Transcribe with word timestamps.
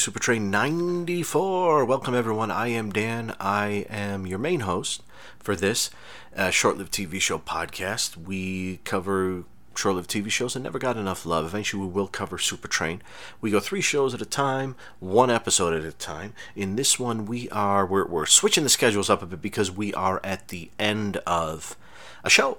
Super 0.00 0.18
Train 0.18 0.50
94. 0.50 1.84
Welcome, 1.84 2.14
everyone. 2.14 2.50
I 2.50 2.68
am 2.68 2.90
Dan. 2.90 3.36
I 3.38 3.84
am 3.90 4.26
your 4.26 4.38
main 4.38 4.60
host 4.60 5.02
for 5.38 5.54
this 5.54 5.90
uh, 6.34 6.48
short 6.48 6.78
lived 6.78 6.90
TV 6.90 7.20
show 7.20 7.38
podcast. 7.38 8.16
We 8.16 8.78
cover 8.84 9.44
lived 9.84 10.10
TV 10.10 10.30
shows 10.30 10.54
that 10.54 10.60
never 10.60 10.78
got 10.78 10.96
enough 10.96 11.24
love. 11.24 11.46
Eventually, 11.46 11.82
we 11.82 11.88
will 11.88 12.06
cover 12.06 12.38
Super 12.38 12.68
Train. 12.68 13.02
We 13.40 13.50
go 13.50 13.60
three 13.60 13.80
shows 13.80 14.12
at 14.12 14.20
a 14.20 14.26
time, 14.26 14.76
one 14.98 15.30
episode 15.30 15.72
at 15.72 15.84
a 15.84 15.92
time. 15.92 16.34
In 16.54 16.76
this 16.76 16.98
one, 16.98 17.24
we 17.24 17.48
are 17.48 17.86
we're, 17.86 18.06
we're 18.06 18.26
switching 18.26 18.64
the 18.64 18.70
schedules 18.70 19.08
up 19.08 19.22
a 19.22 19.26
bit 19.26 19.40
because 19.40 19.70
we 19.70 19.94
are 19.94 20.20
at 20.22 20.48
the 20.48 20.70
end 20.78 21.16
of 21.26 21.76
a 22.22 22.30
show. 22.30 22.58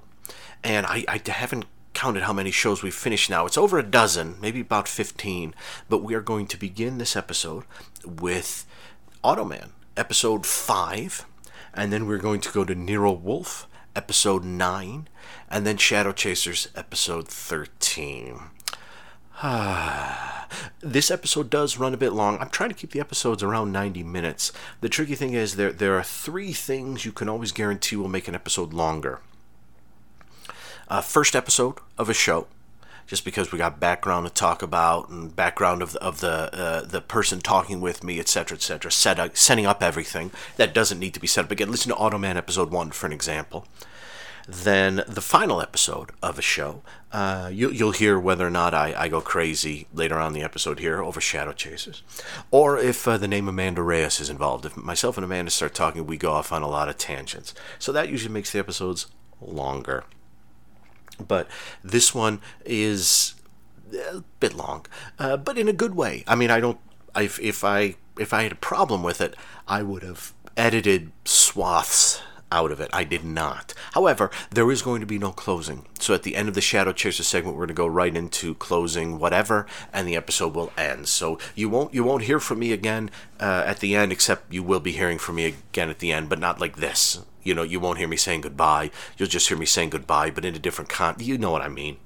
And 0.64 0.86
I, 0.86 1.06
I 1.08 1.22
haven't 1.30 1.66
counted 1.94 2.24
how 2.24 2.34
many 2.34 2.52
shows 2.52 2.82
we've 2.82 2.94
finished 2.94 3.30
now. 3.30 3.46
It's 3.46 3.58
over 3.58 3.78
a 3.78 3.84
dozen, 3.84 4.38
maybe 4.42 4.62
about 4.62 4.88
15. 4.88 5.54
But 5.90 6.00
we 6.00 6.14
are 6.14 6.22
going 6.22 6.48
to 6.48 6.58
begin 6.58 6.98
this 6.98 7.16
episode 7.16 7.64
with 8.06 8.66
Automan, 9.24 9.70
episode 9.98 10.46
5. 10.46 11.26
And 11.74 11.92
then 11.94 12.06
we're 12.06 12.18
going 12.18 12.42
to 12.42 12.52
go 12.52 12.66
to 12.66 12.76
Nero 12.76 13.12
Wolfe, 13.12 13.68
episode 13.96 14.44
9. 14.44 15.08
And 15.50 15.68
then 15.68 15.78
Shadow 15.78 16.12
Chasers, 16.12 16.68
episode 16.76 17.28
13. 17.28 18.40
this 20.82 21.12
episode 21.12 21.50
does 21.50 21.78
run 21.78 21.94
a 21.94 21.98
bit 21.98 22.14
long. 22.14 22.38
I'm 22.40 22.50
trying 22.50 22.70
to 22.70 22.76
keep 22.76 22.92
the 22.92 23.00
episodes 23.00 23.42
around 23.44 23.72
90 23.72 24.04
minutes. 24.04 24.52
The 24.82 24.90
tricky 24.90 25.16
thing 25.16 25.34
is 25.34 25.56
there 25.56 25.72
there 25.72 25.98
are 25.98 26.04
three 26.04 26.54
things 26.54 27.06
you 27.06 27.12
can 27.12 27.28
always 27.30 27.52
guarantee 27.52 27.96
will 27.96 28.08
make 28.08 28.28
an 28.28 28.36
episode 28.36 28.74
longer 28.74 29.22
uh, 30.92 31.02
first 31.02 31.38
episode 31.38 31.76
of 31.98 32.10
a 32.10 32.14
show, 32.14 32.48
just 33.08 33.26
because 33.26 33.52
we 33.52 33.58
got 33.58 33.80
background 33.80 34.28
to 34.28 34.34
talk 34.34 34.62
about 34.62 35.10
and 35.10 35.36
background 35.36 35.82
of 35.82 35.94
the, 35.94 36.02
of 36.02 36.22
the 36.22 36.50
uh, 36.54 36.82
the 36.82 37.02
person 37.02 37.40
talking 37.40 37.82
with 37.82 38.04
me, 38.04 38.20
etc., 38.20 38.56
etc. 38.56 38.92
Set 38.92 39.20
up, 39.20 39.36
setting 39.36 39.66
up 39.66 39.84
everything 39.84 40.32
that 40.58 40.74
doesn't 40.74 41.00
need 41.00 41.14
to 41.14 41.20
be 41.20 41.28
set 41.28 41.46
up 41.46 41.52
again. 41.52 41.72
Listen 41.72 41.92
to 41.92 41.98
Automan 41.98 42.36
episode 42.36 42.72
one 42.72 42.92
for 42.92 43.06
an 43.06 43.14
example. 43.14 43.68
Then 44.48 45.04
the 45.08 45.22
final 45.22 45.62
episode 45.62 46.12
of 46.22 46.40
a 46.40 46.42
show, 46.42 46.82
uh, 47.12 47.50
you, 47.54 47.70
will 47.70 47.92
hear 47.92 48.20
whether 48.20 48.46
or 48.46 48.50
not 48.50 48.74
I, 48.74 48.94
I, 48.98 49.08
go 49.08 49.22
crazy 49.22 49.88
later 49.94 50.18
on 50.18 50.34
the 50.34 50.42
episode 50.42 50.80
here 50.80 51.02
over 51.02 51.22
Shadow 51.22 51.54
Chasers, 51.54 52.02
or 52.50 52.78
if 52.78 53.08
uh, 53.08 53.18
the 53.18 53.28
name 53.28 53.48
Amanda 53.48 53.84
Reyes 53.84 54.20
is 54.20 54.30
involved. 54.30 54.66
If 54.66 54.76
myself 54.76 55.18
and 55.18 55.24
Amanda 55.24 55.52
start 55.52 55.74
talking, 55.74 56.08
we 56.08 56.18
go 56.18 56.32
off 56.32 56.52
on 56.52 56.64
a 56.64 56.70
lot 56.70 56.90
of 56.90 56.98
tangents. 56.98 57.54
So 57.80 57.92
that 57.92 58.10
usually 58.10 58.34
makes 58.34 58.52
the 58.52 58.60
episodes 58.60 59.08
longer. 59.40 60.06
But 61.22 61.48
this 61.84 62.14
one 62.14 62.42
is 62.66 63.36
a 63.94 64.24
bit 64.40 64.54
long, 64.54 64.86
uh, 65.20 65.38
but 65.38 65.58
in 65.58 65.68
a 65.68 65.74
good 65.74 65.96
way. 65.96 66.24
I 66.28 66.36
mean, 66.36 66.52
I 66.52 66.60
don't. 66.60 66.80
If 67.16 67.40
if 67.40 67.64
I 67.64 67.96
if 68.18 68.34
I 68.34 68.44
had 68.44 68.52
a 68.52 68.56
problem 68.56 69.04
with 69.04 69.22
it, 69.22 69.36
I 69.68 69.84
would 69.84 70.04
have 70.04 70.34
edited 70.58 71.12
swaths 71.26 72.22
out 72.52 72.72
of 72.72 72.80
it. 72.80 72.90
I 72.94 73.04
did 73.04 73.24
not. 73.24 73.74
However, 73.94 74.30
there 74.50 74.70
is 74.72 74.82
going 74.82 75.00
to 75.00 75.08
be 75.08 75.18
no 75.18 75.32
closing. 75.32 75.86
So 76.00 76.14
at 76.14 76.24
the 76.24 76.36
end 76.36 76.50
of 76.50 76.56
the 76.56 76.62
Shadow 76.62 76.92
Chaser 76.92 77.24
segment, 77.24 77.56
we're 77.56 77.62
going 77.62 77.70
to 77.70 77.74
go 77.74 77.88
right 77.88 78.16
into 78.16 78.56
closing 78.56 79.20
whatever, 79.20 79.66
and 79.94 80.08
the 80.08 80.16
episode 80.16 80.54
will 80.54 80.72
end. 80.78 81.08
So 81.08 81.40
you 81.56 81.70
won't 81.70 81.94
you 81.94 82.04
won't 82.04 82.24
hear 82.24 82.40
from 82.40 82.60
me 82.60 82.72
again 82.72 83.10
uh, 83.40 83.64
at 83.66 83.80
the 83.80 83.96
end, 83.96 84.12
except 84.12 84.54
you 84.54 84.64
will 84.64 84.80
be 84.80 84.92
hearing 84.92 85.18
from 85.18 85.36
me 85.36 85.46
again 85.46 85.90
at 85.90 86.00
the 86.00 86.12
end, 86.12 86.30
but 86.30 86.40
not 86.40 86.60
like 86.60 86.78
this. 86.78 87.20
You 87.44 87.56
know, 87.56 87.64
you 87.64 87.80
won't 87.80 87.98
hear 87.98 88.08
me 88.08 88.18
saying 88.18 88.42
goodbye. 88.42 88.92
You'll 89.18 89.30
just 89.30 89.48
hear 89.48 89.58
me 89.58 89.66
saying 89.66 89.90
goodbye, 89.90 90.30
but 90.30 90.46
in 90.46 90.56
a 90.56 90.60
different 90.60 90.90
con. 90.90 91.16
You 91.20 91.38
know 91.38 91.52
what 91.52 91.64
I 91.64 91.70
mean? 91.70 91.98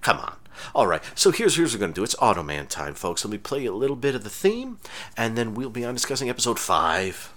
Come 0.00 0.18
on. 0.18 0.36
All 0.74 0.86
right, 0.86 1.02
so 1.14 1.30
here's 1.30 1.56
here's 1.56 1.72
what 1.72 1.80
we're 1.80 1.86
gonna 1.86 1.92
do. 1.92 2.02
It's 2.02 2.16
Automan 2.16 2.68
time, 2.68 2.94
folks. 2.94 3.24
Let 3.24 3.30
me 3.30 3.38
play 3.38 3.64
a 3.66 3.72
little 3.72 3.96
bit 3.96 4.14
of 4.14 4.24
the 4.24 4.30
theme, 4.30 4.78
and 5.16 5.36
then 5.36 5.54
we'll 5.54 5.70
be 5.70 5.84
on 5.84 5.94
discussing 5.94 6.28
episode 6.28 6.58
five 6.58 7.32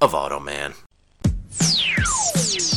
of 0.00 0.12
Automan. 0.12 0.74
Thank 1.58 2.72
you. 2.72 2.73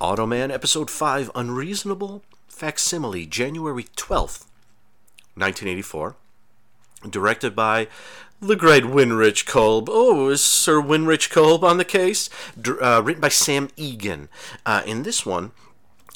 Automan, 0.00 0.52
Episode 0.52 0.90
5 0.90 1.30
Unreasonable 1.34 2.22
Facsimile, 2.48 3.24
January 3.24 3.84
12th, 3.96 4.44
1984. 5.34 6.16
Directed 7.08 7.56
by 7.56 7.88
the 8.40 8.56
great 8.56 8.84
Winrich 8.84 9.46
Kolb. 9.46 9.88
Oh, 9.90 10.28
is 10.28 10.42
Sir 10.42 10.82
Winrich 10.82 11.30
Kolb 11.30 11.64
on 11.64 11.78
the 11.78 11.84
case? 11.84 12.28
Uh, 12.82 13.00
written 13.02 13.22
by 13.22 13.28
Sam 13.28 13.70
Egan. 13.76 14.28
Uh, 14.66 14.82
in 14.84 15.02
this 15.02 15.24
one, 15.24 15.52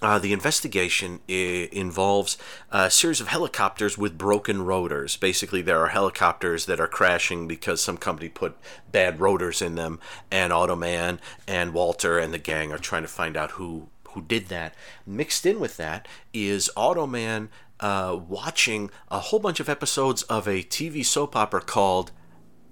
uh, 0.02 0.18
the 0.18 0.32
investigation 0.32 1.20
I- 1.28 1.68
involves 1.72 2.38
a 2.70 2.90
series 2.90 3.20
of 3.20 3.28
helicopters 3.28 3.98
with 3.98 4.18
broken 4.18 4.62
rotors. 4.64 5.16
Basically, 5.16 5.62
there 5.62 5.80
are 5.80 5.88
helicopters 5.88 6.66
that 6.66 6.80
are 6.80 6.88
crashing 6.88 7.46
because 7.46 7.80
some 7.80 7.96
company 7.96 8.28
put 8.28 8.56
bad 8.90 9.20
rotors 9.20 9.60
in 9.60 9.74
them, 9.74 10.00
and 10.30 10.52
Automan 10.52 11.18
and 11.46 11.74
Walter 11.74 12.18
and 12.18 12.32
the 12.32 12.38
gang 12.38 12.72
are 12.72 12.78
trying 12.78 13.02
to 13.02 13.08
find 13.08 13.36
out 13.36 13.52
who 13.52 13.88
who 14.10 14.22
did 14.22 14.48
that. 14.48 14.74
Mixed 15.06 15.46
in 15.46 15.60
with 15.60 15.76
that 15.76 16.08
is 16.32 16.68
Automan 16.76 17.48
uh, 17.78 18.18
watching 18.28 18.90
a 19.10 19.20
whole 19.20 19.38
bunch 19.38 19.60
of 19.60 19.68
episodes 19.68 20.22
of 20.24 20.46
a 20.46 20.62
TV 20.62 21.04
soap 21.04 21.36
opera 21.36 21.60
called 21.60 22.10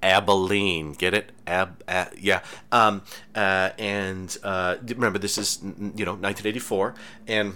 Abilene. 0.02 0.92
Get 0.92 1.14
it? 1.14 1.32
Ab, 1.46 1.82
ab 1.88 2.12
yeah. 2.18 2.40
Um, 2.72 3.02
uh, 3.34 3.70
and 3.78 4.36
uh, 4.42 4.76
remember, 4.82 5.18
this 5.18 5.38
is 5.38 5.60
you 5.62 6.04
know 6.04 6.14
1984, 6.14 6.94
and 7.26 7.54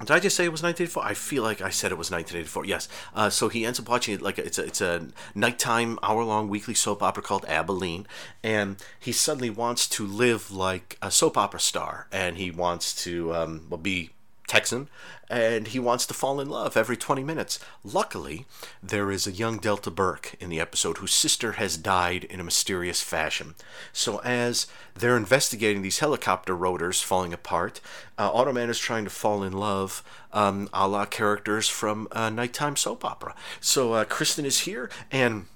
did 0.00 0.10
I 0.10 0.18
just 0.18 0.34
say 0.34 0.44
it 0.44 0.52
was 0.52 0.62
1984? 0.62 1.04
I 1.04 1.14
feel 1.14 1.42
like 1.44 1.60
I 1.60 1.70
said 1.70 1.92
it 1.92 1.98
was 1.98 2.10
1984. 2.10 2.64
Yes. 2.64 2.88
Uh, 3.14 3.30
so 3.30 3.48
he 3.48 3.64
ends 3.64 3.78
up 3.78 3.88
watching 3.88 4.14
it 4.14 4.22
like 4.22 4.38
it's 4.38 4.58
a, 4.58 4.64
it's 4.64 4.80
a 4.80 5.08
nighttime, 5.34 5.98
hour 6.02 6.24
long 6.24 6.48
weekly 6.48 6.74
soap 6.74 7.02
opera 7.02 7.22
called 7.22 7.44
Abilene, 7.46 8.06
and 8.42 8.76
he 8.98 9.12
suddenly 9.12 9.50
wants 9.50 9.88
to 9.90 10.06
live 10.06 10.50
like 10.50 10.98
a 11.00 11.10
soap 11.10 11.36
opera 11.36 11.60
star, 11.60 12.08
and 12.10 12.36
he 12.36 12.50
wants 12.50 12.94
to 13.04 13.34
um, 13.34 13.72
be 13.80 14.10
Texan, 14.52 14.90
and 15.30 15.68
he 15.68 15.78
wants 15.78 16.04
to 16.04 16.12
fall 16.12 16.38
in 16.38 16.50
love 16.50 16.76
every 16.76 16.94
20 16.94 17.24
minutes. 17.24 17.58
Luckily, 17.82 18.44
there 18.82 19.10
is 19.10 19.26
a 19.26 19.32
young 19.32 19.56
Delta 19.56 19.90
Burke 19.90 20.34
in 20.40 20.50
the 20.50 20.60
episode 20.60 20.98
whose 20.98 21.14
sister 21.14 21.52
has 21.52 21.78
died 21.78 22.24
in 22.24 22.38
a 22.38 22.44
mysterious 22.44 23.00
fashion. 23.00 23.54
So, 23.94 24.18
as 24.18 24.66
they're 24.94 25.16
investigating 25.16 25.80
these 25.80 26.00
helicopter 26.00 26.54
rotors 26.54 27.00
falling 27.00 27.32
apart, 27.32 27.80
uh, 28.18 28.30
Automan 28.30 28.68
is 28.68 28.78
trying 28.78 29.04
to 29.04 29.10
fall 29.10 29.42
in 29.42 29.54
love 29.54 30.04
um, 30.34 30.68
a 30.74 30.86
la 30.86 31.06
characters 31.06 31.66
from 31.66 32.06
a 32.12 32.30
nighttime 32.30 32.76
soap 32.76 33.06
opera. 33.06 33.34
So, 33.58 33.94
uh, 33.94 34.04
Kristen 34.04 34.44
is 34.44 34.60
here, 34.60 34.90
and 35.10 35.46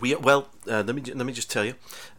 we 0.00 0.14
well 0.16 0.48
uh, 0.68 0.82
let 0.86 0.94
me 0.94 1.02
let 1.02 1.26
me 1.26 1.32
just 1.32 1.50
tell 1.50 1.64
you 1.64 1.74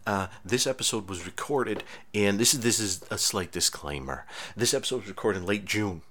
uh, 0.06 0.28
this 0.44 0.66
episode 0.66 1.08
was 1.08 1.26
recorded 1.26 1.84
and 2.14 2.38
this 2.38 2.54
is 2.54 2.60
this 2.60 2.80
is 2.80 3.02
a 3.10 3.18
slight 3.18 3.52
disclaimer. 3.52 4.26
This 4.56 4.74
episode 4.74 5.00
was 5.00 5.08
recorded 5.08 5.40
in 5.40 5.46
late 5.46 5.64
june 5.64 6.02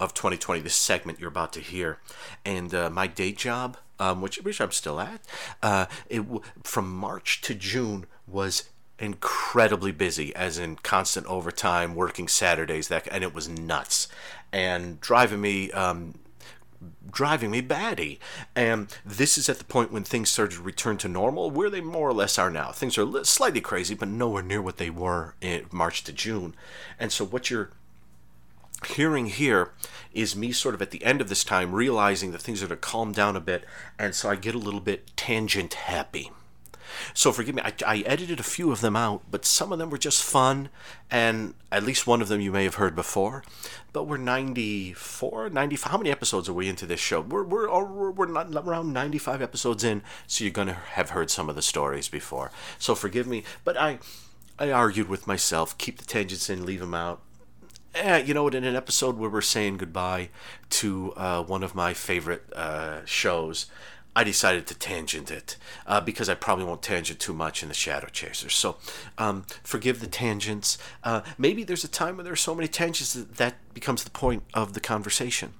of 0.00 0.14
2020 0.14 0.60
this 0.60 0.74
segment 0.74 1.20
you're 1.20 1.28
about 1.28 1.52
to 1.52 1.60
hear. 1.60 1.98
And 2.44 2.74
uh, 2.74 2.90
my 2.90 3.06
day 3.06 3.32
job 3.32 3.76
um, 3.98 4.20
which 4.20 4.36
which 4.38 4.60
i'm 4.60 4.72
still 4.72 4.98
at 5.00 5.20
uh, 5.62 5.86
it 6.08 6.24
from 6.62 6.90
march 6.90 7.40
to 7.42 7.54
june 7.54 8.06
was 8.26 8.64
incredibly 9.02 9.90
busy 9.90 10.34
as 10.36 10.58
in 10.58 10.76
constant 10.76 11.26
overtime 11.26 11.94
working 11.96 12.28
saturdays 12.28 12.88
that 12.88 13.08
and 13.10 13.24
it 13.24 13.34
was 13.34 13.48
nuts. 13.48 14.08
And 14.52 15.00
driving 15.00 15.40
me 15.40 15.72
um, 15.72 16.14
driving 17.10 17.50
me 17.50 17.60
batty. 17.60 18.18
And 18.54 18.94
this 19.04 19.36
is 19.36 19.48
at 19.48 19.58
the 19.58 19.64
point 19.64 19.92
when 19.92 20.04
things 20.04 20.30
started 20.30 20.56
to 20.56 20.62
return 20.62 20.96
to 20.98 21.08
normal, 21.08 21.50
where 21.50 21.70
they 21.70 21.80
more 21.80 22.08
or 22.08 22.14
less 22.14 22.38
are 22.38 22.50
now. 22.50 22.72
Things 22.72 22.96
are 22.98 23.24
slightly 23.24 23.60
crazy, 23.60 23.94
but 23.94 24.08
nowhere 24.08 24.42
near 24.42 24.62
what 24.62 24.78
they 24.78 24.90
were 24.90 25.34
in 25.40 25.66
March 25.70 26.04
to 26.04 26.12
June. 26.12 26.54
And 26.98 27.12
so 27.12 27.24
what 27.24 27.50
you're 27.50 27.70
hearing 28.86 29.26
here 29.26 29.72
is 30.12 30.34
me 30.34 30.52
sort 30.52 30.74
of 30.74 30.82
at 30.82 30.90
the 30.90 31.04
end 31.04 31.20
of 31.20 31.28
this 31.28 31.44
time 31.44 31.72
realizing 31.72 32.32
that 32.32 32.42
things 32.42 32.62
are 32.62 32.68
to 32.68 32.76
calm 32.76 33.12
down 33.12 33.36
a 33.36 33.40
bit, 33.40 33.64
and 33.98 34.14
so 34.14 34.28
I 34.28 34.34
get 34.34 34.54
a 34.54 34.58
little 34.58 34.80
bit 34.80 35.16
tangent 35.16 35.74
happy. 35.74 36.30
So 37.14 37.32
forgive 37.32 37.54
me, 37.54 37.62
I, 37.62 37.72
I, 37.86 37.98
edited 38.00 38.40
a 38.40 38.44
few 38.44 38.72
of 38.72 38.80
them 38.80 38.96
out, 38.96 39.22
but 39.30 39.44
some 39.44 39.72
of 39.72 39.78
them 39.78 39.90
were 39.90 39.98
just 39.98 40.22
fun, 40.22 40.68
and 41.10 41.54
at 41.70 41.82
least 41.82 42.06
one 42.06 42.22
of 42.22 42.28
them 42.28 42.40
you 42.40 42.52
may 42.52 42.64
have 42.64 42.76
heard 42.76 42.94
before. 42.94 43.42
But 43.92 44.04
we're 44.04 44.16
94, 44.16 45.50
95. 45.50 45.90
How 45.90 45.98
many 45.98 46.10
episodes 46.10 46.48
are 46.48 46.52
we 46.52 46.68
into 46.68 46.86
this 46.86 47.00
show? 47.00 47.20
We're, 47.20 47.44
we're, 47.44 47.68
we're, 47.68 48.10
we're 48.10 48.26
not 48.26 48.54
around 48.54 48.92
95 48.92 49.42
episodes 49.42 49.84
in, 49.84 50.02
so 50.26 50.44
you're 50.44 50.52
going 50.52 50.68
to 50.68 50.74
have 50.74 51.10
heard 51.10 51.30
some 51.30 51.48
of 51.48 51.56
the 51.56 51.62
stories 51.62 52.08
before. 52.08 52.50
So 52.78 52.94
forgive 52.94 53.26
me, 53.26 53.44
but 53.64 53.76
I, 53.76 53.98
I 54.58 54.70
argued 54.70 55.08
with 55.08 55.26
myself 55.26 55.76
keep 55.78 55.98
the 55.98 56.04
tangents 56.04 56.48
in, 56.48 56.66
leave 56.66 56.80
them 56.80 56.94
out 56.94 57.20
eh, 57.94 58.18
you 58.18 58.34
know 58.34 58.44
what? 58.44 58.54
In 58.54 58.64
an 58.64 58.76
episode 58.76 59.16
where 59.16 59.30
we're 59.30 59.40
saying 59.40 59.78
goodbye 59.78 60.30
to 60.70 61.12
uh, 61.16 61.42
one 61.42 61.62
of 61.62 61.74
my 61.74 61.94
favorite 61.94 62.52
uh, 62.52 63.04
shows, 63.04 63.66
I 64.14 64.24
decided 64.24 64.66
to 64.66 64.74
tangent 64.74 65.30
it 65.30 65.56
uh, 65.86 66.00
because 66.00 66.28
I 66.28 66.34
probably 66.34 66.64
won't 66.64 66.82
tangent 66.82 67.18
too 67.18 67.32
much 67.32 67.62
in 67.62 67.68
the 67.68 67.74
Shadow 67.74 68.08
Chasers. 68.08 68.54
So 68.54 68.76
um, 69.16 69.46
forgive 69.64 70.00
the 70.00 70.06
tangents. 70.06 70.76
Uh, 71.02 71.22
maybe 71.38 71.64
there's 71.64 71.84
a 71.84 71.88
time 71.88 72.16
when 72.16 72.24
there 72.24 72.32
are 72.32 72.36
so 72.36 72.54
many 72.54 72.68
tangents 72.68 73.14
that 73.14 73.36
that 73.36 73.54
becomes 73.72 74.04
the 74.04 74.10
point 74.10 74.42
of 74.52 74.74
the 74.74 74.80
conversation. 74.80 75.54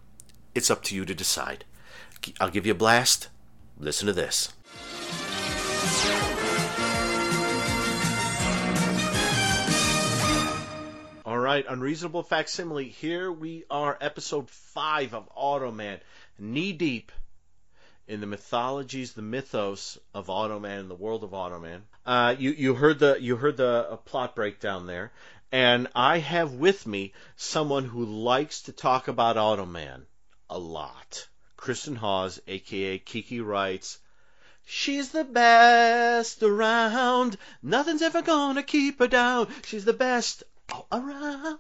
It's 0.55 0.71
up 0.71 0.83
to 0.85 0.95
you 0.95 1.07
to 1.07 1.15
decide. 1.15 1.65
I'll 2.41 2.51
give 2.51 2.67
you 2.67 2.73
a 2.73 2.77
blast. 2.77 3.29
Listen 3.79 4.07
to 4.07 4.13
this. 4.13 4.53
All 11.25 11.39
right, 11.39 11.65
Unreasonable 11.67 12.23
Facsimile. 12.23 12.89
Here 12.89 13.33
we 13.33 13.65
are, 13.71 13.97
episode 14.01 14.51
5 14.51 15.15
of 15.15 15.35
Automan, 15.35 16.01
knee 16.39 16.73
deep 16.75 17.11
in 18.09 18.21
the 18.21 18.27
mythologies, 18.27 19.13
the 19.13 19.23
mythos 19.23 19.99
of 20.13 20.27
Automan 20.27 20.81
and 20.81 20.91
the 20.91 20.95
world 20.95 21.25
of 21.25 21.31
Automan. 21.31 21.83
Uh, 22.05 22.35
you 22.39 22.51
you 22.51 22.75
heard 22.75 22.99
the 22.99 23.21
you 23.21 23.37
heard 23.37 23.57
the 23.57 23.89
uh, 23.91 23.97
plot 23.97 24.35
breakdown 24.35 24.87
there, 24.87 25.13
and 25.51 25.89
I 25.95 26.19
have 26.19 26.55
with 26.55 26.87
me 26.87 27.13
someone 27.37 27.85
who 27.85 28.05
likes 28.05 28.63
to 28.63 28.73
talk 28.73 29.09
about 29.09 29.37
Automan 29.37 30.03
a 30.51 30.59
lot. 30.59 31.29
Kristen 31.57 31.97
Hawes, 31.97 32.41
aka 32.49 32.99
Kiki, 32.99 33.41
writes. 33.41 33.99
She's 34.65 35.11
the 35.11 35.25
best 35.25 36.43
around. 36.43 37.37
Nothing's 37.63 38.03
ever 38.03 38.23
gonna 38.23 38.63
keep 38.63 39.01
her 39.01 39.09
down. 39.09 39.49
She's 39.65 39.85
the 39.85 39.93
best 39.93 40.45
around. 40.91 41.59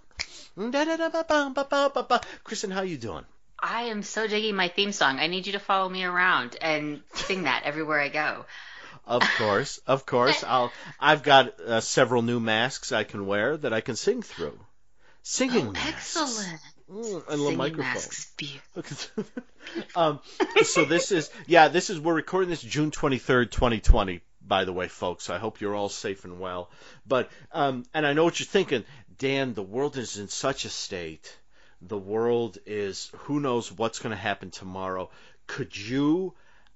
Kristen, 2.45 2.71
how 2.71 2.83
you 2.83 2.97
doing? 2.97 3.25
I 3.63 3.83
am 3.85 4.03
so 4.03 4.27
digging 4.27 4.57
my 4.57 4.67
theme 4.67 4.91
song. 4.91 5.21
I 5.21 5.29
need 5.29 5.47
you 5.47 5.53
to 5.53 5.61
follow 5.61 5.89
me 5.89 6.03
around 6.03 6.57
and 6.61 7.01
sing 7.15 7.45
that 7.45 7.63
everywhere 7.65 8.01
I 8.01 8.09
go. 8.09 8.45
Of 9.07 9.23
course, 9.39 9.79
of 9.87 10.05
course. 10.05 10.43
I'll. 10.47 10.73
I've 10.99 11.23
got 11.23 11.61
uh, 11.61 11.81
several 11.81 12.23
new 12.23 12.41
masks 12.41 12.91
I 12.91 13.05
can 13.05 13.25
wear 13.27 13.57
that 13.57 13.73
I 13.73 13.81
can 13.81 13.95
sing 13.95 14.23
through. 14.23 14.59
Singing 15.23 15.69
oh, 15.69 15.73
masks. 15.73 16.17
Excellent. 16.17 16.61
Mm, 16.91 17.23
and 17.29 17.41
a 17.41 17.43
little 17.43 17.57
microphone. 17.57 17.85
Masks 17.85 18.33
um, 19.97 20.19
so 20.65 20.85
this 20.85 21.13
is 21.13 21.31
yeah. 21.47 21.69
This 21.69 21.89
is 21.89 22.01
we're 22.01 22.15
recording 22.15 22.51
this 22.51 22.63
June 22.63 22.91
twenty 22.91 23.19
third, 23.19 23.53
twenty 23.53 23.79
twenty. 23.81 24.23
By 24.45 24.65
the 24.65 24.73
way, 24.73 24.89
folks, 24.89 25.31
I 25.31 25.39
hope 25.39 25.61
you're 25.61 25.75
all 25.75 25.89
safe 25.89 26.25
and 26.25 26.41
well. 26.41 26.69
But 27.07 27.31
um, 27.53 27.85
and 27.95 28.05
I 28.05 28.13
know 28.13 28.25
what 28.25 28.41
you're 28.41 28.47
thinking, 28.47 28.85
Dan. 29.19 29.55
The 29.55 29.63
world 29.63 29.97
is 29.97 30.19
in 30.19 30.27
such 30.27 30.65
a 30.65 30.69
state 30.69 31.33
the 31.87 31.99
world 31.99 32.59
is 32.67 33.11
who 33.19 33.41
knows 33.41 33.71
what's 33.73 33.99
going 33.99 34.15
to 34.15 34.21
happen 34.21 34.51
tomorrow. 34.51 35.11
Could 35.47 35.77
you 35.77 36.35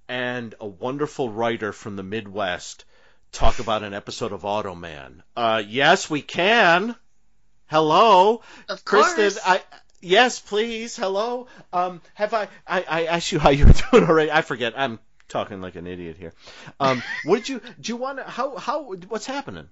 and 0.08 0.54
a 0.60 0.66
wonderful 0.66 1.30
writer 1.30 1.72
from 1.72 1.96
the 1.96 2.02
Midwest 2.02 2.84
talk 3.32 3.58
about 3.58 3.82
an 3.82 3.94
episode 3.94 4.32
of 4.32 4.42
Automan? 4.42 5.22
Uh, 5.36 5.62
yes, 5.66 6.10
we 6.10 6.22
can. 6.22 6.94
Hello, 7.66 8.42
of 8.68 8.84
Kristen. 8.84 9.16
Course. 9.16 9.38
I 9.44 9.62
yes, 10.00 10.38
please. 10.40 10.96
Hello. 10.96 11.48
Um, 11.72 12.00
have 12.14 12.32
I, 12.32 12.48
I 12.66 12.84
I 12.88 13.04
asked 13.06 13.32
you 13.32 13.38
how 13.38 13.50
you 13.50 13.66
were 13.66 13.72
doing 13.90 14.04
already? 14.04 14.30
I 14.30 14.42
forget. 14.42 14.74
I'm 14.76 14.98
talking 15.28 15.60
like 15.60 15.74
an 15.76 15.86
idiot 15.86 16.16
here. 16.18 16.32
Um, 16.78 17.02
what 17.24 17.38
did 17.38 17.48
you 17.48 17.60
do? 17.80 17.92
You 17.92 17.96
want 17.96 18.18
to 18.18 18.24
how 18.24 18.56
how 18.56 18.92
what's 19.08 19.26
happening? 19.26 19.68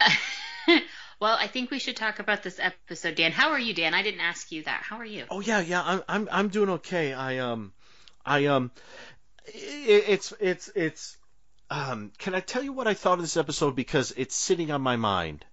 Well, 1.22 1.36
I 1.38 1.46
think 1.46 1.70
we 1.70 1.78
should 1.78 1.94
talk 1.94 2.18
about 2.18 2.42
this 2.42 2.58
episode, 2.58 3.14
Dan. 3.14 3.30
How 3.30 3.50
are 3.50 3.58
you, 3.60 3.74
Dan? 3.74 3.94
I 3.94 4.02
didn't 4.02 4.22
ask 4.22 4.50
you 4.50 4.64
that. 4.64 4.82
How 4.82 4.96
are 4.96 5.04
you? 5.04 5.24
Oh 5.30 5.38
yeah, 5.38 5.60
yeah. 5.60 5.80
I'm 5.80 6.02
I'm 6.08 6.28
I'm 6.32 6.48
doing 6.48 6.68
okay. 6.70 7.12
I 7.12 7.38
um, 7.38 7.72
I 8.26 8.46
um, 8.46 8.72
it, 9.44 10.04
it's 10.08 10.32
it's 10.40 10.68
it's 10.74 11.16
um. 11.70 12.10
Can 12.18 12.34
I 12.34 12.40
tell 12.40 12.64
you 12.64 12.72
what 12.72 12.88
I 12.88 12.94
thought 12.94 13.18
of 13.18 13.20
this 13.20 13.36
episode 13.36 13.76
because 13.76 14.12
it's 14.16 14.34
sitting 14.34 14.72
on 14.72 14.82
my 14.82 14.96
mind. 14.96 15.44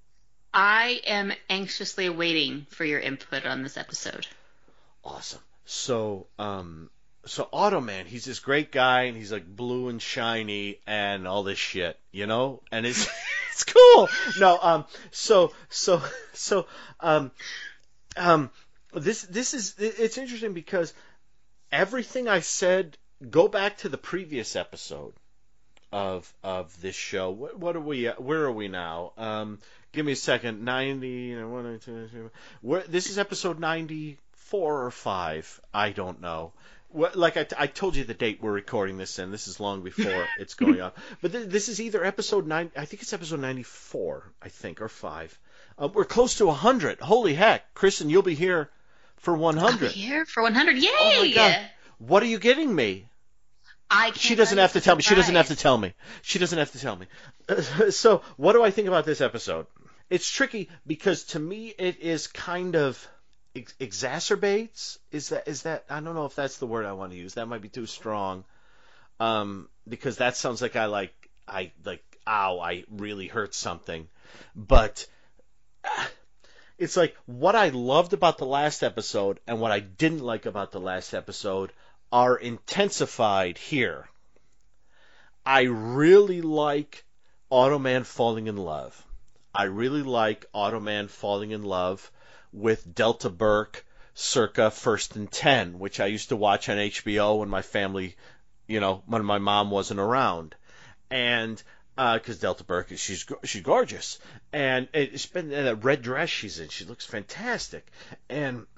I 0.51 1.01
am 1.05 1.31
anxiously 1.51 2.07
awaiting 2.07 2.65
for 2.71 2.83
your 2.83 2.99
input 2.99 3.45
on 3.45 3.61
this 3.61 3.77
episode. 3.77 4.25
Awesome. 5.03 5.41
So 5.65 6.25
um, 6.39 6.89
so 7.25 7.47
Automan, 7.53 8.07
he's 8.07 8.25
this 8.25 8.39
great 8.39 8.71
guy, 8.71 9.03
and 9.03 9.15
he's 9.15 9.31
like 9.31 9.45
blue 9.45 9.89
and 9.89 10.01
shiny 10.01 10.79
and 10.87 11.27
all 11.27 11.43
this 11.43 11.59
shit, 11.59 11.99
you 12.11 12.25
know, 12.25 12.63
and 12.71 12.87
it's. 12.87 13.07
it's 13.59 13.73
cool. 13.73 14.09
No, 14.39 14.57
um, 14.61 14.85
so 15.11 15.51
so 15.69 16.01
so 16.33 16.65
um, 16.99 17.31
um, 18.15 18.49
this 18.93 19.23
this 19.23 19.53
is 19.53 19.75
it's 19.77 20.17
interesting 20.17 20.53
because 20.53 20.93
everything 21.71 22.27
I 22.27 22.39
said. 22.39 22.97
Go 23.29 23.49
back 23.49 23.79
to 23.79 23.89
the 23.89 23.97
previous 23.97 24.55
episode 24.55 25.11
of 25.91 26.33
of 26.41 26.79
this 26.81 26.95
show. 26.95 27.31
What, 27.31 27.59
what 27.59 27.75
are 27.75 27.81
we? 27.81 28.05
Where 28.05 28.45
are 28.45 28.51
we 28.51 28.69
now? 28.69 29.11
Um, 29.17 29.59
give 29.91 30.05
me 30.05 30.13
a 30.13 30.15
second. 30.15 30.63
Ninety. 30.63 31.35
Where, 32.61 32.83
this 32.83 33.09
is 33.09 33.19
episode 33.19 33.59
ninety 33.59 34.17
four 34.31 34.85
or 34.85 34.91
five. 34.91 35.59
I 35.73 35.89
don't 35.89 36.21
know 36.21 36.53
like 36.93 37.37
I, 37.37 37.45
I 37.57 37.67
told 37.67 37.95
you 37.95 38.03
the 38.03 38.13
date 38.13 38.39
we're 38.41 38.51
recording 38.51 38.97
this 38.97 39.19
in. 39.19 39.31
This 39.31 39.47
is 39.47 39.59
long 39.59 39.81
before 39.81 40.27
it's 40.39 40.55
going 40.55 40.81
up. 40.81 40.97
But 41.21 41.31
th- 41.31 41.47
this 41.47 41.69
is 41.69 41.79
either 41.79 42.03
episode 42.03 42.47
nine. 42.47 42.71
I 42.75 42.85
think 42.85 43.01
it's 43.01 43.13
episode 43.13 43.39
ninety 43.39 43.63
four. 43.63 44.31
I 44.41 44.49
think 44.49 44.81
or 44.81 44.89
five. 44.89 45.37
Uh, 45.77 45.87
we're 45.87 46.05
close 46.05 46.37
to 46.37 46.49
hundred. 46.51 46.99
Holy 46.99 47.33
heck, 47.33 47.73
Kristen, 47.73 48.09
you'll 48.09 48.23
be 48.23 48.35
here 48.35 48.69
for 49.17 49.33
one 49.35 49.57
hundred. 49.57 49.91
Here 49.91 50.25
for 50.25 50.43
one 50.43 50.55
hundred. 50.55 50.77
Yay! 50.77 50.89
Oh 50.91 51.21
my 51.21 51.31
god! 51.31 51.59
What 51.99 52.23
are 52.23 52.27
you 52.27 52.39
getting 52.39 52.73
me? 52.73 53.09
I 53.89 54.11
she 54.15 54.35
doesn't 54.35 54.57
have 54.57 54.73
to 54.73 54.81
tell 54.81 54.95
me. 54.95 55.01
She 55.01 55.15
doesn't 55.15 55.35
have 55.35 55.47
to 55.47 55.55
tell 55.55 55.77
me. 55.77 55.93
She 56.21 56.39
doesn't 56.39 56.57
have 56.57 56.71
to 56.71 56.79
tell 56.79 56.95
me. 56.95 57.07
Uh, 57.47 57.61
so, 57.91 58.21
what 58.37 58.53
do 58.53 58.63
I 58.63 58.71
think 58.71 58.87
about 58.87 59.05
this 59.05 59.21
episode? 59.21 59.67
It's 60.09 60.29
tricky 60.29 60.69
because 60.87 61.23
to 61.25 61.39
me 61.39 61.73
it 61.77 61.99
is 61.99 62.27
kind 62.27 62.75
of 62.75 63.07
ex- 63.55 63.73
exacerbates 63.79 64.97
is 65.11 65.29
that 65.29 65.47
is 65.47 65.63
that 65.63 65.85
I 65.89 65.99
don't 65.99 66.15
know 66.15 66.25
if 66.25 66.35
that's 66.35 66.57
the 66.57 66.67
word 66.67 66.85
I 66.85 66.93
want 66.93 67.11
to 67.11 67.17
use. 67.17 67.35
That 67.35 67.47
might 67.47 67.61
be 67.61 67.69
too 67.69 67.85
strong. 67.85 68.43
Um, 69.19 69.67
because 69.87 70.17
that 70.17 70.37
sounds 70.37 70.61
like 70.61 70.75
I 70.75 70.85
like 70.85 71.13
I 71.47 71.71
like 71.83 72.03
ow, 72.27 72.59
I 72.59 72.83
really 72.89 73.27
hurt 73.27 73.53
something. 73.53 74.07
But 74.55 75.05
it's 76.77 76.95
like 76.95 77.15
what 77.25 77.55
I 77.55 77.69
loved 77.69 78.13
about 78.13 78.37
the 78.37 78.45
last 78.45 78.83
episode 78.83 79.39
and 79.47 79.59
what 79.59 79.71
I 79.71 79.79
didn't 79.79 80.23
like 80.23 80.45
about 80.45 80.71
the 80.71 80.79
last 80.79 81.13
episode 81.13 81.71
are 82.11 82.35
intensified 82.35 83.57
here. 83.57 84.07
I 85.45 85.61
really 85.63 86.41
like 86.41 87.03
Automan 87.51 88.05
falling 88.05 88.47
in 88.47 88.57
love. 88.57 89.05
I 89.53 89.63
really 89.63 90.03
like 90.03 90.45
Automan 90.53 91.09
falling 91.09 91.51
in 91.51 91.63
love 91.63 92.11
with 92.51 92.93
Delta 92.93 93.29
Burke 93.29 93.85
circa 94.13 94.71
First 94.71 95.15
and 95.15 95.31
Ten, 95.31 95.79
which 95.79 95.99
I 95.99 96.07
used 96.07 96.29
to 96.29 96.35
watch 96.35 96.69
on 96.69 96.77
HBO 96.77 97.39
when 97.39 97.49
my 97.49 97.61
family, 97.61 98.15
you 98.67 98.79
know, 98.79 99.03
when 99.05 99.23
my 99.25 99.37
mom 99.37 99.71
wasn't 99.71 99.99
around, 99.99 100.55
and 101.09 101.61
because 101.95 102.37
uh, 102.37 102.41
Delta 102.41 102.63
Burke, 102.63 102.97
she's 102.97 103.25
she's 103.43 103.61
gorgeous, 103.61 104.19
and 104.53 104.87
it's 104.93 105.25
been 105.25 105.49
that 105.49 105.83
red 105.83 106.01
dress 106.01 106.29
she's 106.29 106.59
in. 106.59 106.69
She 106.69 106.85
looks 106.85 107.05
fantastic, 107.05 107.85
and. 108.29 108.65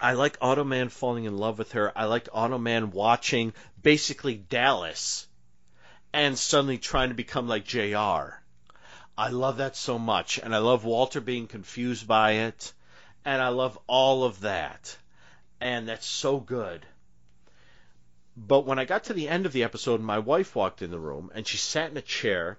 I 0.00 0.14
like 0.14 0.38
Automan 0.40 0.90
falling 0.90 1.24
in 1.24 1.38
love 1.38 1.56
with 1.56 1.72
her. 1.72 1.96
I 1.96 2.06
liked 2.06 2.28
Automan 2.34 2.92
watching 2.92 3.54
basically 3.80 4.34
Dallas 4.34 5.26
and 6.12 6.38
suddenly 6.38 6.78
trying 6.78 7.08
to 7.08 7.14
become 7.14 7.48
like 7.48 7.64
JR. 7.64 8.40
I 9.16 9.28
love 9.28 9.58
that 9.58 9.76
so 9.76 9.98
much. 9.98 10.38
And 10.38 10.54
I 10.54 10.58
love 10.58 10.84
Walter 10.84 11.20
being 11.20 11.46
confused 11.46 12.06
by 12.06 12.32
it. 12.32 12.72
And 13.24 13.40
I 13.40 13.48
love 13.48 13.78
all 13.86 14.24
of 14.24 14.40
that. 14.40 14.96
And 15.60 15.88
that's 15.88 16.06
so 16.06 16.38
good. 16.38 16.84
But 18.36 18.66
when 18.66 18.78
I 18.78 18.84
got 18.84 19.04
to 19.04 19.14
the 19.14 19.28
end 19.28 19.46
of 19.46 19.52
the 19.52 19.62
episode, 19.62 20.00
my 20.00 20.18
wife 20.18 20.56
walked 20.56 20.82
in 20.82 20.90
the 20.90 20.98
room 20.98 21.30
and 21.34 21.46
she 21.46 21.56
sat 21.56 21.90
in 21.90 21.96
a 21.96 22.02
chair 22.02 22.58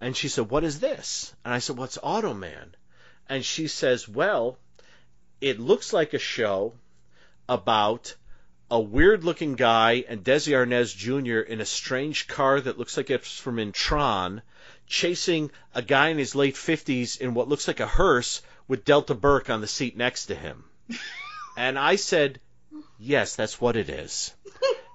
and 0.00 0.16
she 0.16 0.28
said, 0.28 0.50
What 0.50 0.62
is 0.62 0.78
this? 0.78 1.34
And 1.44 1.52
I 1.52 1.58
said, 1.58 1.76
What's 1.76 1.98
well, 2.00 2.22
Automan? 2.22 2.74
And 3.28 3.44
she 3.44 3.66
says, 3.66 4.08
Well, 4.08 4.56
it 5.40 5.58
looks 5.58 5.92
like 5.92 6.14
a 6.14 6.18
show 6.18 6.74
about 7.48 8.14
a 8.70 8.80
weird 8.80 9.24
looking 9.24 9.54
guy 9.54 10.04
and 10.08 10.24
Desi 10.24 10.52
Arnaz 10.52 10.94
Jr. 10.94 11.40
in 11.40 11.60
a 11.60 11.66
strange 11.66 12.28
car 12.28 12.60
that 12.60 12.78
looks 12.78 12.96
like 12.96 13.10
it's 13.10 13.38
from 13.38 13.58
in 13.58 13.72
Tron, 13.72 14.42
chasing 14.86 15.50
a 15.74 15.82
guy 15.82 16.08
in 16.08 16.18
his 16.18 16.34
late 16.34 16.54
50s 16.54 17.20
in 17.20 17.34
what 17.34 17.48
looks 17.48 17.68
like 17.68 17.80
a 17.80 17.86
hearse 17.86 18.42
with 18.68 18.84
Delta 18.84 19.14
Burke 19.14 19.50
on 19.50 19.60
the 19.60 19.66
seat 19.66 19.96
next 19.96 20.26
to 20.26 20.34
him. 20.34 20.64
and 21.56 21.78
I 21.78 21.96
said, 21.96 22.40
Yes, 22.98 23.36
that's 23.36 23.60
what 23.60 23.76
it 23.76 23.90
is. 23.90 24.32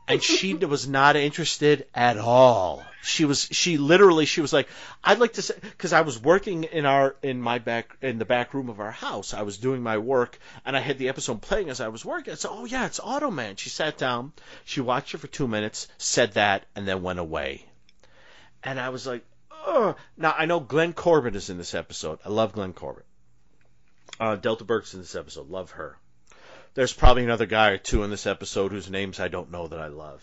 And 0.07 0.21
she 0.21 0.53
was 0.73 0.87
not 0.87 1.15
interested 1.15 1.87
at 1.93 2.17
all. 2.17 2.83
She 3.03 3.25
was, 3.25 3.47
she 3.51 3.77
literally, 3.77 4.25
she 4.25 4.41
was 4.41 4.53
like, 4.53 4.67
I'd 5.03 5.19
like 5.19 5.33
to 5.33 5.41
say, 5.41 5.55
because 5.59 5.93
I 5.93 6.01
was 6.01 6.21
working 6.21 6.65
in 6.65 6.85
our, 6.85 7.15
in 7.23 7.41
my 7.41 7.57
back, 7.57 7.97
in 8.01 8.19
the 8.19 8.25
back 8.25 8.53
room 8.53 8.69
of 8.69 8.79
our 8.79 8.91
house. 8.91 9.33
I 9.33 9.41
was 9.41 9.57
doing 9.57 9.81
my 9.81 9.97
work, 9.97 10.37
and 10.65 10.77
I 10.77 10.81
had 10.81 10.99
the 10.99 11.09
episode 11.09 11.41
playing 11.41 11.69
as 11.69 11.81
I 11.81 11.87
was 11.87 12.05
working. 12.05 12.33
I 12.33 12.35
said, 12.35 12.51
Oh 12.51 12.65
yeah, 12.65 12.85
it's 12.85 12.99
Automan. 12.99 13.57
She 13.57 13.69
sat 13.69 13.97
down, 13.97 14.33
she 14.65 14.81
watched 14.81 15.15
it 15.15 15.19
for 15.19 15.27
two 15.27 15.47
minutes, 15.47 15.87
said 15.97 16.33
that, 16.33 16.65
and 16.75 16.87
then 16.87 17.01
went 17.01 17.19
away. 17.19 17.65
And 18.63 18.79
I 18.79 18.89
was 18.89 19.07
like, 19.07 19.23
Ugh. 19.65 19.97
Now 20.17 20.35
I 20.37 20.45
know 20.45 20.59
Glenn 20.59 20.93
Corbett 20.93 21.35
is 21.35 21.49
in 21.49 21.57
this 21.57 21.73
episode. 21.73 22.19
I 22.25 22.29
love 22.29 22.53
Glenn 22.53 22.73
Corbett. 22.73 23.05
Uh, 24.19 24.35
Delta 24.35 24.63
Burke's 24.63 24.93
in 24.93 24.99
this 24.99 25.15
episode. 25.15 25.49
Love 25.49 25.71
her. 25.71 25.97
There's 26.73 26.93
probably 26.93 27.23
another 27.23 27.45
guy 27.45 27.69
or 27.69 27.77
two 27.77 28.03
in 28.03 28.09
this 28.09 28.27
episode 28.27 28.71
whose 28.71 28.89
names 28.89 29.19
I 29.19 29.27
don't 29.27 29.51
know 29.51 29.67
that 29.67 29.79
I 29.79 29.87
love. 29.87 30.21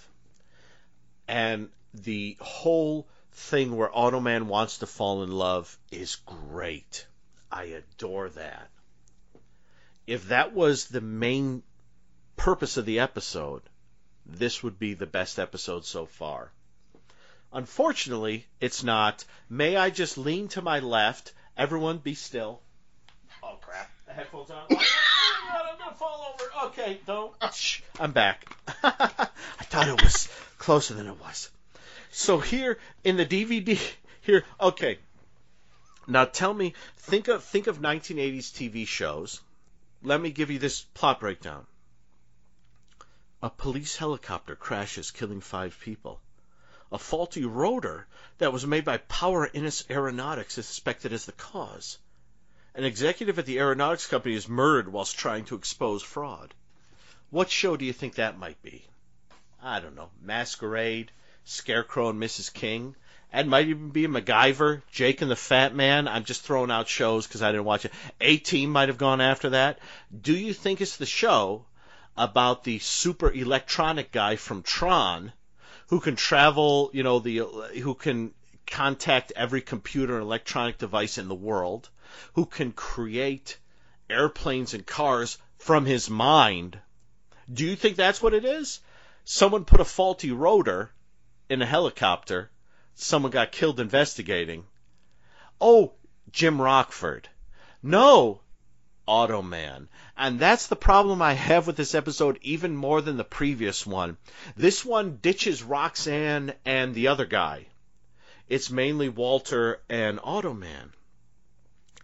And 1.27 1.69
the 1.93 2.37
whole 2.41 3.07
thing 3.33 3.77
where 3.77 3.91
Automan 3.91 4.45
wants 4.45 4.79
to 4.79 4.87
fall 4.87 5.23
in 5.23 5.31
love 5.31 5.79
is 5.91 6.17
great. 6.17 7.07
I 7.51 7.65
adore 7.65 8.31
that. 8.31 8.71
If 10.07 10.29
that 10.29 10.55
was 10.55 10.87
the 10.87 11.01
main 11.01 11.63
purpose 12.37 12.77
of 12.77 12.87
the 12.87 13.01
episode, 13.01 13.63
this 14.25 14.63
would 14.63 14.79
be 14.79 14.95
the 14.95 15.07
best 15.07 15.39
episode 15.39 15.85
so 15.85 16.07
far. 16.07 16.51
Unfortunately, 17.53 18.47
it's 18.61 18.83
not. 18.83 19.25
May 19.49 19.77
I 19.77 19.91
just 19.91 20.19
lean 20.19 20.49
to 20.49 20.63
my 20.63 20.81
left? 20.81 21.33
Everyone 21.57 21.99
be 21.99 22.15
still. 22.15 22.61
Oh 23.43 23.57
crap. 23.61 23.91
The 24.07 24.13
headphones 24.13 24.51
on. 24.51 24.67
I'm 24.71 25.79
gonna 25.79 25.97
fall 25.97 26.35
over. 26.35 26.69
Okay, 26.69 27.01
don't. 27.07 27.35
Shh, 27.55 27.81
I'm 27.99 28.13
back. 28.13 28.55
I 28.83 29.65
thought 29.65 29.89
it 29.89 30.03
was 30.03 30.29
closer 30.59 30.95
than 30.95 31.07
it 31.07 31.19
was. 31.21 31.51
So 32.11 32.39
here 32.39 32.79
in 33.03 33.17
the 33.17 33.27
DVD, 33.27 33.81
here. 34.21 34.45
Okay. 34.61 34.99
Now 36.07 36.27
tell 36.27 36.53
me, 36.53 36.75
think 36.97 37.29
of 37.29 37.45
think 37.45 37.67
of 37.67 37.81
1980s 37.81 38.53
TV 38.53 38.87
shows. 38.87 39.41
Let 40.03 40.21
me 40.21 40.31
give 40.31 40.51
you 40.51 40.59
this 40.59 40.83
plot 40.83 41.21
breakdown. 41.21 41.67
A 43.43 43.51
police 43.51 43.97
helicopter 43.97 44.55
crashes, 44.55 45.11
killing 45.11 45.41
five 45.41 45.79
people. 45.81 46.21
A 46.91 46.99
faulty 46.99 47.45
rotor 47.45 48.07
that 48.39 48.53
was 48.53 48.67
made 48.67 48.85
by 48.85 48.97
Power 48.97 49.51
Innes 49.53 49.85
Aeronautics 49.91 50.57
is 50.57 50.67
suspected 50.67 51.13
as 51.13 51.27
the 51.27 51.33
cause. 51.33 51.99
An 52.75 52.85
executive 52.85 53.39
at 53.39 53.45
the 53.45 53.59
aeronautics 53.59 54.07
company 54.07 54.35
is 54.35 54.49
murdered 54.49 54.91
whilst 54.91 55.19
trying 55.19 55.45
to 55.47 55.55
expose 55.55 56.03
fraud. 56.03 56.55
What 57.31 57.51
show 57.51 57.77
do 57.77 57.85
you 57.85 57.93
think 57.93 58.15
that 58.15 58.39
might 58.39 58.63
be? 58.63 58.87
I 59.63 59.81
don't 59.81 59.97
know. 59.97 60.09
Masquerade, 60.23 61.13
Scarecrow 61.45 62.09
and 62.09 62.23
Mrs. 62.23 62.51
King. 62.53 62.97
It 63.35 63.47
might 63.47 63.69
even 63.69 63.91
be 63.91 64.07
MacGyver, 64.07 64.81
Jake 64.91 65.21
and 65.21 65.31
the 65.31 65.37
Fat 65.37 65.75
Man. 65.75 66.09
I'm 66.09 66.25
just 66.25 66.41
throwing 66.41 66.71
out 66.71 66.89
shows 66.89 67.27
because 67.27 67.43
I 67.43 67.53
didn't 67.53 67.67
watch 67.67 67.85
it. 67.85 67.93
A 68.21 68.39
Team 68.39 68.71
might 68.71 68.89
have 68.89 68.97
gone 68.97 69.21
after 69.21 69.51
that. 69.51 69.79
Do 70.19 70.33
you 70.33 70.55
think 70.55 70.81
it's 70.81 70.97
the 70.97 71.05
show 71.05 71.67
about 72.17 72.65
the 72.65 72.79
super 72.79 73.31
electronic 73.31 74.11
guy 74.11 74.37
from 74.37 74.63
Tron 74.63 75.35
who 75.89 76.01
can 76.01 76.17
travel, 76.17 76.91
you 76.93 77.03
know, 77.03 77.19
the 77.19 77.39
who 77.83 77.95
can 77.95 78.33
contact 78.67 79.33
every 79.35 79.61
computer 79.61 80.15
and 80.15 80.23
electronic 80.23 80.79
device 80.79 81.19
in 81.19 81.29
the 81.29 81.35
world, 81.35 81.89
who 82.35 82.47
can 82.47 82.73
create 82.73 83.59
airplanes 84.09 84.75
and 84.75 84.87
cars 84.87 85.39
from 85.59 85.85
his 85.85 86.09
mind. 86.09 86.79
Do 87.53 87.65
you 87.65 87.77
think 87.77 87.97
that's 87.97 88.23
what 88.23 88.35
it 88.35 88.45
is? 88.45 88.81
Someone 89.25 89.65
put 89.65 89.81
a 89.81 89.85
faulty 89.85 90.33
rotor 90.33 90.91
in 91.49 91.63
a 91.63 91.67
helicopter. 91.67 92.51
Someone 92.95 93.31
got 93.31 93.53
killed 93.53 93.81
investigating. 93.81 94.65
Oh, 95.61 95.93
Jim 96.31 96.61
Rockford. 96.61 97.29
No, 97.83 98.41
Automan. 99.09 99.89
And 100.17 100.39
that's 100.39 100.67
the 100.67 100.77
problem 100.77 101.23
I 101.23 101.33
have 101.33 101.67
with 101.67 101.77
this 101.77 101.95
episode 101.95 102.39
even 102.43 102.77
more 102.77 103.01
than 103.01 103.17
the 103.17 103.25
previous 103.25 103.87
one. 103.87 104.19
This 104.57 104.85
one 104.85 105.19
ditches 105.23 105.63
Roxanne 105.63 106.53
and 106.65 106.95
the 106.95 107.09
other 107.09 107.25
guy. 107.25 107.67
It's 108.49 108.71
mainly 108.71 109.09
Walter 109.09 109.81
and 109.89 110.19
Automan. 110.19 110.93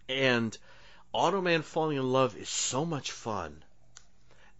And 0.09 0.57
Automan 1.13 1.63
falling 1.63 1.97
in 1.97 2.11
love 2.11 2.35
is 2.35 2.49
so 2.49 2.85
much 2.85 3.11
fun. 3.11 3.63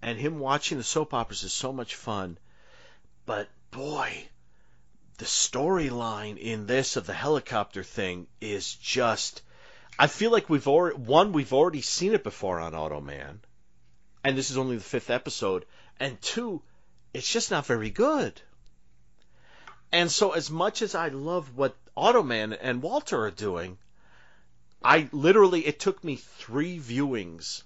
And 0.01 0.17
him 0.19 0.39
watching 0.39 0.77
the 0.77 0.83
soap 0.83 1.13
operas 1.13 1.43
is 1.43 1.53
so 1.53 1.73
much 1.73 1.95
fun. 1.95 2.37
But 3.25 3.49
boy, 3.71 4.27
the 5.17 5.25
storyline 5.25 6.37
in 6.37 6.67
this 6.67 6.95
of 6.95 7.05
the 7.05 7.13
helicopter 7.13 7.83
thing 7.83 8.27
is 8.41 8.75
just 8.75 9.41
I 9.97 10.07
feel 10.07 10.31
like 10.31 10.49
we've 10.49 10.67
already 10.67 10.97
one 10.97 11.31
we've 11.31 11.53
already 11.53 11.81
seen 11.81 12.13
it 12.13 12.23
before 12.23 12.59
on 12.59 12.73
Automan, 12.73 13.39
and 14.23 14.37
this 14.37 14.51
is 14.51 14.57
only 14.57 14.75
the 14.75 14.83
fifth 14.83 15.09
episode, 15.09 15.65
and 15.99 16.21
two, 16.21 16.61
it's 17.13 17.31
just 17.31 17.51
not 17.51 17.65
very 17.65 17.89
good. 17.89 18.41
And 19.93 20.11
so, 20.11 20.31
as 20.31 20.51
much 20.51 20.81
as 20.81 20.95
I 20.95 21.07
love 21.07 21.55
what 21.55 21.77
Automan 21.95 22.57
and 22.59 22.81
Walter 22.81 23.23
are 23.23 23.31
doing, 23.31 23.77
I 24.83 25.07
literally 25.13 25.65
it 25.65 25.79
took 25.79 26.03
me 26.03 26.17
three 26.17 26.77
viewings 26.77 27.63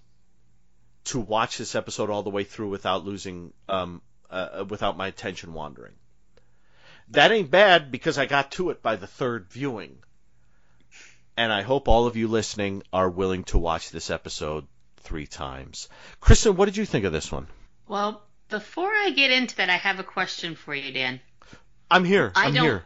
to 1.06 1.20
watch 1.20 1.58
this 1.58 1.74
episode 1.74 2.12
all 2.12 2.22
the 2.22 2.30
way 2.30 2.44
through 2.44 2.70
without 2.70 3.06
losing, 3.06 3.54
um, 3.68 4.04
uh, 4.30 4.64
without 4.70 4.98
my 4.98 5.08
attention 5.08 5.54
wandering. 5.54 5.96
That 7.10 7.32
ain't 7.32 7.50
bad 7.50 7.92
because 7.92 8.20
I 8.20 8.28
got 8.28 8.52
to 8.52 8.70
it 8.70 8.84
by 8.84 8.96
the 8.98 9.08
third 9.08 9.48
viewing 9.50 9.98
and 11.40 11.54
I 11.54 11.62
hope 11.62 11.88
all 11.88 12.06
of 12.06 12.18
you 12.18 12.28
listening 12.28 12.84
are 12.92 13.10
willing 13.10 13.46
to 13.46 13.58
watch 13.58 13.92
this 13.92 14.10
episode 14.10 14.68
three 14.98 15.26
times. 15.26 15.88
Kristen, 16.20 16.58
what 16.58 16.66
did 16.66 16.76
you 16.76 16.86
think 16.86 17.06
of 17.06 17.14
this 17.14 17.32
one? 17.32 17.48
Well, 17.88 18.22
before 18.50 18.90
I 18.92 19.12
get 19.12 19.32
into 19.32 19.56
that, 19.56 19.70
I 19.70 19.78
have 19.78 20.00
a 20.00 20.04
question 20.04 20.56
for 20.56 20.76
you, 20.76 20.92
Dan. 20.92 21.22
I'm 21.90 22.04
here. 22.04 22.34
I 22.36 22.48
I'm 22.48 22.54
don't. 22.54 22.64
here. 22.66 22.84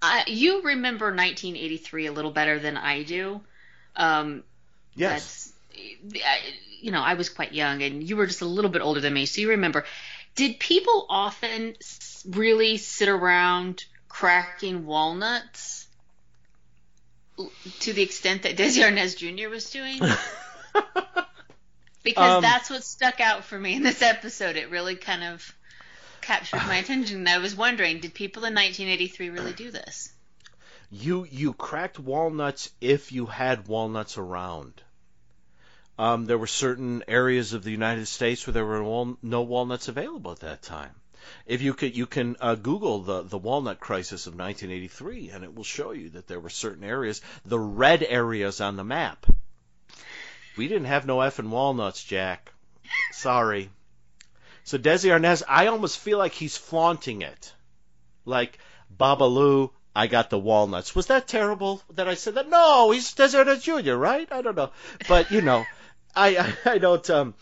I, 0.00 0.22
you 0.28 0.62
remember 0.62 1.06
1983 1.06 2.06
a 2.06 2.12
little 2.12 2.30
better 2.30 2.60
than 2.60 2.76
I 2.76 3.02
do. 3.02 3.40
Um, 3.96 4.44
Yes. 4.94 5.52
that's, 5.72 6.22
you 6.80 6.92
know, 6.92 7.02
I 7.02 7.14
was 7.14 7.30
quite 7.30 7.52
young, 7.52 7.82
and 7.82 8.00
you 8.08 8.16
were 8.16 8.26
just 8.26 8.42
a 8.42 8.46
little 8.46 8.70
bit 8.70 8.80
older 8.80 9.00
than 9.00 9.12
me, 9.12 9.26
so 9.26 9.40
you 9.40 9.50
remember. 9.50 9.84
Did 10.36 10.60
people 10.60 11.04
often 11.10 11.74
really 12.28 12.76
sit 12.76 13.08
around 13.08 13.84
cracking 14.08 14.86
walnuts 14.86 15.88
to 17.80 17.92
the 17.92 18.02
extent 18.02 18.42
that 18.42 18.56
Desi 18.56 18.82
Arnaz 18.82 19.16
Jr. 19.16 19.48
was 19.48 19.70
doing? 19.70 19.98
because 22.02 22.36
Um, 22.36 22.42
that's 22.42 22.70
what 22.70 22.84
stuck 22.84 23.20
out 23.20 23.44
for 23.44 23.58
me 23.58 23.74
in 23.74 23.82
this 23.82 24.02
episode. 24.02 24.56
It 24.56 24.70
really 24.70 24.96
kind 24.96 25.24
of 25.24 25.54
captured 26.20 26.62
my 26.66 26.76
attention. 26.76 27.18
And 27.18 27.28
I 27.28 27.38
was 27.38 27.54
wondering, 27.54 28.00
did 28.00 28.14
people 28.14 28.44
in 28.44 28.54
1983 28.54 29.30
really 29.30 29.52
do 29.52 29.70
this? 29.70 30.12
You 30.92 31.26
you 31.30 31.52
cracked 31.52 31.98
walnuts 31.98 32.70
if 32.80 33.12
you 33.12 33.26
had 33.26 33.68
walnuts 33.68 34.18
around. 34.18 34.72
Um, 35.98 36.26
there 36.26 36.38
were 36.38 36.46
certain 36.46 37.04
areas 37.06 37.52
of 37.52 37.62
the 37.62 37.70
United 37.70 38.06
States 38.06 38.46
where 38.46 38.54
there 38.54 38.64
were 38.64 38.82
wal- 38.82 39.18
no 39.22 39.42
walnuts 39.42 39.88
available 39.88 40.32
at 40.32 40.40
that 40.40 40.62
time. 40.62 40.94
If 41.46 41.62
you 41.62 41.74
could, 41.74 41.96
you 41.96 42.06
can 42.06 42.36
uh, 42.40 42.54
Google 42.54 43.00
the 43.00 43.22
the 43.22 43.38
walnut 43.38 43.80
crisis 43.80 44.26
of 44.26 44.34
1983, 44.34 45.30
and 45.30 45.44
it 45.44 45.54
will 45.54 45.64
show 45.64 45.92
you 45.92 46.10
that 46.10 46.26
there 46.26 46.40
were 46.40 46.50
certain 46.50 46.84
areas, 46.84 47.20
the 47.44 47.58
red 47.58 48.02
areas 48.02 48.60
on 48.60 48.76
the 48.76 48.84
map. 48.84 49.26
We 50.56 50.68
didn't 50.68 50.86
have 50.86 51.06
no 51.06 51.18
effing 51.18 51.48
walnuts, 51.48 52.04
Jack. 52.04 52.52
Sorry. 53.12 53.70
So 54.64 54.78
Desi 54.78 55.10
Arnaz, 55.10 55.42
I 55.48 55.66
almost 55.66 55.98
feel 55.98 56.18
like 56.18 56.32
he's 56.32 56.56
flaunting 56.56 57.22
it, 57.22 57.52
like 58.24 58.58
Babalu. 58.94 59.70
I 59.94 60.06
got 60.06 60.30
the 60.30 60.38
walnuts. 60.38 60.94
Was 60.94 61.06
that 61.06 61.26
terrible 61.26 61.82
that 61.94 62.08
I 62.08 62.14
said 62.14 62.34
that? 62.34 62.48
No, 62.48 62.90
he's 62.90 63.12
Desi 63.14 63.42
Arnaz 63.42 63.62
Jr., 63.62 63.94
right? 63.94 64.30
I 64.30 64.42
don't 64.42 64.56
know, 64.56 64.70
but 65.08 65.30
you 65.30 65.40
know, 65.40 65.66
I 66.14 66.36
I, 66.36 66.72
I 66.72 66.78
don't 66.78 67.08
um. 67.10 67.34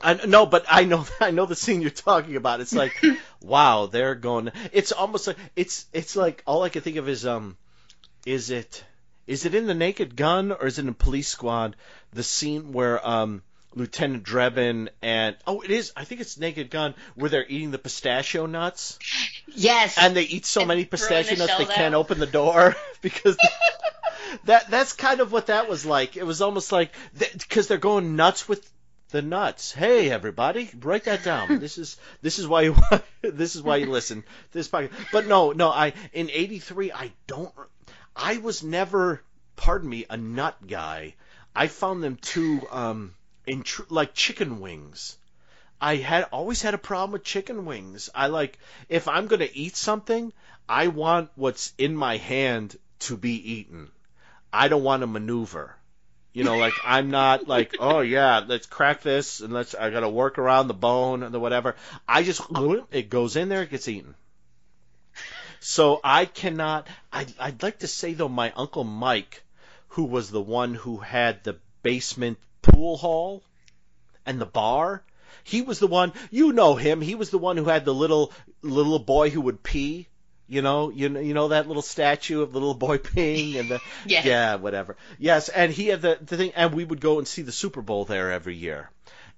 I, 0.00 0.14
no, 0.26 0.46
but 0.46 0.64
I 0.68 0.84
know 0.84 1.06
I 1.20 1.30
know 1.30 1.46
the 1.46 1.56
scene 1.56 1.80
you're 1.80 1.90
talking 1.90 2.36
about. 2.36 2.60
It's 2.60 2.74
like, 2.74 2.92
wow, 3.42 3.86
they're 3.86 4.14
going. 4.14 4.50
It's 4.72 4.92
almost 4.92 5.26
like 5.26 5.36
it's 5.56 5.86
it's 5.92 6.16
like 6.16 6.42
all 6.46 6.62
I 6.62 6.68
can 6.68 6.82
think 6.82 6.96
of 6.96 7.08
is 7.08 7.26
um, 7.26 7.56
is 8.26 8.50
it 8.50 8.84
is 9.26 9.44
it 9.44 9.54
in 9.54 9.66
the 9.66 9.74
Naked 9.74 10.16
Gun 10.16 10.52
or 10.52 10.66
is 10.66 10.78
it 10.78 10.86
in 10.86 10.94
Police 10.94 11.28
Squad? 11.28 11.76
The 12.12 12.22
scene 12.22 12.72
where 12.72 13.06
um 13.06 13.42
Lieutenant 13.74 14.24
Drebin 14.24 14.88
and 15.02 15.36
oh, 15.46 15.60
it 15.60 15.70
is. 15.70 15.92
I 15.96 16.04
think 16.04 16.20
it's 16.20 16.38
Naked 16.38 16.70
Gun 16.70 16.94
where 17.14 17.30
they're 17.30 17.46
eating 17.46 17.70
the 17.70 17.78
pistachio 17.78 18.46
nuts. 18.46 18.98
Yes. 19.54 19.96
And 19.98 20.16
they 20.16 20.22
eat 20.22 20.46
so 20.46 20.62
And 20.62 20.68
many 20.68 20.84
pistachio 20.84 21.34
the 21.34 21.46
nuts 21.46 21.58
they 21.58 21.64
shells 21.64 21.76
can't 21.76 21.94
open 21.94 22.18
the 22.18 22.26
door 22.26 22.74
because 23.02 23.36
that 24.44 24.70
that's 24.70 24.94
kind 24.94 25.20
of 25.20 25.32
what 25.32 25.46
that 25.46 25.68
was 25.68 25.84
like. 25.84 26.16
It 26.16 26.24
was 26.24 26.40
almost 26.40 26.72
like 26.72 26.92
because 27.16 27.68
they're 27.68 27.78
going 27.78 28.16
nuts 28.16 28.48
with 28.48 28.68
the 29.10 29.22
nuts. 29.22 29.72
Hey, 29.72 30.10
everybody, 30.10 30.70
write 30.80 31.04
that 31.04 31.24
down. 31.24 31.58
This 31.60 31.78
is 31.78 31.96
this 32.22 32.38
is 32.38 32.46
why 32.46 32.62
you 32.62 32.76
this 33.22 33.56
is 33.56 33.62
why 33.62 33.76
you 33.76 33.86
listen 33.86 34.24
this 34.52 34.68
podcast. 34.68 34.92
But 35.12 35.26
no, 35.26 35.52
no, 35.52 35.70
I 35.70 35.94
in 36.12 36.30
'83 36.30 36.92
I 36.92 37.12
don't. 37.26 37.52
I 38.14 38.38
was 38.38 38.62
never, 38.62 39.22
pardon 39.56 39.88
me, 39.88 40.04
a 40.10 40.16
nut 40.16 40.56
guy. 40.66 41.14
I 41.54 41.68
found 41.68 42.02
them 42.02 42.16
too 42.16 42.66
um, 42.70 43.14
intru- 43.46 43.90
like 43.90 44.14
chicken 44.14 44.60
wings. 44.60 45.16
I 45.80 45.96
had 45.96 46.24
always 46.24 46.60
had 46.60 46.74
a 46.74 46.78
problem 46.78 47.12
with 47.12 47.24
chicken 47.24 47.64
wings. 47.64 48.10
I 48.14 48.26
like 48.26 48.58
if 48.88 49.06
I'm 49.06 49.26
going 49.28 49.40
to 49.40 49.56
eat 49.56 49.76
something, 49.76 50.32
I 50.68 50.88
want 50.88 51.30
what's 51.36 51.72
in 51.78 51.96
my 51.96 52.16
hand 52.16 52.76
to 53.00 53.16
be 53.16 53.52
eaten. 53.52 53.90
I 54.52 54.68
don't 54.68 54.82
want 54.82 55.02
to 55.02 55.06
maneuver. 55.06 55.77
You 56.38 56.44
know, 56.44 56.56
like 56.56 56.74
I'm 56.84 57.10
not 57.10 57.48
like, 57.48 57.74
oh 57.80 57.98
yeah, 57.98 58.44
let's 58.46 58.66
crack 58.66 59.02
this 59.02 59.40
and 59.40 59.52
let's 59.52 59.74
I 59.74 59.90
got 59.90 60.00
to 60.00 60.08
work 60.08 60.38
around 60.38 60.68
the 60.68 60.72
bone 60.74 61.24
and 61.24 61.34
the 61.34 61.40
whatever. 61.40 61.74
I 62.06 62.22
just 62.22 62.40
it 62.92 63.10
goes 63.10 63.34
in 63.34 63.48
there, 63.48 63.62
it 63.62 63.70
gets 63.70 63.88
eaten. 63.88 64.14
So 65.58 66.00
I 66.04 66.26
cannot. 66.26 66.86
I, 67.12 67.26
I'd 67.40 67.60
like 67.64 67.80
to 67.80 67.88
say 67.88 68.12
though, 68.12 68.28
my 68.28 68.52
uncle 68.52 68.84
Mike, 68.84 69.42
who 69.88 70.04
was 70.04 70.30
the 70.30 70.40
one 70.40 70.74
who 70.74 70.98
had 70.98 71.42
the 71.42 71.56
basement 71.82 72.38
pool 72.62 72.96
hall 72.96 73.42
and 74.24 74.40
the 74.40 74.46
bar, 74.46 75.02
he 75.42 75.62
was 75.62 75.80
the 75.80 75.88
one. 75.88 76.12
You 76.30 76.52
know 76.52 76.76
him. 76.76 77.00
He 77.00 77.16
was 77.16 77.30
the 77.30 77.38
one 77.38 77.56
who 77.56 77.64
had 77.64 77.84
the 77.84 77.92
little 77.92 78.32
little 78.62 79.00
boy 79.00 79.30
who 79.30 79.40
would 79.40 79.64
pee. 79.64 80.06
You 80.48 80.62
know, 80.62 80.90
you 80.90 81.08
know, 81.10 81.20
you 81.20 81.34
know 81.34 81.48
that 81.48 81.68
little 81.68 81.82
statue 81.82 82.40
of 82.40 82.52
the 82.52 82.58
little 82.58 82.74
boy 82.74 82.98
Ping 83.14 83.56
and 83.56 83.68
the 83.68 83.80
Yes. 84.06 84.24
yeah, 84.24 84.54
whatever. 84.56 84.96
Yes, 85.18 85.48
and 85.48 85.70
he 85.72 85.88
had 85.88 86.00
the 86.02 86.18
the 86.20 86.36
thing, 86.36 86.52
and 86.56 86.72
we 86.74 86.84
would 86.84 87.00
go 87.00 87.18
and 87.18 87.28
see 87.28 87.42
the 87.42 87.52
Super 87.52 87.82
Bowl 87.82 88.04
there 88.04 88.32
every 88.32 88.56
year, 88.56 88.90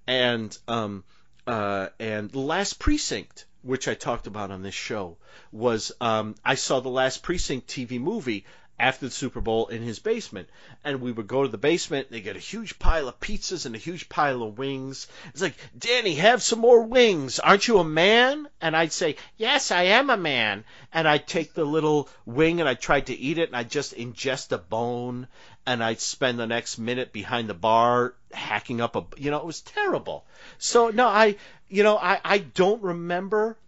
and 0.07 0.57
um 0.69 1.05
uh 1.47 1.89
and 1.99 2.31
the 2.31 2.39
last 2.41 2.79
precinct, 2.79 3.47
which 3.63 3.89
I 3.89 3.95
talked 3.95 4.27
about 4.29 4.51
on 4.51 4.63
this 4.63 4.75
show, 4.75 5.17
was 5.51 5.91
um 6.01 6.37
I 6.45 6.55
saw 6.55 6.81
the 6.81 6.89
last 6.91 7.23
precinct 7.23 7.67
TV 7.69 8.01
movie 8.01 8.45
after 8.81 9.07
the 9.07 9.13
Super 9.13 9.43
Bowl 9.43 9.67
in 9.67 9.83
his 9.83 9.99
basement, 9.99 10.49
and 10.83 11.03
we 11.03 11.13
would 11.13 11.27
go 11.27 11.43
to 11.43 11.49
the 11.49 11.59
basement. 11.59 12.11
They 12.11 12.23
get 12.23 12.37
a 12.37 12.41
huge 12.41 12.79
pile 12.79 13.09
of 13.09 13.21
pizzas 13.21 13.67
and 13.67 13.75
a 13.75 13.79
huge 13.79 14.09
pile 14.09 14.43
of 14.43 14.57
wings. 14.57 15.07
It's 15.29 15.43
like, 15.43 15.55
Danny, 15.79 16.15
have 16.15 16.43
some 16.43 16.61
more 16.61 16.83
wings. 16.85 17.39
Aren't 17.39 17.69
you 17.69 17.79
a 17.79 17.85
man? 17.85 18.49
And 18.61 18.75
I'd 18.75 18.93
say, 18.93 19.17
Yes, 19.37 19.71
I 19.71 19.83
am 19.83 20.09
a 20.09 20.17
man. 20.17 20.65
And 20.93 21.07
I'd 21.07 21.27
take 21.27 21.53
the 21.53 21.65
little 21.65 22.09
wing 22.25 22.61
and 22.61 22.69
I'd 22.69 22.81
try 22.81 23.01
to 23.01 23.15
eat 23.15 23.39
it, 23.39 23.51
and 23.51 23.57
I'd 23.57 23.71
just 23.71 23.95
ingest 23.95 24.51
a 24.53 24.59
bone, 24.59 25.29
and 25.67 25.85
I'd 25.85 26.01
spend 26.01 26.39
the 26.39 26.47
next 26.47 26.79
minute 26.79 27.13
behind 27.13 27.49
the 27.49 27.55
bar 27.55 28.15
hacking 28.33 28.81
up 28.81 28.97
a. 28.97 29.05
You 29.19 29.31
know, 29.31 29.39
it 29.39 29.47
was 29.47 29.61
terrible. 29.61 30.25
So 30.57 30.89
no, 30.89 31.07
I, 31.07 31.37
you 31.69 31.83
know, 31.83 31.99
I 31.99 32.19
I 32.25 32.39
don't 32.39 32.83
remember 32.83 33.59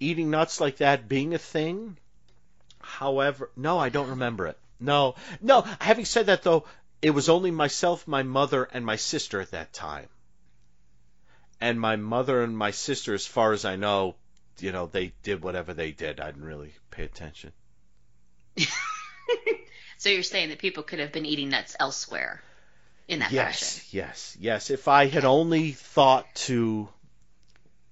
eating 0.00 0.30
nuts 0.30 0.60
like 0.60 0.78
that 0.78 1.08
being 1.08 1.34
a 1.34 1.38
thing. 1.38 1.96
However, 2.88 3.50
no, 3.54 3.78
I 3.78 3.90
don't 3.90 4.10
remember 4.10 4.46
it. 4.46 4.58
No, 4.80 5.14
no. 5.42 5.60
Having 5.80 6.06
said 6.06 6.26
that, 6.26 6.42
though, 6.42 6.64
it 7.02 7.10
was 7.10 7.28
only 7.28 7.50
myself, 7.50 8.08
my 8.08 8.22
mother, 8.22 8.64
and 8.64 8.84
my 8.84 8.96
sister 8.96 9.40
at 9.40 9.50
that 9.50 9.72
time. 9.72 10.08
And 11.60 11.78
my 11.80 11.96
mother 11.96 12.42
and 12.42 12.56
my 12.56 12.70
sister, 12.70 13.14
as 13.14 13.26
far 13.26 13.52
as 13.52 13.64
I 13.64 13.76
know, 13.76 14.14
you 14.58 14.72
know, 14.72 14.86
they 14.86 15.12
did 15.22 15.42
whatever 15.42 15.74
they 15.74 15.92
did. 15.92 16.18
I 16.18 16.26
didn't 16.26 16.44
really 16.44 16.72
pay 16.90 17.04
attention. 17.04 17.52
so 19.98 20.08
you're 20.08 20.22
saying 20.22 20.48
that 20.48 20.58
people 20.58 20.82
could 20.82 20.98
have 20.98 21.12
been 21.12 21.26
eating 21.26 21.50
nuts 21.50 21.76
elsewhere 21.78 22.42
in 23.06 23.18
that 23.20 23.32
Yes, 23.32 23.92
yes, 23.92 24.36
yes. 24.40 24.70
If 24.70 24.88
I 24.88 25.06
had 25.06 25.24
only 25.24 25.72
thought 25.72 26.26
to, 26.46 26.88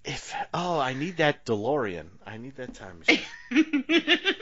if 0.04 0.34
oh, 0.54 0.80
I 0.80 0.94
need 0.94 1.18
that 1.18 1.44
DeLorean. 1.44 2.06
I 2.24 2.38
need 2.38 2.56
that 2.56 2.74
time 2.74 3.00
machine. 3.00 3.20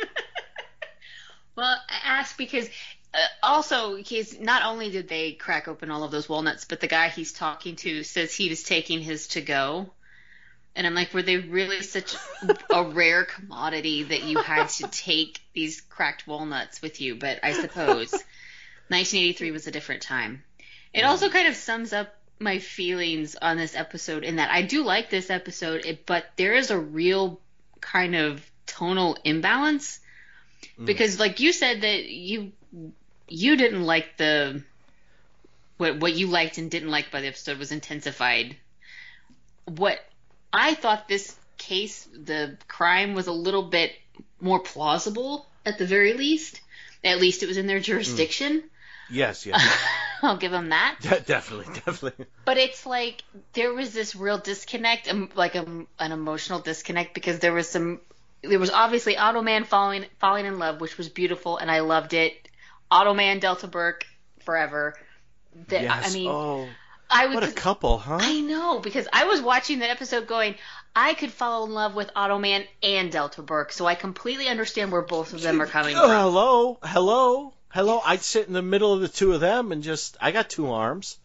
well, 1.57 1.77
I 1.89 2.19
ask 2.19 2.37
because 2.37 2.69
uh, 3.13 3.19
also 3.43 3.97
he's 3.97 4.39
not 4.39 4.65
only 4.65 4.91
did 4.91 5.09
they 5.09 5.33
crack 5.33 5.69
open 5.69 5.91
all 5.91 6.05
of 6.05 6.11
those 6.11 6.29
walnuts, 6.29 6.65
but 6.65 6.81
the 6.81 6.87
guy 6.87 7.09
he's 7.09 7.33
talking 7.33 7.77
to 7.77 8.03
says 8.03 8.35
he 8.35 8.49
was 8.49 8.63
taking 8.63 9.01
his 9.01 9.29
to 9.29 9.41
go. 9.41 9.91
And 10.77 10.87
I'm 10.87 10.95
like, 10.95 11.15
were 11.15 11.23
they 11.23 11.37
really 11.37 11.83
such 11.83 12.17
a 12.71 12.85
rare 12.91 13.25
commodity 13.25 14.03
that 14.05 14.25
you 14.25 14.39
had 14.39 14.69
to 14.71 14.89
take 14.89 15.41
these 15.53 15.81
cracked 15.81 16.27
walnuts 16.27 16.83
with 16.83 17.01
you? 17.01 17.15
But 17.15 17.39
I 17.45 17.53
suppose 17.53 18.11
1983 18.89 19.53
was 19.53 19.69
a 19.69 19.71
different 19.71 20.03
time. 20.03 20.43
It 20.93 21.03
also 21.03 21.29
kind 21.29 21.47
of 21.47 21.55
sums 21.55 21.93
up 21.93 22.15
my 22.41 22.59
feelings 22.59 23.37
on 23.41 23.57
this 23.57 23.77
episode 23.77 24.25
in 24.25 24.37
that 24.37 24.51
I 24.51 24.63
do 24.63 24.83
like 24.83 25.11
this 25.11 25.31
episode, 25.31 25.99
but 26.07 26.27
there 26.37 26.55
is 26.55 26.71
a 26.71 26.79
real 26.79 27.41
kind 27.81 28.17
of 28.17 28.45
tonal 28.67 29.17
imbalance 29.25 30.01
Mm. 30.79 30.87
because, 30.87 31.19
like 31.19 31.41
you 31.41 31.53
said, 31.53 31.83
that 31.83 32.05
you 32.07 32.53
you 33.29 33.57
didn't 33.57 33.85
like 33.85 34.17
the 34.17 34.63
what 35.77 35.99
what 35.99 36.13
you 36.15 36.27
liked 36.27 36.59
and 36.59 36.71
didn't 36.71 36.91
like 36.91 37.11
by 37.11 37.21
the 37.21 37.29
episode 37.29 37.59
was 37.59 37.73
intensified. 37.73 38.57
What 39.67 39.99
I 40.53 40.75
thought 40.75 41.09
this 41.09 41.37
case, 41.59 42.07
the 42.13 42.57
crime 42.69 43.15
was 43.15 43.27
a 43.27 43.33
little 43.33 43.63
bit 43.63 43.93
more 44.41 44.61
plausible 44.61 45.47
at 45.65 45.79
the 45.79 45.87
very 45.87 46.13
least. 46.13 46.61
At 47.03 47.21
least 47.21 47.43
it 47.43 47.47
was 47.47 47.57
in 47.57 47.67
their 47.67 47.81
mm. 47.81 47.85
jurisdiction. 47.85 48.63
yes, 49.11 49.47
yes, 49.47 49.63
I'll 50.23 50.37
give 50.37 50.53
them 50.53 50.71
that. 50.71 50.97
De- 51.01 51.21
definitely, 51.21 51.75
definitely. 51.75 52.27
But 52.45 52.57
it's 52.57 52.87
like 52.87 53.23
there 53.53 53.73
was 53.73 53.93
this 53.93 54.15
real 54.15 54.39
disconnect, 54.39 55.09
um, 55.11 55.31
like 55.35 55.55
a, 55.55 55.67
an 55.99 56.13
emotional 56.13 56.61
disconnect, 56.61 57.15
because 57.15 57.41
there 57.41 57.53
was 57.53 57.69
some, 57.69 58.01
there 58.49 58.59
was 58.59 58.71
obviously 58.71 59.17
Automan 59.17 59.67
falling 59.67 60.05
falling 60.19 60.47
in 60.47 60.59
love, 60.59 60.81
which 60.81 60.97
was 60.99 61.09
beautiful, 61.09 61.57
and 61.59 61.71
I 61.71 61.81
loved 61.81 62.15
it. 62.15 62.49
Automan 62.91 63.41
Delta 63.41 63.67
Burke 63.67 64.05
forever. 64.45 64.95
The, 65.69 65.83
yes. 65.83 66.11
I 66.11 66.15
mean, 66.15 66.29
oh, 66.29 66.69
I 67.11 67.27
was 67.27 67.37
what 67.37 67.45
a 67.45 67.53
couple, 67.53 67.99
huh? 67.99 68.19
I 68.21 68.41
know 68.41 68.81
because 68.81 69.07
I 69.13 69.25
was 69.25 69.41
watching 69.41 69.81
that 69.81 69.91
episode 69.91 70.27
going, 70.27 70.57
I 70.97 71.15
could 71.15 71.31
fall 71.33 71.65
in 71.65 71.73
love 71.73 71.95
with 71.95 72.11
Automan 72.15 72.67
and 72.83 73.11
Delta 73.11 73.43
Burke, 73.43 73.73
so 73.73 73.87
I 73.87 73.95
completely 73.95 74.49
understand 74.49 74.91
where 74.93 75.03
both 75.03 75.33
of 75.33 75.41
them 75.41 75.61
are 75.61 75.67
coming 75.67 75.97
Oh, 75.97 76.01
from. 76.03 76.11
hello, 76.11 76.79
hello, 76.83 77.55
hello. 77.69 78.01
I'd 78.05 78.23
sit 78.23 78.47
in 78.47 78.53
the 78.53 78.63
middle 78.63 78.93
of 78.93 79.01
the 79.01 79.09
two 79.09 79.33
of 79.33 79.41
them 79.41 79.73
and 79.73 79.83
just, 79.83 80.17
I 80.21 80.33
got 80.33 80.51
two 80.51 80.71
arms. 80.73 81.19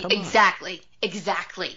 Come 0.00 0.12
on. 0.12 0.18
exactly, 0.18 0.82
exactly. 1.02 1.76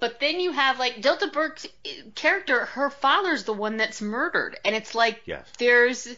But 0.00 0.20
then 0.20 0.38
you 0.38 0.52
have 0.52 0.78
like 0.78 1.02
Delta 1.02 1.28
Burke's 1.28 1.66
character, 2.14 2.66
her 2.66 2.90
father's 2.90 3.44
the 3.44 3.52
one 3.52 3.78
that's 3.78 4.00
murdered, 4.00 4.58
and 4.64 4.74
it's 4.76 4.94
like 4.94 5.20
Yes. 5.24 5.46
there's, 5.58 6.08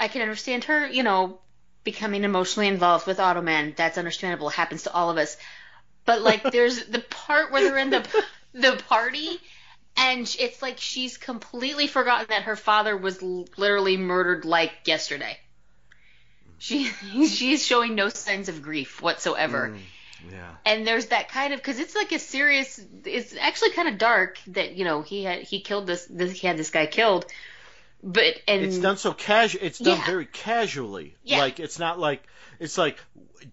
I 0.00 0.08
can 0.08 0.22
understand 0.22 0.64
her, 0.64 0.86
you 0.86 1.02
know, 1.02 1.38
becoming 1.84 2.24
emotionally 2.24 2.68
involved 2.68 3.06
with 3.06 3.18
Automan. 3.18 3.76
That's 3.76 3.98
understandable. 3.98 4.48
It 4.48 4.54
happens 4.54 4.82
to 4.84 4.92
all 4.92 5.10
of 5.10 5.16
us. 5.16 5.36
But 6.04 6.22
like, 6.22 6.42
there's 6.52 6.84
the 6.86 6.98
part 6.98 7.52
where 7.52 7.62
they're 7.62 7.78
in 7.78 7.90
the 7.90 8.24
the 8.52 8.82
party, 8.88 9.38
and 9.96 10.36
it's 10.38 10.60
like 10.60 10.78
she's 10.78 11.16
completely 11.16 11.86
forgotten 11.86 12.26
that 12.30 12.42
her 12.42 12.56
father 12.56 12.96
was 12.96 13.22
literally 13.22 13.96
murdered 13.96 14.44
like 14.44 14.72
yesterday. 14.86 15.38
She 16.58 16.84
she's 17.28 17.64
showing 17.64 17.94
no 17.94 18.08
signs 18.08 18.48
of 18.48 18.62
grief 18.62 19.00
whatsoever. 19.00 19.68
Mm, 19.68 19.78
yeah. 20.30 20.50
And 20.64 20.86
there's 20.86 21.06
that 21.06 21.28
kind 21.28 21.52
of 21.52 21.60
because 21.60 21.78
it's 21.78 21.94
like 21.94 22.12
a 22.12 22.18
serious. 22.18 22.80
It's 23.04 23.34
actually 23.36 23.70
kind 23.70 23.88
of 23.88 23.98
dark 23.98 24.38
that 24.48 24.74
you 24.74 24.84
know 24.84 25.02
he 25.02 25.24
had 25.24 25.42
he 25.42 25.60
killed 25.60 25.86
this, 25.86 26.06
this 26.06 26.32
he 26.32 26.46
had 26.46 26.56
this 26.56 26.70
guy 26.70 26.86
killed, 26.86 27.26
but 28.02 28.24
and 28.46 28.62
It's 28.64 28.78
done 28.78 28.96
so 28.96 29.12
casual. 29.12 29.60
It's 29.64 29.78
done 29.78 29.98
Yeah. 29.98 30.06
very 30.06 30.26
casually. 30.26 31.14
Yeah. 31.22 31.38
Like 31.38 31.60
it's 31.60 31.78
not 31.78 31.98
like 31.98 32.22
it's 32.58 32.76
like, 32.78 32.98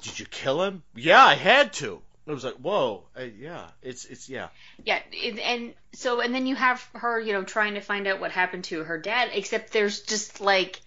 did 0.02 0.20
you 0.20 0.26
kill 0.26 0.64
him? 0.64 0.84
Yeah, 0.96 1.24
I 1.24 1.36
had 1.36 1.74
to. 1.74 2.02
It 2.28 2.32
was 2.32 2.44
like, 2.44 2.56
whoa, 2.56 3.04
uh, 3.16 3.26
yeah. 3.40 3.68
It's 3.84 4.06
it's 4.06 4.28
yeah. 4.28 4.48
Yeah, 4.84 5.00
and, 5.24 5.40
and 5.40 5.74
so 5.94 6.22
and 6.22 6.34
then 6.34 6.48
you 6.48 6.56
have 6.56 6.88
her, 6.96 7.20
you 7.20 7.34
know, 7.34 7.44
trying 7.44 7.76
to 7.76 7.82
find 7.82 8.08
out 8.08 8.20
what 8.20 8.32
happened 8.32 8.64
to 8.66 8.84
her 8.84 8.98
dad. 8.98 9.30
Except 9.34 9.72
there's 9.72 10.02
just 10.02 10.42
like, 10.42 10.82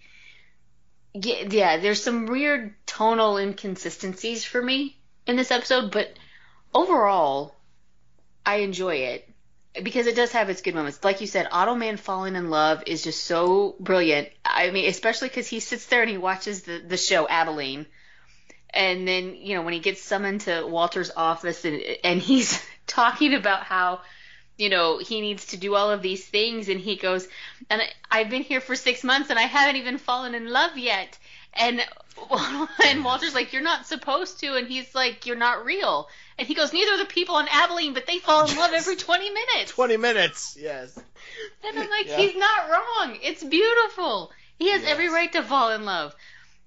yeah, 1.13 1.47
yeah, 1.49 1.77
there's 1.77 2.03
some 2.03 2.25
weird 2.25 2.75
tonal 2.85 3.37
inconsistencies 3.37 4.43
for 4.43 4.61
me 4.61 4.98
in 5.27 5.35
this 5.35 5.51
episode, 5.51 5.91
but 5.91 6.13
overall, 6.73 7.55
I 8.45 8.57
enjoy 8.57 8.95
it 8.95 9.29
because 9.83 10.07
it 10.07 10.15
does 10.15 10.31
have 10.31 10.49
its 10.49 10.61
good 10.61 10.75
moments. 10.75 11.03
Like 11.03 11.21
you 11.21 11.27
said, 11.27 11.49
Automan 11.51 11.99
falling 11.99 12.35
in 12.35 12.49
love 12.49 12.83
is 12.87 13.03
just 13.03 13.23
so 13.23 13.75
brilliant. 13.79 14.29
I 14.43 14.71
mean, 14.71 14.89
especially 14.89 15.29
because 15.29 15.47
he 15.47 15.59
sits 15.59 15.85
there 15.85 16.01
and 16.01 16.09
he 16.09 16.17
watches 16.17 16.63
the 16.63 16.79
the 16.79 16.97
show 16.97 17.27
Abilene, 17.27 17.85
and 18.69 19.07
then 19.07 19.35
you 19.35 19.55
know 19.55 19.61
when 19.61 19.73
he 19.73 19.79
gets 19.79 20.01
summoned 20.01 20.41
to 20.41 20.65
Walter's 20.65 21.11
office 21.15 21.65
and 21.65 21.81
and 22.03 22.19
he's 22.19 22.63
talking 22.87 23.33
about 23.33 23.63
how 23.63 24.01
you 24.57 24.69
know 24.69 24.97
he 24.97 25.21
needs 25.21 25.47
to 25.47 25.57
do 25.57 25.75
all 25.75 25.91
of 25.91 26.01
these 26.01 26.25
things 26.25 26.69
and 26.69 26.79
he 26.79 26.95
goes 26.95 27.27
and 27.69 27.81
I, 27.81 27.89
I've 28.11 28.29
been 28.29 28.43
here 28.43 28.59
for 28.59 28.75
six 28.75 29.03
months 29.03 29.29
and 29.29 29.39
I 29.39 29.43
haven't 29.43 29.77
even 29.77 29.97
fallen 29.97 30.35
in 30.35 30.49
love 30.49 30.77
yet 30.77 31.17
and 31.53 31.81
and 32.83 33.03
Walter's 33.05 33.33
like 33.33 33.53
you're 33.53 33.61
not 33.61 33.85
supposed 33.85 34.39
to 34.41 34.55
and 34.55 34.67
he's 34.67 34.93
like 34.93 35.25
you're 35.25 35.35
not 35.37 35.65
real 35.65 36.07
and 36.37 36.47
he 36.47 36.53
goes 36.53 36.73
neither 36.73 36.93
are 36.93 36.97
the 36.97 37.05
people 37.05 37.35
on 37.35 37.47
Abilene 37.49 37.93
but 37.93 38.05
they 38.07 38.19
fall 38.19 38.49
in 38.49 38.57
love 38.57 38.71
every 38.73 38.95
20 38.95 39.29
minutes 39.29 39.71
20 39.71 39.97
minutes, 39.97 40.57
yes. 40.59 40.97
and 40.97 41.79
I'm 41.79 41.89
like 41.89 42.07
Yeah. 42.07 42.17
he's 42.17 42.35
not 42.35 42.69
wrong 42.69 43.17
it's 43.21 43.43
beautiful 43.43 44.31
he 44.57 44.69
has 44.71 44.83
every 44.83 45.09
right 45.09 45.31
to 45.33 45.43
fall 45.43 45.71
in 45.71 45.85
love 45.85 46.13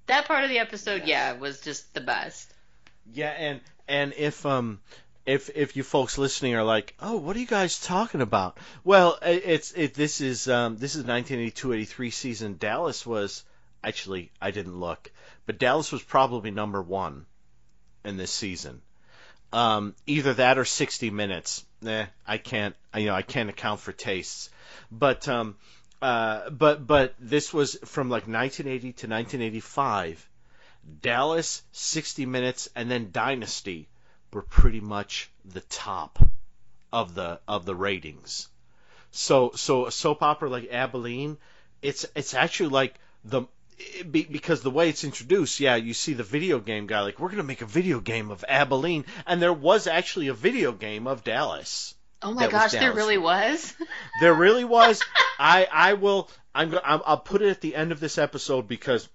that 0.07 0.27
part 0.27 0.45
of 0.45 0.51
the 0.51 0.59
episode 0.59 1.03
Yes. 1.05 1.09
yeah 1.09 1.33
was 1.35 1.61
just 1.61 1.92
the 1.95 2.01
best 2.01 2.53
Yeah, 3.12 3.31
and 3.31 3.61
and 3.88 4.14
if 4.16 4.47
um 4.47 4.81
if 5.27 5.51
if 5.55 5.77
you 5.77 5.83
folks 5.85 6.18
listening 6.18 6.55
are 6.57 6.64
like, 6.64 6.95
"Oh, 6.99 7.16
what 7.18 7.37
are 7.37 7.38
you 7.38 7.47
guys 7.47 7.79
talking 7.81 8.21
about?" 8.23 8.59
Well, 8.83 9.18
i- 9.23 9.29
it's 9.31 9.71
it 9.73 9.95
this 9.95 10.21
is 10.21 10.49
um 10.49 10.77
this 10.79 10.97
is 10.97 11.05
1982-83 11.05 12.12
season. 12.12 12.57
Dallas 12.59 13.07
was 13.07 13.45
actually 13.83 14.31
I 14.40 14.51
didn't 14.51 14.79
look, 14.79 15.11
but 15.47 15.59
Dallas 15.59 15.92
was 15.92 16.03
probably 16.03 16.51
number 16.51 16.81
1 16.81 17.27
in 18.05 18.16
this 18.16 18.31
season. 18.31 18.83
Um 19.53 19.95
either 20.07 20.35
that 20.35 20.59
or 20.59 20.64
60 20.64 21.11
minutes. 21.11 21.64
Nah, 21.81 22.07
I 22.27 22.38
can't 22.38 22.75
you 22.97 23.07
know, 23.07 23.14
I 23.14 23.23
can't 23.23 23.51
account 23.51 23.81
for 23.81 23.92
tastes. 23.92 24.51
But 24.90 25.29
um 25.29 25.57
uh 26.01 26.51
but 26.51 26.87
but 26.87 27.14
this 27.18 27.53
was 27.53 27.77
from 27.85 28.09
like 28.09 28.29
1980 28.29 28.81
to 28.81 29.07
1985. 29.09 30.29
Dallas, 31.01 31.62
60 31.73 32.27
Minutes, 32.27 32.68
and 32.75 32.90
then 32.90 33.12
Dynasty 33.12 33.88
were 34.33 34.42
pretty 34.42 34.81
much 34.81 35.31
the 35.45 35.61
top 35.61 36.18
of 36.92 37.14
the 37.14 37.40
of 37.47 37.64
the 37.64 37.75
ratings. 37.75 38.49
So 39.11 39.53
so 39.55 39.87
a 39.87 39.92
soap 39.92 40.23
opera 40.23 40.49
like 40.49 40.73
Abilene, 40.73 41.38
it's 41.83 42.07
it's 42.14 42.35
actually 42.35 42.71
like 42.71 42.95
the 43.25 43.42
be, 44.11 44.25
because 44.25 44.62
the 44.62 44.71
way 44.71 44.88
it's 44.88 45.05
introduced, 45.05 45.61
yeah, 45.61 45.77
you 45.77 45.95
see 45.95 46.14
the 46.14 46.23
video 46.23 46.59
game 46.61 46.87
guy 46.87 47.01
like 47.01 47.18
we're 47.18 47.31
gonna 47.31 47.42
make 47.42 47.62
a 47.62 47.66
video 47.66 48.01
game 48.01 48.31
of 48.31 48.45
Abilene, 48.49 49.05
and 49.27 49.40
there 49.40 49.53
was 49.53 49.87
actually 49.87 50.29
a 50.29 50.35
video 50.35 50.73
game 50.73 51.07
of 51.07 51.25
Dallas. 51.25 51.95
oh 52.23 52.33
my 52.33 52.49
gosh 52.49 52.73
there 52.73 52.92
really 52.92 53.18
was 53.18 53.75
There 54.21 54.35
really 54.35 54.64
was. 54.64 55.03
I 55.38 55.66
I 55.71 55.92
will. 55.95 56.31
I'm. 56.55 56.75
I'm 56.85 57.03
I'll 57.05 57.18
put 57.18 57.42
it 57.42 57.49
at 57.49 57.61
the 57.61 57.75
end 57.75 57.92
of 57.92 58.01
this 58.01 58.18
episode 58.18 58.68
because 58.68 59.09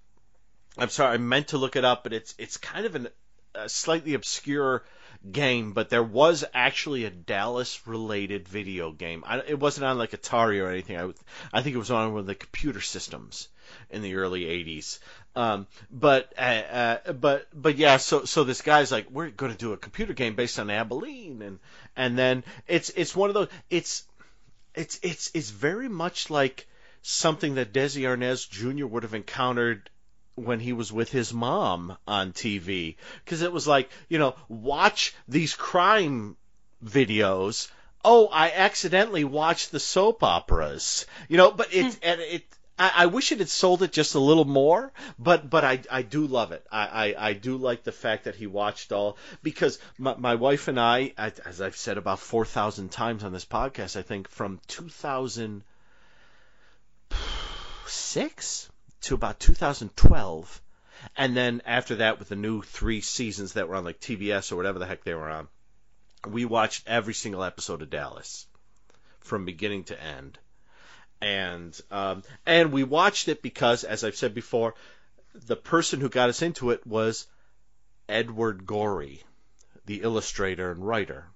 I'm 0.76 0.88
sorry. 0.88 1.14
I 1.14 1.18
meant 1.18 1.48
to 1.48 1.58
look 1.58 1.76
it 1.76 1.84
up, 1.84 2.02
but 2.02 2.12
it's 2.12 2.34
it's 2.38 2.56
kind 2.56 2.86
of 2.86 2.94
an, 2.94 3.08
a 3.54 3.68
slightly 3.68 4.14
obscure 4.14 4.84
game. 5.30 5.72
But 5.72 5.88
there 5.88 6.02
was 6.02 6.44
actually 6.52 7.04
a 7.04 7.10
Dallas 7.10 7.86
related 7.86 8.48
video 8.48 8.92
game. 8.92 9.24
I, 9.26 9.38
it 9.38 9.58
wasn't 9.58 9.86
on 9.86 9.98
like 9.98 10.10
Atari 10.10 10.62
or 10.62 10.70
anything. 10.70 10.98
I 10.98 11.12
I 11.52 11.62
think 11.62 11.74
it 11.74 11.78
was 11.78 11.90
on 11.90 12.12
one 12.12 12.20
of 12.20 12.26
the 12.26 12.34
computer 12.34 12.80
systems 12.80 13.48
in 13.90 14.02
the 14.02 14.16
early 14.16 14.42
'80s. 14.42 14.98
Um, 15.36 15.66
but 15.90 16.32
uh, 16.36 16.40
uh, 16.40 17.12
but 17.12 17.46
but 17.54 17.76
yeah. 17.76 17.98
So 17.98 18.24
so 18.24 18.44
this 18.44 18.62
guy's 18.62 18.90
like, 18.90 19.10
we're 19.10 19.30
going 19.30 19.52
to 19.52 19.58
do 19.58 19.72
a 19.72 19.76
computer 19.76 20.12
game 20.12 20.34
based 20.34 20.58
on 20.58 20.70
Abilene, 20.70 21.42
and 21.42 21.58
and 21.96 22.18
then 22.18 22.44
it's 22.66 22.90
it's 22.90 23.14
one 23.14 23.30
of 23.30 23.34
those. 23.34 23.48
It's 23.70 24.04
it's 24.74 24.98
it's 25.02 25.30
it's 25.34 25.50
very 25.50 25.88
much 25.88 26.30
like 26.30 26.66
something 27.02 27.54
that 27.54 27.72
Desi 27.72 28.02
Arnaz 28.02 28.48
Jr. 28.48 28.86
would 28.86 29.02
have 29.02 29.14
encountered 29.14 29.90
when 30.34 30.60
he 30.60 30.72
was 30.72 30.92
with 30.92 31.10
his 31.10 31.32
mom 31.32 31.96
on 32.06 32.32
TV 32.32 32.96
because 33.24 33.42
it 33.42 33.52
was 33.52 33.66
like 33.66 33.90
you 34.08 34.18
know 34.18 34.34
watch 34.48 35.14
these 35.26 35.54
crime 35.54 36.36
videos 36.84 37.68
oh 38.04 38.28
I 38.28 38.52
accidentally 38.52 39.24
watched 39.24 39.72
the 39.72 39.80
soap 39.80 40.22
operas 40.22 41.06
you 41.28 41.36
know 41.36 41.50
but 41.50 41.74
it 41.74 41.98
and 42.02 42.20
it 42.20 42.44
I, 42.78 42.92
I 42.94 43.06
wish 43.06 43.32
it 43.32 43.38
had 43.38 43.48
sold 43.48 43.82
it 43.82 43.92
just 43.92 44.14
a 44.14 44.20
little 44.20 44.44
more, 44.44 44.92
but 45.18 45.50
but 45.50 45.64
I, 45.64 45.80
I 45.90 46.02
do 46.02 46.26
love 46.26 46.52
it. 46.52 46.64
I, 46.70 47.14
I, 47.16 47.28
I 47.28 47.32
do 47.32 47.56
like 47.56 47.82
the 47.82 47.92
fact 47.92 48.24
that 48.24 48.36
he 48.36 48.46
watched 48.46 48.92
all 48.92 49.16
because 49.42 49.78
my, 49.98 50.14
my 50.16 50.34
wife 50.36 50.68
and 50.68 50.78
I, 50.78 51.12
as 51.16 51.60
I've 51.60 51.76
said 51.76 51.98
about 51.98 52.20
four 52.20 52.44
thousand 52.44 52.90
times 52.90 53.24
on 53.24 53.32
this 53.32 53.44
podcast, 53.44 53.96
I 53.96 54.02
think 54.02 54.28
from 54.28 54.60
two 54.68 54.88
thousand 54.88 55.64
six 57.86 58.68
to 59.02 59.14
about 59.14 59.40
two 59.40 59.54
thousand 59.54 59.96
twelve, 59.96 60.62
and 61.16 61.36
then 61.36 61.62
after 61.66 61.96
that 61.96 62.18
with 62.18 62.28
the 62.28 62.36
new 62.36 62.62
three 62.62 63.00
seasons 63.00 63.54
that 63.54 63.68
were 63.68 63.76
on 63.76 63.84
like 63.84 64.00
TBS 64.00 64.52
or 64.52 64.56
whatever 64.56 64.78
the 64.78 64.86
heck 64.86 65.02
they 65.02 65.14
were 65.14 65.30
on, 65.30 65.48
we 66.28 66.44
watched 66.44 66.84
every 66.86 67.14
single 67.14 67.42
episode 67.42 67.82
of 67.82 67.90
Dallas 67.90 68.46
from 69.20 69.44
beginning 69.44 69.84
to 69.84 70.00
end 70.00 70.38
and 71.20 71.78
um, 71.90 72.22
and 72.46 72.72
we 72.72 72.84
watched 72.84 73.28
it 73.28 73.42
because, 73.42 73.84
as 73.84 74.04
I've 74.04 74.16
said 74.16 74.34
before, 74.34 74.74
the 75.34 75.56
person 75.56 76.00
who 76.00 76.08
got 76.08 76.28
us 76.28 76.42
into 76.42 76.70
it 76.70 76.86
was 76.86 77.26
Edward 78.08 78.66
Gorey, 78.66 79.22
the 79.86 80.02
illustrator 80.02 80.70
and 80.70 80.86
writer. 80.86 81.26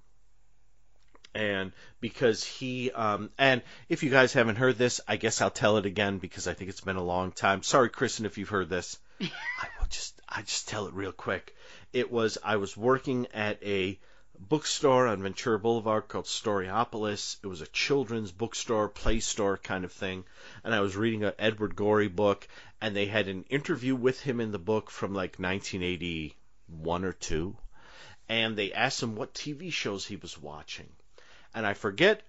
And 1.35 1.73
because 2.01 2.45
he, 2.45 2.91
um, 2.91 3.31
and 3.39 3.63
if 3.89 4.03
you 4.03 4.11
guys 4.11 4.35
haven't 4.35 4.57
heard 4.57 4.77
this, 4.77 5.01
I 5.09 5.17
guess 5.17 5.41
I'll 5.41 5.51
tell 5.51 5.79
it 5.79 5.87
again 5.87 6.19
because 6.19 6.47
I 6.47 6.53
think 6.53 6.69
it's 6.69 6.83
been 6.83 6.97
a 6.97 7.03
long 7.03 7.33
time. 7.33 7.63
Sorry, 7.63 7.89
Kristen, 7.89 8.27
if 8.27 8.37
you've 8.37 8.51
heard 8.51 8.69
this. 8.69 8.99
I 9.21 9.69
will 9.79 9.87
just, 9.89 10.21
I 10.29 10.43
just 10.43 10.69
tell 10.69 10.87
it 10.89 10.95
real 10.95 11.13
quick. 11.13 11.57
It 11.95 12.13
was 12.13 12.37
I 12.45 12.57
was 12.57 12.77
working 12.77 13.29
at 13.33 13.63
a 13.63 13.99
bookstore 14.39 15.07
on 15.07 15.23
Ventura 15.23 15.59
Boulevard 15.59 16.09
called 16.09 16.27
Storyopolis. 16.27 17.37
It 17.43 17.47
was 17.47 17.61
a 17.61 17.67
children's 17.67 18.33
bookstore, 18.33 18.89
play 18.89 19.21
store 19.21 19.57
kind 19.57 19.85
of 19.85 19.93
thing. 19.93 20.25
And 20.65 20.75
I 20.75 20.81
was 20.81 20.97
reading 20.97 21.25
a 21.25 21.35
Edward 21.39 21.77
Gorey 21.77 22.09
book, 22.09 22.47
and 22.81 22.95
they 22.95 23.07
had 23.07 23.29
an 23.29 23.45
interview 23.51 23.95
with 23.95 24.21
him 24.21 24.41
in 24.41 24.53
the 24.53 24.59
book 24.59 24.91
from 24.91 25.15
like 25.15 25.39
1981 25.39 27.05
or 27.05 27.13
two. 27.13 27.57
And 28.29 28.57
they 28.57 28.73
asked 28.73 29.03
him 29.03 29.17
what 29.17 29.35
TV 29.35 29.73
shows 29.73 30.07
he 30.07 30.17
was 30.17 30.39
watching. 30.39 30.89
And 31.55 31.67
I 31.67 31.75
forget 31.75 32.23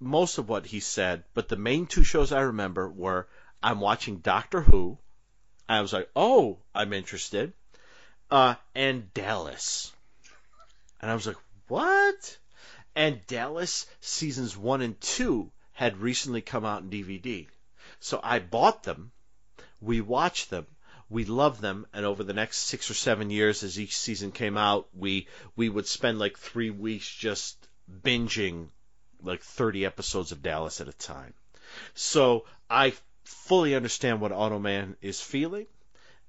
most 0.00 0.38
of 0.38 0.48
what 0.48 0.66
he 0.66 0.80
said, 0.80 1.24
but 1.34 1.48
the 1.48 1.56
main 1.56 1.86
two 1.86 2.04
shows 2.04 2.32
I 2.32 2.42
remember 2.42 2.88
were 2.88 3.28
I'm 3.62 3.80
watching 3.80 4.18
Doctor 4.18 4.60
Who. 4.60 4.98
I 5.68 5.80
was 5.80 5.92
like, 5.92 6.08
oh, 6.14 6.58
I'm 6.74 6.92
interested. 6.92 7.52
Uh, 8.30 8.54
and 8.74 9.12
Dallas. 9.14 9.92
And 11.00 11.10
I 11.10 11.14
was 11.14 11.26
like, 11.26 11.36
what? 11.68 12.38
And 12.94 13.26
Dallas 13.26 13.86
seasons 14.00 14.56
one 14.56 14.80
and 14.80 15.00
two 15.00 15.50
had 15.72 15.98
recently 15.98 16.40
come 16.40 16.64
out 16.64 16.82
in 16.82 16.90
DVD. 16.90 17.46
So 18.00 18.20
I 18.22 18.38
bought 18.38 18.82
them. 18.82 19.12
We 19.80 20.00
watched 20.00 20.50
them. 20.50 20.66
We 21.08 21.24
loved 21.24 21.60
them. 21.60 21.86
And 21.92 22.06
over 22.06 22.24
the 22.24 22.32
next 22.32 22.58
six 22.58 22.90
or 22.90 22.94
seven 22.94 23.30
years, 23.30 23.62
as 23.62 23.78
each 23.78 23.96
season 23.96 24.32
came 24.32 24.56
out, 24.56 24.88
we, 24.94 25.28
we 25.54 25.68
would 25.68 25.86
spend 25.86 26.18
like 26.18 26.38
three 26.38 26.70
weeks 26.70 27.08
just 27.08 27.56
binging 27.90 28.68
like 29.22 29.42
30 29.42 29.84
episodes 29.86 30.32
of 30.32 30.42
Dallas 30.42 30.80
at 30.80 30.88
a 30.88 30.92
time. 30.92 31.34
So 31.94 32.46
I 32.70 32.94
fully 33.24 33.74
understand 33.74 34.20
what 34.20 34.32
Automan 34.32 34.96
is 35.02 35.20
feeling. 35.20 35.66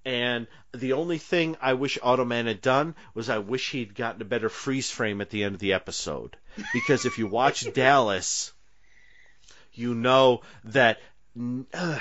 And 0.06 0.48
the 0.74 0.94
only 0.94 1.18
thing 1.18 1.58
I 1.62 1.74
wish 1.74 1.98
Automan 2.02 2.46
had 2.46 2.62
done 2.62 2.96
was 3.14 3.30
I 3.30 3.40
wish 3.40 3.72
he'd 3.72 3.96
gotten 3.96 4.22
a 4.22 4.26
better 4.26 4.50
freeze 4.50 4.90
frame 4.90 5.22
at 5.22 5.30
the 5.30 5.44
end 5.44 5.56
of 5.56 5.60
the 5.60 5.74
episode. 5.74 6.38
Because 6.74 7.06
if 7.06 7.18
you 7.18 7.28
watch 7.28 7.72
Dallas, 7.74 8.54
you 9.74 9.94
know 9.94 10.42
that 10.64 11.00
uh, 11.74 12.00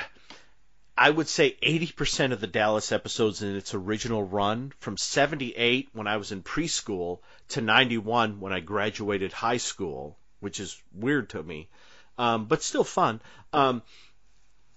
I 0.96 1.10
would 1.10 1.28
say 1.28 1.56
80% 1.62 2.32
of 2.32 2.40
the 2.40 2.46
Dallas 2.46 2.90
episodes 2.90 3.42
in 3.42 3.54
its 3.54 3.74
original 3.74 4.22
run, 4.22 4.72
from 4.78 4.96
78 4.96 5.90
when 5.92 6.06
I 6.06 6.16
was 6.16 6.32
in 6.32 6.42
preschool 6.42 7.18
to 7.48 7.60
91 7.60 8.40
when 8.40 8.52
I 8.52 8.60
graduated 8.60 9.32
high 9.32 9.58
school, 9.58 10.16
which 10.40 10.58
is 10.58 10.80
weird 10.94 11.30
to 11.30 11.42
me, 11.42 11.68
um, 12.16 12.46
but 12.46 12.62
still 12.62 12.84
fun. 12.84 13.20
Um, 13.52 13.82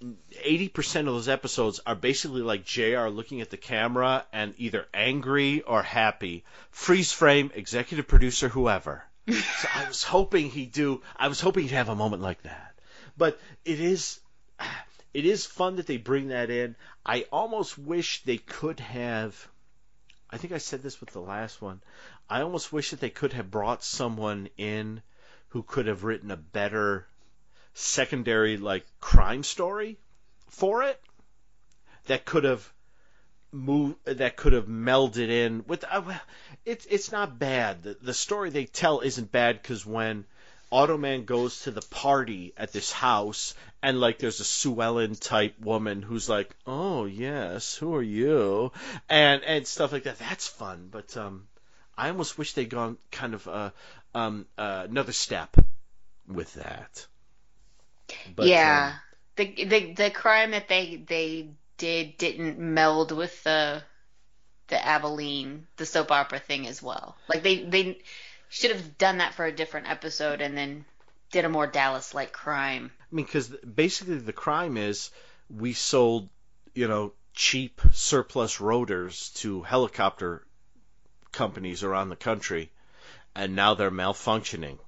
80% 0.01 0.99
of 1.01 1.05
those 1.07 1.27
episodes 1.27 1.81
are 1.85 1.95
basically 1.95 2.41
like 2.41 2.63
JR 2.65 3.07
looking 3.07 3.41
at 3.41 3.49
the 3.49 3.57
camera 3.57 4.25
and 4.31 4.53
either 4.57 4.88
angry 4.93 5.62
or 5.62 5.83
happy. 5.83 6.45
Freeze 6.71 7.12
frame, 7.12 7.51
executive 7.53 8.07
producer, 8.07 8.47
whoever. 8.47 9.03
so 9.29 9.67
I 9.73 9.88
was 9.88 10.03
hoping 10.03 10.49
he'd 10.49 10.71
do, 10.71 11.01
I 11.17 11.27
was 11.27 11.41
hoping 11.41 11.63
he'd 11.63 11.71
have 11.71 11.89
a 11.89 11.95
moment 11.95 12.21
like 12.21 12.41
that. 12.43 12.79
But 13.17 13.39
it 13.65 13.81
is, 13.81 14.21
it 15.13 15.25
is 15.25 15.45
fun 15.45 15.75
that 15.75 15.88
they 15.88 15.97
bring 15.97 16.29
that 16.29 16.49
in. 16.49 16.75
I 17.05 17.25
almost 17.31 17.77
wish 17.77 18.23
they 18.23 18.38
could 18.38 18.79
have, 18.79 19.49
I 20.29 20.38
think 20.38 20.53
I 20.53 20.59
said 20.59 20.81
this 20.81 21.01
with 21.01 21.12
the 21.12 21.19
last 21.19 21.62
one. 21.62 21.81
I 22.29 22.41
almost 22.41 22.71
wish 22.71 22.91
that 22.91 23.01
they 23.01 23.09
could 23.09 23.33
have 23.33 23.51
brought 23.51 23.83
someone 23.83 24.47
in 24.57 25.01
who 25.49 25.63
could 25.63 25.88
have 25.88 26.05
written 26.05 26.31
a 26.31 26.38
better 26.38 27.05
secondary 27.73 28.58
like 28.58 28.86
crime 28.99 29.43
story 29.43 29.97
for 30.49 30.84
it 30.84 30.99
that 32.08 32.25
could 32.25 32.43
have 32.43 32.73
move 33.51 33.95
that 34.05 34.36
could 34.36 34.53
have 34.53 34.67
melded 34.67 35.29
in 35.29 35.63
with. 35.67 35.84
Uh, 35.89 36.13
it's 36.65 36.86
it's 36.86 37.12
not 37.12 37.39
bad. 37.39 37.84
The, 37.84 37.97
the 38.01 38.13
story 38.13 38.49
they 38.49 38.65
tell 38.65 38.99
isn't 39.01 39.32
bad 39.32 39.62
because 39.62 39.86
when 39.86 40.25
Automan 40.71 41.25
goes 41.25 41.62
to 41.62 41.71
the 41.71 41.82
party 41.82 42.53
at 42.55 42.71
this 42.71 42.91
house 42.91 43.55
and 43.82 43.99
like 43.99 44.19
there's 44.19 44.39
a 44.39 44.43
Sue 44.43 44.82
Ellen 44.82 45.15
type 45.15 45.60
woman 45.60 46.01
who's 46.01 46.29
like, 46.29 46.55
"Oh 46.67 47.05
yes, 47.05 47.75
who 47.75 47.95
are 47.95 48.03
you?" 48.03 48.71
and 49.10 49.43
and 49.43 49.65
stuff 49.65 49.91
like 49.91 50.03
that. 50.03 50.19
That's 50.19 50.47
fun, 50.47 50.89
but 50.91 51.15
um, 51.17 51.47
I 51.97 52.10
almost 52.10 52.38
wish 52.38 52.53
they'd 52.53 52.69
gone 52.69 52.97
kind 53.12 53.34
of 53.34 53.47
uh, 53.47 53.71
um, 54.13 54.45
uh, 54.58 54.86
another 54.89 55.12
step 55.12 55.55
with 56.27 56.53
that. 56.55 57.08
But, 58.36 58.48
yeah, 58.48 58.93
um, 58.93 59.00
the 59.36 59.65
the 59.65 59.93
the 59.93 60.10
crime 60.12 60.52
that 60.52 60.67
they 60.67 60.98
they 61.08 61.50
did 61.78 62.17
didn't 62.17 62.60
meld 62.60 63.12
with 63.12 63.43
the 63.43 63.82
the 64.67 64.86
Abilene 64.86 65.67
the 65.78 65.86
soap 65.86 66.12
opera 66.12 66.39
thing 66.39 66.67
as 66.67 66.82
well. 66.82 67.17
Like 67.28 67.43
they 67.43 67.63
they 67.63 68.00
should 68.50 68.72
have 68.72 68.98
done 68.98 69.17
that 69.19 69.34
for 69.34 69.45
a 69.45 69.52
different 69.52 69.89
episode 69.89 70.41
and 70.41 70.58
then 70.58 70.86
did 71.32 71.45
a 71.45 71.50
more 71.50 71.67
Dallas 71.67 72.13
like 72.13 72.32
crime. 72.32 72.91
I 73.00 73.15
mean, 73.15 73.26
because 73.26 73.48
basically 73.48 74.17
the 74.17 74.34
crime 74.34 74.78
is 74.78 75.12
we 75.50 75.74
sold, 75.74 76.30
you 76.74 76.88
know, 76.88 77.13
cheap 77.34 77.82
surplus 77.91 78.60
rotors 78.60 79.30
to 79.36 79.62
helicopter 79.62 80.45
companies 81.32 81.84
around 81.84 82.10
the 82.10 82.15
country, 82.15 82.72
and 83.36 83.56
now 83.56 83.76
they're 83.76 83.91
malfunctioning, 83.91 84.80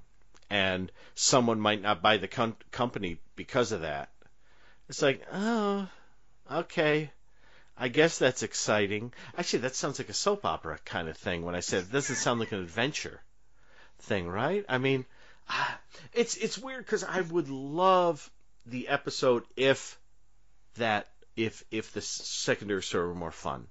and 0.51 0.91
someone 1.15 1.61
might 1.61 1.81
not 1.81 2.01
buy 2.01 2.17
the 2.17 2.27
com- 2.27 2.57
company 2.71 3.17
because 3.37 3.71
of 3.71 3.81
that. 3.81 4.09
It's 4.89 5.01
like, 5.01 5.25
oh, 5.31 5.87
okay. 6.51 7.09
I 7.77 7.87
guess 7.87 8.17
that's 8.17 8.43
exciting. 8.43 9.13
Actually, 9.37 9.59
that 9.59 9.75
sounds 9.75 9.97
like 9.97 10.09
a 10.09 10.13
soap 10.13 10.43
opera 10.43 10.77
kind 10.83 11.07
of 11.07 11.17
thing 11.17 11.43
when 11.43 11.55
I 11.55 11.61
said 11.61 11.83
it 11.83 11.91
doesn't 11.91 12.17
sound 12.17 12.41
like 12.41 12.51
an 12.51 12.59
adventure 12.59 13.21
thing, 13.99 14.27
right? 14.27 14.65
I 14.67 14.77
mean, 14.77 15.05
ah, 15.49 15.79
it's 16.11 16.35
it's 16.35 16.57
weird 16.57 16.85
because 16.85 17.05
I 17.05 17.21
would 17.21 17.47
love 17.47 18.29
the 18.65 18.89
episode 18.89 19.45
if 19.55 19.97
that 20.75 21.07
if 21.37 21.63
if 21.71 21.93
the 21.93 22.01
secondary 22.01 22.83
story 22.83 23.07
were 23.07 23.15
more 23.15 23.31
fun. 23.31 23.67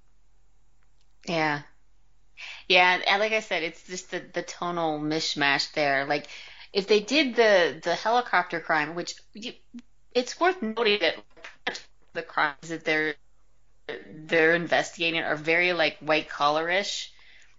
Yeah. 1.27 1.61
Yeah, 2.69 3.01
and 3.07 3.21
like 3.21 3.33
I 3.33 3.40
said, 3.40 3.64
it's 3.64 3.87
just 3.87 4.11
the 4.11 4.21
the 4.33 4.43
tonal 4.43 4.99
mishmash 4.99 5.73
there. 5.73 6.07
Like 6.07 6.27
if 6.72 6.87
they 6.87 7.00
did 7.00 7.35
the 7.37 7.80
the 7.83 7.94
helicopter 7.94 8.61
crime, 8.61 8.94
which 8.94 9.14
you, 9.35 9.52
it's 10.14 10.38
worth 10.40 10.62
noting 10.62 11.00
that 11.00 11.16
the 12.12 12.22
crimes 12.22 12.68
that 12.68 12.85
they're 12.85 13.14
they're 14.14 14.54
investigating 14.54 15.20
are 15.20 15.37
very 15.37 15.72
like 15.72 15.98
white 15.98 16.28
collarish. 16.28 17.09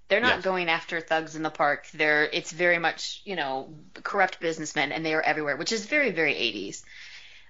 They're 0.08 0.22
not 0.22 0.38
Yes. 0.38 0.44
going 0.44 0.70
after 0.70 1.00
thugs 1.02 1.36
in 1.36 1.44
the 1.44 1.50
park. 1.50 1.88
They're 1.94 2.26
it's 2.26 2.52
very 2.52 2.80
much 2.80 3.22
you 3.26 3.36
know 3.36 3.74
corrupt 4.04 4.40
businessmen, 4.40 4.92
and 4.92 5.06
they 5.06 5.14
are 5.14 5.22
everywhere, 5.22 5.58
which 5.58 5.72
is 5.72 5.86
very 5.86 6.12
very 6.12 6.34
80s. 6.36 6.84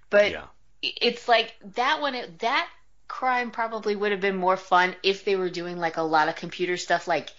But 0.10 0.32
yeah. 0.32 0.46
it's 0.82 1.28
like 1.28 1.56
that 1.76 2.02
one 2.02 2.16
that 2.40 2.70
crime 3.08 3.52
probably 3.52 3.96
would 3.96 4.12
have 4.12 4.22
been 4.22 4.38
more 4.38 4.58
fun 4.58 4.96
if 5.04 5.26
they 5.26 5.36
were 5.36 5.50
doing 5.50 5.78
like 5.78 5.98
a 5.98 6.02
lot 6.02 6.30
of 6.30 6.36
computer 6.36 6.78
stuff 6.78 7.08
like 7.08 7.30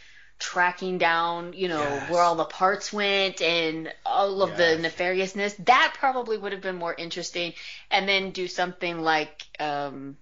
tracking 0.42 0.98
down 0.98 1.52
you 1.52 1.68
know 1.68 1.78
Yes. 1.78 2.10
where 2.10 2.20
all 2.20 2.34
the 2.34 2.44
parts 2.44 2.92
went 2.92 3.40
and 3.40 3.92
all 4.04 4.42
of 4.42 4.58
Yes. 4.58 4.58
the 4.58 4.88
nefariousness 4.88 5.54
that 5.66 5.94
probably 5.96 6.36
would 6.36 6.50
have 6.50 6.60
been 6.60 6.74
more 6.76 6.92
interesting 6.92 7.54
and 7.92 8.08
then 8.08 8.32
do 8.32 8.48
something 8.48 9.00
like 9.02 9.40
um 9.60 10.16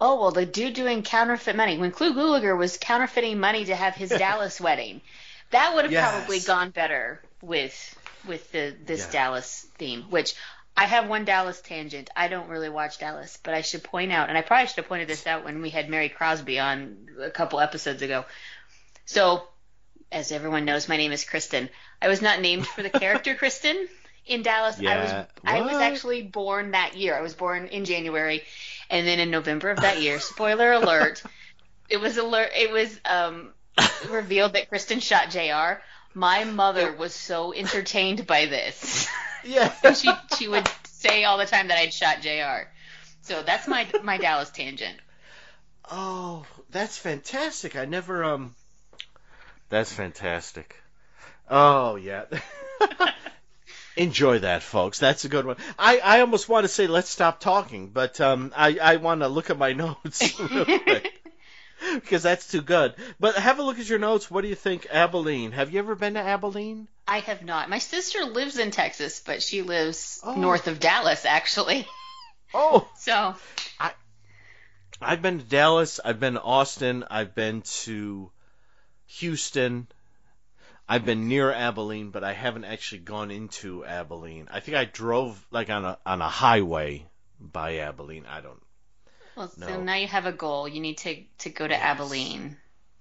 oh 0.00 0.18
well 0.18 0.30
the 0.30 0.46
dude 0.46 0.72
doing 0.72 1.02
counterfeit 1.02 1.54
money 1.56 1.76
when 1.76 1.90
Clu 1.92 2.14
Gulager 2.14 2.56
was 2.56 2.78
counterfeiting 2.78 3.38
money 3.38 3.66
to 3.66 3.76
have 3.76 3.94
his 3.94 4.08
Dallas 4.24 4.58
wedding 4.58 5.02
that 5.50 5.74
would 5.74 5.84
have 5.84 5.92
Yes. 5.92 6.10
probably 6.10 6.40
gone 6.40 6.70
better 6.70 7.20
with 7.42 7.98
with 8.26 8.50
the 8.52 8.74
this. 8.86 9.06
Dallas 9.08 9.66
theme 9.76 10.04
which 10.08 10.34
I 10.74 10.86
have 10.86 11.06
one 11.06 11.26
Dallas 11.26 11.60
tangent. 11.60 12.08
I 12.16 12.28
don't 12.28 12.48
really 12.48 12.70
watch 12.70 12.98
Dallas, 12.98 13.38
but 13.42 13.52
I 13.52 13.60
should 13.60 13.84
point 13.84 14.10
out, 14.10 14.30
and 14.30 14.38
I 14.38 14.40
probably 14.40 14.68
should 14.68 14.76
have 14.76 14.86
pointed 14.86 15.06
this 15.06 15.26
out 15.26 15.44
when 15.44 15.60
we 15.60 15.68
had 15.68 15.90
Mary 15.90 16.08
Crosby 16.08 16.58
on 16.58 17.08
a 17.20 17.28
couple 17.28 17.60
episodes 17.60 18.00
ago. 18.00 18.24
So, 19.12 19.42
as 20.10 20.32
everyone 20.32 20.64
knows, 20.64 20.88
my 20.88 20.96
name 20.96 21.12
is 21.12 21.22
Kristen. 21.24 21.68
I 22.00 22.08
was 22.08 22.22
not 22.22 22.40
named 22.40 22.66
for 22.66 22.82
the 22.82 22.88
character 23.04 23.34
Kristin 23.34 23.86
in 24.24 24.40
Dallas. 24.40 24.80
Yeah. 24.80 24.90
I 24.90 24.96
was 25.02 25.10
Yeah. 25.10 25.26
I 25.44 25.60
was 25.60 25.74
actually 25.74 26.22
born 26.22 26.70
that 26.70 26.96
year. 26.96 27.14
I 27.14 27.20
was 27.20 27.34
born 27.34 27.66
in 27.66 27.84
January, 27.84 28.42
and 28.88 29.06
then 29.06 29.20
in 29.20 29.30
November 29.30 29.68
of 29.68 29.80
that 29.80 30.00
year, 30.00 30.18
spoiler 30.18 30.72
alert, 30.72 31.22
it 31.90 32.00
was 32.00 32.16
alert. 32.16 32.52
It 32.56 32.70
was 32.72 32.98
um, 33.04 33.52
revealed 34.08 34.54
that 34.54 34.70
Kristin 34.70 35.02
shot 35.02 35.28
Jr. 35.28 35.82
My 36.14 36.44
mother 36.44 36.90
was 36.92 37.14
so 37.14 37.52
entertained 37.52 38.26
by 38.26 38.46
this. 38.46 39.08
Yeah. 39.44 39.72
She 39.94 40.08
she 40.38 40.46
would 40.46 40.70
say 40.84 41.24
all 41.24 41.36
the 41.36 41.46
time 41.46 41.66
that 41.66 41.76
I'd 41.76 41.92
shot 41.92 42.20
Jr. 42.22 42.68
So 43.22 43.42
that's 43.42 43.66
my 43.66 43.88
my 44.04 44.16
Dallas 44.16 44.50
tangent. 44.50 44.96
Oh, 45.90 46.46
that's 46.70 46.96
fantastic. 46.96 47.74
I 47.74 47.84
never 47.84 48.22
um 48.22 48.54
That's 49.72 49.90
fantastic. 49.90 50.76
Oh 51.48 51.96
yeah. 51.96 52.24
Enjoy 53.96 54.40
that, 54.40 54.62
folks. 54.62 54.98
That's 54.98 55.24
a 55.24 55.30
good 55.30 55.46
one. 55.46 55.56
I, 55.78 55.98
I 55.98 56.20
almost 56.20 56.46
want 56.46 56.64
to 56.64 56.68
say 56.68 56.86
let's 56.86 57.08
stop 57.08 57.40
talking, 57.40 57.88
but 57.88 58.20
um 58.20 58.52
I, 58.54 58.76
I 58.82 58.96
want 58.96 59.22
to 59.22 59.28
look 59.28 59.48
at 59.48 59.56
my 59.56 59.72
notes 59.84 60.38
real 60.38 60.66
quick. 60.66 61.10
Because 61.94 62.22
that's 62.22 62.48
too 62.48 62.60
good. 62.62 62.94
But 63.18 63.34
have 63.36 63.58
a 63.58 63.62
look 63.62 63.78
at 63.80 63.88
your 63.88 63.98
notes. 63.98 64.30
What 64.30 64.42
do 64.42 64.48
you 64.48 64.54
think, 64.54 64.86
Abilene? 64.90 65.50
Have 65.52 65.72
you 65.72 65.78
ever 65.80 65.94
been 65.96 66.14
to 66.14 66.20
Abilene? 66.20 66.86
I 67.08 67.20
have 67.20 67.42
not. 67.44 67.68
My 67.70 67.78
sister 67.78 68.24
lives 68.24 68.56
in 68.58 68.70
Texas, 68.70 69.20
but 69.24 69.42
she 69.42 69.62
lives 69.62 70.20
Oh. 70.22 70.34
north 70.34 70.68
of 70.68 70.78
Dallas, 70.80 71.24
actually. 71.24 71.88
Oh, 72.54 72.86
So 72.98 73.34
I've 75.00 75.22
been 75.22 75.38
to 75.40 75.44
Dallas. 75.44 75.98
I've 76.04 76.20
been 76.20 76.34
to 76.34 76.42
Austin. 76.42 77.04
I've 77.10 77.34
been 77.34 77.62
to 77.82 78.30
Houston. 79.18 79.88
I've 80.88 81.04
been 81.04 81.28
near 81.28 81.50
Abilene, 81.52 82.10
but 82.10 82.22
I 82.24 82.32
haven't 82.34 82.64
actually 82.64 83.00
gone 83.00 83.30
into 83.30 83.84
Abilene. 83.84 84.48
I 84.50 84.60
think 84.60 84.76
I 84.76 84.84
drove 84.84 85.44
like 85.50 85.70
on 85.70 85.84
a 85.84 85.98
on 86.06 86.22
a 86.22 86.28
highway 86.28 87.06
by 87.40 87.78
Abilene. 87.78 88.26
I 88.26 88.40
don't. 88.40 88.62
well, 89.34 89.48
so 89.48 89.82
now 89.82 89.94
you 89.96 90.06
have 90.06 90.26
a 90.26 90.32
goal. 90.32 90.68
You 90.68 90.80
need 90.80 90.98
to 90.98 91.24
to 91.38 91.50
go 91.50 91.66
to 91.68 91.74
Yes. 91.74 91.80
Abilene. 91.80 92.56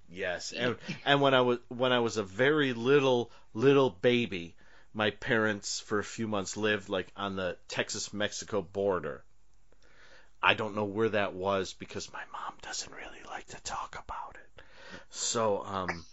Yes, 0.10 0.52
and 0.52 0.78
and 1.06 1.22
when 1.22 1.34
I 1.34 1.42
was 1.42 1.60
when 1.70 1.92
I 1.94 2.00
was 2.00 2.18
a 2.18 2.24
very 2.24 2.74
little 2.74 3.32
little 3.54 3.90
baby, 3.90 4.56
my 4.94 5.12
parents 5.12 5.80
for 5.80 6.00
a 6.00 6.04
few 6.04 6.28
months 6.28 6.58
lived 6.58 6.90
like 6.90 7.12
on 7.16 7.36
the 7.36 7.58
Texas 7.68 8.14
Mexico 8.14 8.62
border. 8.62 9.24
I 10.42 10.54
don't 10.54 10.76
know 10.76 10.86
where 10.86 11.10
that 11.10 11.34
was 11.34 11.74
because 11.74 12.12
my 12.14 12.24
mom 12.32 12.54
doesn't 12.62 12.92
really 12.94 13.24
like 13.28 13.48
to 13.48 13.62
talk 13.64 13.96
about 13.96 14.36
it. 14.36 14.62
So 15.10 15.64
um 15.64 16.06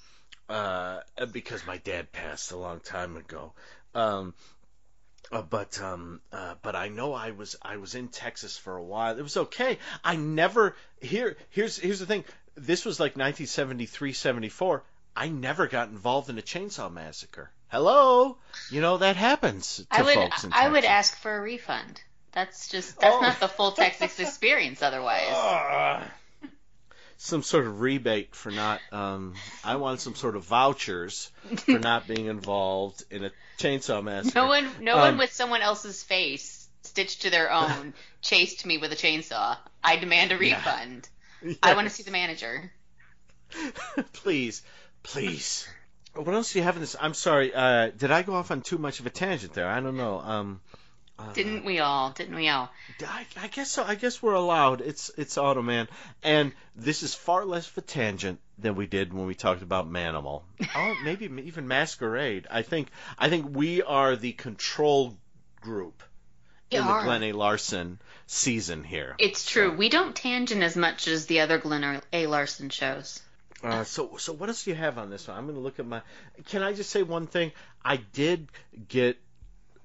uh 0.48 1.00
because 1.32 1.66
my 1.66 1.76
dad 1.78 2.12
passed 2.12 2.52
a 2.52 2.56
long 2.56 2.80
time 2.80 3.16
ago. 3.16 3.52
Um 3.94 4.34
uh, 5.30 5.42
but 5.42 5.80
um 5.82 6.20
uh, 6.32 6.54
but 6.62 6.74
I 6.74 6.88
know 6.88 7.12
I 7.12 7.32
was 7.32 7.56
I 7.60 7.76
was 7.76 7.94
in 7.94 8.08
Texas 8.08 8.56
for 8.56 8.76
a 8.76 8.82
while. 8.82 9.18
It 9.18 9.22
was 9.22 9.36
okay. 9.36 9.78
I 10.02 10.16
never 10.16 10.74
here 11.00 11.36
here's 11.50 11.76
here's 11.78 11.98
the 11.98 12.06
thing. 12.06 12.24
This 12.54 12.84
was 12.84 12.98
like 12.98 13.12
1973 13.12 14.12
74. 14.14 14.82
I 15.14 15.28
never 15.28 15.66
got 15.66 15.88
involved 15.88 16.30
in 16.30 16.38
a 16.38 16.42
chainsaw 16.42 16.90
massacre. 16.92 17.50
Hello, 17.68 18.38
you 18.70 18.80
know 18.80 18.96
that 18.98 19.16
happens 19.16 19.76
to 19.76 19.86
I 19.90 20.02
would 20.02 20.14
folks 20.14 20.44
in 20.44 20.52
I 20.54 20.68
would 20.68 20.84
ask 20.84 21.14
for 21.18 21.36
a 21.36 21.40
refund. 21.40 22.00
That's 22.32 22.68
just 22.68 22.98
that's 22.98 23.16
Oh. 23.16 23.20
not 23.20 23.40
the 23.40 23.48
full 23.48 23.72
Texas 23.72 24.18
experience 24.26 24.80
otherwise. 24.82 25.28
Ah. 25.28 26.02
Some 27.18 27.42
sort 27.42 27.66
of 27.66 27.81
rebate 27.81 28.35
for 28.35 28.50
not. 28.50 28.81
Um, 28.92 29.35
I 29.64 29.76
wanted 29.76 30.00
some 30.00 30.14
sort 30.14 30.37
of 30.37 30.44
vouchers 30.44 31.31
for 31.59 31.78
not 31.78 32.07
being 32.09 32.26
involved 32.26 33.02
in 33.11 33.24
a 33.24 33.31
chainsaw 33.59 34.02
massacre. 34.02 34.38
No 34.38 34.46
one 34.46 34.70
no 34.81 34.94
Um, 34.94 35.00
one 35.00 35.18
with 35.18 35.33
someone 35.33 35.61
else's 35.61 36.02
face 36.02 36.68
stitched 36.83 37.22
to 37.22 37.31
their 37.31 37.52
own 37.52 37.92
chased 38.22 38.64
me 38.64 38.78
with 38.78 38.92
a 38.92 38.96
chainsaw. 38.96 39.57
I 39.85 39.96
demand 39.96 40.33
a 40.33 40.35
Yeah. 40.37 40.57
refund. 40.57 41.09
I 41.62 41.74
want 41.74 41.88
to 41.88 41.94
see 41.94 42.02
the 42.02 42.11
manager. 42.11 42.72
please, 44.12 44.62
please. 45.02 45.66
What 46.14 46.35
else 46.35 46.52
do 46.52 46.59
you 46.59 46.64
have 46.64 46.74
in 46.76 46.81
this? 46.81 46.96
I'm 47.00 47.14
sorry. 47.14 47.52
Uh, 47.54 47.90
did 47.90 48.11
I 48.11 48.22
go 48.22 48.35
off 48.35 48.50
on 48.50 48.62
too 48.62 48.78
much 48.78 49.00
of 49.00 49.07
a 49.07 49.11
tangent 49.11 49.52
there? 49.54 49.68
I 49.68 49.81
don't 49.81 49.96
know. 49.96 50.18
Um, 50.20 50.61
uh, 51.18 51.33
Didn't 51.33 51.64
we 51.64 51.81
all? 51.81 52.11
Didn't 52.11 52.37
we 52.37 52.48
all? 52.48 52.70
I, 53.07 53.26
I 53.40 53.48
guess 53.48 53.70
so. 53.70 53.83
I 53.83 53.94
guess 53.96 54.22
we're 54.22 54.35
allowed. 54.35 54.81
It's 54.81 55.11
it's 55.16 55.37
Automan, 55.37 55.88
and 56.22 56.52
this 56.76 57.02
is 57.02 57.14
far 57.14 57.44
less 57.44 57.68
of 57.68 57.78
a 57.78 57.81
tangent 57.81 58.40
than 58.59 58.76
we 58.76 58.87
did 58.87 59.12
when 59.12 59.26
we 59.26 59.35
talked 59.35 59.62
about 59.62 59.90
Manimal. 59.90 60.42
oh, 60.76 60.94
maybe 61.02 61.26
even 61.44 61.66
Masquerade. 61.66 62.46
I 62.50 62.62
think 62.62 62.88
I 63.18 63.28
think 63.28 63.57
we 63.57 63.83
are 63.83 64.16
the 64.16 64.33
control 64.33 65.16
group 65.61 66.02
in 66.70 66.85
the. 66.85 67.00
Glen 67.02 67.22
A. 67.24 67.33
Larson 67.33 67.98
season 68.26 68.85
here. 68.85 69.16
It's 69.18 69.48
true. 69.48 69.74
We 69.74 69.88
don't 69.88 70.14
tangent 70.14 70.62
as 70.62 70.76
much 70.76 71.09
as 71.09 71.26
the 71.26 71.40
other 71.40 71.59
Glen 71.59 72.00
A. 72.12 72.26
Larson 72.26 72.70
shows. 72.70 73.20
Uh, 73.62 73.83
so, 73.83 74.16
so 74.18 74.33
what 74.33 74.48
else 74.48 74.64
do 74.64 74.70
you 74.70 74.76
have 74.76 74.98
on 74.98 75.11
this 75.11 75.26
one? 75.26 75.37
I'm 75.37 75.44
going 75.44 75.57
to 75.57 75.61
look 75.61 75.81
at 75.81 75.87
my. 75.87 76.02
Can 76.46 76.62
I 76.62 76.72
just 76.72 76.90
say 76.90 77.02
one 77.02 77.26
thing? 77.26 77.52
I 77.85 77.96
did 77.96 78.48
get. 78.88 79.18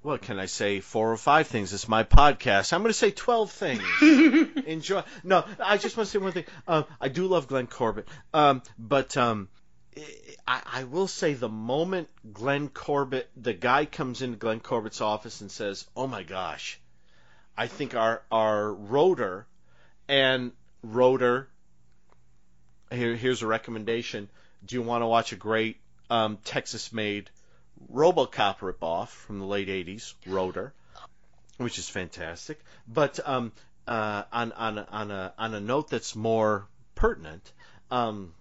What 0.04 0.22
can 0.22 0.38
I 0.38 0.48
say? 0.48 0.82
Four 0.82 1.14
or 1.14 1.18
five 1.18 1.48
things. 1.48 1.72
It's 1.72 1.88
my 1.88 2.04
podcast. 2.04 2.74
I'm 2.74 2.82
going 2.82 2.90
to 2.90 2.94
say 2.94 3.10
twelve 3.10 3.52
things. 3.52 3.82
Enjoy. 4.68 5.02
No, 5.24 5.46
I 5.64 5.78
just 5.78 5.96
want 5.96 6.08
to 6.08 6.12
say 6.12 6.20
one 6.20 6.34
thing. 6.34 6.44
Um, 6.68 6.84
I 7.00 7.08
do 7.08 7.26
love 7.26 7.48
Glenn 7.48 7.68
Corbett, 7.68 8.06
um, 8.34 8.62
but 8.78 9.16
um, 9.16 9.48
I, 10.46 10.62
I 10.66 10.84
will 10.84 11.08
say 11.08 11.36
the 11.36 11.48
moment 11.48 12.10
Glenn 12.34 12.68
Corbett, 12.68 13.30
the 13.38 13.54
guy 13.54 13.86
comes 13.86 14.22
into 14.22 14.38
Glenn 14.38 14.60
Corbett's 14.60 15.00
office 15.00 15.40
and 15.40 15.50
says, 15.50 15.88
"Oh 15.96 16.06
my 16.06 16.24
gosh, 16.24 16.82
I 17.58 17.68
think 17.68 17.96
our 17.96 18.24
our 18.30 18.74
rotor 18.74 19.48
and 20.10 20.52
rotor." 20.84 21.48
Here, 22.92 23.16
here's 23.16 23.42
a 23.42 23.48
recommendation. 23.48 24.28
Do 24.66 24.76
you 24.76 24.82
want 24.82 25.02
to 25.02 25.08
watch 25.08 25.32
a 25.32 25.38
great 25.38 25.78
um, 26.10 26.40
Texas-made 26.44 27.30
RoboCop 27.92 28.60
ripoff 28.60 29.10
from 29.10 29.40
the 29.40 29.46
late 29.46 29.68
'80s, 29.68 30.14
Rotor, 30.26 30.74
which 31.58 31.80
is 31.80 31.90
fantastic. 31.90 32.60
But 32.88 33.20
um, 33.28 33.52
uh, 33.88 34.24
on 34.32 34.52
on 34.52 34.80
on 34.80 35.12
a 35.12 35.34
on 35.38 35.54
a 35.54 35.60
note 35.60 35.90
that's 35.90 36.16
more 36.16 36.68
pertinent, 36.96 37.52
um, 37.92 38.34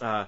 uh, 0.00 0.26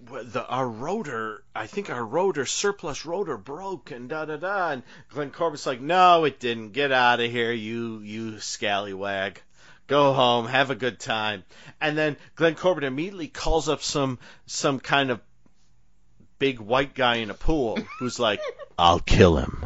the 0.00 0.44
our 0.46 0.68
rotor, 0.68 1.44
I 1.54 1.66
think 1.66 1.90
our 1.90 2.04
rotor 2.04 2.46
surplus 2.46 3.06
rotor 3.06 3.36
broke 3.36 3.90
and 3.90 4.08
da 4.08 4.24
da 4.24 4.36
da, 4.36 4.70
and 4.70 4.82
Glenn 5.10 5.30
Corbett's 5.30 5.66
like, 5.66 5.80
no, 5.80 6.24
it 6.24 6.40
didn't. 6.40 6.72
Get 6.72 6.92
out 6.92 7.20
of 7.20 7.30
here, 7.30 7.52
you 7.52 8.00
you 8.00 8.40
scallywag. 8.40 9.40
Go 9.86 10.12
home, 10.12 10.46
have 10.46 10.70
a 10.70 10.74
good 10.74 10.98
time. 10.98 11.44
And 11.80 11.98
then 11.98 12.16
Glenn 12.36 12.54
Corbett 12.54 12.84
immediately 12.84 13.28
calls 13.28 13.68
up 13.68 13.82
some 13.82 14.18
some 14.46 14.80
kind 14.80 15.10
of 15.10 15.20
big 16.42 16.58
white 16.58 16.92
guy 16.92 17.16
in 17.16 17.30
a 17.30 17.34
pool 17.34 17.78
who's 18.00 18.18
like, 18.18 18.40
I'll 18.78 18.98
kill 18.98 19.36
him. 19.36 19.64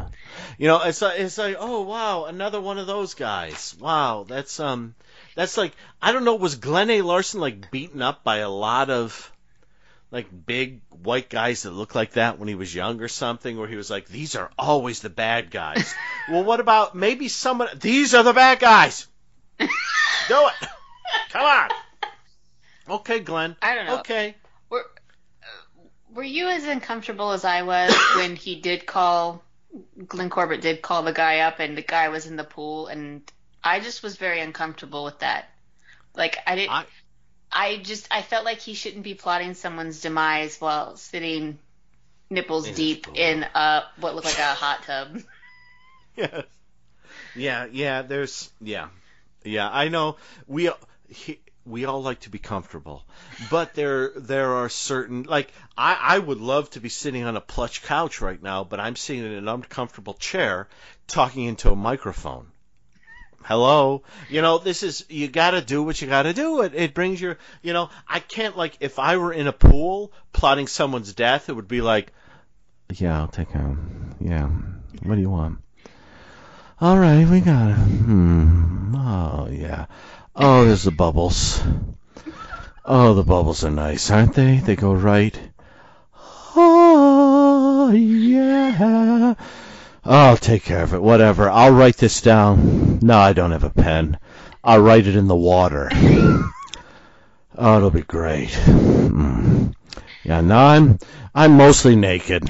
You 0.59 0.67
know, 0.67 0.79
it's 0.83 1.01
like, 1.01 1.19
it's 1.19 1.39
like, 1.39 1.55
oh 1.59 1.81
wow, 1.81 2.25
another 2.25 2.61
one 2.61 2.77
of 2.77 2.85
those 2.85 3.15
guys. 3.15 3.75
Wow, 3.79 4.27
that's 4.27 4.59
um, 4.59 4.93
that's 5.35 5.57
like, 5.57 5.73
I 5.99 6.11
don't 6.11 6.23
know, 6.23 6.35
was 6.35 6.53
Glen 6.53 6.91
A. 6.91 7.01
Larson 7.01 7.41
like 7.41 7.71
beaten 7.71 8.03
up 8.03 8.23
by 8.23 8.37
a 8.37 8.49
lot 8.49 8.91
of 8.91 9.31
like 10.11 10.27
big 10.45 10.81
white 10.91 11.31
guys 11.31 11.63
that 11.63 11.71
looked 11.71 11.95
like 11.95 12.11
that 12.11 12.37
when 12.37 12.47
he 12.47 12.53
was 12.53 12.75
young 12.75 13.01
or 13.01 13.07
something, 13.07 13.57
where 13.57 13.67
he 13.67 13.75
was 13.75 13.89
like, 13.89 14.07
these 14.07 14.35
are 14.35 14.51
always 14.55 14.99
the 14.99 15.09
bad 15.09 15.49
guys. 15.49 15.95
well, 16.29 16.43
what 16.43 16.59
about 16.59 16.93
maybe 16.93 17.27
someone? 17.27 17.69
These 17.79 18.13
are 18.13 18.23
the 18.23 18.33
bad 18.33 18.59
guys. 18.59 19.07
Do 19.57 19.65
it. 19.67 20.69
Come 21.31 21.43
on. 21.43 21.69
Okay, 22.87 23.19
Glenn. 23.21 23.55
I 23.63 23.73
don't 23.73 23.87
know. 23.87 23.99
Okay. 24.01 24.35
Were, 26.17 26.23
you 26.23 26.47
as 26.47 26.65
uncomfortable 26.65 27.31
as 27.31 27.45
I 27.45 27.61
was 27.61 27.93
when 28.15 28.35
he 28.35 28.55
did 28.59 28.87
call, 28.87 29.43
Glenn 30.07 30.31
Corbett 30.31 30.61
did 30.61 30.81
call 30.81 31.03
the 31.03 31.13
guy 31.13 31.39
up 31.41 31.59
and 31.59 31.77
the 31.77 31.83
guy 31.83 32.09
was 32.09 32.25
in 32.25 32.35
the 32.37 32.43
pool 32.43 32.87
and 32.87 33.21
I 33.63 33.79
just 33.81 34.01
was 34.01 34.17
very 34.17 34.41
uncomfortable 34.41 35.03
with 35.03 35.19
that. 35.19 35.47
Like, 36.15 36.39
I 36.47 36.55
didn't, 36.55 36.71
I- 36.71 36.85
I, 37.51 37.77
just, 37.77 38.07
I 38.09 38.23
felt 38.23 38.45
like 38.45 38.59
he 38.59 38.73
shouldn't 38.73 39.03
be 39.03 39.13
plotting 39.13 39.53
someone's 39.53 40.01
demise 40.01 40.59
while 40.59 40.97
sitting 40.97 41.59
nipples 42.31 42.67
In 42.67 42.73
deep 42.73 43.07
in 43.13 43.43
uh 43.43 43.83
what 43.99 44.15
looked 44.15 44.25
like 44.25 44.39
a 44.39 44.53
hot 44.53 44.83
tub. 44.83 45.21
Yes. 46.17 46.45
Yeah, 47.35 47.67
yeah, 47.71 48.01
there's 48.01 48.51
yeah. 48.59 48.87
Yeah, 49.43 49.69
I 49.71 49.89
know 49.89 50.17
we 50.47 50.71
he, 51.07 51.39
we 51.67 51.85
all 51.85 52.01
like 52.01 52.21
to 52.21 52.29
be 52.29 52.39
comfortable. 52.39 53.03
But 53.49 53.73
there 53.73 54.11
there 54.15 54.55
are 54.55 54.69
certain 54.69 55.23
like 55.23 55.51
I 55.77 55.97
I 56.01 56.19
would 56.19 56.39
love 56.39 56.69
to 56.71 56.79
be 56.79 56.89
sitting 56.89 57.23
on 57.23 57.35
a 57.35 57.41
plush 57.41 57.83
couch 57.83 58.21
right 58.21 58.41
now, 58.41 58.63
but 58.63 58.79
I'm 58.79 58.95
sitting 58.95 59.25
in 59.25 59.31
an 59.33 59.47
uncomfortable 59.47 60.13
chair 60.13 60.67
talking 61.07 61.43
into 61.45 61.71
a 61.71 61.75
microphone. 61.75 62.47
Hello, 63.43 64.03
you 64.29 64.41
know 64.41 64.57
this 64.57 64.83
is 64.83 65.05
you 65.09 65.27
got 65.27 65.51
to 65.51 65.61
do 65.61 65.83
what 65.83 66.01
you 66.01 66.07
got 66.07 66.23
to 66.23 66.33
do. 66.33 66.61
It 66.61 66.73
it 66.75 66.93
brings 66.93 67.21
your 67.21 67.37
you 67.61 67.73
know 67.73 67.89
I 68.07 68.19
can't 68.19 68.57
like 68.57 68.77
if 68.79 68.99
I 68.99 69.17
were 69.17 69.33
in 69.33 69.47
a 69.47 69.53
pool 69.53 70.11
plotting 70.33 70.67
someone's 70.67 71.13
death, 71.13 71.49
it 71.49 71.53
would 71.53 71.67
be 71.67 71.81
like, 71.81 72.11
yeah, 72.93 73.19
I'll 73.19 73.27
take 73.27 73.53
a 73.55 73.77
yeah. 74.19 74.47
What 75.03 75.15
do 75.15 75.21
you 75.21 75.29
want? 75.29 75.59
All 76.79 76.97
right, 76.97 77.27
we 77.27 77.39
got 77.39 77.71
it. 77.71 77.75
Hmm. 77.75 78.95
Oh 78.95 79.47
yeah. 79.49 79.85
Oh, 80.39 80.65
there's 80.65 80.83
the 80.83 80.91
bubbles. 80.91 81.59
Oh, 82.85 83.15
the 83.15 83.23
bubbles 83.23 83.63
are 83.63 83.71
nice, 83.71 84.11
aren't 84.11 84.35
they? 84.35 84.57
They 84.57 84.75
go 84.75 84.93
right. 84.93 85.35
Oh 86.55 87.91
yeah. 87.91 89.33
I'll 90.05 90.37
take 90.37 90.63
care 90.63 90.83
of 90.83 90.93
it. 90.93 91.01
Whatever. 91.01 91.49
I'll 91.49 91.73
write 91.73 91.97
this 91.97 92.21
down. 92.21 92.99
No, 93.01 93.17
I 93.17 93.33
don't 93.33 93.51
have 93.51 93.63
a 93.63 93.71
pen. 93.71 94.19
I'll 94.63 94.79
write 94.79 95.07
it 95.07 95.15
in 95.15 95.27
the 95.27 95.35
water. 95.35 95.89
Oh, 95.91 97.77
it'll 97.77 97.89
be 97.89 98.03
great. 98.03 98.49
Mm. 98.49 99.73
Yeah, 100.23 100.41
now 100.41 100.67
I'm 100.67 100.99
I'm 101.33 101.57
mostly 101.57 101.95
naked. 101.95 102.47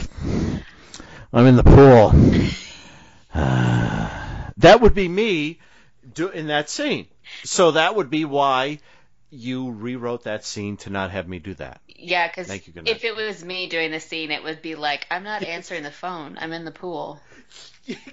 I'm 1.32 1.46
in 1.46 1.56
the 1.56 1.64
pool. 1.64 2.10
that 3.34 4.82
would 4.82 4.94
be 4.94 5.08
me 5.08 5.60
do, 6.14 6.28
in 6.28 6.48
that 6.48 6.70
scene. 6.70 7.08
So 7.44 7.72
that 7.72 7.96
would 7.96 8.10
be 8.10 8.26
why 8.26 8.80
you 9.30 9.72
rewrote 9.72 10.24
that 10.24 10.46
scene 10.46 10.78
to 10.78 10.90
not 10.90 11.12
have 11.12 11.28
me 11.28 11.40
do 11.40 11.54
that. 11.56 11.82
Yeah, 11.88 12.28
because 12.28 12.48
Thank 12.48 12.68
you, 12.68 12.74
good 12.74 12.86
night. 12.86 12.96
if 12.96 13.04
it 13.04 13.16
was 13.16 13.44
me 13.44 13.68
doing 13.68 13.92
the 13.92 14.00
scene, 14.00 14.32
it 14.32 14.44
would 14.44 14.62
be 14.62 14.76
like, 14.76 15.06
I'm 15.12 15.24
not 15.24 15.44
answering 15.44 15.84
the 15.84 15.92
phone. 15.92 16.38
I'm 16.40 16.54
in 16.54 16.64
the 16.66 16.72
pool. 16.72 17.20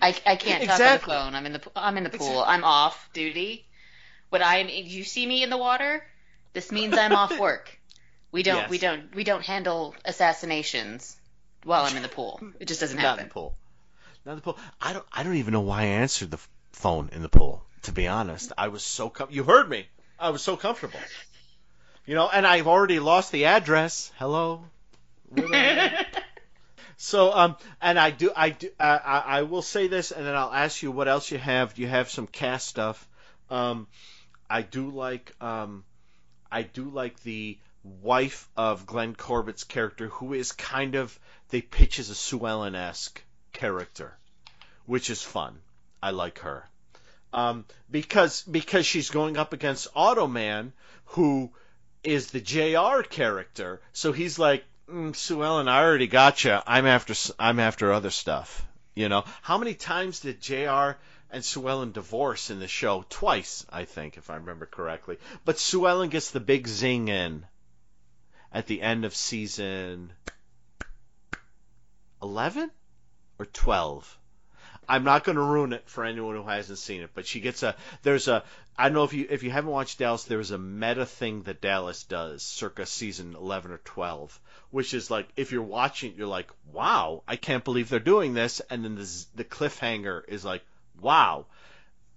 I, 0.03 0.15
I 0.27 0.37
can't 0.37 0.63
talk 0.65 0.75
Exactly. 0.81 1.15
on 1.15 1.27
the 1.27 1.33
phone. 1.33 1.35
I'm 1.35 1.47
in 1.47 1.53
the 1.53 1.63
I'm 1.77 1.97
in 1.97 2.05
the 2.05 2.11
pool. 2.11 2.43
I'm 2.47 2.65
off 2.65 3.11
duty. 3.13 3.67
When 4.31 4.43
I'm, 4.43 4.69
you 4.69 5.05
see 5.05 5.25
me 5.27 5.43
in 5.43 5.51
the 5.51 5.57
water, 5.57 6.05
this 6.53 6.73
means 6.73 6.97
I'm 6.97 7.13
off 7.13 7.39
work. 7.39 7.79
We 8.33 8.43
don't 8.43 8.57
Yes. 8.57 8.71
we 8.71 8.79
don't 8.79 9.15
we 9.15 9.25
don't 9.25 9.45
handle 9.45 9.95
assassinations 10.05 11.17
while 11.65 11.85
I'm 11.85 11.97
in 11.97 12.03
the 12.03 12.09
pool. 12.09 12.41
It 12.61 12.67
just 12.67 12.81
doesn't 12.81 12.97
Not 12.97 13.03
in 13.03 13.09
happen. 13.11 13.29
the 13.29 13.33
pool. 13.35 13.55
Not 14.25 14.33
in 14.33 14.37
the 14.39 14.43
pool. 14.43 14.59
I 14.81 14.93
don't. 14.93 15.07
I 15.13 15.23
don't 15.23 15.37
even 15.37 15.53
know 15.53 15.61
why 15.61 15.83
I 15.83 15.85
answered 15.87 16.31
the 16.31 16.41
phone 16.73 17.11
in 17.13 17.23
the 17.23 17.29
pool. 17.29 17.65
To 17.85 17.93
be 17.93 18.09
honest, 18.09 18.53
I 18.59 18.69
was 18.69 18.83
so 18.83 19.09
com- 19.11 19.29
you 19.31 19.45
heard 19.45 19.69
me. 19.69 19.87
I 20.19 20.31
was 20.31 20.43
so 20.43 20.57
comfortable. 20.57 21.01
You 22.07 22.15
know, 22.15 22.29
and 22.29 22.47
I've 22.47 22.67
already 22.67 22.99
lost 23.01 23.33
the 23.33 23.47
address. 23.47 24.13
Hello. 24.19 24.65
So, 26.97 27.33
um, 27.33 27.57
and 27.83 27.99
I 27.99 28.11
do, 28.11 28.31
I 28.35 28.51
do, 28.51 28.71
I, 28.79 28.97
I 28.97 29.19
I 29.19 29.43
will 29.43 29.63
say 29.63 29.89
this, 29.89 30.11
and 30.11 30.25
then 30.25 30.35
I'll 30.35 30.53
ask 30.53 30.83
you 30.83 30.91
what 30.91 31.09
else 31.09 31.31
you 31.31 31.39
have. 31.39 31.75
Do 31.75 31.83
you 31.83 31.89
have 31.89 32.09
some 32.09 32.27
cast 32.27 32.69
stuff? 32.69 33.07
Um, 33.51 33.89
I 34.49 34.63
do 34.63 34.91
like, 34.91 35.35
um, 35.41 35.85
I 36.51 36.63
do 36.63 36.85
like 36.85 37.21
the 37.23 37.59
wife 37.83 38.49
of 38.57 38.87
Glenn 38.87 39.15
Corbett's 39.15 39.65
character, 39.65 40.09
who 40.09 40.33
is 40.33 40.53
kind 40.53 40.95
of 40.95 41.19
they 41.51 41.61
pitch 41.61 41.99
as 41.99 42.11
a 42.11 42.15
Sue 42.15 42.47
Ellen 42.47 42.75
esque 42.75 43.23
character, 43.53 44.17
which 44.87 45.11
is 45.11 45.23
fun. 45.23 45.61
I 46.03 46.13
like 46.13 46.39
her, 46.39 46.69
um, 47.35 47.65
because 47.91 48.43
because 48.43 48.87
she's 48.87 49.11
going 49.11 49.37
up 49.37 49.53
against 49.53 49.93
Automan, 49.95 50.73
who 51.07 51.51
is 52.05 52.29
the 52.29 52.41
J.R. 52.41 53.03
character. 53.03 53.83
So 53.93 54.13
he's 54.13 54.39
like, 54.39 54.65
mm, 54.89 55.15
Sue 55.17 55.43
Ellen, 55.43 55.69
I 55.69 55.83
already 55.83 56.07
got 56.07 56.45
you. 56.45 56.59
I'm 56.67 56.87
after 56.87 57.15
I'm 57.39 57.59
after 57.59 57.93
other 57.93 58.11
stuff. 58.11 58.65
You 58.95 59.09
know, 59.09 59.25
how 59.43 59.59
many 59.59 59.75
times 59.75 60.21
did 60.21 60.41
J.R. 60.41 60.97
and 61.31 61.45
Sue 61.45 61.69
Ellen 61.69 61.91
divorce 61.91 62.51
in 62.51 62.61
the 62.61 62.69
show? 62.69 63.05
Twice, 63.11 63.67
I 63.69 63.85
think, 63.85 64.17
if 64.17 64.31
I 64.31 64.37
remember 64.37 64.67
correctly. 64.67 65.19
But 65.45 65.59
Sue 65.59 65.89
Ellen 65.89 66.11
gets 66.11 66.31
the 66.31 66.39
big 66.41 66.69
zing 66.69 67.09
in 67.09 67.45
at 68.53 68.69
the 68.69 68.81
end 68.81 69.05
of 69.05 69.15
season 69.15 70.13
eleven 72.23 72.71
or 73.41 73.47
twelve. 73.47 74.19
I'm 74.89 75.05
not 75.05 75.25
going 75.25 75.37
to 75.37 75.43
ruin 75.43 75.73
it 75.73 75.89
for 75.89 76.05
anyone 76.05 76.37
who 76.37 76.43
hasn't 76.45 76.79
seen 76.79 77.03
it, 77.03 77.11
but 77.15 77.27
she 77.27 77.41
gets 77.41 77.63
a 77.63 77.75
there's 78.03 78.29
a 78.29 78.45
I 78.77 78.85
don't 78.85 78.95
know 78.95 79.05
if 79.05 79.13
you 79.13 79.27
if 79.31 79.43
you 79.43 79.51
haven't 79.51 79.71
watched 79.71 79.99
Dallas, 79.99 80.25
there 80.25 80.41
is 80.41 80.51
a 80.51 80.59
meta 80.59 81.07
thing 81.07 81.43
that 81.43 81.61
Dallas 81.61 82.03
does 82.05 82.43
circa 82.43 82.87
season 82.87 83.37
11 83.37 83.71
or 83.73 83.79
12, 83.79 84.41
which 84.71 84.95
is 84.95 85.11
like 85.11 85.29
if 85.37 85.53
you're 85.53 85.63
watching 85.63 86.15
you're 86.17 86.27
like, 86.27 86.51
"Wow, 86.73 87.23
I 87.29 87.37
can't 87.37 87.65
believe 87.65 87.89
they're 87.89 88.01
doing 88.01 88.35
this." 88.35 88.61
And 88.71 88.85
then 88.85 88.97
the 88.97 89.27
the 89.37 89.45
cliffhanger 89.45 90.23
is 90.29 90.45
like, 90.45 90.63
"Wow." 91.01 91.47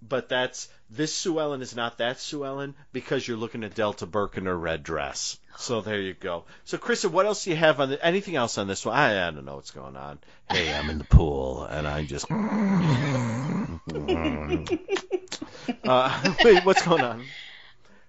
But 0.01 0.29
that's 0.29 0.69
this 0.89 1.13
Sue 1.13 1.39
Ellen 1.39 1.61
is 1.61 1.75
not 1.75 1.97
that 1.97 2.19
Sue 2.19 2.45
Ellen 2.45 2.75
because 2.93 3.27
you're 3.27 3.37
looking 3.37 3.63
at 3.63 3.75
Delta 3.75 4.05
Burke 4.05 4.37
in 4.37 4.45
her 4.45 4.57
red 4.57 4.83
dress. 4.83 5.37
So 5.57 5.81
there 5.81 5.99
you 5.99 6.13
go. 6.13 6.45
So 6.65 6.77
Krista, 6.77 7.09
what 7.09 7.25
else 7.25 7.43
do 7.43 7.49
you 7.49 7.55
have 7.55 7.79
on 7.79 7.89
the, 7.89 8.05
anything 8.05 8.35
else 8.35 8.57
on 8.57 8.67
this 8.67 8.85
one? 8.85 8.95
I, 8.95 9.27
I 9.27 9.31
don't 9.31 9.43
know 9.43 9.55
what's 9.55 9.71
going 9.71 9.97
on. 9.97 10.19
Hey, 10.49 10.73
I'm 10.73 10.89
in 10.89 10.99
the 10.99 11.03
pool 11.03 11.63
and 11.63 11.87
I 11.87 12.05
just 12.05 12.31
uh, 15.83 16.33
wait, 16.43 16.65
what's 16.65 16.85
going 16.85 17.01
on? 17.01 17.23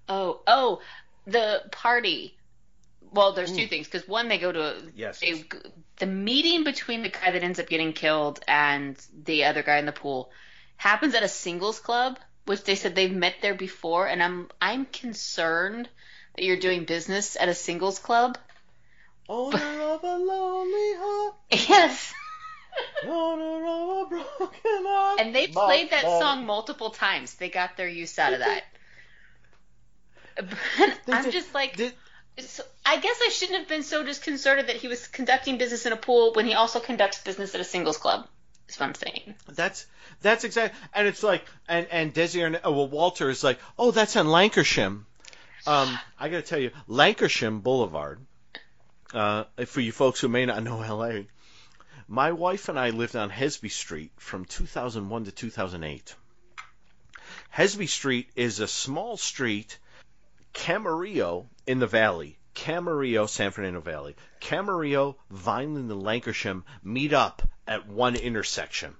Oh, 0.09 0.41
oh, 0.47 0.81
the 1.27 1.63
party. 1.73 2.35
Well, 3.11 3.33
there's 3.33 3.53
two 3.53 3.67
things 3.67 3.87
because 3.87 4.07
one, 4.07 4.29
they 4.29 4.39
go 4.39 4.53
to 4.53 4.77
Yes. 4.95 5.21
they, 5.21 5.43
the 5.97 6.07
meeting 6.07 6.65
between 6.65 7.03
the 7.03 7.09
guy 7.09 7.31
that 7.31 7.43
ends 7.43 7.59
up 7.59 7.69
getting 7.69 7.95
killed 7.95 8.41
and 8.47 8.99
the 9.25 9.45
other 9.45 9.63
guy 9.63 9.79
in 9.79 9.87
the 9.87 9.93
pool 9.93 10.31
happens 10.79 11.15
at 11.15 11.23
a 11.23 11.29
singles 11.29 11.79
club, 11.81 12.19
which 12.47 12.65
they 12.65 12.75
said 12.75 12.95
they've 12.95 13.13
met 13.13 13.35
there 13.43 13.55
before, 13.55 14.07
and 14.09 14.23
I'm 14.23 14.49
I'm 14.63 14.87
concerned 14.87 15.89
that 16.35 16.45
you're 16.45 16.57
doing 16.57 16.85
business 16.85 17.37
at 17.39 17.51
a 17.51 17.55
singles 17.55 17.99
club. 17.99 18.39
Owner 19.29 19.81
of 19.83 20.03
a 20.03 20.17
lonely 20.17 20.95
heart, 20.97 21.35
Yes, 21.69 22.15
owner 23.05 23.67
of 23.67 24.07
a 24.07 24.09
broken 24.09 24.87
heart. 24.87 25.21
and 25.21 25.35
they 25.35 25.49
played 25.49 25.91
that 25.91 26.05
song 26.05 26.47
multiple 26.47 26.91
times. 26.91 27.35
They 27.35 27.51
got 27.51 27.77
their 27.77 27.89
use 27.89 28.19
out 28.19 28.33
of 28.33 28.39
that. 28.39 28.65
But 30.39 30.99
I'm 31.09 31.31
just 31.33 31.53
like, 31.53 31.77
So 32.39 32.63
I 32.87 32.99
guess 32.99 33.19
I 33.27 33.31
shouldn't 33.31 33.59
have 33.59 33.69
been 33.69 33.83
so 33.83 34.05
disconcerted 34.05 34.69
that 34.69 34.77
he 34.77 34.87
was 34.87 35.09
conducting 35.09 35.59
business 35.59 35.85
in 35.85 35.93
a 35.93 35.97
pool 35.97 36.33
when 36.35 36.47
he 36.47 36.55
also 36.55 36.79
conducts 36.79 37.21
business 37.21 37.55
at 37.57 37.61
a 37.61 37.65
singles 37.65 37.99
club. 37.99 38.29
Is 38.69 38.79
what 38.79 38.87
I'm 38.87 38.95
saying. 38.95 39.35
That's 39.49 39.87
that's 40.21 40.45
exact, 40.45 40.75
and 40.95 41.09
it's 41.09 41.23
like, 41.23 41.45
and 41.69 41.87
and 41.91 42.13
Desi 42.13 42.45
and 42.45 42.57
uh, 42.57 42.71
well, 42.71 42.89
Walter 42.89 43.31
is 43.31 43.43
like, 43.43 43.59
oh, 43.79 43.91
that's 43.91 44.17
on 44.17 44.27
Lankershim. 44.27 45.05
Um, 45.67 45.99
I 46.19 46.29
got 46.29 46.37
to 46.37 46.43
tell 46.43 46.59
you, 46.59 46.71
Lankershim 46.89 47.63
Boulevard. 47.63 48.21
Uh, 49.13 49.45
for 49.65 49.81
you 49.81 49.91
folks 49.91 50.21
who 50.21 50.29
may 50.29 50.45
not 50.45 50.63
know 50.63 50.79
LA, 50.79 51.23
my 52.09 52.33
wife 52.33 52.69
and 52.69 52.79
I 52.79 52.91
lived 52.91 53.17
on 53.17 53.31
Hesby 53.31 53.71
Street 53.71 54.13
from 54.17 54.45
2001 54.45 55.25
to 55.25 55.33
2008. 55.33 56.15
Hesby 57.55 57.89
Street 57.89 58.31
is 58.37 58.61
a 58.61 58.69
small 58.69 59.17
street, 59.17 59.79
Camarillo 60.55 61.47
in 61.67 61.79
the 61.79 61.87
valley. 61.87 62.38
Camarillo, 62.65 63.29
San 63.29 63.53
Fernando 63.53 63.81
Valley. 63.81 64.17
Camarillo, 64.41 65.15
Vineland, 65.31 65.93
and 65.93 66.03
Lankershim 66.03 66.65
meet 66.83 67.13
up 67.13 67.49
at 67.69 67.87
one 67.87 68.17
intersection. 68.17 68.97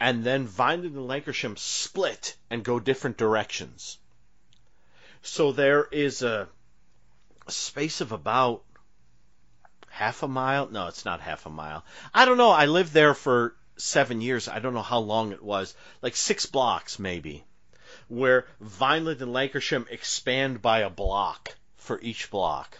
And 0.00 0.24
then 0.24 0.46
Vineland 0.46 0.96
and 0.96 1.06
Lankershim 1.06 1.58
split 1.58 2.34
and 2.48 2.64
go 2.64 2.80
different 2.80 3.18
directions. 3.18 3.98
So 5.20 5.52
there 5.52 5.84
is 5.84 6.22
a, 6.22 6.48
space 7.48 8.00
of 8.00 8.12
about 8.12 8.64
half 9.88 10.22
a 10.22 10.28
mile. 10.28 10.68
No, 10.70 10.86
it's 10.86 11.04
not 11.04 11.20
half 11.20 11.44
a 11.44 11.50
mile. 11.50 11.84
I 12.14 12.24
don't 12.24 12.38
know. 12.38 12.50
I 12.50 12.66
lived 12.66 12.94
there 12.94 13.14
for 13.14 13.54
seven 13.76 14.22
years. 14.22 14.48
I 14.48 14.60
don't 14.60 14.74
know 14.74 14.80
how 14.80 15.00
long 15.00 15.32
it 15.32 15.42
was. 15.42 15.74
Like 16.00 16.16
six 16.16 16.46
blocks, 16.46 16.98
maybe. 16.98 17.44
Where 18.08 18.46
Vineland 18.60 19.20
and 19.20 19.34
Lankershim 19.34 19.90
expand 19.90 20.62
by 20.62 20.80
a 20.80 20.90
block 20.90 21.54
for 21.82 22.00
each 22.00 22.30
block 22.30 22.78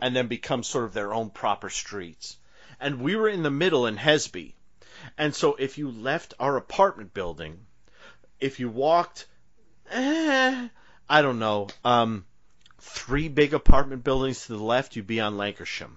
and 0.00 0.14
then 0.14 0.28
become 0.28 0.62
sort 0.62 0.84
of 0.84 0.92
their 0.92 1.12
own 1.12 1.28
proper 1.28 1.68
streets. 1.68 2.36
And 2.78 3.00
we 3.00 3.16
were 3.16 3.28
in 3.28 3.42
the 3.42 3.50
middle 3.50 3.86
in 3.86 3.96
Hesby. 3.96 4.54
And 5.18 5.34
so 5.34 5.56
if 5.56 5.76
you 5.76 5.90
left 5.90 6.34
our 6.38 6.56
apartment 6.56 7.12
building, 7.14 7.66
if 8.38 8.60
you 8.60 8.68
walked, 8.68 9.26
eh, 9.90 10.68
I 11.08 11.22
don't 11.22 11.38
know, 11.38 11.68
um, 11.84 12.26
three 12.78 13.28
big 13.28 13.54
apartment 13.54 14.04
buildings 14.04 14.46
to 14.46 14.52
the 14.52 14.62
left, 14.62 14.94
you'd 14.94 15.06
be 15.06 15.20
on 15.20 15.34
Lankershim. 15.36 15.96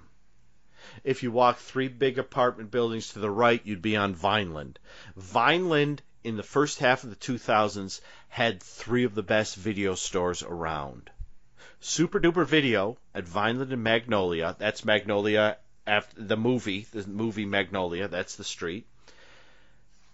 If 1.03 1.21
you 1.21 1.31
walked 1.31 1.59
three 1.59 1.89
big 1.89 2.17
apartment 2.17 2.71
buildings 2.71 3.09
to 3.09 3.19
the 3.19 3.29
right, 3.29 3.61
you'd 3.65 3.81
be 3.81 3.95
on 3.95 4.15
Vineland. 4.15 4.79
Vineland, 5.15 6.01
in 6.23 6.37
the 6.37 6.43
first 6.43 6.79
half 6.79 7.03
of 7.03 7.11
the 7.11 7.15
2000s, 7.15 8.01
had 8.29 8.63
three 8.63 9.03
of 9.03 9.13
the 9.13 9.23
best 9.23 9.55
video 9.55 9.95
stores 9.95 10.41
around. 10.41 11.11
Super 11.79 12.19
Duper 12.19 12.45
Video 12.45 12.97
at 13.13 13.27
Vineland 13.27 13.71
and 13.71 13.83
Magnolia. 13.83 14.55
That's 14.57 14.83
Magnolia 14.83 15.57
after 15.85 16.21
the 16.21 16.37
movie, 16.37 16.87
the 16.91 17.07
movie 17.07 17.45
Magnolia. 17.45 18.07
That's 18.07 18.35
the 18.35 18.43
street. 18.43 18.87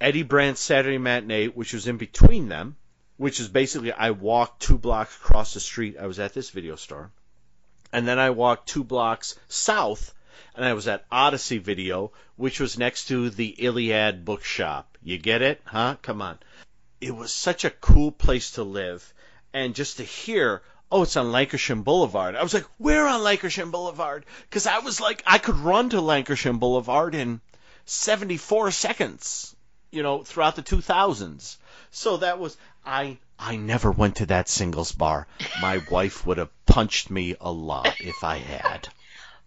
Eddie 0.02 0.24
Brandt's 0.24 0.60
Saturday 0.60 0.98
Matinee, 0.98 1.48
which 1.48 1.74
was 1.74 1.88
in 1.88 1.98
between 1.98 2.50
them, 2.50 2.76
which 3.16 3.40
is 3.40 3.48
basically 3.48 3.94
I 3.94 4.12
walked 4.12 4.62
two 4.62 4.78
blocks 4.78 5.16
across 5.16 5.54
the 5.54 5.62
street. 5.62 5.96
I 5.98 6.08
was 6.08 6.20
at 6.20 6.34
this 6.34 6.50
video 6.50 6.76
store, 6.76 7.12
and 7.94 8.06
then 8.06 8.20
I 8.20 8.32
walked 8.32 8.68
two 8.68 8.84
blocks 8.84 9.40
south, 9.48 10.14
and 10.56 10.66
I 10.66 10.74
was 10.74 10.90
at 10.90 11.06
Odyssey 11.10 11.60
Video, 11.60 12.12
which 12.36 12.60
was 12.60 12.78
next 12.78 13.08
to 13.08 13.30
the 13.30 13.48
Iliad 13.48 14.26
bookshop. 14.26 14.98
You 15.02 15.18
get 15.18 15.42
it, 15.42 15.62
huh? 15.64 15.96
Come 16.02 16.22
on. 16.22 16.38
It 17.00 17.16
was 17.16 17.34
such 17.34 17.64
a 17.64 17.70
cool 17.70 18.12
place 18.12 18.52
to 18.52 18.64
live, 18.64 19.14
and 19.54 19.76
just 19.76 19.98
to 19.98 20.04
hear 20.04 20.62
oh, 20.94 21.02
it's 21.02 21.18
on 21.18 21.32
Lankershim 21.32 21.84
Boulevard. 21.84 22.36
I 22.36 22.44
was 22.44 22.54
like, 22.54 22.68
where 22.78 23.08
on 23.08 23.22
Lankershim 23.22 23.72
Boulevard? 23.72 24.28
Because 24.48 24.68
I 24.68 24.78
was 24.80 25.02
like, 25.02 25.24
I 25.26 25.40
could 25.40 25.56
run 25.56 25.90
to 25.90 25.98
Lankershim 25.98 26.60
Boulevard 26.60 27.16
in 27.16 27.42
74 27.86 28.70
seconds, 28.70 29.56
you 29.90 30.04
know, 30.04 30.24
throughout 30.24 30.56
the 30.56 30.62
2000s. 30.62 31.58
So 31.90 32.18
that 32.18 32.38
was, 32.38 32.56
I, 32.86 33.18
I 33.40 33.56
never 33.56 33.90
went 33.90 34.18
to 34.18 34.28
that 34.28 34.48
singles 34.48 34.92
bar. 34.92 35.26
My 35.60 35.82
wife 35.92 36.28
would 36.28 36.38
have 36.38 36.52
punched 36.68 37.10
me 37.10 37.36
a 37.42 37.52
lot 37.52 38.00
if 38.00 38.24
I 38.24 38.38
had. 38.38 38.88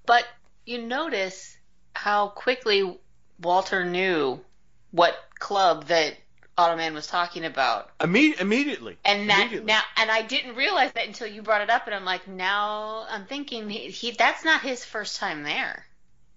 But 0.04 0.24
you 0.64 0.82
notice 0.82 1.56
how 1.94 2.26
quickly 2.26 2.98
Walter 3.40 3.84
knew 3.84 4.40
what 4.90 5.14
club 5.38 5.84
that 5.86 6.16
Automan 6.58 6.94
was 6.94 7.06
talking 7.06 7.44
about. 7.44 7.96
Imme- 7.98 8.40
immediately. 8.40 8.96
And 9.04 9.28
that 9.28 9.40
Immediately. 9.40 9.66
now, 9.66 9.82
and 9.96 10.10
I 10.10 10.22
didn't 10.22 10.56
realize 10.56 10.92
that 10.92 11.06
until 11.06 11.26
you 11.26 11.42
brought 11.42 11.60
it 11.60 11.70
up, 11.70 11.86
and 11.86 11.94
I'm 11.94 12.04
like, 12.04 12.26
now 12.26 13.06
I'm 13.10 13.26
thinking 13.26 13.68
he, 13.68 13.90
he 13.90 14.12
that's 14.12 14.44
not 14.44 14.62
his 14.62 14.84
first 14.84 15.18
time 15.18 15.42
there, 15.42 15.84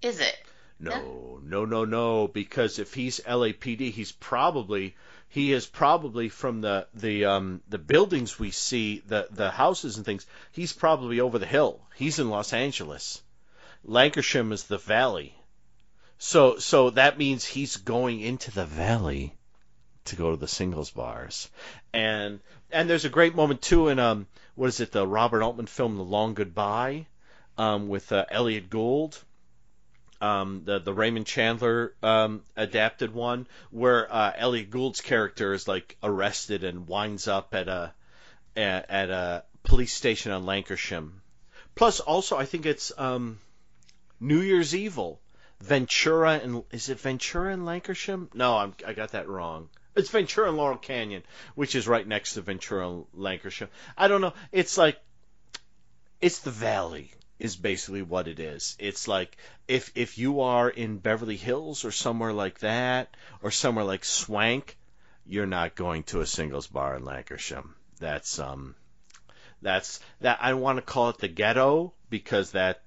is 0.01 0.19
it? 0.19 0.35
No, 0.79 1.39
no, 1.43 1.65
no, 1.65 1.85
no. 1.85 2.27
Because 2.27 2.79
if 2.79 2.93
he's 2.93 3.19
LAPD, 3.21 3.91
he's 3.91 4.11
probably 4.11 4.95
he 5.29 5.53
is 5.53 5.65
probably 5.65 6.29
from 6.29 6.61
the 6.61 6.87
the 6.93 7.25
um 7.25 7.61
the 7.69 7.77
buildings 7.77 8.39
we 8.39 8.51
see, 8.51 9.01
the 9.05 9.27
the 9.31 9.51
houses 9.51 9.97
and 9.97 10.05
things. 10.05 10.25
He's 10.51 10.73
probably 10.73 11.19
over 11.19 11.39
the 11.39 11.45
hill. 11.45 11.81
He's 11.95 12.19
in 12.19 12.29
Los 12.29 12.51
Angeles. 12.53 13.21
Lankershim 13.87 14.51
is 14.51 14.63
the 14.63 14.77
valley. 14.77 15.33
So 16.17 16.57
so 16.57 16.89
that 16.91 17.17
means 17.17 17.45
he's 17.45 17.77
going 17.77 18.19
into 18.19 18.51
the 18.51 18.65
valley 18.65 19.33
to 20.09 20.15
go 20.15 20.31
to 20.31 20.37
the 20.37 20.47
singles 20.47 20.91
bars. 20.91 21.49
And 21.93 22.39
and 22.71 22.89
there's 22.89 23.05
a 23.05 23.09
great 23.09 23.35
moment 23.35 23.61
too 23.61 23.87
in 23.87 23.99
um 23.99 24.27
what 24.55 24.67
is 24.67 24.79
it 24.79 24.91
the 24.91 25.07
Robert 25.07 25.41
Altman 25.41 25.65
film 25.65 25.97
The 25.97 26.03
Long 26.03 26.33
Goodbye 26.33 27.07
um 27.57 27.87
with 27.87 28.11
uh, 28.11 28.25
Elliot 28.29 28.69
Gould 28.69 29.17
um, 30.21 30.63
the 30.65 30.79
the 30.79 30.93
Raymond 30.93 31.25
Chandler 31.25 31.93
um, 32.03 32.43
adapted 32.55 33.13
one, 33.13 33.47
where 33.71 34.11
uh, 34.13 34.33
Elliot 34.35 34.69
Gould's 34.69 35.01
character 35.01 35.53
is 35.53 35.67
like 35.67 35.97
arrested 36.03 36.63
and 36.63 36.87
winds 36.87 37.27
up 37.27 37.55
at 37.55 37.67
a 37.67 37.93
at, 38.55 39.09
a 39.09 39.43
police 39.63 39.93
station 39.93 40.31
on 40.31 40.43
Lankershim. 40.43 41.11
Plus, 41.75 42.01
also, 42.01 42.37
I 42.37 42.45
think 42.45 42.65
it's 42.65 42.91
um, 42.97 43.39
New 44.19 44.41
Year's 44.41 44.75
Evil, 44.75 45.21
Ventura 45.61 46.33
and 46.43 46.63
is 46.71 46.89
it 46.89 46.99
Ventura 46.99 47.53
and 47.53 47.63
Lankershim? 47.63 48.33
No, 48.33 48.57
I'm, 48.57 48.73
I 48.85 48.93
got 48.93 49.11
that 49.11 49.29
wrong. 49.29 49.69
It's 49.95 50.09
Ventura 50.09 50.47
and 50.47 50.57
Laurel 50.57 50.77
Canyon, 50.77 51.23
which 51.55 51.75
is 51.75 51.87
right 51.87 52.07
next 52.07 52.33
to 52.33 52.41
Ventura 52.41 53.03
Lankershim. 53.17 53.67
I 53.97 54.07
don't 54.07 54.21
know. 54.21 54.33
It's 54.51 54.77
like 54.77 54.99
it's 56.21 56.39
the 56.39 56.51
valley 56.51 57.11
is 57.39 57.55
basically 57.55 58.01
what 58.01 58.27
it 58.27 58.39
is. 58.39 58.75
It's 58.79 59.07
like 59.07 59.37
if 59.67 59.91
if 59.95 60.17
you 60.17 60.41
are 60.41 60.69
in 60.69 60.97
Beverly 60.97 61.37
Hills 61.37 61.85
or 61.85 61.91
somewhere 61.91 62.33
like 62.33 62.59
that, 62.59 63.15
or 63.41 63.51
somewhere 63.51 63.85
like 63.85 64.05
Swank, 64.05 64.77
you're 65.25 65.45
not 65.45 65.75
going 65.75 66.03
to 66.03 66.21
a 66.21 66.25
singles 66.25 66.67
bar 66.67 66.95
in 66.95 67.03
Lankershim. 67.03 67.69
That's 67.99 68.39
um, 68.39 68.75
that's 69.61 69.99
that 70.21 70.39
I 70.41 70.53
want 70.53 70.77
to 70.77 70.81
call 70.81 71.09
it 71.09 71.17
the 71.17 71.27
ghetto 71.27 71.93
because 72.09 72.51
that 72.51 72.83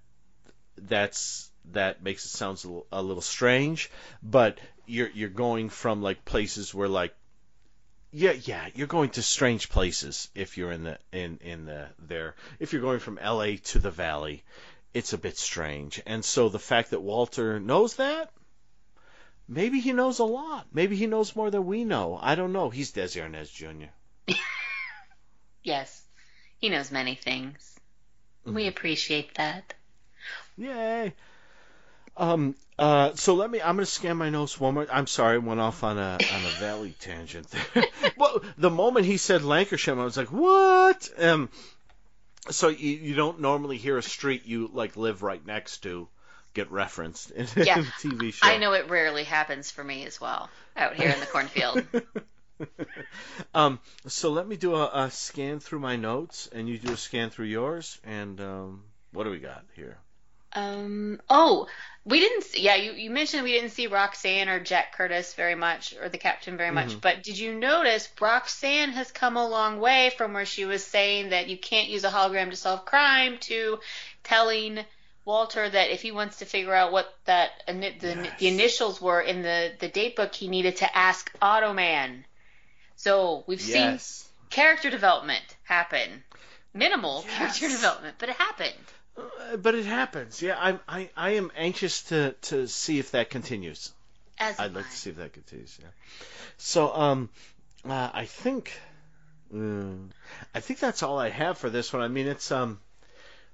that's 0.76 1.50
that 1.72 2.02
makes 2.02 2.24
it 2.24 2.28
sound 2.28 2.62
a 2.64 2.66
little, 2.66 2.86
a 2.92 3.02
little 3.02 3.22
strange, 3.22 3.90
but 4.22 4.58
you're 4.86 5.10
you're 5.10 5.28
going 5.28 5.68
from 5.68 6.02
like 6.02 6.24
places 6.24 6.74
where 6.74 6.88
like 6.88 7.14
yeah, 8.14 8.32
yeah, 8.32 8.68
you're 8.74 8.86
going 8.86 9.10
to 9.10 9.22
strange 9.22 9.70
places 9.70 10.28
if 10.34 10.58
you're 10.58 10.70
in 10.70 10.84
the 10.84 10.98
in 11.12 11.38
in 11.42 11.64
the 11.64 11.88
there. 11.98 12.34
If 12.60 12.72
you're 12.72 12.82
going 12.82 13.00
from 13.00 13.18
L.A. 13.18 13.56
to 13.56 13.78
the 13.78 13.90
Valley, 13.90 14.44
it's 14.92 15.14
a 15.14 15.18
bit 15.18 15.38
strange. 15.38 16.02
And 16.04 16.22
so 16.22 16.50
the 16.50 16.58
fact 16.58 16.90
that 16.90 17.00
Walter 17.00 17.58
knows 17.58 17.96
that, 17.96 18.30
maybe 19.48 19.80
he 19.80 19.92
knows 19.92 20.18
a 20.18 20.24
lot. 20.24 20.66
Maybe 20.72 20.94
he 20.94 21.06
knows 21.06 21.34
more 21.34 21.50
than 21.50 21.64
we 21.64 21.84
know. 21.84 22.18
I 22.20 22.34
don't 22.34 22.52
know. 22.52 22.68
He's 22.68 22.92
Desi 22.92 23.22
Arnaz 23.22 23.50
Jr. 23.50 23.90
Yes, 25.64 26.02
he 26.58 26.70
knows 26.70 26.90
many 26.90 27.14
things. 27.14 27.78
We 28.44 28.52
mm-hmm. 28.52 28.68
appreciate 28.68 29.34
that. 29.36 29.74
Yay! 30.56 31.14
Um. 32.16 32.54
Uh. 32.78 33.12
So 33.14 33.34
let 33.34 33.50
me. 33.50 33.60
I'm 33.60 33.76
gonna 33.76 33.86
scan 33.86 34.16
my 34.16 34.30
notes 34.30 34.58
one 34.60 34.74
more. 34.74 34.86
I'm 34.90 35.06
sorry. 35.06 35.36
I 35.36 35.38
went 35.38 35.60
off 35.60 35.82
on 35.84 35.98
a 35.98 36.18
on 36.32 36.44
a 36.44 36.60
valley 36.60 36.94
tangent 37.00 37.48
there. 37.74 37.84
well, 38.16 38.42
the 38.58 38.70
moment 38.70 39.06
he 39.06 39.16
said 39.16 39.42
Lankershim, 39.42 39.98
I 39.98 40.04
was 40.04 40.16
like, 40.16 40.32
what? 40.32 41.08
Um. 41.18 41.48
So 42.50 42.68
you 42.68 42.96
you 42.96 43.14
don't 43.14 43.40
normally 43.40 43.76
hear 43.78 43.96
a 43.98 44.02
street 44.02 44.46
you 44.46 44.68
like 44.72 44.96
live 44.96 45.22
right 45.22 45.44
next 45.46 45.78
to 45.84 46.08
get 46.54 46.70
referenced 46.70 47.30
in 47.30 47.46
Yeah. 47.56 47.78
a 47.80 47.82
TV 47.82 48.32
show. 48.34 48.46
I 48.46 48.58
know 48.58 48.72
it 48.72 48.90
rarely 48.90 49.24
happens 49.24 49.70
for 49.70 49.82
me 49.82 50.04
as 50.04 50.20
well 50.20 50.50
out 50.76 50.94
here 50.94 51.08
in 51.10 51.20
the 51.20 51.26
cornfield. 51.26 51.84
um, 53.54 53.78
so 54.06 54.30
let 54.30 54.46
me 54.46 54.56
do 54.56 54.74
a, 54.74 54.90
a 55.04 55.10
scan 55.10 55.60
through 55.60 55.80
my 55.80 55.96
notes, 55.96 56.48
and 56.52 56.68
you 56.68 56.78
do 56.78 56.92
a 56.92 56.96
scan 56.96 57.30
through 57.30 57.46
yours. 57.46 57.98
And 58.04 58.40
um, 58.40 58.82
what 59.12 59.24
do 59.24 59.30
we 59.30 59.38
got 59.38 59.64
here? 59.76 59.96
Um. 60.54 61.20
Oh, 61.30 61.66
we 62.04 62.18
didn't. 62.20 62.44
See, 62.44 62.62
yeah, 62.62 62.74
you, 62.74 62.92
you 62.92 63.10
mentioned 63.10 63.44
we 63.44 63.52
didn't 63.52 63.70
see 63.70 63.86
Roxanne 63.86 64.48
or 64.48 64.58
Jack 64.60 64.96
Curtis 64.96 65.34
very 65.34 65.54
much, 65.54 65.94
or 66.00 66.08
the 66.08 66.18
captain 66.18 66.56
very 66.56 66.70
much. 66.72 66.94
Mhm. 66.96 67.00
But 67.00 67.22
did 67.22 67.38
you 67.38 67.54
notice 67.54 68.08
Roxanne 68.20 68.90
has 68.92 69.12
come 69.12 69.36
a 69.36 69.46
long 69.46 69.78
way 69.80 70.10
from 70.16 70.32
where 70.32 70.46
she 70.46 70.64
was 70.64 70.84
saying 70.84 71.30
that 71.30 71.48
you 71.48 71.56
can't 71.56 71.88
use 71.88 72.04
a 72.04 72.10
hologram 72.10 72.50
to 72.50 72.56
solve 72.56 72.84
crime 72.84 73.38
to 73.42 73.78
telling 74.24 74.84
Walter 75.24 75.68
that 75.68 75.90
if 75.90 76.02
he 76.02 76.10
wants 76.10 76.38
to 76.38 76.44
figure 76.44 76.74
out 76.74 76.90
what 76.90 77.14
that 77.26 77.50
the, 77.68 77.74
Yes. 78.02 78.38
the 78.40 78.48
initials 78.48 79.00
were 79.00 79.20
in 79.20 79.42
the 79.42 79.72
the 79.78 79.86
date 79.88 80.16
book, 80.16 80.34
he 80.34 80.48
needed 80.48 80.76
to 80.78 80.98
ask 80.98 81.30
Automan. 81.40 82.24
So 82.96 83.44
we've 83.46 83.60
seen 83.60 84.00
character 84.50 84.90
development 84.90 85.44
happen. 85.62 86.24
Minimal 86.74 87.24
Yes. 87.28 87.36
character 87.38 87.68
development, 87.68 88.16
but 88.18 88.28
it 88.30 88.36
happened. 88.36 88.74
Uh, 89.16 89.56
but 89.56 89.74
it 89.74 89.84
happens. 89.84 90.40
Yeah, 90.40 90.56
I'm, 90.58 90.80
I 90.88 91.10
I 91.16 91.30
am 91.30 91.50
anxious 91.56 92.02
to 92.04 92.34
to 92.42 92.66
see 92.66 92.98
if 92.98 93.10
that 93.12 93.30
continues. 93.30 93.92
As 94.38 94.58
I'd 94.58 94.74
like 94.74 94.86
I. 94.86 94.88
to 94.88 94.96
see 94.96 95.10
if 95.10 95.16
that 95.16 95.32
continues. 95.32 95.78
Yeah. 95.80 95.88
So 96.56 96.94
um, 96.94 97.28
uh, 97.88 98.10
I 98.12 98.24
think, 98.24 98.72
mm, 99.52 100.08
I 100.54 100.60
think 100.60 100.78
that's 100.78 101.02
all 101.02 101.18
I 101.18 101.28
have 101.28 101.58
for 101.58 101.70
this 101.70 101.92
one. 101.92 102.02
I 102.02 102.08
mean, 102.08 102.26
it's 102.26 102.50
um, 102.50 102.80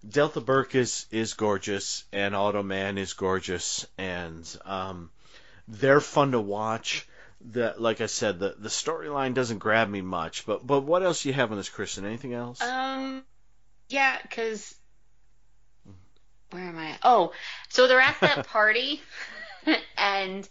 Delta 0.09 0.41
Burke 0.41 0.75
is 0.75 1.07
is 1.11 1.35
gorgeous, 1.35 2.05
and 2.13 2.35
Automan 2.35 2.99
is 2.99 3.15
gorgeous, 3.15 3.87
and 3.97 4.47
um, 4.65 5.11
they're 5.67 6.01
fun 6.01 6.33
to 6.33 6.41
watch. 6.41 7.07
The 7.41 7.75
like 7.79 8.01
I 8.01 8.07
said, 8.07 8.39
the 8.39 8.55
the 8.59 8.69
storyline 8.69 9.35
doesn't 9.35 9.59
grab 9.59 9.89
me 9.89 10.01
much, 10.01 10.47
but 10.47 10.67
but 10.67 10.83
what 10.83 11.03
else 11.03 11.23
do 11.23 11.29
you 11.29 11.35
have 11.35 11.51
on 11.51 11.57
this, 11.57 11.71
Kristin? 11.71 12.05
Anything 12.05 12.35
else? 12.35 12.61
Um, 12.61 13.25
yeah, 13.89 14.19
because 14.23 14.75
where 16.51 16.65
am 16.65 16.79
I? 16.79 16.99
Oh, 17.03 17.33
so 17.69 17.87
they're 17.87 18.01
at 18.01 18.21
that 18.21 18.47
party, 18.49 19.01
and 19.97 20.49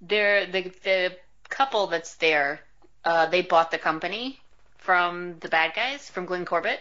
they're 0.00 0.46
the 0.46 0.72
the 0.82 1.16
couple 1.48 1.86
that's 1.86 2.14
there. 2.16 2.60
Uh, 3.04 3.26
they 3.26 3.42
bought 3.42 3.70
the 3.70 3.78
company 3.78 4.40
from 4.78 5.38
the 5.40 5.48
bad 5.48 5.74
guys 5.74 6.08
from 6.08 6.26
Glenn 6.26 6.44
Corbett, 6.44 6.80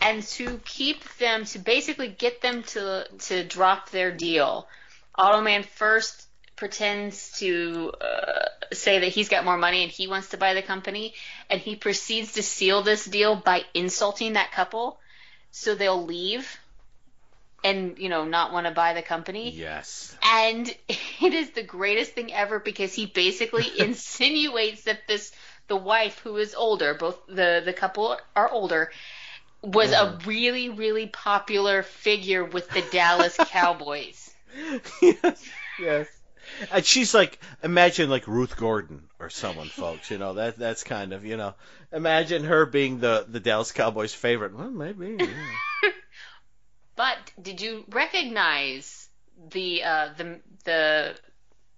and 0.00 0.22
to 0.22 0.60
keep 0.64 1.02
them 1.18 1.44
to 1.46 1.58
basically 1.58 2.08
get 2.08 2.40
them 2.40 2.62
to 2.64 3.06
to 3.20 3.44
drop 3.44 3.90
their 3.90 4.12
deal, 4.12 4.68
Automan 5.18 5.64
first 5.64 6.26
pretends 6.56 7.32
to 7.38 7.90
uh, 8.00 8.44
say 8.72 9.00
that 9.00 9.08
he's 9.08 9.30
got 9.30 9.46
more 9.46 9.56
money 9.56 9.82
and 9.82 9.90
he 9.90 10.06
wants 10.06 10.28
to 10.28 10.36
buy 10.36 10.54
the 10.54 10.62
company, 10.62 11.14
and 11.48 11.60
he 11.60 11.74
proceeds 11.74 12.34
to 12.34 12.42
seal 12.42 12.82
this 12.82 13.04
deal 13.04 13.34
by 13.34 13.64
insulting 13.74 14.34
that 14.34 14.52
couple, 14.52 15.00
so 15.50 15.74
they'll 15.74 16.04
leave 16.04 16.59
and 17.64 17.98
you 17.98 18.08
know 18.08 18.24
not 18.24 18.52
want 18.52 18.66
to 18.66 18.72
buy 18.72 18.94
the 18.94 19.02
company. 19.02 19.50
yes. 19.50 20.16
And 20.24 20.68
it 20.88 21.34
is 21.34 21.50
the 21.50 21.62
greatest 21.62 22.12
thing 22.12 22.32
ever 22.32 22.58
because 22.58 22.94
he 22.94 23.06
basically 23.06 23.66
insinuates 23.78 24.84
that 24.84 25.06
this 25.08 25.32
the 25.68 25.76
wife 25.76 26.18
who 26.20 26.36
is 26.36 26.54
older, 26.54 26.94
both 26.94 27.18
the 27.26 27.62
the 27.64 27.72
couple 27.72 28.16
are 28.34 28.50
older, 28.50 28.90
was 29.62 29.90
Yeah. 29.92 30.02
a 30.14 30.18
really 30.26 30.68
really 30.70 31.06
popular 31.06 31.82
figure 31.82 32.44
with 32.44 32.68
the 32.70 32.82
Dallas 32.90 33.36
Cowboys. 33.50 34.30
yes, 35.00 35.44
yes. 35.80 36.06
And 36.72 36.84
she's 36.84 37.14
like, 37.14 37.38
imagine 37.62 38.10
like 38.10 38.26
Ruth 38.26 38.56
Gordon 38.56 39.02
or 39.20 39.30
someone, 39.30 39.68
folks. 39.68 40.10
You 40.10 40.18
know 40.18 40.34
that 40.34 40.56
that's 40.58 40.82
kind 40.82 41.12
of 41.12 41.24
you 41.24 41.36
know, 41.36 41.54
imagine 41.92 42.44
her 42.44 42.66
being 42.66 42.98
the 43.00 43.24
the 43.28 43.38
Dallas 43.40 43.70
Cowboys 43.72 44.12
favorite. 44.12 44.54
Well, 44.56 44.70
maybe. 44.70 45.16
Yeah. 45.24 45.90
But 47.00 47.32
did 47.40 47.62
you 47.62 47.84
recognize 47.88 49.08
the 49.52 49.84
uh, 49.84 50.08
the 50.18 50.40
the 50.64 51.16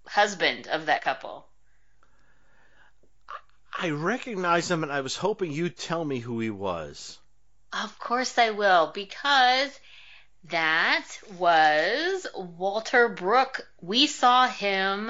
husband 0.05 0.67
of 0.67 0.87
that 0.87 1.01
couple? 1.01 1.47
I 3.79 3.91
recognize 3.91 4.69
him, 4.69 4.83
and 4.83 4.91
I 4.91 4.99
was 4.99 5.15
hoping 5.15 5.53
you'd 5.53 5.77
tell 5.77 6.03
me 6.03 6.19
who 6.19 6.41
he 6.41 6.49
was. 6.49 7.17
Of 7.71 7.97
course 7.99 8.37
I 8.37 8.49
will, 8.49 8.91
because 8.93 9.71
that 10.49 11.07
was 11.37 12.27
Walter 12.35 13.07
Brooke. 13.07 13.65
We 13.79 14.07
saw 14.07 14.49
him 14.49 15.09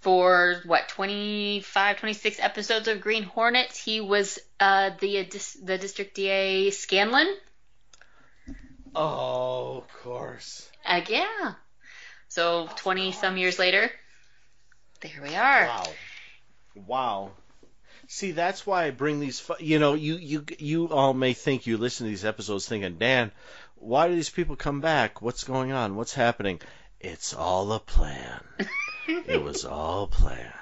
for 0.00 0.62
what 0.64 0.88
25, 0.88 1.98
26 1.98 2.40
episodes 2.40 2.88
of 2.88 3.02
Green 3.02 3.24
Hornet. 3.24 3.72
He 3.72 4.00
was 4.00 4.38
uh, 4.58 4.92
the 4.98 5.24
the 5.62 5.76
district 5.76 6.14
DA 6.14 6.70
Scanlon. 6.70 7.36
Oh, 8.94 9.78
of 9.78 9.88
course. 10.02 10.68
Yeah. 11.08 11.54
So 12.28 12.68
twenty 12.76 13.12
some 13.12 13.36
years 13.36 13.58
later, 13.58 13.90
there 15.00 15.22
we 15.22 15.34
are. 15.34 15.66
Wow. 15.66 15.86
Wow. 16.74 17.30
See, 18.08 18.32
that's 18.32 18.66
why 18.66 18.84
I 18.84 18.90
bring 18.90 19.20
these. 19.20 19.40
Fu- 19.40 19.54
you 19.60 19.78
know, 19.78 19.94
you 19.94 20.16
you 20.16 20.44
you 20.58 20.88
all 20.88 21.14
may 21.14 21.32
think 21.32 21.66
you 21.66 21.78
listen 21.78 22.06
to 22.06 22.10
these 22.10 22.24
episodes 22.24 22.66
thinking, 22.68 22.98
Dan, 22.98 23.32
why 23.76 24.08
do 24.08 24.14
these 24.14 24.30
people 24.30 24.56
come 24.56 24.80
back? 24.80 25.22
What's 25.22 25.44
going 25.44 25.72
on? 25.72 25.96
What's 25.96 26.14
happening? 26.14 26.60
It's 27.00 27.34
all 27.34 27.72
a 27.72 27.80
plan. 27.80 28.40
it 29.06 29.42
was 29.42 29.64
all 29.64 30.06
planned. 30.06 30.52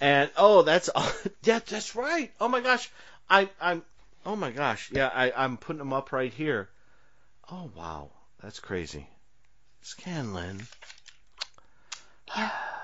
And 0.00 0.30
oh, 0.36 0.62
that's 0.62 0.90
yeah, 1.44 1.60
that's 1.60 1.94
right. 1.94 2.32
Oh 2.40 2.48
my 2.48 2.60
gosh, 2.60 2.90
I 3.30 3.48
I'm 3.60 3.82
oh 4.26 4.36
my 4.36 4.50
gosh, 4.50 4.90
yeah, 4.92 5.10
I 5.14 5.32
I'm 5.36 5.56
putting 5.56 5.78
them 5.78 5.92
up 5.92 6.12
right 6.12 6.32
here. 6.32 6.68
Oh 7.52 7.70
wow, 7.76 8.10
that's 8.40 8.60
crazy. 8.60 9.06
Scanlon. 9.82 10.66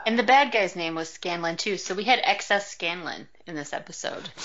And 0.06 0.18
the 0.18 0.22
bad 0.22 0.52
guy's 0.52 0.76
name 0.76 0.94
was 0.94 1.08
Scanlon 1.08 1.56
too, 1.56 1.78
so 1.78 1.94
we 1.94 2.04
had 2.04 2.20
excess 2.22 2.70
Scanlon 2.70 3.28
in 3.46 3.54
this 3.54 3.72
episode. 3.72 4.28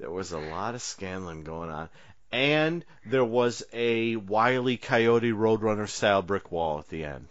There 0.00 0.10
was 0.10 0.32
a 0.32 0.38
lot 0.38 0.74
of 0.74 0.80
Scanlon 0.80 1.44
going 1.44 1.68
on. 1.70 1.90
And 2.32 2.86
there 3.04 3.24
was 3.24 3.62
a 3.70 4.16
Wile 4.16 4.66
E. 4.70 4.78
Coyote 4.78 5.32
Roadrunner 5.32 5.86
style 5.86 6.22
brick 6.22 6.50
wall 6.50 6.78
at 6.78 6.88
the 6.88 7.04
end. 7.04 7.28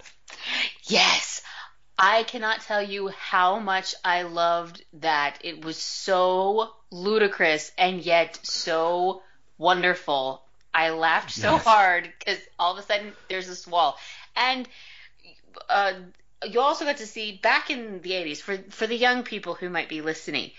Yes. 0.83 1.41
I 1.97 2.21
cannot 2.23 2.61
tell 2.61 2.83
you 2.83 3.07
how 3.07 3.57
much 3.57 3.95
I 4.05 4.21
loved 4.21 4.85
that. 4.93 5.39
It 5.41 5.65
was 5.65 5.77
so 5.77 6.69
ludicrous 6.91 7.71
and 7.75 8.05
yet 8.05 8.37
so 8.43 9.23
wonderful. 9.57 10.43
I 10.73 10.91
laughed 10.91 11.31
so 11.31 11.53
Yes. 11.53 11.63
hard 11.63 12.11
because 12.19 12.39
all 12.59 12.73
of 12.73 12.79
a 12.79 12.83
sudden 12.83 13.13
there's 13.29 13.47
this 13.47 13.67
wall. 13.67 13.97
And 14.35 14.67
uh, 15.69 15.93
you 16.47 16.59
also 16.61 16.85
got 16.85 16.97
to 16.97 17.07
see 17.07 17.39
back 17.41 17.69
in 17.69 18.01
the 18.01 18.11
80s, 18.11 18.41
for, 18.41 18.57
for 18.69 18.87
the 18.87 18.95
young 18.95 19.23
people 19.23 19.55
who 19.55 19.69
might 19.69 19.89
be 19.89 20.01
listening, 20.01 20.51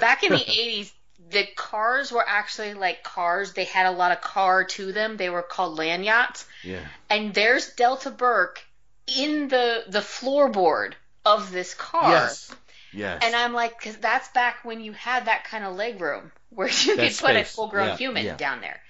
back 0.00 0.22
in 0.24 0.32
the 0.32 0.38
80s, 0.44 0.92
the 1.30 1.46
cars 1.56 2.10
were 2.12 2.24
actually 2.26 2.74
like 2.74 3.02
cars. 3.02 3.52
They 3.52 3.64
had 3.64 3.86
a 3.86 3.92
lot 3.92 4.12
of 4.12 4.20
car 4.20 4.64
to 4.64 4.92
them. 4.92 5.16
They 5.16 5.30
were 5.30 5.42
called 5.42 5.78
land 5.78 6.04
yachts 6.04 6.44
Yeah. 6.62 6.80
and 7.08 7.32
there's 7.32 7.70
Delta 7.74 8.10
Burke 8.10 8.62
in 9.06 9.48
the 9.48 9.84
the 9.88 10.00
floorboard 10.00 10.94
of 11.24 11.50
this 11.52 11.74
car. 11.74 12.10
Yes. 12.10 12.54
Yes. 12.92 13.22
And 13.24 13.34
I'm 13.34 13.52
like, 13.54 13.78
because 13.78 13.96
that's 13.96 14.28
back 14.30 14.64
when 14.64 14.80
you 14.80 14.92
had 14.92 15.26
that 15.26 15.44
kind 15.44 15.64
of 15.64 15.76
leg 15.76 16.00
room 16.00 16.30
where 16.50 16.68
you 16.82 16.96
That 16.96 17.08
could 17.10 17.18
put 17.18 17.36
a 17.36 17.44
full 17.44 17.68
grown 17.68 17.88
Yeah, 17.88 17.96
human 17.96 18.24
yeah. 18.26 18.36
down 18.36 18.60
there. 18.60 18.80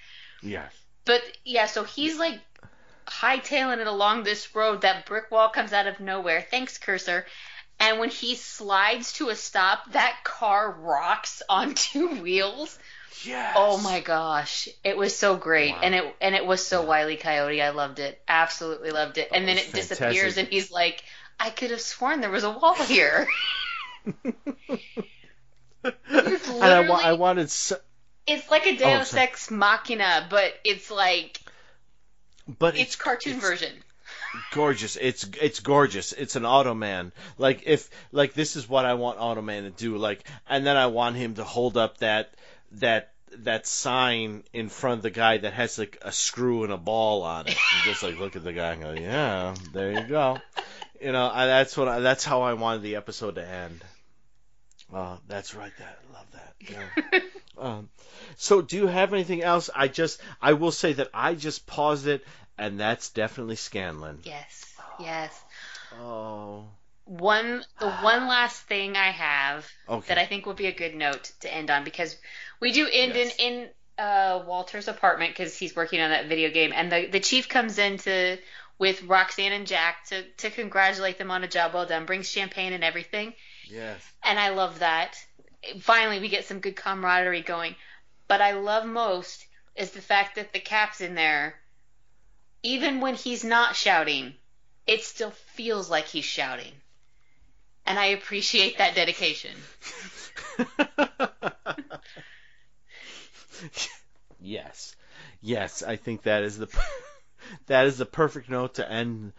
Yes. 0.43 0.71
But 1.05 1.21
yeah, 1.43 1.65
so 1.65 1.83
he's 1.83 2.17
like 2.19 2.39
hightailing 3.07 3.79
it 3.79 3.87
along 3.87 4.23
this 4.23 4.55
road. 4.55 4.81
That 4.81 5.05
brick 5.05 5.31
wall 5.31 5.49
comes 5.49 5.73
out 5.73 5.87
of 5.87 5.99
nowhere. 5.99 6.41
Thanks, 6.49 6.77
cursor. 6.77 7.25
And 7.79 7.99
when 7.99 8.09
he 8.09 8.35
slides 8.35 9.13
to 9.13 9.29
a 9.29 9.35
stop, 9.35 9.91
that 9.93 10.17
car 10.23 10.71
rocks 10.71 11.41
on 11.49 11.73
two 11.73 12.07
wheels. 12.21 12.77
Yes. 13.25 13.53
Oh 13.57 13.77
my 13.81 13.99
gosh, 13.99 14.67
it 14.83 14.97
was 14.97 15.15
so 15.15 15.35
great, 15.37 15.71
Wow. 15.71 15.79
and 15.83 15.95
it 15.95 16.15
and 16.19 16.35
it 16.35 16.45
was 16.45 16.65
so 16.65 16.81
Yeah. 16.81 16.87
Wily 16.87 17.15
Coyote. 17.15 17.61
I 17.61 17.69
loved 17.69 17.99
it, 17.99 18.21
absolutely 18.27 18.91
loved 18.91 19.17
it. 19.17 19.29
and 19.33 19.43
Oh, 19.43 19.47
then 19.47 19.57
it 19.57 19.71
disappears, 19.71 20.37
and 20.37 20.47
he's 20.47 20.71
like, 20.71 21.03
"I 21.39 21.49
could 21.51 21.71
have 21.71 21.79
sworn 21.81 22.21
there 22.21 22.29
was 22.31 22.43
a 22.43 22.51
wall 22.51 22.73
here." 22.75 23.27
And 25.83 26.63
I, 26.63 26.87
wa- 26.87 26.99
I 27.01 27.13
wanted. 27.13 27.49
So, 27.49 27.77
it's 28.27 28.49
like 28.49 28.65
a 28.65 28.71
oh, 28.71 28.77
Deus 28.97 29.13
Oh. 29.13 29.17
Ex 29.19 29.51
Machina, 29.51 30.27
but 30.29 30.53
it's 30.63 30.89
like 30.91 31.39
but 32.59 32.77
it's, 32.77 32.95
cartoon 32.95 33.37
it's- 33.37 33.49
version. 33.49 33.73
gorgeous. 34.51 34.97
It's 34.99 35.25
it's 35.41 35.59
gorgeous. 35.59 36.11
It's 36.13 36.35
an 36.35 36.43
Automan. 36.43 37.11
Like 37.37 37.63
if 37.65 37.89
like 38.11 38.33
this 38.33 38.55
is 38.55 38.67
what 38.67 38.85
I 38.85 38.95
want 38.95 39.19
Automan 39.19 39.63
to 39.63 39.69
do. 39.69 39.97
Like 39.97 40.23
and 40.49 40.65
then 40.65 40.75
I 40.77 40.87
want 40.87 41.15
him 41.15 41.35
to 41.35 41.43
hold 41.43 41.77
up 41.77 41.99
that 41.99 42.33
that 42.73 43.11
that 43.39 43.65
sign 43.65 44.43
in 44.53 44.69
front 44.69 44.99
of 44.99 45.03
the 45.03 45.09
guy 45.09 45.37
that 45.37 45.53
has 45.53 45.77
like 45.79 45.97
a 46.03 46.11
screw 46.11 46.63
and 46.63 46.71
a 46.73 46.77
ball 46.77 47.23
on 47.23 47.47
it. 47.47 47.55
And 47.55 47.83
just 47.85 48.03
like 48.03 48.19
look 48.19 48.35
at 48.35 48.43
the 48.43 48.53
guy 48.53 48.73
and 48.73 48.81
go, 48.83 48.91
yeah, 48.93 49.55
there 49.73 49.91
you 49.91 50.03
go. 50.07 50.37
You 51.01 51.11
know, 51.11 51.29
I, 51.33 51.47
that's 51.47 51.75
what 51.75 51.87
I, 51.87 51.99
that's 51.99 52.23
how 52.23 52.43
I 52.43 52.53
wanted 52.53 52.83
the 52.83 52.95
episode 52.95 53.35
to 53.35 53.45
end. 53.47 53.83
Oh, 54.93 55.17
that's 55.27 55.55
right. 55.55 55.71
That 55.77 55.99
I 56.09 56.13
love 56.13 56.31
that. 56.33 56.53
Yeah. 56.69 57.19
um, 57.57 57.89
so, 58.37 58.61
do 58.61 58.77
you 58.77 58.87
have 58.87 59.13
anything 59.13 59.41
else? 59.43 59.69
I 59.73 59.87
just 59.87 60.21
I 60.41 60.53
will 60.53 60.71
say 60.71 60.93
that 60.93 61.09
I 61.13 61.35
just 61.35 61.67
paused 61.67 62.07
it, 62.07 62.23
and 62.57 62.79
that's 62.79 63.09
definitely 63.09 63.55
Scanlon. 63.55 64.19
Yes. 64.23 64.73
Yes. 64.99 65.43
Oh. 66.01 66.65
One 67.05 67.63
the 67.79 67.89
one 67.89 68.27
last 68.27 68.61
thing 68.63 68.95
I 68.95 69.11
have 69.11 69.69
Okay. 69.89 70.07
that 70.07 70.17
I 70.17 70.25
think 70.25 70.45
would 70.45 70.55
be 70.55 70.67
a 70.67 70.71
good 70.71 70.95
note 70.95 71.31
to 71.41 71.53
end 71.53 71.69
on 71.69 71.83
because 71.83 72.15
we 72.61 72.71
do 72.71 72.87
end 72.91 73.15
Yes. 73.15 73.35
in 73.39 73.53
in 73.53 73.69
uh, 73.97 74.43
Walter's 74.47 74.87
apartment 74.87 75.31
because 75.31 75.55
he's 75.57 75.75
working 75.75 75.99
on 76.01 76.11
that 76.11 76.27
video 76.27 76.49
game, 76.49 76.71
and 76.73 76.91
the 76.91 77.07
the 77.07 77.19
chief 77.19 77.49
comes 77.49 77.77
in 77.77 77.97
to 77.99 78.37
with 78.79 79.03
Roxanne 79.03 79.51
and 79.51 79.67
Jack 79.67 80.05
to 80.07 80.23
to 80.37 80.49
congratulate 80.49 81.17
them 81.17 81.29
on 81.29 81.43
a 81.43 81.47
job 81.47 81.73
well 81.73 81.85
done, 81.85 82.05
brings 82.05 82.29
champagne 82.29 82.71
and 82.73 82.83
everything, 82.85 83.33
Yes. 83.69 84.01
and 84.23 84.39
I 84.39 84.49
love 84.49 84.79
that. 84.79 85.17
Finally, 85.79 86.19
we 86.19 86.29
get 86.29 86.45
some 86.45 86.59
good 86.59 86.75
camaraderie 86.75 87.41
going. 87.41 87.75
But 88.27 88.41
I 88.41 88.53
love 88.53 88.85
most 88.85 89.45
is 89.75 89.91
the 89.91 90.01
fact 90.01 90.35
that 90.35 90.53
the 90.53 90.59
cap's 90.59 91.01
in 91.01 91.15
there, 91.15 91.55
even 92.61 93.01
when 93.01 93.15
he's 93.15 93.43
not 93.43 93.75
shouting, 93.75 94.33
it 94.87 95.03
still 95.03 95.31
feels 95.31 95.89
like 95.89 96.05
he's 96.05 96.25
shouting. 96.25 96.71
And 97.85 97.99
I 97.99 98.05
appreciate 98.07 98.77
that 98.77 98.95
dedication. 98.95 99.55
yes. 104.39 104.95
Yes, 105.41 105.83
I 105.83 105.97
think 105.97 106.23
that 106.23 106.43
is 106.43 106.57
the 106.57 106.67
that 107.67 107.87
is 107.87 107.97
the 107.97 108.05
perfect 108.05 108.49
note 108.49 108.75
to 108.75 108.89
end 108.89 109.33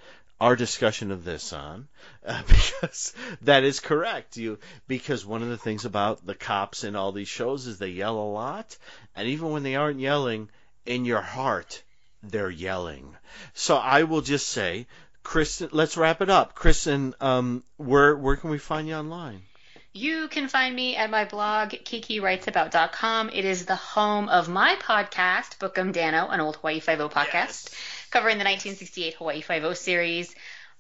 our 0.45 0.57
discussion 0.57 1.11
of 1.11 1.25
this 1.25 1.55
on 1.55 1.89
uh, 2.27 2.43
because 2.47 3.15
that 3.41 3.65
is 3.65 3.81
correct. 3.81 4.37
You 4.37 4.59
because 4.87 5.25
one 5.25 5.43
of 5.43 5.49
the 5.49 5.57
things 5.57 5.87
about 5.87 6.27
the 6.27 6.35
cops 6.35 6.85
in 6.85 6.97
all 6.97 7.13
these 7.13 7.29
shows 7.29 7.67
is 7.67 7.79
they 7.79 7.89
yell 7.89 8.19
a 8.19 8.31
lot 8.31 8.77
and 9.17 9.29
even 9.29 9.51
when 9.51 9.63
they 9.63 9.75
aren't 9.75 10.01
yelling 10.01 10.51
in 10.85 11.07
your 11.07 11.23
heart 11.23 11.83
they're 12.23 12.51
yelling. 12.51 13.17
So 13.55 13.77
i 13.77 14.03
will 14.03 14.21
just 14.21 14.49
say 14.49 14.87
kristin 15.25 15.71
let's 15.73 15.97
wrap 15.97 16.21
it 16.21 16.29
up. 16.29 16.55
Kristin 16.55 17.15
um 17.23 17.65
where 17.79 18.15
where 18.15 18.37
can 18.37 18.51
we 18.51 18.59
find 18.59 18.87
you 18.87 18.97
online? 18.97 19.41
You 19.97 20.27
can 20.27 20.49
find 20.49 20.75
me 20.75 20.97
at 20.97 21.09
my 21.09 21.25
blog, 21.25 21.71
kikightsabout.com. 21.71 23.31
It 23.33 23.45
is 23.45 23.65
the 23.65 23.77
home 23.77 24.29
of 24.29 24.49
my 24.49 24.75
podcast, 24.75 25.61
Book 25.61 25.79
'Em 25.79 25.93
Danno, 25.93 26.33
an 26.33 26.41
old 26.41 26.57
Hawaii 26.57 26.81
Five-O 26.81 27.09
podcast, 27.09 27.73
covering 28.15 28.39
the 28.39 28.45
1968 28.45 29.15
Hawaii 29.15 29.41
Five-O 29.41 29.75
series. 29.75 30.33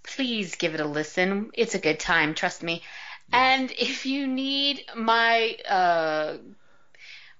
Please 0.04 0.54
give 0.54 0.74
it 0.74 0.80
a 0.80 0.86
listen. 0.86 1.50
It's 1.52 1.74
a 1.74 1.80
good 1.80 1.98
time, 1.98 2.34
trust 2.34 2.62
me. 2.62 2.80
And 3.32 3.72
if 3.72 4.06
you 4.06 4.28
need 4.28 4.84
my 4.94 5.56
uh, 5.68 6.36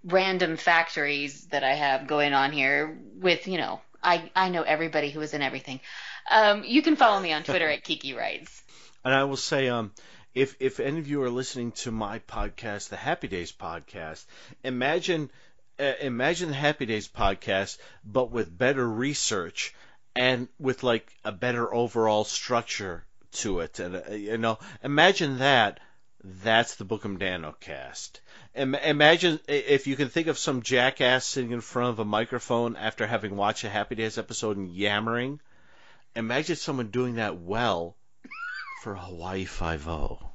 random 0.03 0.57
factories 0.57 1.47
that 1.53 1.63
I 1.63 1.75
have 1.75 2.09
going 2.09 2.33
on 2.33 2.51
here 2.51 2.99
with, 3.21 3.47
you 3.47 3.57
know, 3.57 3.81
I, 4.03 4.33
I 4.35 4.49
know 4.49 4.63
everybody 4.63 5.11
who 5.11 5.21
is 5.21 5.33
in 5.33 5.43
everything. 5.43 5.79
Um, 6.29 6.65
you 6.65 6.83
can 6.83 6.97
follow 6.97 7.21
me 7.21 7.33
on 7.33 7.45
Twitter 7.45 7.69
at 7.69 7.85
Kiki 7.89 8.15
Rides. 8.15 8.63
And 9.05 9.15
I 9.15 9.23
will 9.25 9.37
say, 9.37 9.69
um, 9.69 9.93
if 10.35 10.57
if 10.59 10.81
any 10.81 10.99
of 10.99 11.07
you 11.07 11.23
are 11.23 11.31
listening 11.31 11.71
to 11.83 11.93
my 11.93 12.19
podcast, 12.19 12.89
the 12.89 12.97
Happy 12.97 13.29
Days 13.29 13.53
podcast, 13.53 14.25
imagine 14.65 15.31
uh, 15.79 15.93
imagine 16.01 16.49
the 16.49 16.55
Happy 16.55 16.87
Days 16.87 17.07
podcast, 17.07 17.79
but 18.05 18.33
with 18.33 18.57
better 18.57 18.89
research 18.89 19.73
and 20.17 20.49
with 20.59 20.83
like 20.83 21.13
a 21.25 21.33
better 21.33 21.73
overall 21.73 22.25
structure 22.25 23.05
to 23.33 23.61
it. 23.61 23.79
And 23.81 23.97
uh, 23.97 24.13
you 24.13 24.39
know, 24.39 24.59
imagine 24.83 25.39
that. 25.39 25.81
That's 26.43 26.77
the 26.77 26.87
Book 26.87 27.05
'Em 27.05 27.19
Danno 27.19 27.53
cast. 27.61 28.23
Im- 28.55 28.75
Imagine 28.75 29.39
if 29.47 29.87
you 29.87 29.95
can 29.95 30.09
think 30.09 30.27
of 30.29 30.39
some 30.39 30.63
jackass 30.63 31.27
sitting 31.27 31.51
in 31.51 31.61
front 31.61 31.91
of 31.91 31.99
a 31.99 32.05
microphone 32.07 32.77
after 32.77 33.07
having 33.07 33.37
watched 33.37 33.65
a 33.65 33.69
Happy 33.69 33.95
Days 33.95 34.17
episode 34.17 34.57
and 34.57 34.75
yammering. 34.75 35.39
Imagine 36.17 36.57
someone 36.57 36.89
doing 36.89 37.17
that 37.17 37.37
well 37.37 37.95
for 38.73 38.95
Hawaii 38.95 39.45
Five 39.45 39.87
O. 39.87 40.31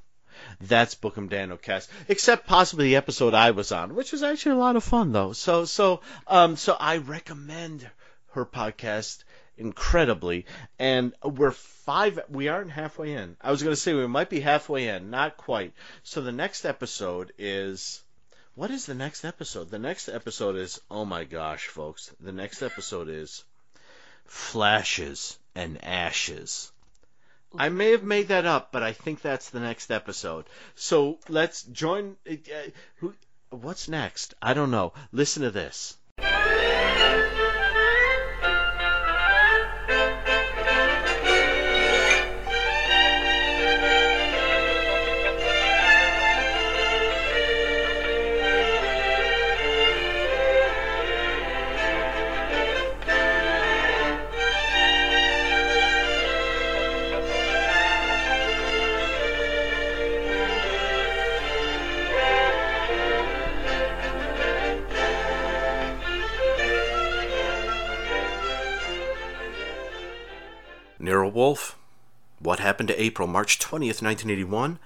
That's 0.61 0.93
Book 0.93 1.17
'Em 1.17 1.27
Danno 1.27 1.59
cast, 1.59 1.89
except 2.07 2.45
possibly 2.45 2.89
the 2.89 2.95
episode 2.95 3.33
I 3.33 3.49
was 3.51 3.71
on, 3.71 3.95
which 3.95 4.11
was 4.11 4.21
actually 4.21 4.51
a 4.53 4.59
lot 4.59 4.75
of 4.75 4.83
fun 4.83 5.11
though. 5.11 5.33
So 5.33 5.65
so 5.65 6.01
um 6.27 6.55
so 6.55 6.77
I 6.79 6.97
recommend 6.97 7.89
her 8.33 8.45
podcast 8.45 9.23
incredibly, 9.59 10.45
and 10.79 11.13
we're 11.23 11.51
five. 11.51 12.19
We 12.29 12.47
aren't 12.47 12.71
halfway 12.71 13.13
in. 13.13 13.37
I 13.41 13.51
was 13.51 13.61
going 13.61 13.75
to 13.75 13.81
say 13.81 13.93
we 13.93 14.07
might 14.07 14.29
be 14.29 14.39
halfway 14.39 14.87
in, 14.87 15.09
not 15.09 15.37
quite. 15.37 15.73
So 16.03 16.21
the 16.21 16.31
next 16.31 16.65
episode 16.65 17.33
is. 17.37 18.01
What 18.55 18.71
is 18.71 18.85
the 18.85 18.95
next 18.95 19.23
episode? 19.23 19.69
The 19.69 19.79
next 19.79 20.09
episode 20.09 20.57
is 20.57 20.81
oh 20.89 21.05
my 21.05 21.23
gosh, 21.23 21.67
folks. 21.67 22.11
The 22.19 22.33
next 22.33 22.61
episode 22.61 23.07
is 23.07 23.43
flashes 24.25 25.37
and 25.55 25.83
ashes. 25.83 26.71
I 27.57 27.69
may 27.69 27.91
have 27.91 28.03
made 28.03 28.27
that 28.27 28.45
up, 28.45 28.71
but 28.71 28.83
I 28.83 28.93
think 28.93 29.21
that's 29.21 29.49
the 29.49 29.59
next 29.59 29.91
episode. 29.91 30.45
So 30.75 31.19
let's 31.27 31.63
join. 31.63 32.15
Uh, 32.29 32.35
who? 32.97 33.13
What's 33.49 33.87
next? 33.87 34.35
I 34.41 34.53
don't 34.53 34.71
know. 34.71 34.93
Listen 35.11 35.43
to 35.43 35.51
this. 35.51 35.97
Wolfe, 71.49 71.75
What 72.37 72.59
Happened 72.59 72.89
to 72.89 73.01
April, 73.01 73.27
March 73.27 73.57
20th, 73.57 74.03
1981. 74.03 74.77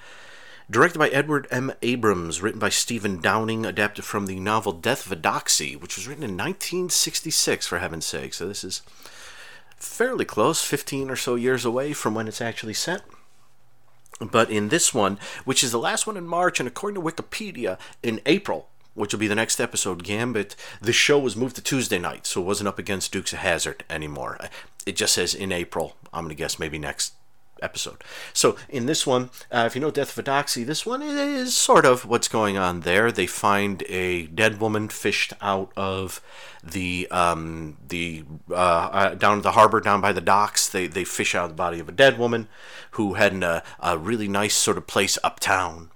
Directed 0.72 0.98
by 0.98 1.10
Edward 1.10 1.46
M. 1.52 1.74
Abroms, 1.82 2.42
written 2.42 2.62
by 2.62 2.70
Stephen 2.70 3.20
Downing, 3.20 3.66
adapted 3.66 4.06
from 4.06 4.28
the 4.28 4.40
novel 4.40 4.72
Death 4.72 5.06
of 5.06 5.12
a 5.12 5.18
Doxy, 5.18 5.78
which 5.78 5.98
was 5.98 6.08
written 6.08 6.24
in 6.24 6.38
1966, 6.38 7.68
for 7.68 7.80
heaven's 7.80 8.06
sake. 8.06 8.34
So 8.34 8.48
this 8.48 8.64
is 8.64 8.82
fairly 9.76 10.24
close, 10.24 10.64
15 10.64 11.10
or 11.10 11.18
so 11.18 11.36
years 11.36 11.66
away 11.66 11.92
from 11.92 12.16
when 12.16 12.30
it's 12.30 12.40
actually 12.40 12.76
set. 12.76 13.02
But 14.22 14.50
in 14.50 14.70
this 14.70 14.94
one, 14.94 15.20
which 15.44 15.66
is 15.66 15.74
the 15.74 15.80
last 15.80 16.08
one 16.08 16.16
in 16.16 16.26
March, 16.26 16.62
and 16.62 16.68
according 16.70 16.96
to 16.96 17.06
Wikipedia, 17.06 17.78
in 18.02 18.22
April, 18.26 18.70
which 18.94 19.12
will 19.12 19.20
be 19.20 19.28
the 19.28 19.36
next 19.36 19.60
episode, 19.60 20.04
Gambit, 20.04 20.56
the 20.80 20.94
show 20.94 21.20
was 21.20 21.36
moved 21.36 21.58
to 21.58 21.62
Tuesday 21.62 22.00
night, 22.00 22.26
so 22.26 22.40
it 22.40 22.46
wasn't 22.46 22.70
up 22.70 22.80
against 22.80 23.12
Dukes 23.12 23.34
of 23.34 23.40
Hazzard 23.40 23.84
anymore. 23.90 24.38
It 24.86 24.96
just 24.96 25.14
says 25.14 25.34
in 25.34 25.52
April. 25.52 25.96
I'm 26.14 26.26
going 26.26 26.36
to 26.36 26.36
guess 26.36 26.60
maybe 26.60 26.78
next 26.78 27.14
episode. 27.64 28.04
So 28.34 28.58
in 28.70 28.86
this 28.86 29.08
one, 29.08 29.30
uh, 29.52 29.64
if 29.66 29.76
you 29.76 29.82
know 29.82 29.90
Death 29.90 30.18
of 30.18 30.28
a 30.28 30.30
Doxy, 30.30 30.66
this 30.66 30.86
one 30.86 31.02
is 31.02 31.56
sort 31.56 31.86
of 31.86 32.06
what's 32.06 32.28
going 32.28 32.58
on 32.58 32.82
there. 32.82 33.12
They 33.12 33.26
find 33.26 33.84
a 33.88 34.28
dead 34.28 34.60
woman 34.60 34.90
fished 34.90 35.34
out 35.42 35.72
of 35.76 36.22
the 36.64 37.08
um, 37.10 37.78
the 37.88 38.26
uh, 38.52 38.54
uh, 38.54 39.16
down 39.16 39.38
at 39.38 39.44
the 39.44 39.54
harbor, 39.54 39.80
down 39.80 40.02
by 40.02 40.12
the 40.12 40.22
docks. 40.22 40.68
They 40.68 40.88
they 40.88 41.06
fish 41.06 41.34
out 41.34 41.48
the 41.50 41.56
body 41.56 41.80
of 41.80 41.90
a 41.90 41.94
dead 41.94 42.20
woman 42.20 42.50
who 42.92 43.14
had 43.14 43.34
in 43.34 43.44
a, 43.44 43.64
a 43.80 43.98
really 43.98 44.28
nice 44.28 44.56
sort 44.56 44.78
of 44.78 44.86
place 44.86 45.18
uptown. 45.24 45.90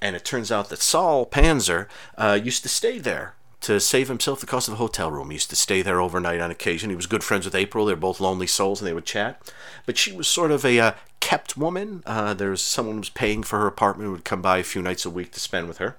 And 0.00 0.16
it 0.16 0.24
turns 0.24 0.50
out 0.50 0.68
that 0.70 0.82
Saul 0.82 1.24
Panzer 1.26 1.86
uh, 2.18 2.38
used 2.42 2.64
to 2.64 2.68
stay 2.68 2.98
there 2.98 3.36
to 3.62 3.80
save 3.80 4.08
himself 4.08 4.40
the 4.40 4.46
cost 4.46 4.68
of 4.68 4.74
a 4.74 4.78
hotel 4.78 5.10
room. 5.10 5.30
He 5.30 5.36
used 5.36 5.50
to 5.50 5.56
stay 5.56 5.82
there 5.82 6.00
overnight 6.00 6.40
on 6.40 6.50
occasion. 6.50 6.90
He 6.90 6.96
was 6.96 7.06
good 7.06 7.24
friends 7.24 7.44
with 7.44 7.54
April. 7.54 7.86
They 7.86 7.92
were 7.92 8.00
both 8.00 8.20
lonely 8.20 8.46
souls, 8.46 8.80
and 8.80 8.88
they 8.88 8.92
would 8.92 9.06
chat. 9.06 9.52
But 9.86 9.96
she 9.96 10.12
was 10.12 10.28
sort 10.28 10.50
of 10.50 10.64
a 10.64 10.78
uh, 10.78 10.92
kept 11.20 11.56
woman. 11.56 12.02
Uh, 12.04 12.34
there 12.34 12.50
was 12.50 12.62
someone 12.62 12.96
who 12.96 13.00
was 13.00 13.08
paying 13.08 13.42
for 13.42 13.58
her 13.60 13.66
apartment 13.66 14.06
who 14.06 14.12
would 14.12 14.24
come 14.24 14.42
by 14.42 14.58
a 14.58 14.64
few 14.64 14.82
nights 14.82 15.04
a 15.04 15.10
week 15.10 15.32
to 15.32 15.40
spend 15.40 15.68
with 15.68 15.78
her. 15.78 15.96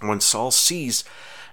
When 0.00 0.20
Saul 0.20 0.52
sees 0.52 1.02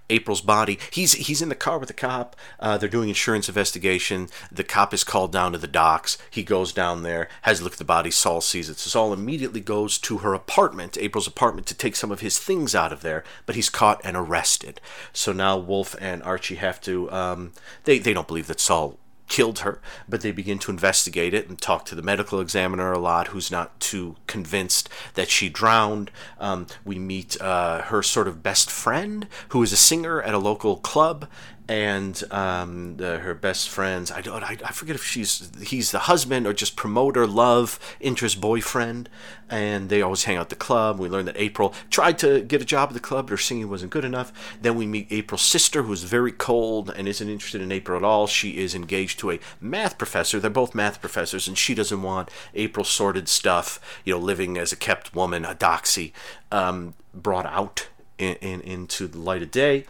April's 0.10 0.42
body. 0.42 0.80
He's 0.92 1.14
he's 1.14 1.42
in 1.42 1.50
the 1.50 1.56
car 1.56 1.80
with 1.80 1.88
the 1.88 1.94
cop. 1.94 2.36
Uh, 2.60 2.78
they're 2.78 2.90
doing 2.90 3.10
insurance 3.10 3.48
investigation. 3.48 4.30
The 4.52 4.64
cop 4.64 4.94
is 4.94 5.04
called 5.04 5.32
down 5.32 5.52
to 5.54 5.58
the 5.58 5.68
docks. 5.68 6.18
He 6.30 6.44
goes 6.44 6.72
down 6.72 7.04
there, 7.04 7.28
has 7.44 7.60
a 7.60 7.64
look 7.64 7.74
at 7.74 7.80
the 7.80 7.86
body. 7.86 8.12
Saul 8.12 8.42
sees 8.42 8.70
it. 8.70 8.78
So 8.78 8.90
Saul 8.90 9.14
immediately 9.14 9.62
goes 9.62 9.98
to 10.00 10.20
her 10.20 10.34
apartment, 10.34 10.98
April's 10.98 11.28
apartment, 11.28 11.68
to 11.68 11.76
take 11.76 11.96
some 11.96 12.12
of 12.12 12.20
his 12.20 12.40
things 12.40 12.76
out 12.76 12.94
of 12.94 13.02
there. 13.02 13.24
But 13.46 13.56
he's 13.56 13.70
caught 13.70 14.02
and 14.04 14.16
arrested. 14.16 14.80
So 15.14 15.32
now 15.32 15.58
Wolfe 15.58 15.96
and 16.00 16.22
Archie 16.24 16.56
have 16.56 16.80
to. 16.82 17.12
Um, 17.12 17.54
they 17.86 18.00
they 18.00 18.14
don't 18.14 18.28
believe 18.28 18.48
that 18.48 18.60
Saul 18.60 19.00
killed 19.28 19.60
her, 19.60 19.82
but 20.08 20.22
they 20.22 20.32
begin 20.32 20.60
to 20.60 20.72
investigate 20.72 21.34
it 21.34 21.50
and 21.50 21.60
talk 21.60 21.86
to 21.86 21.96
the 21.96 22.02
medical 22.02 22.40
examiner 22.40 22.92
a 22.92 23.00
lot, 23.00 23.30
who's 23.30 23.50
not 23.50 23.80
too 23.80 24.16
convinced 24.28 24.90
that 25.16 25.30
she 25.30 25.50
drowned. 25.50 26.12
Um, 26.40 26.68
we 26.84 27.00
meet 27.00 27.40
uh, 27.42 27.82
her 27.84 28.04
sort 28.04 28.28
of 28.28 28.44
best 28.44 28.70
friend, 28.70 29.28
who 29.50 29.64
is 29.64 29.74
a 29.74 29.78
singer 29.78 30.22
at 30.22 30.34
a 30.34 30.40
local 30.40 30.78
club, 30.78 31.28
and 31.68 32.24
um, 32.32 32.98
the, 32.98 33.20
her 33.20 33.34
best 33.34 33.70
friends. 33.70 34.12
I 34.12 34.22
don't. 34.22 34.44
I, 34.44 34.58
I 34.64 34.72
forget 34.72 34.96
if 34.96 35.04
she's 35.04 35.50
he's 35.62 35.92
the 35.92 36.00
husband 36.00 36.46
or 36.46 36.54
just 36.54 36.76
promoter, 36.76 37.26
love 37.26 37.80
interest, 38.00 38.40
boyfriend, 38.40 39.10
and 39.50 39.90
they 39.90 40.02
always 40.02 40.26
hang 40.26 40.38
out 40.38 40.42
at 40.42 40.50
the 40.50 40.56
club. 40.56 41.00
We 41.00 41.10
learn 41.10 41.26
that 41.26 41.38
April 41.38 41.74
tried 41.90 42.20
to 42.20 42.42
get 42.42 42.62
a 42.62 42.66
job 42.66 42.90
at 42.90 42.94
the 42.94 43.00
club, 43.00 43.26
but 43.26 43.32
her 43.32 43.38
singing 43.38 43.70
wasn't 43.70 43.92
good 43.92 44.06
enough. 44.06 44.32
Then 44.62 44.76
we 44.76 44.86
meet 44.86 45.08
April's 45.12 45.42
sister, 45.42 45.84
who's 45.84 46.04
very 46.04 46.32
cold 46.32 46.92
and 46.96 47.08
isn't 47.08 47.30
interested 47.30 47.62
in 47.62 47.72
April 47.72 47.98
at 47.98 48.04
all. 48.04 48.28
She 48.28 48.58
is 48.58 48.76
engaged 48.76 49.20
to 49.20 49.32
a 49.32 49.40
math 49.60 49.98
professor. 49.98 50.40
They're 50.40 50.52
both 50.52 50.76
math 50.76 51.02
professors, 51.02 51.48
and 51.48 51.58
she 51.58 51.74
doesn't 51.74 52.04
want 52.04 52.30
April's 52.54 52.90
sordid 52.90 53.28
stuff. 53.28 53.80
You 54.06 54.14
know, 54.14 54.20
living 54.20 54.58
as 54.58 54.72
a 54.72 54.76
kept 54.78 55.16
woman, 55.16 55.46
a 55.46 55.56
doxy, 55.56 56.12
um, 56.52 56.94
brought 57.12 57.48
out 57.48 57.88
in, 58.20 58.36
in, 58.36 58.62
into 58.62 59.08
the 59.08 59.18
light 59.18 59.42
of 59.42 59.50
day 59.50 59.86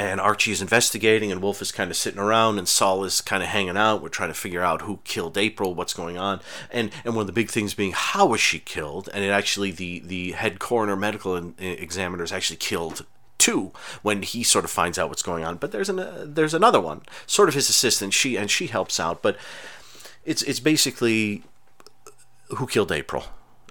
and 0.00 0.18
Archie 0.18 0.50
is 0.50 0.62
investigating, 0.62 1.30
and 1.30 1.42
Wolfe 1.42 1.60
is 1.60 1.72
kind 1.72 1.90
of 1.90 1.96
sitting 1.96 2.18
around, 2.18 2.56
and 2.58 2.66
Saul 2.66 3.04
is 3.04 3.20
kind 3.20 3.42
of 3.42 3.50
hanging 3.50 3.76
out. 3.76 4.00
We're 4.00 4.08
trying 4.08 4.30
to 4.30 4.34
figure 4.34 4.62
out 4.62 4.82
who 4.82 5.00
killed 5.04 5.36
April, 5.36 5.74
what's 5.74 5.92
going 5.92 6.16
on, 6.16 6.40
and 6.70 6.90
and 7.04 7.14
one 7.14 7.24
of 7.24 7.26
the 7.26 7.34
big 7.34 7.50
things 7.50 7.74
being 7.74 7.92
how 7.94 8.24
was 8.24 8.40
she 8.40 8.60
killed? 8.60 9.10
And 9.12 9.22
it 9.22 9.28
actually 9.28 9.70
the 9.72 10.00
the 10.00 10.32
head 10.32 10.58
coroner 10.58 10.96
medical 10.96 11.52
examiner 11.58 12.24
is 12.24 12.32
actually 12.32 12.56
killed 12.56 13.04
too 13.36 13.72
when 14.00 14.22
he 14.22 14.42
sort 14.42 14.64
of 14.64 14.70
finds 14.70 14.98
out 14.98 15.10
what's 15.10 15.22
going 15.22 15.44
on. 15.44 15.56
But 15.56 15.70
there's 15.70 15.90
an 15.90 15.98
uh, 15.98 16.24
there's 16.26 16.54
another 16.54 16.80
one, 16.80 17.02
sort 17.26 17.50
of 17.50 17.54
his 17.54 17.68
assistant. 17.68 18.14
She 18.14 18.36
and 18.36 18.50
she 18.50 18.68
helps 18.68 18.98
out, 18.98 19.20
but 19.20 19.36
it's 20.24 20.40
it's 20.44 20.60
basically 20.60 21.42
who 22.56 22.66
killed 22.66 22.90
April, 22.90 23.24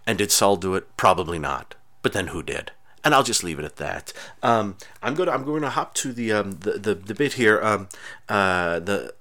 and 0.05 0.19
did 0.19 0.31
Saul 0.31 0.57
do 0.57 0.75
it? 0.75 0.95
Probably 0.95 1.39
not. 1.39 1.73
But 2.03 2.13
then 2.13 2.27
who 2.27 2.43
did? 2.43 2.71
And 3.03 3.13
I'll 3.13 3.23
just 3.23 3.43
leave 3.43 3.59
it 3.59 3.65
at 3.65 3.77
that. 3.77 4.13
Um, 4.43 4.77
I'm 5.01 5.15
going 5.15 5.27
to 5.27 5.33
I'm 5.33 5.43
going 5.43 5.61
to 5.61 5.69
hop 5.69 5.93
to 5.95 6.13
the 6.13 6.31
um, 6.31 6.51
the, 6.51 6.73
the, 6.73 6.95
the 6.95 7.15
bit 7.15 7.33
here. 7.33 7.61
Um, 7.61 7.89
uh, 8.27 8.79
the 8.79 9.13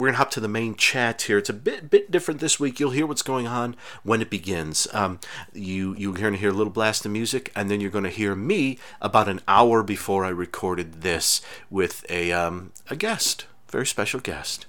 we're 0.00 0.08
gonna 0.08 0.16
hop 0.16 0.30
to 0.30 0.40
the 0.40 0.48
main 0.48 0.74
chat 0.74 1.22
here. 1.22 1.36
It's 1.36 1.50
a 1.50 1.54
bit 1.54 1.90
bit 1.90 2.10
different 2.10 2.40
this 2.40 2.58
week. 2.58 2.80
You'll 2.80 2.90
hear 2.90 3.06
what's 3.06 3.22
going 3.22 3.46
on 3.46 3.76
when 4.02 4.22
it 4.22 4.30
begins. 4.30 4.88
Um, 4.92 5.20
you 5.52 5.94
you're 5.96 6.14
gonna 6.14 6.38
hear 6.38 6.48
a 6.48 6.54
little 6.54 6.72
blast 6.72 7.04
of 7.04 7.12
music, 7.12 7.52
and 7.54 7.70
then 7.70 7.80
you're 7.80 7.90
gonna 7.90 8.08
hear 8.08 8.34
me 8.34 8.78
about 9.02 9.28
an 9.28 9.40
hour 9.46 9.82
before 9.82 10.24
I 10.24 10.30
recorded 10.30 11.02
this 11.02 11.42
with 11.68 12.06
a 12.08 12.32
um, 12.32 12.72
a 12.88 12.96
guest, 12.96 13.44
very 13.68 13.86
special 13.86 14.20
guest. 14.20 14.66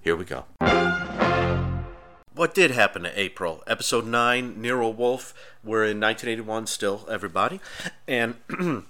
Here 0.00 0.14
we 0.14 0.24
go. 0.24 0.44
What 2.38 2.54
did 2.54 2.70
happen 2.70 3.02
to 3.02 3.20
April? 3.20 3.64
Episode 3.66 4.06
9, 4.06 4.62
Nero 4.62 4.90
Wolfe. 4.90 5.34
We're 5.64 5.82
in 5.82 5.98
1981 5.98 6.68
still, 6.68 7.04
everybody. 7.10 7.58
And. 8.06 8.36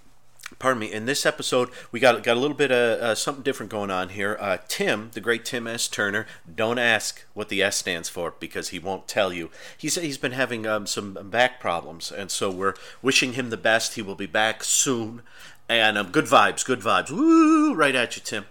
pardon 0.58 0.80
me. 0.80 0.92
In 0.92 1.06
this 1.06 1.24
episode, 1.24 1.70
we 1.90 1.98
got 1.98 2.22
got 2.22 2.36
a 2.36 2.40
little 2.40 2.56
bit 2.56 2.70
of 2.70 3.00
uh, 3.00 3.14
something 3.14 3.42
different 3.42 3.72
going 3.72 3.90
on 3.90 4.10
here. 4.10 4.36
Uh, 4.38 4.58
Tim, 4.68 5.12
the 5.14 5.22
great 5.22 5.46
Tim 5.46 5.66
S. 5.66 5.88
Turner, 5.88 6.26
don't 6.54 6.78
ask 6.78 7.24
what 7.32 7.48
the 7.48 7.62
S 7.62 7.78
stands 7.78 8.10
for 8.10 8.34
because 8.38 8.68
he 8.68 8.78
won't 8.78 9.08
tell 9.08 9.32
you. 9.32 9.48
He's 9.78 9.94
he's 9.94 10.18
been 10.18 10.32
having 10.32 10.66
um, 10.66 10.86
some 10.86 11.14
back 11.30 11.58
problems, 11.58 12.12
and 12.12 12.30
so 12.30 12.50
we're 12.50 12.74
wishing 13.00 13.32
him 13.32 13.48
the 13.48 13.56
best. 13.56 13.94
He 13.94 14.02
will 14.02 14.14
be 14.14 14.26
back 14.26 14.62
soon, 14.62 15.22
and 15.70 15.96
um, 15.96 16.10
good 16.10 16.26
vibes, 16.26 16.66
good 16.66 16.80
vibes. 16.80 17.10
Woo! 17.10 17.74
Right 17.74 17.94
at 17.94 18.14
you, 18.14 18.22
Tim. 18.22 18.44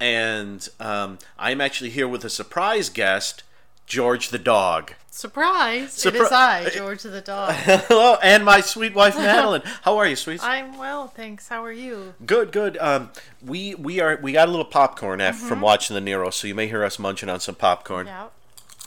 And 0.00 0.66
um, 0.80 1.18
I'm 1.38 1.60
actually 1.60 1.90
here 1.90 2.08
with 2.08 2.24
a 2.24 2.30
surprise 2.30 2.88
guest. 2.88 3.42
George 3.88 4.28
the 4.28 4.38
dog. 4.38 4.92
Surprise! 5.10 5.96
Surpri- 5.96 6.14
it 6.14 6.14
is 6.16 6.30
I, 6.30 6.70
George 6.70 7.02
the 7.02 7.22
dog. 7.22 7.52
Hello, 7.54 8.18
and 8.22 8.44
my 8.44 8.60
sweet 8.60 8.94
wife 8.94 9.16
Madeline. 9.16 9.62
How 9.82 9.96
are 9.96 10.06
you, 10.06 10.14
sweet? 10.14 10.44
I'm 10.44 10.76
well, 10.78 11.08
thanks. 11.08 11.48
How 11.48 11.64
are 11.64 11.72
you? 11.72 12.14
Good, 12.24 12.52
good. 12.52 12.76
Um, 12.76 13.10
we 13.44 13.74
we 13.74 13.98
are 13.98 14.18
we 14.22 14.32
got 14.32 14.46
a 14.46 14.50
little 14.50 14.66
popcorn 14.66 15.20
after, 15.20 15.40
mm-hmm. 15.40 15.48
from 15.48 15.60
watching 15.62 15.94
the 15.94 16.00
Nero, 16.02 16.30
so 16.30 16.46
you 16.46 16.54
may 16.54 16.68
hear 16.68 16.84
us 16.84 16.98
munching 16.98 17.30
on 17.30 17.40
some 17.40 17.54
popcorn. 17.54 18.06
Yeah, 18.06 18.28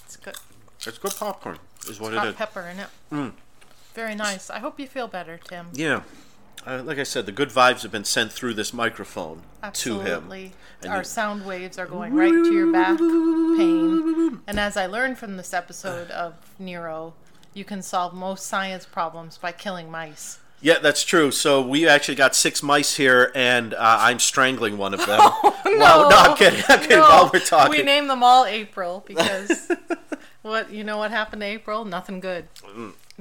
it's 0.05 0.15
good. 0.15 0.35
It's 0.85 0.97
good 0.99 1.15
popcorn, 1.17 1.57
is 1.89 1.99
what 1.99 2.13
it's 2.13 2.23
it 2.23 2.29
is. 2.29 2.35
pepper 2.35 2.61
in 2.61 2.79
it. 2.79 2.87
Mm. 3.11 3.33
Very 3.95 4.15
nice. 4.15 4.49
I 4.49 4.59
hope 4.59 4.79
you 4.79 4.87
feel 4.87 5.07
better, 5.07 5.37
Tim. 5.43 5.67
Yeah. 5.73 6.03
Uh, 6.65 6.83
like 6.83 6.99
I 6.99 7.03
said, 7.03 7.25
the 7.25 7.31
good 7.31 7.49
vibes 7.49 7.81
have 7.81 7.91
been 7.91 8.05
sent 8.05 8.31
through 8.31 8.53
this 8.53 8.73
microphone 8.73 9.41
Absolutely. 9.63 10.05
to 10.09 10.15
him. 10.15 10.51
And 10.83 10.91
Our 10.91 10.99
you... 10.99 11.03
sound 11.03 11.45
waves 11.45 11.77
are 11.79 11.85
going 11.85 12.13
right 12.13 12.31
to 12.31 12.53
your 12.53 12.71
back 12.71 12.97
pain. 12.97 14.41
And 14.47 14.59
as 14.59 14.77
I 14.77 14.85
learned 14.85 15.17
from 15.17 15.37
this 15.37 15.53
episode 15.53 16.11
of 16.11 16.35
Nero, 16.59 17.13
you 17.53 17.65
can 17.65 17.81
solve 17.81 18.13
most 18.13 18.45
science 18.45 18.85
problems 18.85 19.37
by 19.37 19.51
killing 19.51 19.89
mice. 19.89 20.39
Yeah, 20.61 20.77
that's 20.77 21.03
true. 21.03 21.31
So 21.31 21.61
we 21.61 21.87
actually 21.87 22.15
got 22.15 22.35
six 22.35 22.61
mice 22.61 22.95
here, 22.95 23.31
and 23.33 23.73
uh, 23.73 23.97
I'm 23.99 24.19
strangling 24.19 24.77
one 24.77 24.93
of 24.93 25.05
them. 25.05 25.19
Oh, 25.63 25.77
no. 25.77 25.79
Well, 25.79 26.09
no, 26.09 26.17
I'm 26.17 26.37
kidding. 26.37 26.61
I'm 26.69 26.79
kidding. 26.79 26.97
No. 26.97 27.03
While 27.03 27.29
we're 27.33 27.39
talking, 27.39 27.71
we 27.71 27.81
named 27.81 28.09
them 28.09 28.23
all 28.23 28.45
April 28.45 29.03
because 29.07 29.71
what 30.41 30.69
you 30.69 30.83
know 30.83 30.97
what 30.97 31.11
happened 31.11 31.41
to 31.41 31.45
April? 31.45 31.85
Nothing 31.85 32.19
good. 32.19 32.47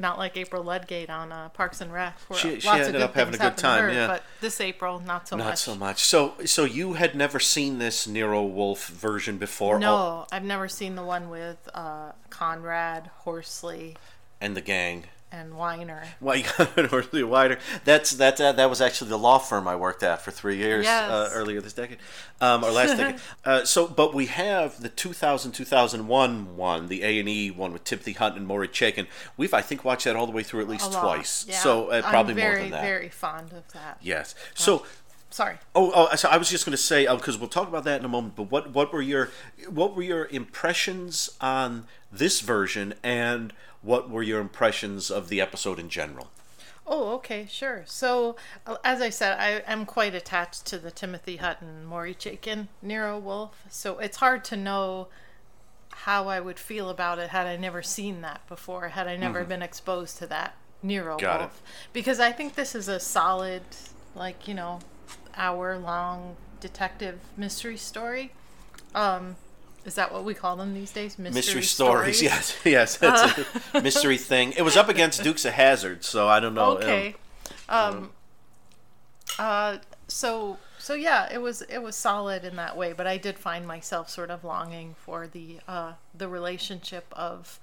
Not 0.01 0.19
like 0.19 0.37
April 0.37 0.63
Ludgate 0.63 1.11
on 1.11 1.31
uh, 1.31 1.51
Parks 1.51 1.81
and 1.81 1.93
Rec. 1.93 2.19
Where 2.29 2.39
she, 2.39 2.61
she 2.61 2.69
ended 2.69 3.03
up 3.03 3.15
having 3.15 3.35
a 3.35 3.39
good 3.39 3.57
time. 3.57 3.85
Her, 3.85 3.93
yeah, 3.93 4.07
but 4.07 4.25
this 4.41 4.61
April, 4.61 5.01
not 5.01 5.29
so 5.29 5.37
not 5.37 5.45
much. 5.45 5.51
Not 5.51 5.59
so 5.59 5.75
much. 5.75 6.05
So, 6.05 6.35
so 6.47 6.65
you 6.65 6.95
had 6.95 7.15
never 7.15 7.39
seen 7.39 7.79
this 7.79 8.07
Nero 8.07 8.43
Wolfe 8.43 8.87
version 8.89 9.39
before? 9.39 9.79
No, 9.79 9.95
oh. 9.95 10.27
I've 10.33 10.45
never 10.45 10.69
seen 10.69 10.95
the 10.95 11.05
one 11.05 11.29
with 11.29 11.69
uh, 11.75 12.13
Conrad 12.31 13.11
Horsley 13.19 13.97
and 14.41 14.57
the 14.57 14.63
gang 14.63 15.05
and 15.33 15.53
Wyner. 15.53 16.05
Well, 16.21 16.37
you 16.37 16.45
got 16.45 16.75
Wyner. 16.75 17.61
That's 17.85 18.11
that, 18.13 18.41
uh, 18.41 18.53
that 18.53 18.69
was 18.69 18.81
actually 18.81 19.11
the 19.11 19.19
law 19.19 19.39
firm 19.39 19.69
I 19.69 19.77
worked 19.77 20.03
at 20.03 20.23
for 20.23 20.31
three 20.31 20.57
years 20.57 20.87
uh, 20.87 20.89
yes. 20.89 21.11
uh, 21.11 21.31
earlier 21.33 21.61
this 21.61 21.73
decade, 21.73 21.99
um, 22.41 22.65
or 22.65 22.71
last 22.71 22.97
decade. 22.97 23.21
Uh, 23.45 23.65
so, 23.65 23.87
but 23.87 24.13
we 24.15 24.27
have 24.27 24.81
the 24.83 24.89
2000 24.89 25.53
2001 25.53 26.57
one, 26.57 26.89
the 26.89 27.03
A 27.03 27.19
and 27.19 27.29
E 27.29 27.51
one 27.51 27.73
with 27.73 27.85
Timothy 27.85 28.13
Hunt 28.13 28.37
and 28.37 28.47
Maury 28.47 28.69
Chaykin. 28.69 29.07
We've 29.37 29.55
I 29.55 29.63
think 29.63 29.85
watched 29.85 30.05
that 30.05 30.17
all 30.17 30.27
the 30.27 30.33
way 30.33 30.43
through 30.43 30.61
at 30.61 30.69
least 30.69 30.93
twice. 30.93 31.47
Yeah. 31.49 31.59
So 31.59 31.89
uh, 31.89 32.03
probably 32.03 32.35
very, 32.35 32.55
more 32.55 32.63
than 32.63 32.71
that. 32.73 32.83
Very 32.83 33.09
fond 33.09 33.53
of 33.53 33.73
that. 33.73 33.99
Yes. 34.03 34.35
So 34.55 34.85
sorry. 35.31 35.57
Oh, 35.75 35.93
oh 35.95 36.15
so 36.17 36.29
I 36.29 36.37
was 36.37 36.51
just 36.51 36.67
going 36.67 36.73
to 36.73 36.83
say 36.83 37.07
because 37.07 37.39
we'll 37.39 37.49
talk 37.49 37.69
about 37.69 37.85
that 37.85 38.01
in 38.01 38.05
a 38.05 38.09
moment. 38.09 38.37
But 38.37 38.51
what 38.51 38.73
what 38.73 38.93
were 38.93 39.03
your 39.03 39.31
what 39.69 39.97
were 39.97 40.03
your 40.03 40.27
impressions 40.27 41.31
on 41.41 41.87
this 42.13 42.41
version 42.41 42.95
and 43.03 43.53
what 43.83 44.11
were 44.11 44.23
your 44.23 44.41
impressions 44.41 45.11
of 45.11 45.29
the 45.29 45.41
episode 45.41 45.79
in 45.79 45.89
general? 45.89 46.31
Oh, 46.87 47.13
okay, 47.15 47.47
sure. 47.49 47.85
So, 47.87 48.37
uh, 48.67 48.77
as 48.83 49.01
I 49.01 49.11
said, 49.11 49.39
I 49.39 49.63
am 49.71 49.87
quite 49.87 50.15
attached 50.15 50.67
to 50.67 50.79
the 50.79 50.91
Timothy 50.91 51.37
Hutton, 51.37 51.85
Maury 51.85 52.15
Chaykin, 52.15 52.69
Nero 52.83 53.19
Wolfe. 53.19 53.63
So 53.71 53.99
it's 53.99 54.17
hard 54.17 54.45
to 54.47 54.57
know 54.57 55.09
how 55.91 56.29
I 56.29 56.41
would 56.41 56.59
feel 56.59 56.89
about 56.89 57.19
it 57.19 57.31
had 57.31 57.47
I 57.47 57.57
never 57.57 57.83
seen 57.83 58.23
that 58.23 58.47
before, 58.49 58.89
had 58.89 59.07
I 59.07 59.17
never 59.17 59.41
mm-hmm. 59.41 59.51
been 59.51 59.63
exposed 59.63 60.19
to 60.19 60.27
that 60.29 60.57
Nero 60.83 61.17
Got 61.17 61.41
Wolfe. 61.41 61.63
It. 61.65 61.93
Because 61.93 62.19
I 62.19 62.33
think 62.33 62.55
this 62.55 62.75
is 62.75 62.89
a 62.89 62.99
solid, 62.99 63.63
like, 64.15 64.49
you 64.49 64.55
know, 64.55 64.81
hour 65.37 65.79
long 65.79 66.37
detective 66.59 67.21
mystery 67.37 67.77
story. 67.77 68.33
Um, 68.95 69.37
is 69.91 69.97
that 69.97 70.13
what 70.13 70.23
we 70.23 70.35
call 70.35 70.55
them 70.55 70.73
these 70.73 70.93
days? 70.93 71.19
Mystery, 71.19 71.35
mystery 71.35 71.63
stories? 71.63 72.19
stories. 72.19 72.23
Yes, 72.23 72.57
yes, 72.65 72.97
that's 72.97 73.39
uh. 73.39 73.45
a 73.75 73.83
mystery 73.83 74.19
thing. 74.19 74.53
It 74.57 74.63
was 74.63 74.77
up 74.77 74.89
against 74.89 75.25
Dukes 75.25 75.45
of 75.45 75.55
Hazzard, 75.55 76.05
so 76.05 76.29
I 76.29 76.39
don't 76.39 76.55
know. 76.55 76.79
Okay. 76.79 77.17
Um, 77.69 77.97
um, 77.97 78.11
uh, 79.41 79.79
so 80.07 80.59
so 80.79 80.95
yeah, 80.95 81.29
it 81.33 81.39
was 81.43 81.63
it 81.63 81.79
was 81.83 81.97
solid 81.97 82.45
in 82.45 82.55
that 82.55 82.77
way, 82.77 82.93
but 82.93 83.09
I 83.09 83.17
did 83.17 83.37
find 83.37 83.67
myself 83.67 84.09
sort 84.09 84.31
of 84.31 84.45
longing 84.45 84.95
for 84.97 85.27
the 85.27 85.59
uh, 85.67 85.95
the 86.17 86.29
relationship 86.29 87.07
of 87.11 87.59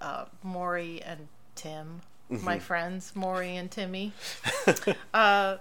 uh, 0.00 0.24
Maury 0.42 1.00
and 1.00 1.28
Tim, 1.54 2.00
mm-hmm. 2.28 2.44
my 2.44 2.58
friends 2.58 3.12
Maury 3.14 3.54
and 3.54 3.70
Timmy. 3.70 4.14
uh, 5.14 5.58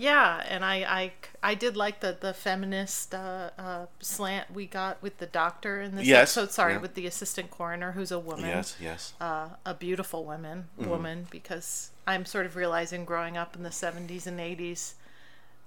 yeah, 0.00 0.42
and 0.48 0.64
I, 0.64 0.76
I, 0.76 1.12
I 1.42 1.54
did 1.54 1.76
like 1.76 2.00
the 2.00 2.16
the 2.18 2.32
feminist 2.32 3.14
uh, 3.14 3.50
uh, 3.58 3.86
slant 4.00 4.50
we 4.50 4.64
got 4.64 5.02
with 5.02 5.18
the 5.18 5.26
doctor 5.26 5.82
in 5.82 5.94
this 5.94 6.06
yes. 6.06 6.38
episode. 6.38 6.52
Sorry, 6.54 6.72
yeah. 6.72 6.80
with 6.80 6.94
the 6.94 7.06
assistant 7.06 7.50
coroner 7.50 7.92
who's 7.92 8.10
a 8.10 8.18
woman. 8.18 8.46
Yes, 8.46 8.76
yes. 8.80 9.12
Uh, 9.20 9.50
a 9.66 9.74
beautiful 9.74 10.24
woman, 10.24 10.68
mm-hmm. 10.78 10.88
woman, 10.88 11.26
because 11.30 11.90
I'm 12.06 12.24
sort 12.24 12.46
of 12.46 12.56
realizing 12.56 13.04
growing 13.04 13.36
up 13.36 13.54
in 13.54 13.62
the 13.62 13.68
70s 13.68 14.26
and 14.26 14.40
80s, 14.40 14.94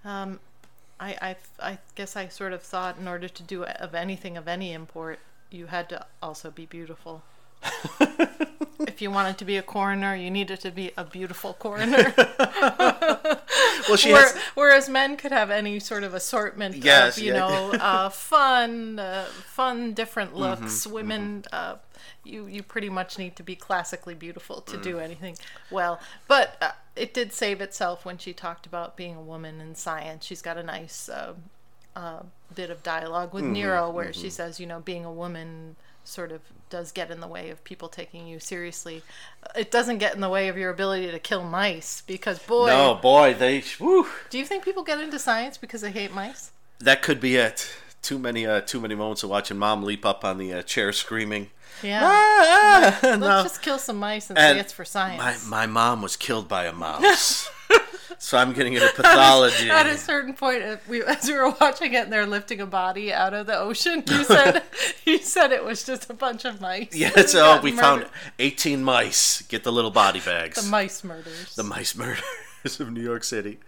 Um, 0.03 0.39
I, 0.99 1.15
I, 1.21 1.35
I 1.59 1.77
guess 1.93 2.15
I 2.15 2.27
sort 2.27 2.53
of 2.53 2.63
thought 2.63 2.97
in 2.97 3.07
order 3.07 3.29
to 3.29 3.43
do 3.43 3.65
of 3.65 3.93
anything 3.93 4.35
of 4.35 4.47
any 4.47 4.73
import, 4.73 5.19
you 5.51 5.67
had 5.67 5.89
to 5.89 6.07
also 6.23 6.49
be 6.49 6.65
beautiful. 6.65 7.21
if 8.81 9.01
you 9.01 9.11
wanted 9.11 9.37
to 9.39 9.45
be 9.45 9.57
a 9.57 9.61
coroner, 9.61 10.15
you 10.15 10.29
needed 10.31 10.59
to 10.61 10.71
be 10.71 10.91
a 10.97 11.03
beautiful 11.03 11.53
coroner. 11.53 12.13
Well, 13.87 13.97
she 13.97 14.11
Where, 14.11 14.33
has. 14.33 14.37
whereas 14.55 14.89
men 14.89 15.17
could 15.17 15.31
have 15.31 15.49
any 15.51 15.79
sort 15.79 16.03
of 16.03 16.13
assortment 16.13 16.75
Yes, 16.77 17.17
of, 17.17 17.23
you 17.23 17.33
yeah. 17.33 17.39
know, 17.39 17.71
uh, 17.79 18.09
fun, 18.09 18.97
uh, 18.99 19.25
fun, 19.43 19.93
different 19.93 20.33
Mm-hmm, 20.39 20.39
looks. 20.39 20.87
Women, 20.87 21.43
uh, 21.51 21.75
you 22.23 22.45
you 22.47 22.63
pretty 22.63 22.89
much 22.89 23.17
need 23.17 23.35
to 23.35 23.43
be 23.43 23.55
classically 23.55 24.15
beautiful 24.15 24.61
to 24.61 24.77
do 24.77 24.97
Mm. 24.97 25.01
anything 25.01 25.37
well. 25.69 25.99
But 26.27 26.57
uh, 26.61 26.71
it 26.95 27.13
did 27.13 27.33
save 27.33 27.61
itself 27.61 28.05
when 28.05 28.17
she 28.17 28.33
talked 28.33 28.65
about 28.65 28.95
being 28.95 29.15
a 29.15 29.21
woman 29.21 29.59
in 29.61 29.75
science. 29.75 30.25
She's 30.25 30.41
got 30.41 30.57
a 30.57 30.63
nice 30.63 31.09
uh, 31.09 31.33
uh, 31.95 32.23
bit 32.53 32.69
of 32.69 32.83
dialogue 32.83 33.33
with 33.33 33.45
Mm-hmm, 33.45 33.53
Nero 33.53 33.89
where 33.89 34.13
she 34.13 34.29
says, 34.29 34.59
you 34.59 34.65
know, 34.65 34.79
being 34.79 35.05
a 35.05 35.11
woman 35.11 35.75
sort 36.05 36.31
of 36.31 36.41
does 36.73 36.91
get 36.91 37.11
in 37.11 37.19
the 37.19 37.27
way 37.27 37.51
of 37.51 37.63
people 37.63 37.87
taking 37.87 38.25
you 38.27 38.39
seriously. 38.39 39.03
It 39.55 39.69
doesn't 39.69 39.99
get 39.99 40.15
in 40.15 40.21
the 40.21 40.29
way 40.29 40.47
of 40.47 40.57
your 40.57 40.71
ability 40.71 41.11
to 41.11 41.19
kill 41.19 41.43
mice 41.43 42.01
because 42.07 42.39
boy, 42.39 42.65
No, 42.65 42.95
boy, 42.95 43.35
they. 43.35 43.63
Woo, 43.79 44.07
do 44.31 44.39
you 44.39 44.43
think 44.45 44.65
people 44.65 44.81
get 44.81 44.99
into 44.99 45.19
science 45.19 45.55
because 45.55 45.81
they 45.81 45.91
hate 45.91 46.11
mice? 46.11 46.51
that 46.79 47.03
could 47.03 47.19
be 47.21 47.35
it. 47.35 47.71
Too 48.01 48.17
many, 48.17 48.45
uh, 48.47 48.61
too 48.61 48.81
many 48.81 48.95
moments 48.95 49.21
of 49.23 49.29
watching 49.29 49.57
mom 49.59 49.83
leap 49.83 50.03
up 50.03 50.25
on 50.25 50.39
the 50.39 50.51
uh, 50.51 50.61
chair 50.63 50.91
screaming. 50.91 51.51
Yeah. 51.83 52.01
Ah, 52.03 52.99
Let's 53.03 53.19
no. 53.19 53.43
just 53.43 53.61
kill 53.61 53.77
some 53.77 53.97
mice 53.99 54.29
and, 54.31 54.39
And 54.39 54.55
say 54.57 54.59
it's 54.59 54.73
for 54.73 54.83
science. 54.83 55.47
My 55.47 55.65
my 55.65 55.67
mom 55.67 56.01
was 56.01 56.15
killed 56.17 56.47
by 56.47 56.65
a 56.65 56.73
mouse, 56.73 57.47
so 58.17 58.37
I'm 58.37 58.53
getting 58.53 58.73
into 58.73 58.87
pathology. 58.95 59.69
At 59.69 59.85
a 59.85 59.97
certain 59.97 60.33
point, 60.33 60.63
uh, 60.63 60.77
we, 60.87 61.03
as 61.03 61.27
we 61.27 61.33
were 61.33 61.49
watching 61.61 61.93
it, 61.93 62.03
and 62.03 62.13
they're 62.13 62.25
lifting 62.25 62.61
a 62.61 62.65
body 62.65 63.11
out 63.13 63.33
of 63.33 63.47
the 63.47 63.57
ocean. 63.57 64.03
You 64.07 64.23
said, 64.23 64.63
you 65.05 65.17
said 65.19 65.51
it 65.51 65.63
was 65.63 65.83
just 65.83 66.09
a 66.09 66.13
bunch 66.13 66.45
of 66.45 66.61
mice. 66.61 66.89
Yeah, 66.95 67.25
so 67.25 67.59
we 67.63 67.71
murdered. 67.71 67.81
found 67.81 68.05
18 68.39 68.83
mice. 68.83 69.41
Get 69.43 69.63
the 69.63 69.71
little 69.71 69.91
body 69.91 70.19
bags. 70.19 70.63
the 70.63 70.69
mice 70.69 71.03
murders. 71.03 71.55
The 71.55 71.63
mice 71.63 71.95
murders 71.95 72.79
of 72.79 72.91
New 72.91 73.01
York 73.01 73.23
City. 73.23 73.59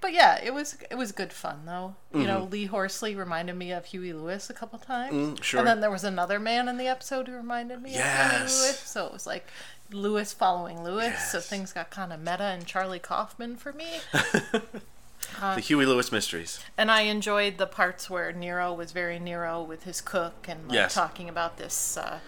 But 0.00 0.12
yeah, 0.12 0.38
it 0.40 0.54
was 0.54 0.78
it 0.92 0.94
was 0.94 1.10
good 1.10 1.32
fun 1.32 1.62
though. 1.66 1.96
You 2.14 2.24
know, 2.24 2.42
Mm-hmm. 2.42 2.50
Lee 2.52 2.66
Horsley 2.66 3.16
reminded 3.16 3.56
me 3.56 3.72
of 3.72 3.84
Huey 3.86 4.12
Lewis 4.12 4.48
a 4.48 4.54
couple 4.54 4.78
times. 4.78 5.12
Mm, 5.12 5.42
sure. 5.42 5.58
And 5.58 5.66
then 5.66 5.80
there 5.80 5.90
was 5.90 6.04
another 6.04 6.38
man 6.38 6.68
in 6.68 6.76
the 6.76 6.86
episode 6.86 7.26
who 7.26 7.34
reminded 7.34 7.82
me 7.82 7.90
of 7.96 8.00
Huey 8.04 8.38
Lewis. 8.42 8.78
So 8.78 9.06
it 9.06 9.12
was 9.12 9.26
like 9.26 9.48
Lewis 9.90 10.32
following 10.32 10.82
Lewis. 10.82 11.30
So 11.32 11.40
things 11.40 11.72
got 11.72 11.90
kind 11.90 12.12
of 12.12 12.20
meta 12.20 12.44
and 12.44 12.66
Charlie 12.66 12.98
Kaufman 12.98 13.56
for 13.56 13.72
me. 13.72 13.86
the 15.40 15.60
Huey 15.60 15.86
Lewis 15.86 16.10
mysteries. 16.12 16.60
And 16.76 16.90
I 16.90 17.02
enjoyed 17.02 17.58
the 17.58 17.66
parts 17.66 18.08
where 18.10 18.32
Nero 18.32 18.72
was 18.72 18.92
very 18.92 19.18
Nero 19.18 19.62
with 19.62 19.84
his 19.84 20.00
cook 20.00 20.46
and 20.48 20.68
like, 20.68 20.74
Yes. 20.74 20.94
talking 20.94 21.28
about 21.28 21.56
this 21.58 21.96
uh, 21.96 22.20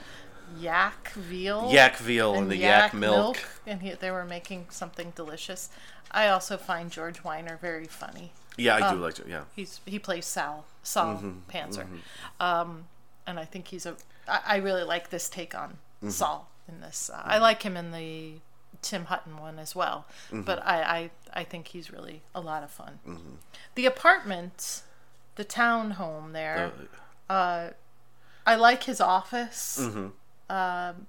yak 0.59 1.11
veal. 1.11 1.69
Yak 1.71 1.97
veal 1.97 2.35
and, 2.35 2.51
the 2.51 2.57
yak, 2.57 2.95
milk. 2.95 3.39
And 3.67 3.83
he, 3.83 3.93
they 3.93 4.11
were 4.11 4.25
making 4.25 4.67
something 4.71 5.13
delicious. 5.15 5.69
I 6.11 6.29
also 6.29 6.57
find 6.57 6.91
George 6.91 7.23
Wyner 7.23 7.59
very 7.61 7.87
funny. 7.87 8.33
Yeah, 8.57 8.77
I 8.77 8.81
Um, 8.89 8.97
do 8.97 9.03
like 9.03 9.15
to. 9.15 9.25
Yeah. 9.29 9.43
He's 9.55 9.81
he 9.87 9.99
plays 9.99 10.27
Sal 10.27 10.65
Sal 10.83 11.15
Mm-hmm, 11.15 11.39
Panzer, 11.51 11.87
um, 12.41 12.87
and 13.27 13.39
I 13.39 13.45
think 13.45 13.69
he's 13.69 13.87
a. 13.87 13.95
I, 14.27 14.41
I 14.45 14.57
really 14.57 14.83
like 14.83 15.11
this 15.11 15.29
take 15.31 15.55
on 15.55 15.79
Mm-hmm. 16.03 16.11
Saul 16.11 16.49
in 16.73 16.81
this. 16.81 17.11
Uh, 17.13 17.21
I 17.25 17.39
like 17.39 17.63
him 17.63 17.77
in 17.77 17.91
the 17.93 18.35
Tim 18.83 19.07
Hutton 19.07 19.37
one 19.39 19.59
as 19.59 19.75
well, 19.75 20.07
Mm-hmm. 20.29 20.43
but 20.43 20.65
I, 20.65 20.83
I 20.83 21.11
I 21.41 21.45
think 21.45 21.69
he's 21.69 21.91
really 21.93 22.23
a 22.35 22.41
lot 22.41 22.63
of 22.63 22.71
fun. 22.71 22.99
Mm-hmm. 23.07 23.35
The 23.75 23.87
apartment, 23.87 24.83
the 25.37 25.45
town 25.45 25.93
home 25.93 26.33
there. 26.33 26.73
Uh, 27.29 27.33
Uh, 27.33 27.71
I 28.47 28.55
like 28.57 28.83
his 28.85 29.01
office. 29.01 29.79
Mm-hmm. 29.81 30.07
Um, 30.51 31.07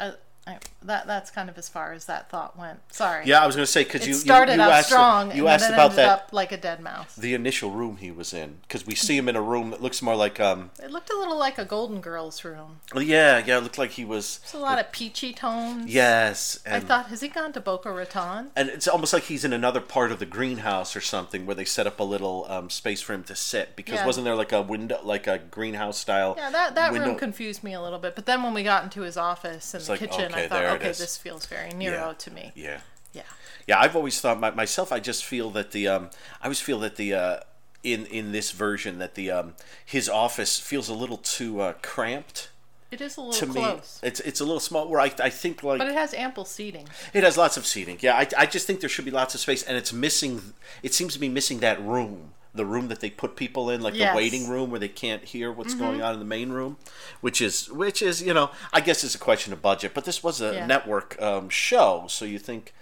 I, 0.00 0.12
I, 0.46 0.58
that 0.86 1.06
that's 1.06 1.30
kind 1.30 1.48
of 1.48 1.58
as 1.58 1.68
far 1.68 1.92
as 1.92 2.06
that 2.06 2.28
thought 2.30 2.58
went. 2.58 2.80
Sorry. 2.92 3.24
yeah, 3.26 3.42
I 3.42 3.46
was 3.46 3.56
going 3.56 3.64
to 3.66 3.70
say 3.70 3.84
because 3.84 4.06
you 4.06 4.14
started 4.14 4.52
you, 4.52 4.56
you 4.58 4.62
out 4.64 4.70
asked, 4.72 4.88
strong, 4.88 5.30
You 5.34 5.46
and 5.46 5.54
asked 5.54 5.64
then 5.64 5.72
about 5.74 5.90
ended 5.92 5.98
that 5.98 6.08
up 6.10 6.28
like 6.32 6.52
a 6.52 6.56
dead 6.56 6.80
mouse. 6.80 7.14
the 7.16 7.34
initial 7.34 7.70
room 7.70 7.96
he 7.96 8.10
was 8.10 8.32
in 8.34 8.58
because 8.62 8.86
we 8.86 8.94
see 8.94 9.16
him 9.16 9.28
in 9.28 9.36
a 9.36 9.42
room 9.42 9.70
that 9.70 9.82
looks 9.82 10.02
more 10.02 10.16
like 10.16 10.40
um. 10.40 10.70
It 10.82 10.90
looked 10.90 11.10
a 11.10 11.16
little 11.16 11.38
like 11.38 11.58
a 11.58 11.64
Golden 11.64 12.00
Girls 12.00 12.44
room. 12.44 12.80
well, 12.94 13.02
Yeah, 13.02 13.42
yeah, 13.46 13.58
it 13.58 13.62
looked 13.62 13.78
like 13.78 13.92
he 13.92 14.04
was. 14.04 14.40
It's 14.42 14.54
a 14.54 14.58
lot 14.58 14.78
of 14.78 14.92
peachy 14.92 15.32
tones. 15.32 15.92
Yes, 15.92 16.58
I 16.66 16.80
thought, 16.80 17.06
has 17.06 17.20
he 17.20 17.28
gone 17.28 17.52
to 17.52 17.60
Boca 17.60 17.90
Raton? 17.92 18.50
and 18.56 18.68
it's 18.68 18.88
almost 18.88 19.12
like 19.12 19.24
he's 19.24 19.44
in 19.44 19.52
another 19.52 19.80
part 19.80 20.12
of 20.12 20.18
the 20.18 20.26
greenhouse 20.26 20.94
or 20.96 21.00
something 21.00 21.46
where 21.46 21.54
they 21.54 21.64
set 21.64 21.86
up 21.86 22.00
a 22.00 22.04
little 22.04 22.46
um, 22.48 22.70
space 22.70 23.00
for 23.00 23.12
him 23.12 23.24
to 23.24 23.34
sit 23.36 23.76
because 23.76 23.94
Yeah. 23.96 24.06
wasn't 24.06 24.24
there 24.24 24.34
like 24.34 24.52
a 24.52 24.62
window 24.62 24.98
like 25.02 25.26
a 25.26 25.38
greenhouse 25.38 25.98
style 25.98 26.34
Yeah, 26.36 26.50
that, 26.50 26.74
that 26.74 26.92
window 26.92 27.08
room 27.08 27.18
confused 27.18 27.62
me 27.64 27.72
a 27.74 27.80
little 27.80 27.98
bit. 27.98 28.14
But 28.14 28.26
then 28.26 28.42
when 28.42 28.54
we 28.54 28.62
got 28.62 28.84
into 28.84 29.02
his 29.02 29.16
office 29.16 29.74
and 29.74 29.82
the 29.84 29.90
like, 29.92 30.00
kitchen, 30.00 30.32
okay, 30.32 30.44
I 30.44 30.48
thought, 30.48 30.58
there 30.60 30.68
okay, 30.76 30.90
is. 30.90 30.98
this 30.98 31.16
feels 31.16 31.46
very 31.46 31.70
Nero 31.72 32.08
Yeah. 32.08 32.12
to 32.18 32.30
me. 32.30 32.52
yeah 32.54 32.80
Yeah. 33.12 33.22
yeah 33.66 33.78
i've 33.80 33.94
always 33.96 34.20
thought 34.20 34.38
my, 34.40 34.50
myself 34.50 34.92
i 34.92 34.98
just 35.00 35.24
feel 35.24 35.50
that 35.50 35.70
the 35.72 35.88
um 35.88 36.10
i 36.40 36.44
always 36.46 36.60
feel 36.60 36.78
that 36.80 36.96
the 36.96 37.14
uh 37.14 37.36
in 37.82 38.06
in 38.06 38.32
this 38.32 38.50
version 38.52 38.98
that 38.98 39.14
the 39.16 39.30
um 39.30 39.54
his 39.84 40.08
office 40.08 40.58
feels 40.60 40.88
a 40.88 40.94
little 40.94 41.18
too 41.18 41.60
uh 41.60 41.72
cramped 41.82 42.48
It 42.92 43.00
is 43.00 43.16
a 43.16 43.20
little 43.20 43.32
to 43.40 43.46
little 43.46 43.62
me 43.62 43.68
close. 43.70 44.00
it's 44.02 44.20
it's 44.20 44.40
a 44.40 44.44
little 44.44 44.60
small 44.60 44.88
where 44.88 45.00
i, 45.00 45.10
I 45.20 45.30
think 45.30 45.62
like 45.62 45.78
But 45.78 45.88
it 45.88 45.94
has 45.94 46.12
ample 46.14 46.44
seating. 46.44 46.86
It 47.12 47.22
has 47.24 47.36
lots 47.36 47.56
of 47.56 47.64
seating. 47.66 47.96
Yeah, 48.00 48.14
I, 48.16 48.26
I 48.42 48.46
just 48.46 48.66
think 48.66 48.80
there 48.80 48.88
should 48.94 49.04
be 49.06 49.10
lots 49.10 49.34
of 49.34 49.40
space, 49.40 49.62
and 49.66 49.76
it's 49.80 49.92
missing. 49.92 50.54
It 50.82 50.92
seems 50.94 51.12
to 51.14 51.18
be 51.20 51.28
missing 51.28 51.60
that 51.60 51.78
room, 51.82 52.34
the 52.54 52.66
room 52.66 52.88
that 52.88 53.00
they 53.00 53.08
put 53.10 53.34
people 53.36 53.70
in, 53.70 53.80
like 53.80 53.94
Yes. 53.94 54.12
the 54.12 54.16
waiting 54.16 54.48
room 54.48 54.70
where 54.70 54.78
they 54.80 54.88
can't 54.88 55.24
hear 55.24 55.50
what's 55.50 55.74
going 55.74 56.02
on 56.02 56.12
in 56.12 56.18
the 56.18 56.24
main 56.26 56.50
room, 56.50 56.76
which 57.22 57.40
is 57.40 57.70
which 57.70 58.02
is 58.02 58.20
you 58.22 58.34
know 58.34 58.50
I 58.72 58.80
guess 58.80 59.02
it's 59.04 59.14
a 59.14 59.18
question 59.18 59.52
of 59.52 59.62
budget, 59.62 59.94
but 59.94 60.04
this 60.04 60.22
was 60.22 60.40
a 60.40 60.54
Yeah. 60.54 60.66
network 60.66 61.20
um, 61.20 61.48
show, 61.48 62.06
so 62.08 62.24
you 62.24 62.38
think. 62.38 62.74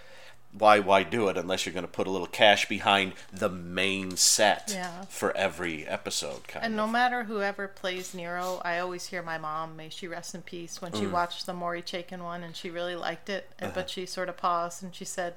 Why, 0.52 0.80
why 0.80 1.04
do 1.04 1.28
it 1.28 1.36
unless 1.38 1.64
you're 1.64 1.72
going 1.72 1.84
to 1.86 1.92
put 1.92 2.08
a 2.08 2.10
little 2.10 2.26
cash 2.26 2.66
behind 2.66 3.12
the 3.32 3.48
main 3.48 4.16
set 4.16 4.72
Yeah. 4.74 5.04
for 5.08 5.30
every 5.36 5.86
episode? 5.86 6.48
Kind 6.48 6.64
And 6.64 6.74
of. 6.74 6.76
no 6.76 6.86
matter 6.88 7.22
whoever 7.22 7.68
plays 7.68 8.14
Nero, 8.14 8.60
I 8.64 8.80
always 8.80 9.06
hear 9.06 9.22
my 9.22 9.38
mom, 9.38 9.76
may 9.76 9.90
she 9.90 10.08
rest 10.08 10.34
in 10.34 10.42
peace, 10.42 10.82
when 10.82 10.92
she 10.92 11.02
Mm. 11.02 11.12
watched 11.12 11.46
the 11.46 11.54
Maury 11.54 11.82
Chaykin 11.82 12.24
one 12.24 12.42
and 12.42 12.56
she 12.56 12.68
really 12.68 12.96
liked 12.96 13.28
it, 13.28 13.48
Uh-huh. 13.62 13.70
but 13.72 13.88
she 13.90 14.06
sort 14.06 14.28
of 14.28 14.36
paused 14.38 14.82
and 14.82 14.92
she 14.92 15.04
said, 15.04 15.34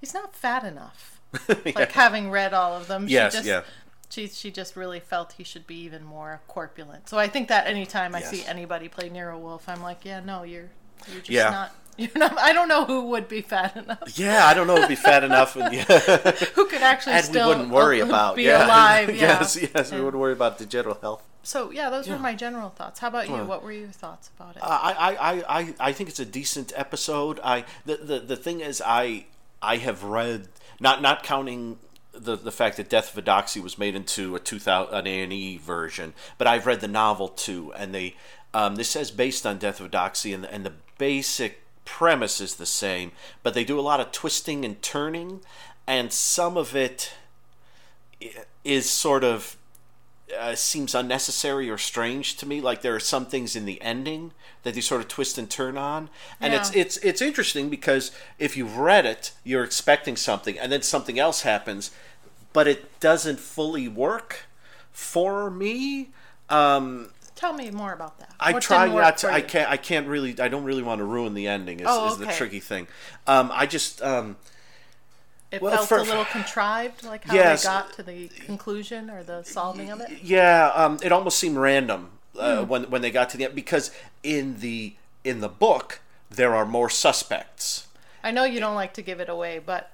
"He's 0.00 0.14
not 0.14 0.34
fat 0.34 0.64
enough." 0.64 1.17
Yeah. 1.48 1.72
Like 1.74 1.92
having 1.92 2.30
read 2.30 2.54
all 2.54 2.74
of 2.74 2.86
them, 2.88 3.06
Yes, 3.08 3.32
she 3.32 3.38
just, 3.38 3.48
yeah. 3.48 3.62
She 4.10 4.26
she 4.28 4.50
just 4.50 4.74
really 4.76 5.00
felt 5.00 5.32
he 5.32 5.44
should 5.44 5.66
be 5.66 5.76
even 5.82 6.02
more 6.04 6.40
corpulent. 6.48 7.08
So 7.08 7.18
I 7.18 7.28
think 7.28 7.48
that 7.48 7.66
anytime 7.66 8.14
I 8.14 8.22
see 8.22 8.44
anybody 8.46 8.88
play 8.88 9.10
Nero 9.10 9.38
Wolfe, 9.38 9.68
I'm 9.68 9.82
like, 9.82 10.04
yeah, 10.04 10.20
no, 10.20 10.44
you're 10.44 10.70
you're 11.06 11.18
just 11.18 11.30
Yeah. 11.30 11.50
not. 11.50 11.74
You're 11.98 12.10
not. 12.14 12.38
I 12.38 12.52
don't 12.52 12.68
know 12.68 12.84
who 12.84 13.06
would 13.08 13.26
be 13.26 13.40
fat 13.40 13.76
enough. 13.76 14.16
Yeah, 14.16 14.46
I 14.46 14.54
don't 14.54 14.68
know. 14.68 14.76
It'd 14.76 14.88
be 14.88 14.94
fat 14.94 15.24
enough, 15.24 15.56
and 15.56 15.74
yeah. 15.74 15.82
Who 16.54 16.66
could 16.66 16.80
actually 16.80 17.14
and 17.14 17.24
we 17.26 17.28
still 17.28 17.48
wouldn't 17.48 17.70
worry 17.70 17.98
about 17.98 18.36
be 18.36 18.44
yeah. 18.44 18.64
alive. 18.66 19.08
Yeah. 19.08 19.40
yes, 19.40 19.56
yes, 19.60 19.90
we 19.90 20.00
wouldn't 20.00 20.20
worry 20.20 20.32
about 20.32 20.58
the 20.58 20.64
general 20.66 20.96
health. 21.00 21.24
So 21.42 21.72
yeah, 21.72 21.90
those 21.90 22.06
Yeah. 22.06 22.12
were 22.14 22.20
my 22.20 22.36
general 22.36 22.70
thoughts. 22.70 23.00
How 23.00 23.08
about 23.08 23.28
you? 23.28 23.34
What 23.34 23.64
were 23.64 23.72
your 23.72 23.88
thoughts 23.88 24.30
about 24.36 24.54
it? 24.54 24.62
I, 24.62 24.92
I, 24.92 25.10
I, 25.32 25.58
I, 25.58 25.74
I 25.80 25.92
think 25.92 26.08
it's 26.08 26.20
a 26.20 26.24
decent 26.24 26.72
episode. 26.76 27.40
I 27.42 27.64
the, 27.84 27.96
the, 27.96 28.18
the 28.20 28.36
thing 28.36 28.60
is 28.60 28.80
I 28.86 29.26
I 29.60 29.78
have 29.78 30.04
read 30.04 30.46
not 30.80 31.02
not 31.02 31.22
counting 31.22 31.78
the 32.12 32.36
the 32.36 32.52
fact 32.52 32.76
that 32.76 32.88
Death 32.88 33.12
of 33.12 33.18
a 33.18 33.22
Doxy 33.22 33.62
was 33.62 33.78
made 33.78 33.94
into 33.94 34.34
a 34.34 34.40
two 34.40 34.58
thousand 34.58 34.94
an 34.94 35.06
A 35.06 35.22
and 35.22 35.32
E 35.32 35.56
version, 35.56 36.14
but 36.36 36.46
I've 36.46 36.66
read 36.66 36.80
the 36.80 36.88
novel 36.88 37.28
too, 37.28 37.72
and 37.74 37.94
they 37.94 38.16
um, 38.54 38.76
this 38.76 38.90
says 38.90 39.10
based 39.10 39.46
on 39.46 39.58
Death 39.58 39.80
of 39.80 39.86
a 39.86 39.90
Doxy, 39.90 40.34
and 40.34 40.44
and 40.44 40.64
the 40.64 40.72
basic 40.98 41.62
premise 41.84 42.40
is 42.40 42.56
the 42.56 42.66
same, 42.66 43.12
but 43.42 43.54
they 43.54 43.64
do 43.64 43.78
a 43.78 43.82
lot 43.82 44.00
of 44.00 44.12
twisting 44.12 44.64
and 44.64 44.80
turning, 44.82 45.40
and 45.86 46.12
some 46.12 46.56
of 46.56 46.74
it 46.76 47.14
is 48.64 48.90
sort 48.90 49.24
of 49.24 49.56
uh, 50.38 50.54
seems 50.54 50.94
unnecessary 50.94 51.70
or 51.70 51.78
strange 51.78 52.36
to 52.38 52.46
me. 52.46 52.60
Like 52.60 52.82
there 52.82 52.94
are 52.94 53.00
some 53.00 53.26
things 53.26 53.54
in 53.56 53.64
the 53.64 53.80
ending 53.82 54.32
that 54.62 54.74
they 54.74 54.80
sort 54.80 55.00
of 55.00 55.08
twist 55.08 55.38
and 55.38 55.48
turn 55.48 55.78
on, 55.78 56.10
and 56.40 56.52
it's 56.54 56.74
Yeah. 56.74 56.82
it's 56.82 56.96
it's 56.98 57.22
interesting 57.22 57.68
because 57.68 58.10
if 58.38 58.56
you've 58.56 58.76
read 58.76 59.06
it, 59.06 59.32
you're 59.44 59.64
expecting 59.64 60.16
something, 60.16 60.58
and 60.58 60.70
then 60.72 60.82
something 60.82 61.18
else 61.18 61.42
happens, 61.42 61.90
but 62.52 62.66
it 62.66 62.98
doesn't 63.00 63.40
fully 63.40 63.88
work 63.88 64.46
for 64.92 65.50
me. 65.50 66.10
Um, 66.48 67.10
Tell 67.36 67.52
me 67.52 67.70
more 67.70 67.92
about 67.92 68.18
that. 68.18 68.34
I 68.40 68.52
What 68.52 68.62
try 68.62 68.88
didn't 68.88 69.18
to. 69.18 69.32
I 69.32 69.40
can't. 69.40 69.70
I 69.70 69.76
can't 69.76 70.08
really. 70.08 70.38
I 70.40 70.48
don't 70.48 70.64
really 70.64 70.82
want 70.82 70.98
to 70.98 71.04
ruin 71.04 71.34
the 71.34 71.46
ending. 71.46 71.78
Is, 71.80 71.86
Oh, 71.88 72.10
is 72.12 72.18
the 72.18 72.26
tricky 72.26 72.58
thing. 72.60 72.88
Um, 73.28 73.50
I 73.52 73.64
just. 73.66 74.02
Um, 74.02 74.36
It 75.50 75.62
well, 75.62 75.76
felt 75.76 75.88
for- 75.88 75.98
a 75.98 76.02
little 76.02 76.26
contrived, 76.26 77.04
like 77.04 77.24
how 77.24 77.34
Yes. 77.34 77.62
they 77.62 77.68
got 77.68 77.92
to 77.94 78.02
the 78.02 78.28
conclusion 78.28 79.08
or 79.08 79.22
the 79.22 79.42
solving 79.44 79.90
of 79.90 80.00
it. 80.00 80.18
Yeah, 80.22 80.70
um, 80.74 80.98
it 81.02 81.10
almost 81.10 81.38
seemed 81.38 81.56
random 81.56 82.10
uh, 82.38 82.62
Hmm. 82.64 82.68
when 82.68 82.90
when 82.90 83.02
they 83.02 83.10
got 83.10 83.30
to 83.30 83.36
the 83.38 83.44
end 83.46 83.54
because 83.54 83.90
in 84.22 84.60
the 84.60 84.94
in 85.24 85.40
the 85.40 85.48
book 85.48 86.00
there 86.30 86.54
are 86.54 86.66
more 86.66 86.90
suspects. 86.90 87.86
I 88.22 88.30
know 88.30 88.44
you 88.44 88.60
don't 88.60 88.74
like 88.74 88.92
to 88.94 89.02
give 89.02 89.20
it 89.20 89.28
away, 89.30 89.58
but 89.64 89.90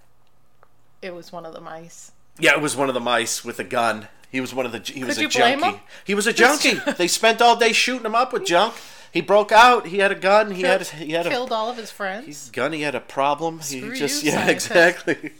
it 1.02 1.14
was 1.14 1.30
one 1.30 1.46
of 1.46 1.52
the 1.55 1.61
mice. 1.61 2.11
Yeah, 2.38 2.52
it 2.52 2.61
was 2.61 2.74
one 2.74 2.88
of 2.88 2.94
the 2.94 3.00
mice 3.00 3.44
with 3.44 3.59
a 3.61 3.64
gun. 3.64 4.09
He 4.30 4.40
was 4.40 4.52
one 4.52 4.66
of 4.66 4.72
the. 4.72 4.80
He 4.80 5.05
was 5.05 5.16
Could 5.16 5.26
a 5.26 5.38
blame 5.38 5.61
junkie. 5.61 5.80
He 6.05 6.14
was 6.16 6.26
a 6.26 6.32
junkie. 6.32 6.74
they 6.98 7.07
spent 7.07 7.40
all 7.40 7.55
day 7.55 7.72
shooting 7.72 8.07
him 8.07 8.16
up 8.16 8.32
with 8.32 8.44
junk. 8.44 8.74
He 9.14 9.20
broke 9.20 9.52
out. 9.52 9.86
He 9.86 9.98
had 9.98 10.10
a 10.10 10.16
gun. 10.16 10.50
He 10.50 10.62
had. 10.62 10.82
He 10.88 11.12
had 11.12 11.24
a 11.24 11.30
Killed 11.30 11.52
all 11.52 11.70
of 11.70 11.76
his 11.76 11.92
friends. 11.92 12.26
He's 12.26 12.50
gun. 12.50 12.72
He 12.72 12.80
had 12.80 12.96
a 12.96 13.00
problem. 13.00 13.62
Screw 13.62 13.92
he 13.92 13.96
just 13.96 14.24
you, 14.24 14.32
yeah 14.32 14.38
scientist. 14.38 14.70
exactly. 14.70 15.32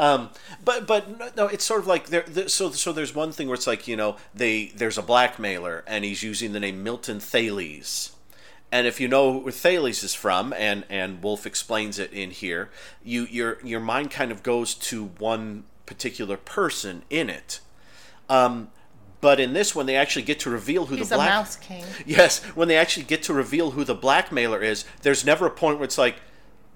Um, 0.00 0.30
but 0.64 0.88
but 0.88 1.16
no, 1.16 1.30
no, 1.36 1.46
it's 1.46 1.64
sort 1.64 1.80
of 1.80 1.86
like 1.86 2.06
there, 2.08 2.24
there. 2.26 2.48
So 2.48 2.72
so 2.72 2.92
there's 2.92 3.14
one 3.14 3.30
thing 3.30 3.46
where 3.46 3.54
it's 3.54 3.68
like 3.68 3.86
you 3.86 3.96
know 3.96 4.16
they 4.34 4.72
there's 4.74 4.98
a 4.98 5.02
blackmailer 5.02 5.84
and 5.86 6.04
he's 6.04 6.24
using 6.24 6.52
the 6.52 6.58
name 6.58 6.82
Milton 6.82 7.20
Thales. 7.20 8.16
And 8.72 8.88
if 8.88 8.98
you 8.98 9.06
know 9.06 9.30
where 9.36 9.52
Thales 9.52 10.02
is 10.02 10.14
from, 10.14 10.52
and, 10.52 10.84
and 10.88 11.22
Wolfe 11.22 11.44
explains 11.44 11.98
it 11.98 12.12
in 12.12 12.32
here, 12.32 12.70
you 13.04 13.26
your 13.26 13.58
your 13.62 13.80
mind 13.80 14.10
kind 14.10 14.32
of 14.32 14.42
goes 14.42 14.74
to 14.74 15.04
one 15.18 15.64
particular 15.86 16.36
person 16.36 17.02
in 17.10 17.30
it. 17.30 17.60
Um, 18.28 18.70
but 19.20 19.38
in 19.40 19.52
this 19.52 19.74
one, 19.74 19.86
they 19.86 19.96
actually 19.96 20.22
get 20.22 20.40
to 20.40 20.50
reveal 20.50 20.86
who 20.86 20.96
He's 20.96 21.08
the 21.10 21.16
a 21.16 21.18
black. 21.18 21.30
mouse 21.30 21.56
king. 21.56 21.84
Yes, 22.06 22.42
when 22.56 22.68
they 22.68 22.76
actually 22.76 23.04
get 23.04 23.22
to 23.24 23.34
reveal 23.34 23.72
who 23.72 23.84
the 23.84 23.94
blackmailer 23.94 24.62
is, 24.62 24.84
there's 25.02 25.24
never 25.24 25.46
a 25.46 25.50
point 25.50 25.78
where 25.78 25.84
it's 25.84 25.98
like, 25.98 26.16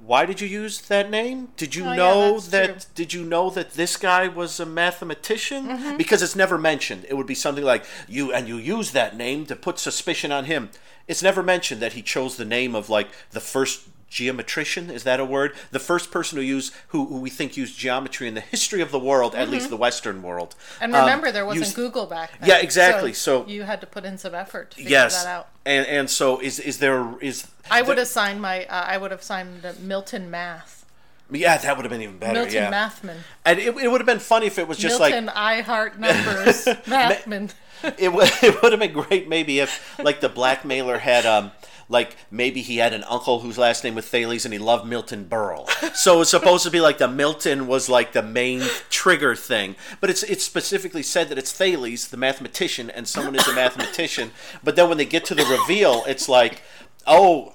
why 0.04 0.26
did 0.26 0.38
you 0.40 0.46
use 0.48 0.82
that 0.82 1.10
name? 1.10 1.48
Did 1.56 1.74
you 1.74 1.84
Oh, 1.86 1.94
know 1.94 2.32
that's 2.32 2.48
that? 2.48 2.66
true. 2.66 2.80
Did 2.94 3.14
you 3.14 3.24
know 3.24 3.48
that 3.50 3.70
this 3.72 3.96
guy 3.96 4.28
was 4.28 4.60
a 4.60 4.66
mathematician? 4.66 5.66
Mm-hmm. 5.68 5.96
Because 5.96 6.22
it's 6.22 6.36
never 6.36 6.58
mentioned. 6.58 7.06
It 7.08 7.14
would 7.16 7.26
be 7.26 7.34
something 7.34 7.64
like 7.64 7.84
you 8.06 8.30
and 8.30 8.46
you 8.46 8.58
use 8.58 8.90
that 8.90 9.16
name 9.16 9.46
to 9.46 9.56
put 9.56 9.78
suspicion 9.78 10.30
on 10.30 10.44
him. 10.44 10.68
It's 11.08 11.22
never 11.22 11.42
mentioned 11.42 11.80
that 11.80 11.94
he 11.94 12.02
chose 12.02 12.36
the 12.36 12.44
name 12.44 12.74
of 12.74 12.90
like 12.90 13.08
the 13.30 13.40
first 13.40 13.88
geometrician. 14.10 14.90
Is 14.90 15.04
that 15.04 15.20
a 15.20 15.24
word? 15.24 15.52
The 15.70 15.78
first 15.78 16.10
person 16.10 16.38
who 16.38 16.44
used 16.44 16.72
who, 16.88 17.06
who 17.06 17.18
we 17.18 17.30
think 17.30 17.56
used 17.56 17.78
geometry 17.78 18.28
in 18.28 18.34
the 18.34 18.40
history 18.40 18.80
of 18.80 18.90
the 18.90 18.98
world, 18.98 19.34
at 19.34 19.48
least 19.48 19.70
the 19.70 19.76
Western 19.76 20.22
world. 20.22 20.54
Mm-hmm. 20.58 20.84
And 20.84 20.94
Um, 20.96 21.00
remember, 21.02 21.32
there 21.32 21.44
wasn't 21.44 21.64
used- 21.66 21.76
Google 21.76 22.06
back 22.06 22.38
then. 22.40 22.48
Yeah, 22.48 22.58
exactly, 22.58 23.12
so- 23.12 23.46
you 23.46 23.62
had 23.64 23.80
to 23.80 23.86
put 23.86 24.04
in 24.04 24.18
some 24.18 24.34
effort 24.34 24.70
to 24.72 24.76
figure 24.76 24.90
Yes, 24.90 25.24
that 25.24 25.28
out. 25.30 25.48
and 25.66 25.86
and 25.86 26.08
so 26.10 26.38
is 26.40 26.58
is 26.58 26.78
there 26.78 27.14
is 27.20 27.46
I 27.70 27.82
would 27.82 27.96
there- 27.96 28.02
have 28.04 28.08
signed 28.08 28.40
my. 28.40 28.64
Uh, 28.66 28.84
I 28.86 28.96
would 28.98 29.10
have 29.10 29.22
signed 29.22 29.66
Milton 29.80 30.30
Math. 30.30 30.84
Yeah, 31.30 31.56
that 31.56 31.76
would 31.76 31.84
have 31.84 31.90
been 31.90 32.02
even 32.02 32.18
better. 32.18 32.34
Milton 32.34 32.54
yeah. 32.54 32.70
Mathman. 32.70 33.16
And 33.46 33.58
it, 33.58 33.74
it 33.78 33.88
would 33.90 34.00
have 34.00 34.06
been 34.06 34.18
funny 34.18 34.46
if 34.46 34.58
it 34.58 34.68
was 34.68 34.76
just 34.76 34.98
Milton 35.00 35.26
like 35.26 35.36
I 35.36 35.60
Heart 35.62 35.98
Numbers 35.98 36.64
Mathman. 36.86 37.50
it 37.98 38.12
would 38.12 38.30
it 38.42 38.62
would 38.62 38.72
have 38.72 38.80
been 38.80 38.92
great 38.92 39.26
maybe 39.28 39.58
if 39.58 39.98
like 39.98 40.20
the 40.20 40.28
blackmailer 40.28 40.98
had 40.98 41.24
um 41.26 41.50
like 41.88 42.16
maybe 42.30 42.62
he 42.62 42.78
had 42.78 42.92
an 42.92 43.04
uncle 43.04 43.40
whose 43.40 43.58
last 43.58 43.84
name 43.84 43.94
was 43.94 44.06
Thales 44.06 44.44
and 44.44 44.52
he 44.52 44.58
loved 44.58 44.86
Milton 44.86 45.26
Berle. 45.26 45.68
So 45.94 46.20
it's 46.20 46.30
supposed 46.30 46.64
to 46.64 46.70
be 46.70 46.80
like 46.80 46.98
the 46.98 47.08
Milton 47.08 47.66
was 47.66 47.88
like 47.88 48.12
the 48.12 48.22
main 48.22 48.62
trigger 48.90 49.34
thing. 49.36 49.76
But 50.00 50.10
it's 50.10 50.22
it's 50.22 50.44
specifically 50.44 51.02
said 51.02 51.28
that 51.28 51.38
it's 51.38 51.52
Thales, 51.52 52.08
the 52.08 52.16
mathematician, 52.16 52.90
and 52.90 53.06
someone 53.06 53.34
is 53.34 53.46
a 53.46 53.54
mathematician. 53.54 54.32
But 54.62 54.76
then 54.76 54.88
when 54.88 54.98
they 54.98 55.04
get 55.04 55.24
to 55.26 55.34
the 55.34 55.44
reveal, 55.44 56.04
it's 56.06 56.28
like, 56.28 56.62
oh 57.06 57.54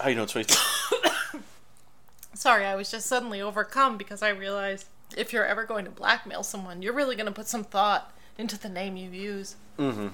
how 0.00 0.08
you 0.08 0.14
doing, 0.14 0.28
sweet? 0.28 0.56
Sorry, 2.34 2.64
I 2.64 2.74
was 2.74 2.90
just 2.90 3.06
suddenly 3.06 3.42
overcome 3.42 3.98
because 3.98 4.22
I 4.22 4.30
realized 4.30 4.86
if 5.16 5.32
you're 5.32 5.44
ever 5.44 5.64
going 5.64 5.84
to 5.84 5.90
blackmail 5.90 6.42
someone, 6.42 6.80
you're 6.80 6.94
really 6.94 7.16
going 7.16 7.26
to 7.26 7.32
put 7.32 7.48
some 7.48 7.64
thought 7.64 8.12
into 8.38 8.58
the 8.58 8.68
name 8.68 8.96
you 8.96 9.10
use. 9.10 9.56
Mm-hmm. 9.78 10.08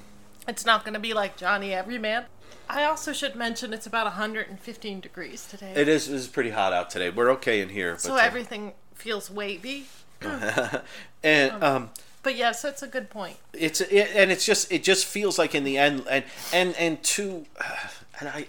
It's 0.49 0.65
not 0.65 0.85
going 0.85 0.95
to 0.95 1.01
be 1.01 1.13
like 1.13 1.37
Johnny 1.37 1.73
Everyman. 1.73 2.25
I 2.69 2.85
also 2.85 3.13
should 3.13 3.35
mention 3.37 3.73
it's 3.73 3.87
about 3.87 4.07
115 4.07 5.01
degrees 5.01 5.47
today. 5.47 5.73
It 5.75 5.89
is, 5.89 6.09
it 6.09 6.15
is 6.15 6.27
pretty 6.27 6.51
hot 6.51 6.73
out 6.73 6.91
today. 6.91 7.11
We're 7.11 7.31
okay 7.33 7.61
in 7.61 7.69
here. 7.69 7.93
But, 7.93 8.01
so 8.01 8.15
uh, 8.15 8.19
everything 8.19 8.73
feels 8.95 9.31
wavy. 9.31 9.87
and 11.23 11.63
um 11.63 11.91
But 12.23 12.37
yes, 12.37 12.63
that's 12.63 12.83
a 12.83 12.89
good 12.89 13.11
point. 13.11 13.37
it's 13.53 13.81
it, 13.83 14.11
and 14.15 14.33
it's 14.33 14.47
just 14.47 14.73
it 14.73 14.83
just 14.83 15.05
feels 15.05 15.39
like 15.39 15.55
in 15.55 15.63
the 15.65 15.77
end 15.77 16.05
and 16.11 16.25
and 16.53 16.75
and 16.77 17.03
two 17.03 17.45
and 18.21 18.29
I 18.31 18.47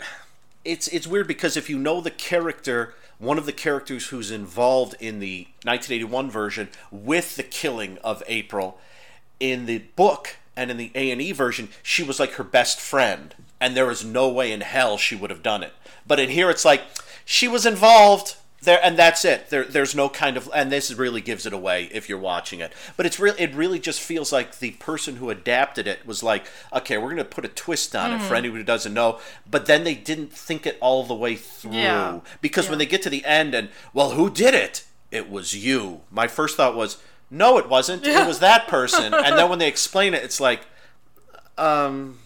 it's 0.64 0.88
it's 0.88 1.06
weird 1.06 1.28
because 1.28 1.58
if 1.58 1.70
you 1.70 1.78
know 1.78 2.00
the 2.00 2.12
character 2.12 2.95
one 3.20 3.38
of 3.38 3.45
the 3.45 3.54
characters 3.54 4.08
who's 4.08 4.32
involved 4.32 4.95
in 5.00 5.20
the 5.20 5.48
1981 5.64 6.30
version 6.30 6.70
with 6.91 7.36
the 7.36 7.43
killing 7.43 7.98
of 8.04 8.24
April 8.28 8.80
in 9.39 9.66
the 9.66 9.80
book 9.95 10.38
and 10.58 10.72
in 10.72 10.78
the 10.78 10.91
A&E 10.95 11.32
version 11.32 11.70
she 11.82 12.03
was 12.03 12.20
like 12.20 12.34
her 12.34 12.43
best 12.43 12.82
friend 12.82 13.36
and 13.60 13.76
there 13.76 13.86
was 13.86 14.03
no 14.03 14.28
way 14.30 14.51
in 14.51 14.62
hell 14.62 14.97
she 14.97 15.16
would 15.16 15.30
have 15.30 15.43
done 15.43 15.64
it. 15.64 15.74
But 16.05 16.20
in 16.20 16.30
here 16.30 16.49
it's 16.49 16.66
like 16.66 16.84
she 17.26 17.47
was 17.47 17.66
involved 17.66 18.36
there 18.62 18.80
and 18.84 18.97
that's 18.97 19.24
it. 19.24 19.49
There 19.49 19.64
there's 19.64 19.95
no 19.95 20.10
kind 20.10 20.38
of 20.38 20.49
and 20.53 20.72
this 20.72 20.93
really 20.93 21.22
gives 21.22 21.45
it 21.45 21.53
away 21.53 21.89
if 21.91 22.10
you're 22.10 22.18
watching 22.18 22.60
it. 22.60 22.74
But 22.95 23.05
it's 23.05 23.20
real 23.20 23.36
it 23.38 23.53
really 23.53 23.80
just 23.80 24.01
feels 24.01 24.32
like 24.32 24.60
the 24.60 24.72
person 24.72 25.18
who 25.18 25.30
adapted 25.30 25.88
it 25.88 26.05
was 26.05 26.24
like 26.24 26.47
okay 26.74 26.97
we're 26.97 27.14
going 27.14 27.18
to 27.18 27.26
put 27.26 27.45
a 27.45 27.49
twist 27.49 27.95
on 27.95 28.14
it 28.14 28.20
for 28.20 28.26
mm-hmm. 28.26 28.36
anyone 28.36 28.58
who 28.60 28.64
doesn't 28.64 28.93
know 28.93 29.20
but 29.49 29.66
then 29.66 29.84
they 29.84 29.95
didn't 29.95 30.34
think 30.34 30.66
it 30.66 30.78
all 30.82 31.03
the 31.03 31.16
way 31.16 31.36
through. 31.36 31.72
Yeah. 31.72 32.20
because 32.41 32.70
when 32.70 32.80
they 32.80 32.86
get 32.86 33.01
to 33.03 33.10
the 33.10 33.26
end 33.26 33.53
and 33.53 33.70
well 33.93 34.12
who 34.12 34.30
did 34.30 34.53
it? 34.53 34.84
It 35.10 35.30
was 35.30 35.53
you. 35.55 36.01
My 36.12 36.28
first 36.28 36.58
thought 36.58 36.76
was 36.76 36.97
no 37.30 37.58
it 37.58 37.68
wasn't. 37.70 38.06
It 38.06 38.28
was 38.28 38.40
that 38.40 38.68
person. 38.68 39.14
And 39.14 39.38
then 39.38 39.50
when 39.50 39.60
they 39.60 39.68
explain 39.68 40.14
it 40.14 40.24
it's 40.24 40.40
like 40.40 40.62
um 41.58 42.20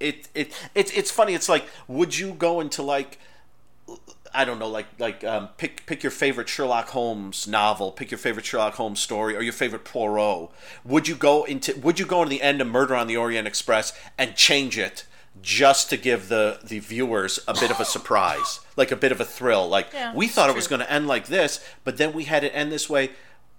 it 0.00 0.28
it 0.34 0.52
it's 0.74 0.92
it's 0.92 1.10
funny. 1.10 1.34
It's 1.34 1.48
like 1.48 1.66
would 1.86 2.16
you 2.16 2.32
go 2.32 2.60
into 2.60 2.82
like 2.82 3.18
I 4.34 4.44
don't 4.44 4.58
know, 4.58 4.68
like 4.68 4.86
like 4.98 5.24
um, 5.24 5.48
pick 5.56 5.86
pick 5.86 6.02
your 6.02 6.10
favorite 6.10 6.48
Sherlock 6.48 6.88
Holmes 6.88 7.46
novel, 7.46 7.90
pick 7.92 8.10
your 8.10 8.18
favorite 8.18 8.46
Sherlock 8.46 8.74
Holmes 8.74 9.00
story, 9.00 9.36
or 9.36 9.42
your 9.42 9.52
favorite 9.52 9.84
Poirot. 9.84 10.50
Would 10.84 11.08
you 11.08 11.14
go 11.14 11.44
into 11.44 11.76
Would 11.78 11.98
you 11.98 12.06
go 12.06 12.22
into 12.22 12.30
the 12.30 12.42
end 12.42 12.60
of 12.60 12.68
Murder 12.68 12.94
on 12.94 13.06
the 13.06 13.16
Orient 13.16 13.48
Express 13.48 13.92
and 14.16 14.36
change 14.36 14.78
it 14.78 15.04
just 15.40 15.88
to 15.90 15.96
give 15.96 16.28
the 16.28 16.60
the 16.62 16.78
viewers 16.78 17.40
a 17.48 17.54
bit 17.54 17.70
of 17.70 17.80
a 17.80 17.84
surprise, 17.84 18.60
like 18.76 18.90
a 18.90 18.96
bit 18.96 19.12
of 19.12 19.20
a 19.20 19.24
thrill? 19.24 19.68
Like 19.68 19.92
Yeah, 19.92 20.14
we 20.14 20.28
thought 20.28 20.50
it 20.50 20.56
was 20.56 20.68
going 20.68 20.80
to 20.80 20.92
end 20.92 21.06
like 21.06 21.26
this, 21.26 21.64
but 21.84 21.96
then 21.96 22.12
we 22.12 22.24
had 22.24 22.44
it 22.44 22.50
end 22.50 22.70
this 22.70 22.88
way, 22.88 23.10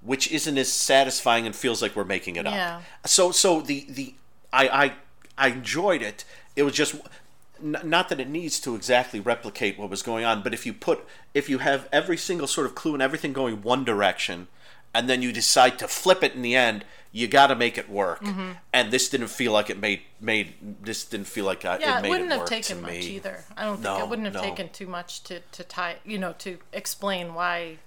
which 0.02 0.32
isn't 0.32 0.58
as 0.58 0.72
satisfying 0.72 1.46
and 1.46 1.56
feels 1.56 1.82
like 1.82 1.96
we're 1.96 2.06
making 2.06 2.36
it 2.36 2.46
Yeah. 2.46 2.78
up. 2.78 3.08
So 3.08 3.32
so 3.32 3.62
the 3.62 3.86
the 3.90 4.14
I 4.54 4.68
I 4.70 4.94
I 5.38 5.48
enjoyed 5.50 6.02
it. 6.02 6.26
It 6.56 6.64
was 6.64 6.74
just 6.74 6.96
n- 7.64 7.78
not 7.84 8.10
that 8.10 8.20
it 8.20 8.30
needs 8.30 8.60
to 8.62 8.76
exactly 8.76 9.20
replicate 9.20 9.78
what 9.78 9.90
was 9.90 10.02
going 10.02 10.26
on, 10.26 10.42
but 10.42 10.54
if 10.54 10.66
you 10.66 10.74
put 10.74 11.06
if 11.34 11.50
you 11.50 11.60
have 11.60 11.88
every 11.92 12.18
single 12.18 12.48
sort 12.48 12.66
of 12.68 12.76
clue 12.76 12.94
and 12.94 13.02
everything 13.02 13.34
going 13.34 13.62
one 13.62 13.84
direction, 13.86 14.48
and 14.94 15.10
then 15.10 15.22
you 15.22 15.32
decide 15.32 15.78
to 15.80 15.88
flip 15.88 16.24
it 16.24 16.34
in 16.34 16.42
the 16.42 16.56
end, 16.56 16.84
you 17.12 17.28
got 17.28 17.48
to 17.48 17.56
make 17.56 17.78
it 17.78 17.90
work. 17.90 18.22
Mm-hmm. 18.24 18.52
And 18.74 18.92
this 18.92 19.10
didn't 19.10 19.30
feel 19.30 19.52
like 19.52 19.70
it 19.70 19.80
made 19.80 20.02
made 20.22 20.54
this 20.84 21.04
didn't 21.06 21.28
feel 21.28 21.46
like 21.46 21.64
uh, 21.66 21.78
Yeah, 21.80 22.00
it 22.00 22.06
it, 22.06 22.10
wouldn't 22.10 22.32
it 22.32 22.38
have 22.38 22.46
taken 22.48 22.82
much 22.82 22.92
either. 23.06 23.44
I 23.58 23.66
don't 23.66 23.76
think 23.76 23.84
No, 23.84 24.00
it 24.00 24.10
wouldn't 24.10 24.26
have 24.26 24.36
no. 24.36 24.42
taken 24.42 24.70
too 24.70 24.88
much 24.88 25.24
to, 25.24 25.40
to 25.40 25.64
tie, 25.64 25.98
you 26.06 26.18
know, 26.18 26.34
to 26.40 26.58
explain 26.74 27.34
why, 27.34 27.78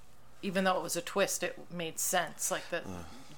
even 0.42 0.64
though 0.64 0.76
it 0.76 0.82
was 0.82 0.96
a 0.96 1.00
twist, 1.02 1.42
it 1.42 1.58
made 1.72 1.98
sense. 1.98 2.50
Like 2.50 2.68
the 2.70 2.82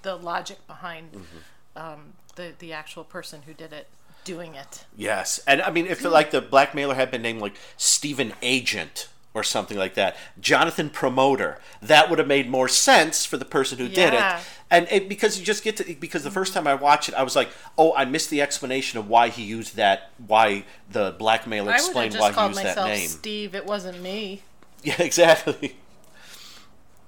the 0.03 0.17
logic 0.17 0.67
behind 0.67 1.13
Mm-hmm. 1.13 1.83
um, 1.83 2.01
the 2.37 2.53
the 2.59 2.73
actual 2.73 3.05
person 3.05 3.43
who 3.47 3.55
did 3.55 3.73
it 3.73 3.89
doing 4.25 4.55
it. 4.55 4.85
Yes, 4.97 5.39
and 5.47 5.61
I 5.63 5.71
mean, 5.71 5.87
if 5.87 6.03
like 6.05 6.31
the 6.31 6.41
blackmailer 6.41 6.95
had 6.95 7.11
been 7.11 7.23
named 7.23 7.41
like 7.41 7.57
Stephen 7.77 8.33
Agent 8.43 9.09
or 9.35 9.43
something 9.43 9.77
like 9.77 9.95
that, 9.95 10.17
Jonathan 10.41 10.89
Promoter, 10.91 11.59
that 11.83 12.09
would 12.09 12.19
have 12.21 12.29
made 12.29 12.49
more 12.49 12.69
sense 12.69 13.25
for 13.27 13.37
the 13.37 13.45
person 13.45 13.79
who 13.79 13.89
did 13.89 14.13
Yeah. 14.13 14.39
it. 14.39 14.45
And 14.71 14.89
it, 14.91 15.09
because 15.09 15.39
you 15.39 15.45
just 15.45 15.63
get 15.63 15.77
to 15.79 15.85
because 15.95 16.23
the 16.25 16.31
first 16.31 16.53
time 16.55 16.67
I 16.67 16.75
watched 16.75 17.09
it, 17.09 17.15
I 17.17 17.23
was 17.23 17.35
like, 17.37 17.51
oh, 17.77 17.93
I 17.95 18.05
missed 18.05 18.31
the 18.31 18.41
explanation 18.41 18.99
of 18.99 19.09
why 19.09 19.29
he 19.29 19.43
used 19.43 19.77
that, 19.77 20.11
why 20.27 20.65
the 20.91 21.15
blackmailer 21.19 21.71
I 21.71 21.75
would 21.75 21.81
have 21.81 21.85
explained 21.87 22.13
just 22.13 22.21
why 22.23 22.29
he 22.31 22.35
called 22.35 22.51
used 22.53 22.61
that 22.65 22.77
myself 22.77 22.89
name. 22.89 23.09
Steve. 23.09 23.55
It 23.55 23.67
wasn't 23.67 24.01
me. 24.03 24.43
Yeah, 24.85 25.01
exactly. 25.01 25.77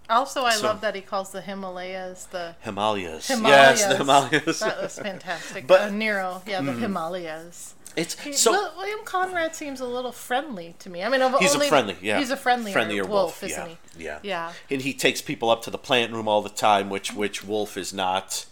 Also, 0.08 0.44
I 0.44 0.54
So- 0.54 0.66
love 0.66 0.80
that 0.82 0.94
he 0.94 1.00
calls 1.00 1.30
the 1.30 1.40
Himalayas 1.40 2.24
the 2.30 2.54
Himalayas. 2.60 3.28
Himalayas. 3.28 3.80
Yes, 3.80 3.88
the 3.88 3.96
Himalayas. 3.96 4.58
That 4.60 4.82
was 4.82 4.98
fantastic. 4.98 5.66
But- 5.66 5.80
uh, 5.80 5.90
Nero, 5.90 6.42
yeah, 6.46 6.60
the 6.60 6.72
Himalayas. 6.72 7.74
It's 7.96 8.20
He- 8.20 8.34
so. 8.34 8.52
William 8.76 9.00
Conrad 9.04 9.54
seems 9.56 9.80
a 9.80 9.86
little 9.86 10.12
friendly 10.12 10.74
to 10.80 10.90
me. 10.90 11.02
I 11.02 11.08
mean, 11.08 11.22
of 11.22 11.38
He's 11.38 11.54
only, 11.54 11.66
a 11.66 11.70
friendly, 11.70 11.96
yeah. 12.02 12.18
He's 12.18 12.30
a 12.30 12.36
friendlier, 12.36 12.72
friendlier 12.72 13.04
wolf, 13.04 13.40
wolf, 13.40 13.42
isn't 13.44 13.70
yeah, 13.70 13.74
he? 13.96 14.04
yeah, 14.04 14.18
Yeah. 14.22 14.52
And 14.70 14.82
he 14.82 14.92
takes 14.92 15.22
people 15.22 15.48
up 15.50 15.62
to 15.62 15.70
the 15.70 15.78
plant 15.78 16.12
room 16.12 16.28
all 16.28 16.42
the 16.42 16.50
time, 16.50 16.90
which 16.90 17.12
which 17.14 17.42
Wolfe 17.42 17.76
is 17.78 17.94
not, 17.94 18.44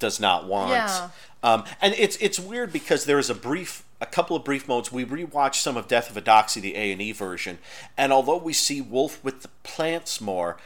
does 0.00 0.18
not 0.18 0.46
want. 0.46 0.70
Yeah. 0.72 1.10
Um, 1.44 1.62
and 1.80 1.94
it's 1.94 2.16
it's 2.20 2.40
weird 2.40 2.72
because 2.72 3.04
there 3.04 3.20
is 3.20 3.30
a 3.30 3.34
brief, 3.36 3.84
a 4.00 4.06
couple 4.06 4.36
of 4.36 4.42
brief 4.42 4.66
moments. 4.66 4.90
We 4.90 5.04
rewatched 5.04 5.62
some 5.62 5.76
of 5.76 5.86
Death 5.86 6.10
of 6.10 6.16
a 6.16 6.20
Doxy, 6.22 6.60
the 6.60 6.74
A 6.74 6.90
and 6.90 7.00
E 7.00 7.12
version, 7.12 7.60
and 7.96 8.12
although 8.12 8.36
we 8.36 8.52
see 8.52 8.80
Wolfe 8.80 9.22
with 9.22 9.42
the 9.42 9.48
plants 9.62 10.20
more, 10.20 10.56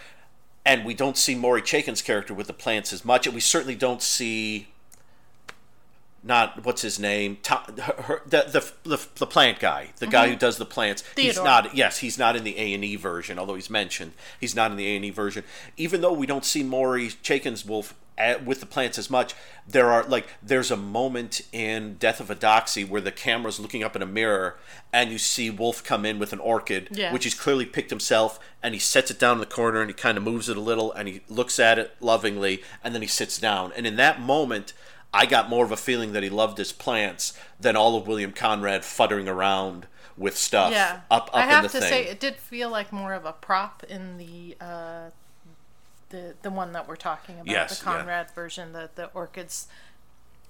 and 0.65 0.85
we 0.85 0.95
don't 0.95 1.17
see 1.17 1.35
Maury 1.35 1.63
Chaykin's 1.63 2.03
character 2.03 2.35
with 2.35 2.47
the 2.47 2.53
plants 2.53 2.93
as 2.93 3.05
much, 3.05 3.27
and 3.27 3.35
we 3.35 3.41
certainly 3.41 3.75
don't 3.75 4.03
see 4.03 4.69
not 6.23 6.64
what's 6.64 6.83
his 6.83 6.99
name, 6.99 7.39
Tom, 7.43 7.77
her, 7.77 8.03
her, 8.03 8.23
the, 8.27 8.73
the 8.85 8.89
the 8.97 9.07
the 9.16 9.27
plant 9.27 9.59
guy, 9.59 9.89
the 9.99 10.07
guy 10.07 10.27
who 10.27 10.33
mm-hmm. 10.33 10.39
does 10.39 10.57
the 10.57 10.64
plants. 10.64 11.03
He's 11.16 11.37
not. 11.37 11.75
Yes, 11.75 11.99
he's 11.99 12.18
not 12.18 12.37
in 12.37 12.45
the 12.45 12.59
A 12.59 12.75
and 12.75 12.85
E 12.85 12.97
version, 12.97 13.39
although 13.39 13.55
he's 13.55 13.70
mentioned. 13.70 14.12
He's 14.39 14.55
not 14.55 14.70
in 14.70 14.77
the 14.77 14.87
A 14.87 14.97
and 14.97 15.05
E 15.05 15.11
version, 15.11 15.45
even 15.77 16.01
though 16.01 16.12
we 16.12 16.27
don't 16.27 16.45
see 16.45 16.62
Maury 16.62 17.09
Chaykin's 17.09 17.64
wolf 17.64 17.95
at, 18.18 18.45
with 18.45 18.61
the 18.61 18.66
plants 18.66 18.99
as 18.99 19.11
much. 19.11 19.35
There 19.66 19.91
are 19.91 20.05
like 20.05 20.29
there's 20.43 20.70
a 20.70 20.77
moment 20.77 21.41
in 21.53 21.95
Death 21.95 22.20
of 22.20 22.31
a 22.31 22.35
Doxy 22.35 22.89
where 22.89 23.01
the 23.01 23.12
camera's 23.12 23.61
looking 23.61 23.83
up 23.83 23.97
in 23.97 24.03
a 24.03 24.07
mirror 24.07 24.57
and 24.93 25.11
you 25.11 25.18
see 25.18 25.51
Wolfe 25.51 25.83
come 25.83 26.05
in 26.05 26.18
with 26.18 26.33
an 26.33 26.39
orchid, 26.39 26.97
which 27.12 27.25
he's 27.25 27.35
clearly 27.35 27.64
picked 27.64 27.91
himself, 27.91 28.39
and 28.62 28.75
he 28.75 28.81
sets 28.81 29.11
it 29.11 29.18
down 29.18 29.35
in 29.35 29.41
the 29.41 29.47
corner 29.47 29.81
and 29.81 29.89
he 29.91 29.95
kind 29.95 30.18
of 30.18 30.25
moves 30.25 30.49
it 30.49 30.57
a 30.57 30.61
little 30.61 30.93
and 30.93 31.09
he 31.09 31.23
looks 31.29 31.59
at 31.59 31.79
it 31.79 31.95
lovingly 32.01 32.62
and 32.83 32.95
then 32.95 33.03
he 33.03 33.09
sits 33.09 33.39
down. 33.39 33.73
And 33.77 33.87
in 33.87 33.97
that 33.97 34.20
moment, 34.20 34.73
I 35.15 35.27
got 35.27 35.49
more 35.51 35.65
of 35.65 35.73
a 35.73 35.77
feeling 35.77 36.13
that 36.13 36.23
he 36.23 36.31
loved 36.31 36.59
his 36.59 36.73
plants 36.73 37.39
than 37.61 37.77
all 37.77 37.97
of 37.97 38.07
William 38.07 38.33
Conrad 38.33 38.85
futtering 38.85 39.29
around 39.29 39.87
with 40.17 40.37
stuff 40.37 40.73
Yeah. 40.73 41.01
up 41.11 41.29
up 41.29 41.37
I 41.37 41.45
in 41.45 41.49
have 41.51 41.63
the 41.65 41.69
to 41.71 41.81
thing. 41.81 41.89
say 41.89 42.05
it 42.07 42.21
did 42.21 42.37
feel 42.37 42.71
like 42.71 42.93
more 42.93 43.13
of 43.15 43.25
a 43.25 43.33
prop 43.33 43.83
in 43.85 44.19
the 44.19 44.57
uh, 44.61 45.11
the 46.11 46.35
the 46.43 46.51
one 46.51 46.73
that 46.73 46.87
we're 46.89 46.97
talking 46.97 47.37
about, 47.37 47.47
Yes, 47.47 47.79
the 47.81 47.91
yeah. 47.91 47.97
Conrad 47.99 48.31
version. 48.35 48.73
The 48.73 48.91
the 48.95 49.07
orchids 49.15 49.67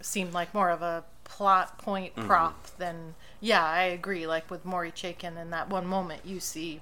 seemed 0.00 0.32
like 0.32 0.52
more 0.54 0.70
of 0.70 0.82
a 0.82 1.04
plot 1.24 1.78
point 1.78 2.14
Mm-hmm. 2.16 2.26
prop 2.28 2.66
than 2.78 3.14
yeah. 3.40 3.64
I 3.64 3.82
agree. 3.84 4.26
Like 4.26 4.50
with 4.50 4.64
Maury 4.64 4.90
Chaykin, 4.92 5.40
in 5.40 5.50
that 5.50 5.68
one 5.70 5.86
moment, 5.86 6.22
you 6.24 6.40
see 6.40 6.80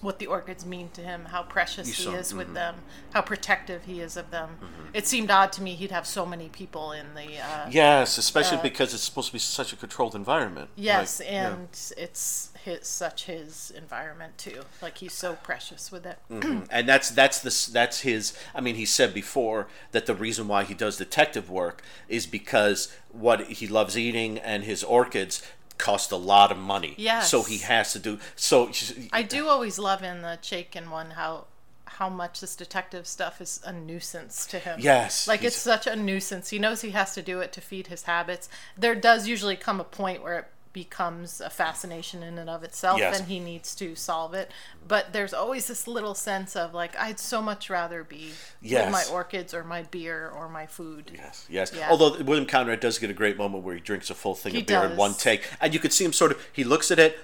what 0.00 0.18
the 0.18 0.26
orchids 0.26 0.64
mean 0.64 0.88
to 0.94 1.00
him, 1.02 1.26
how 1.26 1.42
precious 1.42 1.86
he 1.88 1.92
saw- 2.04 2.12
is 2.14 2.32
with 2.34 2.48
mhm. 2.48 2.54
them, 2.54 2.74
how 3.12 3.20
protective 3.20 3.84
he 3.84 4.00
is 4.00 4.16
of 4.16 4.30
them. 4.30 4.58
It 4.94 5.06
seemed 5.06 5.30
odd 5.30 5.52
to 5.52 5.62
me 5.62 5.74
he'd 5.74 5.90
have 5.90 6.06
so 6.06 6.24
many 6.26 6.48
people 6.48 6.92
in 6.92 7.14
the 7.14 7.38
uh, 7.38 7.68
yes, 7.70 8.18
especially 8.18 8.58
uh, 8.58 8.62
because 8.62 8.94
it's 8.94 9.02
supposed 9.02 9.28
to 9.28 9.32
be 9.34 9.38
such 9.38 9.72
a 9.72 9.76
controlled 9.76 10.14
environment. 10.14 10.70
Yes, 10.76 11.20
Like, 11.20 11.30
yeah. 11.30 11.48
and 11.52 11.68
it's 11.96 12.50
his 12.64 12.86
such 12.86 13.24
his 13.24 13.70
environment 13.76 14.36
too. 14.36 14.62
Like 14.82 14.98
he's 14.98 15.14
so 15.14 15.34
precious 15.34 15.90
with 15.90 16.04
it. 16.06 16.18
and 16.30 16.88
that's 16.88 17.10
that's 17.10 17.38
the 17.40 17.48
s- 17.48 17.66
that's 17.66 18.00
his 18.00 18.36
i 18.54 18.60
mean 18.60 18.74
he 18.74 18.84
said 18.84 19.14
before 19.14 19.66
that 19.92 20.06
the 20.06 20.14
reason 20.14 20.46
why 20.48 20.64
he 20.64 20.74
does 20.74 20.96
detective 20.98 21.48
work 21.48 21.82
is 22.08 22.26
because 22.26 22.94
what 23.10 23.40
he 23.48 23.66
loves 23.66 23.96
eating 23.96 24.38
and 24.38 24.64
his 24.64 24.84
orchids 24.84 25.42
cost 25.80 26.12
a 26.12 26.16
lot 26.16 26.52
of 26.52 26.58
money 26.58 26.94
Yes. 26.98 27.30
so 27.30 27.42
he 27.42 27.58
has 27.58 27.92
to 27.94 27.98
do 27.98 28.18
so 28.36 28.70
I 29.12 29.22
do 29.22 29.48
always 29.48 29.78
love 29.78 30.02
in 30.02 30.22
the 30.22 30.38
Chaykin 30.42 30.90
one 30.90 31.10
how 31.12 31.46
how 31.86 32.08
much 32.08 32.40
this 32.40 32.54
detective 32.56 33.06
stuff 33.06 33.40
is 33.40 33.60
a 33.64 33.72
nuisance 33.72 34.46
to 34.46 34.58
him. 34.58 34.78
Yes, 34.80 35.26
Like 35.28 35.42
it's 35.42 35.56
such 35.56 35.86
a 35.86 35.96
nuisance. 35.96 36.48
He 36.48 36.58
knows 36.58 36.80
he 36.80 36.90
has 36.92 37.14
to 37.14 37.20
do 37.22 37.40
it 37.40 37.52
to 37.54 37.60
feed 37.60 37.88
his 37.88 38.04
habits. 38.04 38.48
There 38.78 38.94
does 38.94 39.26
usually 39.28 39.56
come 39.56 39.80
a 39.80 39.84
point 39.84 40.22
where 40.22 40.38
it 40.38 40.44
becomes 40.72 41.40
a 41.40 41.50
fascination 41.50 42.22
in 42.22 42.38
and 42.38 42.48
of 42.48 42.62
itself 42.62 42.98
Yes. 42.98 43.18
and 43.18 43.28
he 43.28 43.40
needs 43.40 43.74
to 43.76 43.94
solve 43.96 44.34
it. 44.34 44.50
But 44.86 45.12
there's 45.12 45.34
always 45.34 45.66
this 45.66 45.86
little 45.88 46.14
sense 46.14 46.54
of 46.54 46.72
like 46.74 46.96
I'd 46.98 47.18
so 47.18 47.42
much 47.42 47.68
rather 47.68 48.04
be 48.04 48.32
Yes. 48.62 48.84
with 48.84 48.92
my 48.92 49.14
orchids 49.14 49.52
or 49.52 49.64
my 49.64 49.82
beer 49.82 50.28
or 50.28 50.48
my 50.48 50.66
food. 50.66 51.10
Yes, 51.14 51.46
yes. 51.50 51.72
Yeah. 51.74 51.88
Although 51.90 52.22
William 52.22 52.46
Conrad 52.46 52.80
does 52.80 52.98
get 52.98 53.10
a 53.10 53.14
great 53.14 53.36
moment 53.36 53.64
where 53.64 53.74
he 53.74 53.80
drinks 53.80 54.10
a 54.10 54.14
full 54.14 54.34
thing 54.34 54.52
He 54.54 54.60
of 54.60 54.66
beer 54.66 54.84
in 54.84 54.96
one 54.96 55.14
take, 55.14 55.48
and 55.60 55.74
you 55.74 55.80
could 55.80 55.92
see 55.92 56.04
him 56.04 56.12
sort 56.12 56.30
of. 56.32 56.46
He 56.52 56.62
looks 56.64 56.90
at 56.90 56.98
it, 56.98 57.18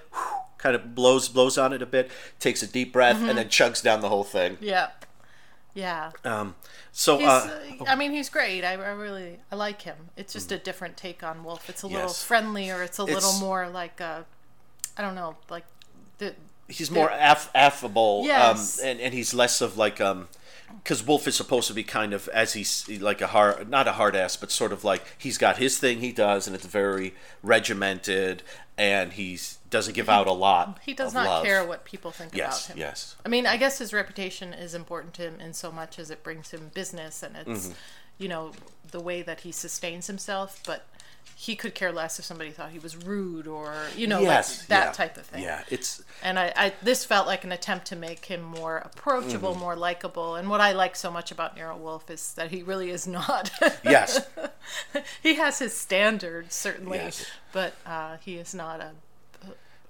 kind 0.59 0.75
of 0.75 0.95
blows 0.95 1.29
blows 1.29 1.57
on 1.57 1.73
it 1.73 1.83
a 1.83 1.87
bit, 1.87 2.11
takes 2.41 2.63
a 2.63 2.67
deep 2.67 2.93
breath, 2.93 3.17
Mm-hmm. 3.17 3.29
and 3.29 3.39
then 3.39 3.49
chugs 3.49 3.83
down 3.83 4.01
the 4.01 4.09
whole 4.09 4.25
thing. 4.25 4.59
Yeah. 4.61 4.89
Yeah. 5.75 6.13
Um, 6.25 6.55
so 6.99 7.23
uh, 7.23 7.51
I 7.87 7.95
mean, 7.95 8.11
he's 8.13 8.31
great. 8.31 8.65
I, 8.65 8.73
I 8.73 8.93
really, 8.93 9.39
I 9.53 9.57
like 9.57 9.83
him. 9.83 9.97
It's 10.17 10.33
just 10.33 10.51
a 10.51 10.57
different 10.57 10.97
take 10.97 11.23
on 11.23 11.45
Wolfe. 11.45 11.69
It's 11.69 11.83
a 11.83 11.87
little 11.87 12.03
Yes. 12.09 12.23
friendlier. 12.23 12.83
It's 12.83 12.97
a 12.97 13.05
little 13.05 13.35
more 13.35 13.69
like, 13.69 14.01
uh, 14.01 14.23
I 14.97 15.03
don't 15.03 15.15
know, 15.15 15.37
like 15.51 15.65
the 16.17 16.35
he's 16.69 16.91
more 16.91 17.11
aff- 17.11 17.51
affable 17.55 18.23
Yes. 18.25 18.81
um, 18.81 18.87
and, 18.89 19.01
and 19.01 19.13
he's 19.13 19.35
less 19.35 19.61
of 19.61 19.77
like 19.77 20.01
um 20.01 20.29
because 20.83 21.07
wolf 21.07 21.29
is 21.29 21.37
supposed 21.37 21.69
to 21.69 21.75
be 21.75 21.85
kind 21.85 22.13
of 22.15 22.27
as 22.29 22.55
he's 22.55 22.89
like 23.01 23.21
a 23.21 23.29
hard 23.29 23.69
not 23.71 23.87
a 23.87 23.93
hard 23.93 24.17
ass 24.17 24.37
but 24.37 24.51
sort 24.51 24.73
of 24.73 24.83
like 24.83 25.05
he's 25.17 25.39
got 25.39 25.59
his 25.59 25.79
thing 25.79 26.01
he 26.01 26.11
does 26.11 26.47
and 26.49 26.57
it's 26.57 26.67
very 26.67 27.15
regimented 27.43 28.43
and 28.77 29.13
he's 29.13 29.56
doesn't 29.71 29.95
give 29.95 30.09
out 30.09 30.27
a 30.27 30.33
lot 30.33 30.79
he 30.85 30.95
does 30.95 31.13
not 31.15 31.27
love. 31.27 31.45
care 31.45 31.65
what 31.65 31.85
people 31.85 32.11
think 32.11 32.35
yes 32.35 32.67
about 32.67 32.75
him. 32.77 32.81
yes 32.81 33.17
I 33.25 33.29
mean, 33.29 33.47
I 33.47 33.57
guess 33.57 33.79
his 33.79 33.93
reputation 33.93 34.53
is 34.53 34.75
important 34.75 35.15
to 35.15 35.23
him 35.23 35.41
in 35.41 35.53
so 35.55 35.73
much 35.73 35.99
as 35.99 36.11
it 36.11 36.23
brings 36.23 36.51
him 36.53 36.71
business 36.75 37.23
and 37.23 37.37
it's, 37.37 37.67
Mm-hmm. 37.69 37.73
you 38.19 38.29
know, 38.29 38.53
the 38.91 39.01
way 39.01 39.23
that 39.23 39.41
he 39.41 39.53
sustains 39.53 40.07
himself. 40.07 40.61
But 40.67 40.87
he 41.35 41.55
could 41.57 41.75
care 41.75 41.93
less 41.93 42.19
if 42.19 42.25
somebody 42.25 42.51
thought 42.51 42.71
he 42.71 42.79
was 42.79 42.97
rude 42.97 43.47
or, 43.47 43.75
you 43.97 44.07
know, 44.07 44.21
yes 44.21 44.61
like 44.61 44.69
that 44.69 44.85
yeah. 44.87 44.93
type 44.93 45.17
of 45.19 45.27
thing. 45.27 45.43
yeah 45.43 45.65
it's 45.69 46.03
And 46.23 46.39
I, 46.39 46.53
I 46.57 46.73
this 46.83 47.05
felt 47.05 47.27
like 47.27 47.43
an 47.45 47.51
attempt 47.53 47.87
to 47.89 47.97
make 47.97 48.25
him 48.27 48.41
more 48.43 48.79
approachable, 48.79 49.51
Mm-hmm. 49.51 49.61
more 49.61 49.77
likable. 49.77 50.37
And 50.37 50.49
what 50.49 50.61
I 50.61 50.73
like 50.73 50.95
so 50.97 51.11
much 51.11 51.33
about 51.33 51.57
Nero 51.57 51.77
Wolfe 51.77 52.09
is 52.11 52.33
that 52.35 52.53
he 52.53 52.63
really 52.63 52.91
is 52.91 53.07
not. 53.07 53.51
yes 53.85 54.27
he 55.23 55.35
has 55.35 55.59
his 55.59 55.75
standards 55.75 56.55
certainly, 56.55 56.99
Yes. 56.99 57.27
but 57.53 57.75
uh, 57.85 58.17
he 58.25 58.37
is 58.37 58.55
not 58.55 58.81
a 58.81 58.93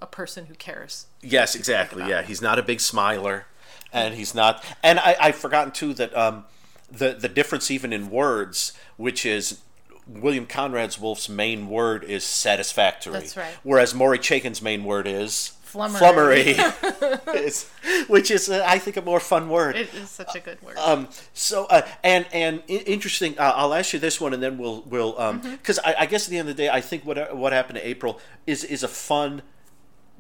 a 0.03 0.07
person 0.07 0.47
who 0.47 0.55
cares. 0.55 1.07
Yes, 1.23 1.55
exactly. 1.55 2.09
Yeah, 2.09 2.23
he's 2.23 2.43
not 2.43 2.59
a 2.59 2.63
big 2.63 2.81
smiler, 2.81 3.47
and 3.93 4.15
he's 4.15 4.35
not. 4.35 4.63
And 4.83 4.99
I, 4.99 5.17
I've 5.21 5.37
forgotten 5.37 5.73
too 5.73 5.95
that 5.95 6.17
um, 6.17 6.45
the 6.91 7.15
the 7.15 7.29
difference 7.29 7.71
even 7.71 7.93
in 7.93 8.11
words, 8.11 8.73
which 8.97 9.25
is 9.27 9.61
William 10.07 10.47
Conrad's 10.47 11.01
Wolfe's 11.01 11.29
main 11.29 11.69
word 11.69 12.05
is 12.05 12.25
satisfactory. 12.25 13.15
That's 13.15 13.37
right. 13.37 13.55
Whereas 13.63 13.95
Maury 13.95 14.19
Chaykin's 14.19 14.63
main 14.63 14.85
word 14.85 15.07
is 15.07 15.53
Flummery. 15.65 16.55
flummery, 16.55 16.55
which 18.09 18.31
is 18.31 18.49
uh, 18.49 18.63
I 18.67 18.79
think 18.79 18.97
a 18.97 19.03
more 19.03 19.19
fun 19.21 19.49
word. 19.49 19.77
It 19.77 19.93
is 19.95 20.09
such 20.11 20.35
a 20.37 20.41
good 20.41 20.63
word. 20.63 20.77
Um, 20.79 21.09
so 21.35 21.67
uh, 21.67 21.83
and 22.05 22.25
and 22.33 22.63
i- 22.69 22.73
interesting. 22.87 23.39
Uh, 23.39 23.53
I'll 23.57 23.75
ask 23.75 23.93
you 23.93 23.99
this 23.99 24.21
one, 24.21 24.33
and 24.33 24.43
then 24.43 24.59
we'll 24.59 24.83
we'll 24.83 25.19
um 25.21 25.41
Mm-hmm. 25.41 25.51
because 25.57 25.79
I, 25.81 25.95
I 26.01 26.07
guess 26.07 26.27
at 26.27 26.31
the 26.31 26.39
end 26.39 26.49
of 26.49 26.57
the 26.57 26.63
day, 26.63 26.69
I 26.69 26.81
think 26.81 27.05
what 27.05 27.37
what 27.37 27.53
happened 27.53 27.79
to 27.79 27.87
April 27.87 28.21
is 28.47 28.63
is 28.65 28.83
a 28.85 28.89
fun 28.89 29.43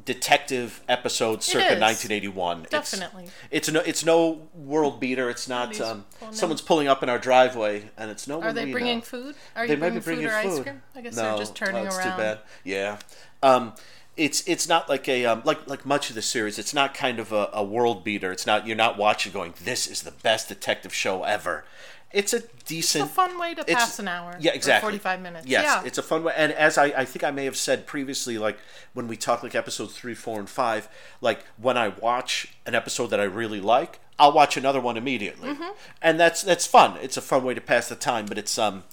detective 0.06 0.80
episode 0.88 1.42
circa 1.42 1.74
is. 1.74 1.80
1981. 1.80 2.64
It's- 2.64 2.70
Definitely. 2.90 3.28
It's, 3.50 3.70
no 3.70 3.80
it's 3.80 4.04
no 4.04 4.48
world 4.54 4.98
beater. 5.00 5.28
It's 5.28 5.46
not 5.48 5.78
um, 5.82 6.06
someone's 6.30 6.62
pulling 6.62 6.88
up 6.88 7.02
in 7.02 7.10
our 7.10 7.18
driveway, 7.18 7.90
and 7.98 8.10
it's 8.10 8.26
no 8.26 8.40
Are 8.40 8.52
they 8.54 8.70
bringing 8.72 8.98
know. 8.98 9.04
food? 9.04 9.34
Are 9.54 9.66
They 9.66 9.74
you 9.74 9.78
bringing 9.78 10.00
bringing 10.00 10.28
food 10.28 10.32
or 10.32 10.42
food. 10.42 10.58
ice 10.58 10.62
cream? 10.62 10.82
I 10.94 11.00
guess 11.02 11.16
no, 11.16 11.22
they're 11.22 11.38
just 11.38 11.54
turning 11.54 11.82
oh, 11.82 11.84
that's 11.84 11.98
around. 11.98 12.12
too 12.16 12.22
bad. 12.22 12.38
Yeah. 12.64 12.98
Um, 13.42 13.74
it's 14.16 14.46
it's 14.46 14.68
not 14.68 14.88
like 14.88 15.08
a 15.08 15.26
um, 15.26 15.42
like 15.44 15.68
like 15.68 15.84
much 15.84 16.08
of 16.08 16.14
the 16.14 16.22
series. 16.22 16.58
It's 16.58 16.72
not 16.74 16.94
kind 16.94 17.18
of 17.18 17.32
a, 17.32 17.50
a 17.52 17.62
world 17.64 18.02
beater. 18.04 18.32
It's 18.32 18.46
not 18.46 18.66
you're 18.66 18.76
not 18.76 18.96
watching 18.96 19.32
going. 19.32 19.54
This 19.62 19.86
is 19.86 20.02
the 20.02 20.10
best 20.10 20.48
detective 20.48 20.94
show 20.94 21.22
ever. 21.24 21.64
It's 22.12 22.32
a 22.32 22.40
decent. 22.64 23.04
It's 23.04 23.12
a 23.12 23.14
fun 23.14 23.38
way 23.38 23.54
to 23.54 23.64
pass 23.64 23.98
an 23.98 24.08
hour. 24.08 24.36
Yeah, 24.40 24.52
exactly. 24.54 24.86
45 24.92 25.20
minutes. 25.20 25.46
Yes, 25.46 25.64
yeah. 25.64 25.82
it's 25.84 25.98
a 25.98 26.02
fun 26.02 26.22
way. 26.24 26.32
And 26.36 26.52
as 26.52 26.78
I, 26.78 26.84
I 26.86 27.04
think 27.04 27.24
I 27.24 27.30
may 27.30 27.44
have 27.44 27.56
said 27.56 27.86
previously, 27.86 28.38
like 28.38 28.58
when 28.94 29.06
we 29.08 29.16
talk 29.16 29.42
like 29.42 29.54
episodes 29.54 29.94
three, 29.98 30.14
four, 30.14 30.38
and 30.38 30.48
five, 30.48 30.88
like 31.20 31.44
when 31.60 31.76
I 31.76 31.88
watch 31.88 32.54
an 32.64 32.74
episode 32.74 33.08
that 33.08 33.20
I 33.20 33.24
really 33.24 33.60
like, 33.60 33.98
I'll 34.18 34.32
watch 34.32 34.56
another 34.56 34.80
one 34.80 34.96
immediately, 34.96 35.50
Mm-hmm. 35.50 35.72
and 36.00 36.18
that's 36.18 36.42
that's 36.42 36.66
fun. 36.66 36.96
It's 37.02 37.16
a 37.18 37.20
fun 37.22 37.44
way 37.44 37.54
to 37.54 37.60
pass 37.60 37.88
the 37.88 37.96
time. 37.96 38.24
But 38.26 38.38
it's 38.38 38.56
um, 38.56 38.84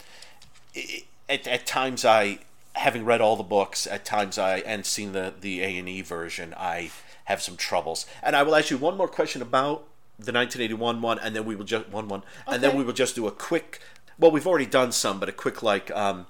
i 0.76 1.04
at 1.30 1.48
at 1.48 1.66
times 1.66 2.04
I, 2.04 2.40
having 2.76 3.06
read 3.06 3.22
all 3.22 3.36
the 3.36 3.44
books, 3.44 3.88
at 3.88 4.06
times 4.06 4.38
I 4.38 4.58
and 4.60 4.86
seen 4.86 5.14
the 5.14 5.34
the 5.40 5.62
A 5.62 5.78
and 5.78 5.88
E 5.88 6.02
version, 6.02 6.54
I 6.58 6.91
have 7.26 7.41
some 7.41 7.58
troubles. 7.58 8.06
And 8.22 8.36
I 8.36 8.44
will 8.44 8.56
ask 8.56 8.70
you 8.70 8.78
one 8.78 8.98
more 8.98 9.08
question 9.08 9.41
about 9.41 9.88
the 10.18 10.32
1981 10.32 11.02
one, 11.02 11.20
and 11.20 11.36
then 11.36 11.45
we 11.45 11.56
will 11.56 11.66
just 11.66 11.90
one 11.90 12.08
one, 12.08 12.24
and 12.48 12.62
then 12.62 12.78
we 12.78 12.84
will 12.84 12.94
just 12.94 13.16
do 13.16 13.28
a 13.28 13.32
quick. 13.32 13.80
Well, 14.20 14.32
we've 14.32 14.48
already 14.48 14.66
done 14.66 14.91
some, 14.91 15.20
but 15.20 15.30
a 15.30 15.32
quick 15.32 15.64
like 15.64 15.90
um, 15.91 16.28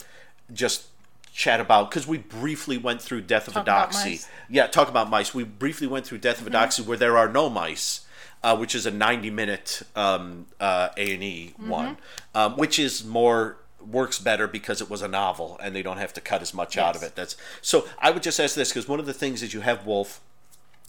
just 0.51 0.87
chat 1.33 1.59
about 1.59 1.89
because 1.89 2.07
we 2.07 2.17
briefly 2.17 2.77
went 2.77 3.01
through 3.01 3.21
Death 3.21 3.47
of 3.47 3.53
Talk 3.53 3.67
a 3.67 3.69
Doxy. 3.69 4.25
Yeah, 4.49 4.67
talk 4.67 4.89
about 4.89 5.09
mice. 5.09 5.33
We 5.33 5.43
briefly 5.43 5.87
went 5.87 6.05
through 6.05 6.19
Death 6.19 6.39
of 6.39 6.47
a 6.47 6.49
Doxy 6.49 6.85
where 6.85 6.97
there 6.97 7.17
are 7.17 7.29
no 7.29 7.49
mice. 7.49 8.01
Uh, 8.45 8.57
which 8.57 8.75
is 8.75 8.85
a 8.85 8.91
90 8.91 9.29
minute 9.29 9.81
um, 9.95 10.47
uh, 10.59 10.89
A&E 10.97 11.53
one, 11.55 11.95
um, 12.35 12.57
which 12.57 12.77
is 12.77 13.05
more 13.05 13.55
works 13.87 14.19
better 14.19 14.47
because 14.47 14.81
it 14.81 14.89
was 14.89 15.01
a 15.01 15.07
novel 15.07 15.59
and 15.61 15.75
they 15.75 15.81
don't 15.81 15.97
have 15.97 16.13
to 16.13 16.21
cut 16.21 16.41
as 16.41 16.53
much 16.53 16.77
out 16.77 16.95
of 16.95 17.03
it. 17.03 17.15
That's 17.15 17.35
so. 17.61 17.87
I 17.99 18.11
would 18.11 18.23
just 18.23 18.39
ask 18.39 18.55
this 18.55 18.69
because 18.69 18.87
one 18.87 18.99
of 18.99 19.05
the 19.05 19.13
things 19.13 19.43
is 19.43 19.53
you 19.53 19.61
have 19.61 19.85
Wolfe, 19.85 20.21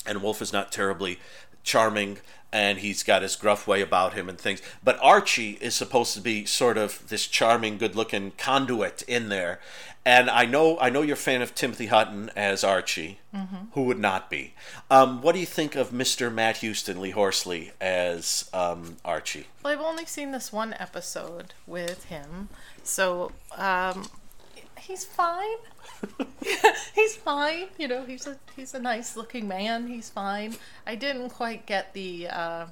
and 0.06 0.22
Wolfe 0.22 0.42
is 0.42 0.52
not 0.52 0.72
terribly 0.72 1.18
charming 1.62 2.18
and 2.54 2.78
he's 2.78 3.02
got 3.02 3.22
his 3.22 3.34
gruff 3.34 3.66
way 3.66 3.82
about 3.82 4.14
him 4.14 4.28
and 4.28 4.38
things. 4.38 4.62
But 4.82 4.96
Archie 5.02 5.58
is 5.60 5.74
supposed 5.74 6.14
to 6.14 6.20
be 6.20 6.44
sort 6.44 6.78
of 6.78 7.08
this 7.08 7.26
charming, 7.26 7.78
good-looking 7.78 8.32
conduit 8.38 9.02
in 9.08 9.28
there. 9.28 9.58
And 10.06 10.30
I 10.30 10.44
know 10.44 10.78
I 10.78 10.90
know 10.90 11.02
you're 11.02 11.14
a 11.14 11.16
fan 11.16 11.42
of 11.42 11.54
Timothy 11.54 11.86
Hutton 11.86 12.30
as 12.36 12.62
Archie. 12.62 13.18
Who 13.72 13.82
would 13.84 13.98
not 13.98 14.30
be? 14.30 14.54
Um, 14.90 15.20
what 15.22 15.34
do 15.34 15.40
you 15.40 15.46
think 15.46 15.74
of 15.74 15.90
Mr. 15.90 16.32
Matt 16.32 16.58
Houston, 16.58 17.00
Lee 17.00 17.10
Horsley, 17.10 17.72
as 17.80 18.48
um, 18.52 18.98
Archie? 19.04 19.46
Well, 19.62 19.72
I've 19.72 19.84
only 19.84 20.04
seen 20.04 20.30
this 20.30 20.52
one 20.52 20.76
episode 20.78 21.54
with 21.66 22.04
him, 22.04 22.50
so 22.84 23.32
um, 23.56 24.06
he's 24.78 25.04
fine. 25.04 25.56
he's 26.94 27.16
fine. 27.16 27.66
You 27.78 27.88
know, 27.88 28.04
he's 28.04 28.26
a 28.26 28.36
he's 28.54 28.74
a 28.74 28.80
nice 28.80 29.16
looking 29.16 29.48
man. 29.48 29.86
He's 29.86 30.10
fine. 30.10 30.54
I 30.86 30.94
didn't 30.94 31.30
quite 31.30 31.66
get 31.66 31.92
the. 31.94 32.28
Uh, 32.28 32.66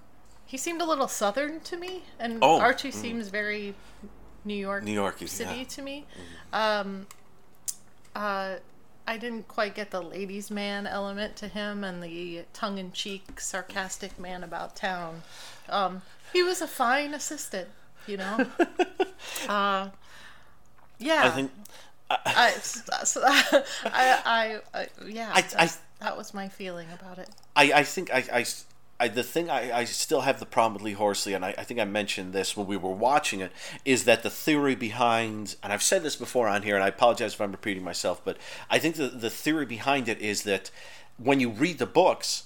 he 0.47 0.59
seemed 0.59 0.83
a 0.83 0.85
little 0.85 1.09
southern 1.09 1.61
to 1.61 1.77
me, 1.77 2.03
and 2.19 2.39
Oh, 2.43 2.61
Archie 2.61 2.91
seems 2.91 3.29
very 3.29 3.75
New 4.45 4.55
York, 4.55 4.85
New 4.85 4.93
York, 4.93 5.19
City 5.27 5.59
yeah. 5.59 5.65
to 5.65 5.83
me. 5.83 6.07
Um, 6.53 7.07
uh, 8.15 8.57
I 9.07 9.17
didn't 9.17 9.49
quite 9.49 9.75
get 9.75 9.91
the 9.91 10.03
ladies' 10.03 10.51
man 10.51 10.87
element 10.87 11.37
to 11.37 11.49
him, 11.49 11.83
and 11.85 12.03
the 12.03 12.45
tongue-in-cheek, 12.53 13.41
sarcastic 13.41 14.19
man 14.19 14.45
about 14.45 14.77
town. 14.77 15.23
Um, 15.69 16.03
he 16.33 16.43
was 16.43 16.61
a 16.61 16.69
fine 16.69 17.15
assistant, 17.15 17.69
you 18.07 18.17
know. 18.17 18.47
uh, 19.49 19.89
yeah. 20.99 21.23
I 21.25 21.31
think 21.31 21.51
I, 22.11 22.51
so, 22.51 23.23
I, 23.25 23.63
I, 23.85 24.11
uh, 24.13 24.21
I, 24.25 24.61
uh, 24.75 24.85
yeah, 25.07 25.31
I- 25.35 25.71
that 26.01 26.17
was 26.17 26.35
my 26.35 26.49
feeling 26.49 26.89
about 26.93 27.19
it. 27.19 27.29
I, 27.55 27.73
I 27.73 27.85
think 27.85 28.13
I, 28.13 28.25
I, 28.33 28.45
I- 29.01 29.09
the 29.09 29.23
thing 29.23 29.49
I, 29.51 29.77
I 29.79 29.85
still 29.85 30.23
have 30.23 30.39
the 30.41 30.47
problem 30.47 30.75
with 30.75 30.83
Lee 30.83 30.93
Horsley, 30.93 31.33
and 31.33 31.45
I, 31.45 31.55
I 31.57 31.65
think 31.65 31.81
I 31.81 31.85
mentioned 31.85 32.33
this 32.33 32.57
when 32.57 32.67
we 32.67 32.77
were 32.77 32.91
watching 32.93 33.41
it, 33.41 33.53
is 33.85 34.05
that 34.05 34.23
the 34.23 34.31
theory 34.31 34.75
behind, 34.75 35.57
and 35.63 35.73
I've 35.73 35.83
said 35.83 36.03
this 36.03 36.17
before 36.17 36.49
on 36.49 36.63
here, 36.63 36.75
and 36.75 36.85
I 36.85 36.89
apologize 36.89 37.35
if 37.35 37.41
I'm 37.41 37.53
repeating 37.53 37.83
myself, 37.85 38.21
but 38.25 38.37
I 38.71 38.79
think 38.79 38.97
the, 38.97 39.09
the 39.09 39.31
theory 39.31 39.67
behind 39.67 40.09
it 40.09 40.21
is 40.21 40.43
that 40.43 40.71
when 41.19 41.41
you 41.41 41.51
read 41.51 41.79
the 41.79 41.87
books, 41.87 42.45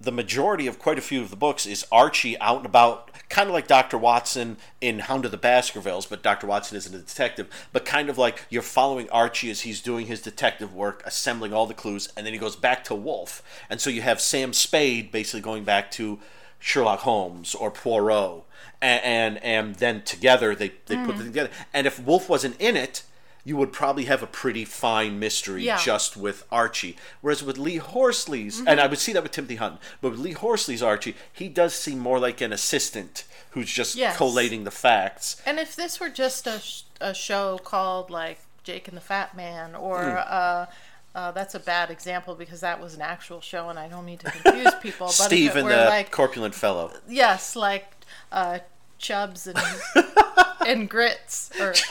the 0.00 0.12
majority 0.12 0.66
of 0.66 0.78
quite 0.78 0.98
a 0.98 1.02
few 1.02 1.20
of 1.20 1.30
the 1.30 1.36
books 1.36 1.66
is 1.66 1.84
Archie 1.90 2.38
out 2.38 2.58
and 2.58 2.66
about, 2.66 3.10
kind 3.28 3.48
of 3.48 3.54
like 3.54 3.66
Dr. 3.66 3.98
Watson 3.98 4.56
in 4.80 5.00
Hound 5.00 5.24
of 5.24 5.32
the 5.32 5.36
Baskervilles, 5.36 6.06
but 6.06 6.22
Dr. 6.22 6.46
Watson 6.46 6.76
isn't 6.76 6.94
a 6.94 6.98
detective, 6.98 7.48
but 7.72 7.84
kind 7.84 8.08
of 8.08 8.16
like 8.16 8.46
you're 8.48 8.62
following 8.62 9.10
Archie 9.10 9.50
as 9.50 9.62
he's 9.62 9.80
doing 9.80 10.06
his 10.06 10.22
detective 10.22 10.72
work, 10.72 11.02
assembling 11.04 11.52
all 11.52 11.66
the 11.66 11.74
clues, 11.74 12.08
and 12.16 12.24
then 12.24 12.32
he 12.32 12.38
goes 12.38 12.54
back 12.54 12.84
to 12.84 12.94
Wolfe. 12.94 13.42
And 13.68 13.80
so 13.80 13.90
you 13.90 14.02
have 14.02 14.20
Sam 14.20 14.52
Spade 14.52 15.10
basically 15.10 15.40
going 15.40 15.64
back 15.64 15.90
to 15.92 16.20
Sherlock 16.60 17.00
Holmes 17.00 17.54
or 17.54 17.70
Poirot. 17.70 18.44
And, 18.80 19.04
and, 19.04 19.44
and 19.44 19.74
then 19.76 20.02
together 20.02 20.54
they, 20.54 20.72
they 20.86 20.96
put 20.96 21.16
them 21.16 21.18
mm. 21.18 21.26
together. 21.26 21.50
And 21.74 21.86
if 21.88 21.98
Wolfe 22.00 22.28
wasn't 22.28 22.60
in 22.60 22.76
it, 22.76 23.02
you 23.48 23.56
would 23.56 23.72
probably 23.72 24.04
have 24.04 24.22
a 24.22 24.26
pretty 24.26 24.64
fine 24.64 25.18
mystery 25.18 25.62
Yeah. 25.64 25.78
just 25.82 26.16
with 26.16 26.44
Archie. 26.52 26.96
Whereas 27.22 27.42
with 27.42 27.56
Lee 27.58 27.78
Horsley's, 27.78 28.58
Mm-hmm. 28.58 28.68
and 28.68 28.80
I 28.80 28.86
would 28.86 28.98
see 28.98 29.12
that 29.14 29.22
with 29.22 29.32
Timothy 29.32 29.56
Hutton, 29.56 29.78
but 30.02 30.10
with 30.10 30.20
Lee 30.20 30.32
Horsley's 30.32 30.82
Archie, 30.82 31.14
he 31.32 31.48
does 31.48 31.72
seem 31.74 31.98
more 31.98 32.18
like 32.18 32.40
an 32.40 32.52
assistant 32.52 33.24
who's 33.52 33.70
just 33.70 33.96
Yes. 33.96 34.16
collating 34.16 34.64
the 34.64 34.70
facts. 34.70 35.40
And 35.46 35.58
if 35.58 35.74
this 35.74 35.98
were 36.00 36.10
just 36.10 36.46
a, 36.46 36.60
sh- 36.60 36.82
a 37.00 37.14
show 37.14 37.58
called 37.58 38.10
like 38.10 38.38
Jake 38.64 38.86
and 38.88 38.96
the 38.96 39.00
Fat 39.12 39.34
Man, 39.36 39.74
or 39.74 40.02
Hmm. 40.04 40.16
uh, 40.40 40.66
uh, 41.14 41.30
that's 41.32 41.54
a 41.54 41.58
bad 41.60 41.90
example 41.90 42.34
because 42.34 42.60
that 42.60 42.80
was 42.80 42.94
an 42.94 43.00
actual 43.00 43.40
show, 43.40 43.70
and 43.70 43.78
I 43.78 43.88
don't 43.88 44.04
mean 44.04 44.18
to 44.18 44.30
confuse 44.30 44.74
people. 44.82 45.06
But 45.06 45.12
Steve 45.30 45.56
and 45.56 45.68
the 45.70 45.84
like 45.86 46.10
corpulent 46.10 46.54
fellow. 46.54 46.92
yes, 47.08 47.56
like 47.56 47.86
uh, 48.30 48.58
Chubs 48.98 49.46
and 49.46 49.58
and 50.66 50.88
Grits, 50.90 51.50
or 51.60 51.72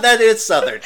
that 0.00 0.18
is 0.20 0.44
Southern. 0.44 0.80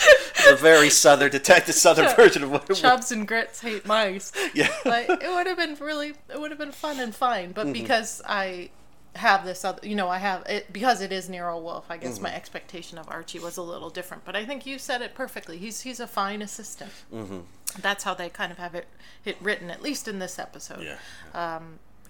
a 0.49 0.57
very 0.57 0.91
Southern 0.91 1.31
detective 1.31 1.75
Southern 1.75 2.15
version 2.15 2.43
of 2.45 2.51
what 2.51 2.65
it 2.65 2.69
was. 2.71 2.81
Chubs 2.81 3.11
and 3.13 3.27
Grits 3.27 3.61
hate 3.61 3.87
mice. 3.87 4.33
Yeah. 4.55 4.69
like 4.85 5.09
it 5.09 5.31
would 5.31 5.47
have 5.47 5.57
been 5.57 5.75
really 5.81 6.15
it 6.33 6.41
would 6.41 6.51
have 6.51 6.59
been 6.59 6.73
fun 6.73 7.01
and 7.01 7.15
fine 7.15 7.53
but 7.53 7.61
Mm-hmm. 7.67 7.73
because 7.73 8.21
i 8.27 8.71
have 9.17 9.45
this 9.45 9.65
other 9.65 9.87
you 9.87 9.95
know 9.95 10.09
i 10.09 10.19
have 10.19 10.45
it 10.47 10.73
because 10.73 11.01
it 11.01 11.11
is 11.13 11.29
nero 11.29 11.59
wolf 11.59 11.85
i 11.91 11.97
guess 11.97 12.15
Mm-hmm. 12.15 12.25
my 12.25 12.35
expectation 12.35 12.97
of 12.97 13.09
archie 13.09 13.39
was 13.41 13.57
a 13.57 13.63
little 13.63 13.91
different 13.91 14.25
but 14.25 14.35
i 14.37 14.45
think 14.45 14.65
you 14.67 14.79
said 14.79 15.03
it 15.03 15.15
perfectly 15.15 15.59
he's 15.59 15.81
he's 15.83 15.99
a 16.01 16.07
fine 16.07 16.41
assistant 16.43 16.93
mm-hmm. 17.13 17.41
that's 17.81 18.05
how 18.05 18.15
they 18.15 18.29
kind 18.29 18.51
of 18.53 18.59
have 18.59 18.75
it, 18.75 18.87
it 19.25 19.37
written 19.41 19.69
at 19.71 19.83
least 19.83 20.07
in 20.09 20.19
this 20.21 20.39
episode 20.39 20.83
Yeah. 20.83 21.61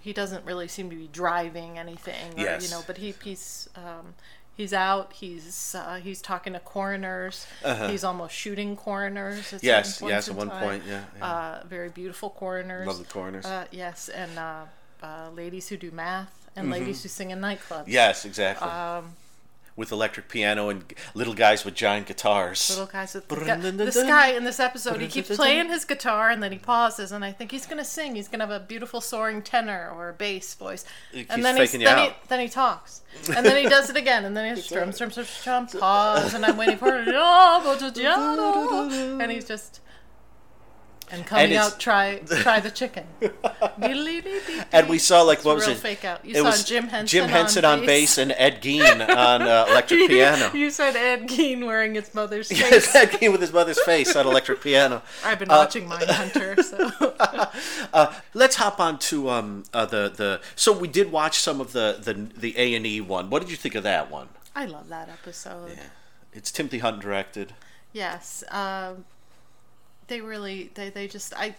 He 0.01 0.11
doesn't 0.13 0.43
really 0.45 0.67
seem 0.67 0.89
to 0.89 0.95
be 0.95 1.07
driving 1.07 1.77
anything 1.77 2.33
or, 2.37 2.41
Yes. 2.41 2.63
you 2.63 2.69
know 2.75 2.83
but 2.87 2.97
he 2.97 3.13
he's 3.23 3.69
um 3.75 4.13
He's 4.57 4.73
out. 4.73 5.13
He's 5.13 5.73
uh, 5.75 5.95
he's 6.03 6.21
talking 6.21 6.53
to 6.53 6.59
coroners. 6.59 7.47
He's 7.87 8.03
almost 8.03 8.35
shooting 8.35 8.75
coroners. 8.75 9.53
At 9.53 9.53
Uh-huh. 9.53 9.59
Yes, 9.63 10.01
yes, 10.05 10.27
at 10.29 10.35
one 10.35 10.49
time. 10.49 10.61
point, 10.63 10.83
yeah, 10.85 11.03
yeah. 11.17 11.25
Uh, 11.25 11.63
very 11.65 11.89
beautiful 11.89 12.29
coroners. 12.29 12.85
Lovely 12.85 13.05
coroners. 13.05 13.45
Uh, 13.45 13.65
yes, 13.71 14.09
and 14.09 14.37
uh, 14.37 14.65
uh, 15.01 15.29
ladies 15.33 15.69
who 15.69 15.77
do 15.77 15.89
math 15.91 16.49
and 16.55 16.69
ladies 16.69 17.01
who 17.01 17.09
sing 17.09 17.31
in 17.31 17.39
nightclubs. 17.39 17.85
yes, 17.87 18.25
exactly. 18.25 18.67
Um, 18.67 19.13
with 19.75 19.91
electric 19.91 20.27
piano 20.27 20.69
and 20.69 20.93
little 21.13 21.33
guys 21.33 21.63
with 21.63 21.73
giant 21.73 22.07
guitars. 22.07 22.69
Little 22.69 22.85
guys 22.85 23.13
with 23.13 23.27
the 23.27 23.35
guy, 23.37 23.57
this 23.57 23.95
guy 23.95 24.27
in 24.29 24.43
this 24.43 24.59
episode, 24.59 25.01
he 25.01 25.07
keeps 25.07 25.35
playing 25.35 25.69
his 25.69 25.85
guitar 25.85 26.29
and 26.29 26.43
then 26.43 26.51
he 26.51 26.57
pauses, 26.57 27.11
and 27.11 27.23
I 27.23 27.31
think 27.31 27.51
he's 27.51 27.65
gonna 27.65 27.85
sing. 27.85 28.15
He's 28.15 28.27
gonna 28.27 28.45
have 28.45 28.61
a 28.61 28.65
beautiful 28.65 29.01
soaring 29.01 29.41
tenor 29.41 29.91
or 29.95 30.09
a 30.09 30.13
bass 30.13 30.53
voice, 30.55 30.85
He 31.11 31.19
keeps 31.19 31.31
and 31.31 31.43
then 31.43 31.57
he's, 31.57 31.69
faking 31.69 31.81
you 31.81 31.87
then 31.87 31.97
he 31.97 32.09
out. 32.09 32.27
then 32.27 32.39
he 32.39 32.49
talks, 32.49 33.01
and 33.35 33.45
then 33.45 33.61
he 33.61 33.69
does 33.69 33.89
it 33.89 33.95
again, 33.95 34.25
and 34.25 34.35
then 34.35 34.55
he's 34.55 34.65
strum 34.65 34.91
strum 34.91 35.11
strum 35.11 35.25
strum 35.25 35.67
pause, 35.79 36.33
and 36.33 36.45
I'm 36.45 36.57
waiting 36.57 36.77
for 36.77 36.99
it, 36.99 37.07
and 39.21 39.31
he's 39.31 39.47
just. 39.47 39.79
And 41.11 41.25
coming 41.25 41.51
it's- 41.51 41.73
out, 41.73 41.79
try 41.79 42.17
try 42.25 42.59
the 42.59 42.71
chicken. 42.71 43.05
And 44.71 44.87
we 44.89 44.97
saw 44.97 45.21
like 45.23 45.43
what 45.43 45.53
a 45.53 45.55
was 45.55 45.67
real 45.67 45.75
it? 45.75 45.79
fake 45.79 46.05
out. 46.05 46.23
You 46.25 46.31
it 46.31 46.37
saw 46.37 46.43
was 46.45 46.63
Jim 46.63 46.87
Henson 46.87 47.07
Jim 47.07 47.29
Henson 47.29 47.65
on 47.65 47.79
on, 47.79 47.85
bass 47.85 48.17
and 48.17 48.31
Ed 48.37 48.61
Gein 48.61 49.01
on 49.09 49.41
uh, 49.41 49.65
electric 49.69 50.07
piano. 50.07 50.51
you 50.53 50.69
said 50.71 50.95
Ed 50.95 51.27
Gein 51.27 51.65
wearing 51.65 51.95
his 51.95 52.13
mother's 52.13 52.47
face. 52.49 52.59
Yes, 52.59 52.95
Ed 52.95 53.11
Gein 53.11 53.31
with 53.31 53.41
his 53.41 53.51
mother's 53.53 53.81
face 53.81 54.15
on 54.15 54.25
electric 54.25 54.61
piano. 54.61 55.01
I've 55.23 55.39
been 55.39 55.49
watching 55.49 55.87
Mindhunter, 55.89 56.63
so 56.63 57.13
Uh, 57.93 58.13
let's 58.33 58.55
hop 58.55 58.79
on 58.79 58.97
to 58.99 59.29
um, 59.29 59.63
uh, 59.73 59.85
the 59.85 60.09
the. 60.15 60.41
So 60.55 60.71
we 60.71 60.87
did 60.87 61.11
watch 61.11 61.39
some 61.39 61.59
of 61.61 61.73
the 61.73 61.97
the 62.01 62.13
the 62.39 62.57
A 62.57 62.73
and 62.75 62.85
E 62.85 63.01
one. 63.01 63.29
What 63.29 63.41
did 63.41 63.51
you 63.51 63.57
think 63.57 63.75
of 63.75 63.83
that 63.83 64.09
one? 64.09 64.29
I 64.55 64.65
love 64.65 64.89
that 64.89 65.09
episode. 65.09 65.71
Yeah. 65.75 65.83
It's 66.33 66.51
Timothy 66.51 66.79
Hutton 66.79 66.99
directed. 66.99 67.53
Yes, 67.93 68.43
um, 68.49 69.03
they 70.11 70.19
really 70.21 70.69
they 70.75 70.89
they 70.89 71.07
just 71.07 71.33
I 71.35 71.55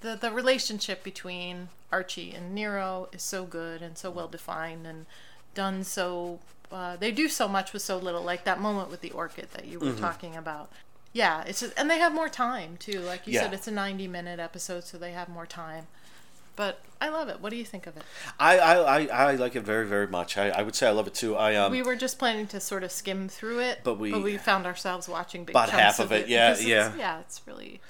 the, 0.00 0.14
the 0.16 0.30
relationship 0.30 1.02
between 1.02 1.68
Archie 1.92 2.32
and 2.32 2.54
Nero 2.54 3.08
is 3.12 3.22
so 3.22 3.44
good 3.44 3.82
and 3.82 3.98
so 3.98 4.10
well 4.10 4.28
defined 4.28 4.86
and 4.86 5.06
done 5.54 5.82
so. 5.84 6.38
Uh, 6.72 6.94
they 6.94 7.10
do 7.10 7.28
so 7.28 7.48
much 7.48 7.72
with 7.72 7.82
so 7.82 7.98
little, 7.98 8.22
like 8.22 8.44
that 8.44 8.60
moment 8.60 8.92
with 8.92 9.00
the 9.00 9.10
orchid 9.10 9.48
that 9.54 9.66
you 9.66 9.80
were 9.80 9.86
Mm-hmm. 9.88 10.00
talking 10.00 10.36
about. 10.36 10.70
Yeah, 11.12 11.42
it's 11.44 11.58
just, 11.58 11.72
and 11.76 11.90
they 11.90 11.98
have 11.98 12.14
more 12.14 12.28
time 12.28 12.76
too. 12.78 13.00
Like 13.00 13.26
you 13.26 13.32
said, 13.34 13.52
it's 13.52 13.66
a 13.66 13.72
ninety 13.72 14.06
minute 14.06 14.38
episode, 14.38 14.84
so 14.84 14.96
they 14.96 15.10
have 15.10 15.28
more 15.28 15.46
time. 15.46 15.88
But 16.60 16.78
I 17.00 17.08
love 17.08 17.28
it. 17.30 17.40
What 17.40 17.48
do 17.48 17.56
you 17.56 17.64
think 17.64 17.86
of 17.86 17.96
it? 17.96 18.02
I 18.38 18.58
I, 18.58 18.74
I, 18.98 19.06
I 19.30 19.34
like 19.36 19.56
it 19.56 19.62
very 19.62 19.86
very 19.86 20.06
much. 20.06 20.36
I, 20.36 20.50
I 20.50 20.62
would 20.62 20.74
say 20.74 20.86
I 20.86 20.90
love 20.90 21.06
it 21.06 21.14
too. 21.14 21.34
I 21.34 21.56
um 21.56 21.72
we 21.72 21.80
were 21.82 21.96
just 21.96 22.18
planning 22.18 22.46
to 22.48 22.60
sort 22.60 22.84
of 22.84 22.92
skim 22.92 23.28
through 23.30 23.60
it, 23.60 23.80
But 23.82 23.94
we- 23.94 24.12
we 24.12 24.36
found 24.36 24.66
ourselves 24.66 25.08
watching 25.08 25.44
big 25.44 25.54
About 25.56 25.70
half 25.70 26.00
of 26.00 26.12
it, 26.12 26.28
yeah, 26.28 26.50
because 26.50 26.64
it's- 26.66 26.70
yeah. 26.70 26.92
Um, 26.92 26.98
yeah. 26.98 27.20
It's 27.20 27.40
really, 27.46 27.80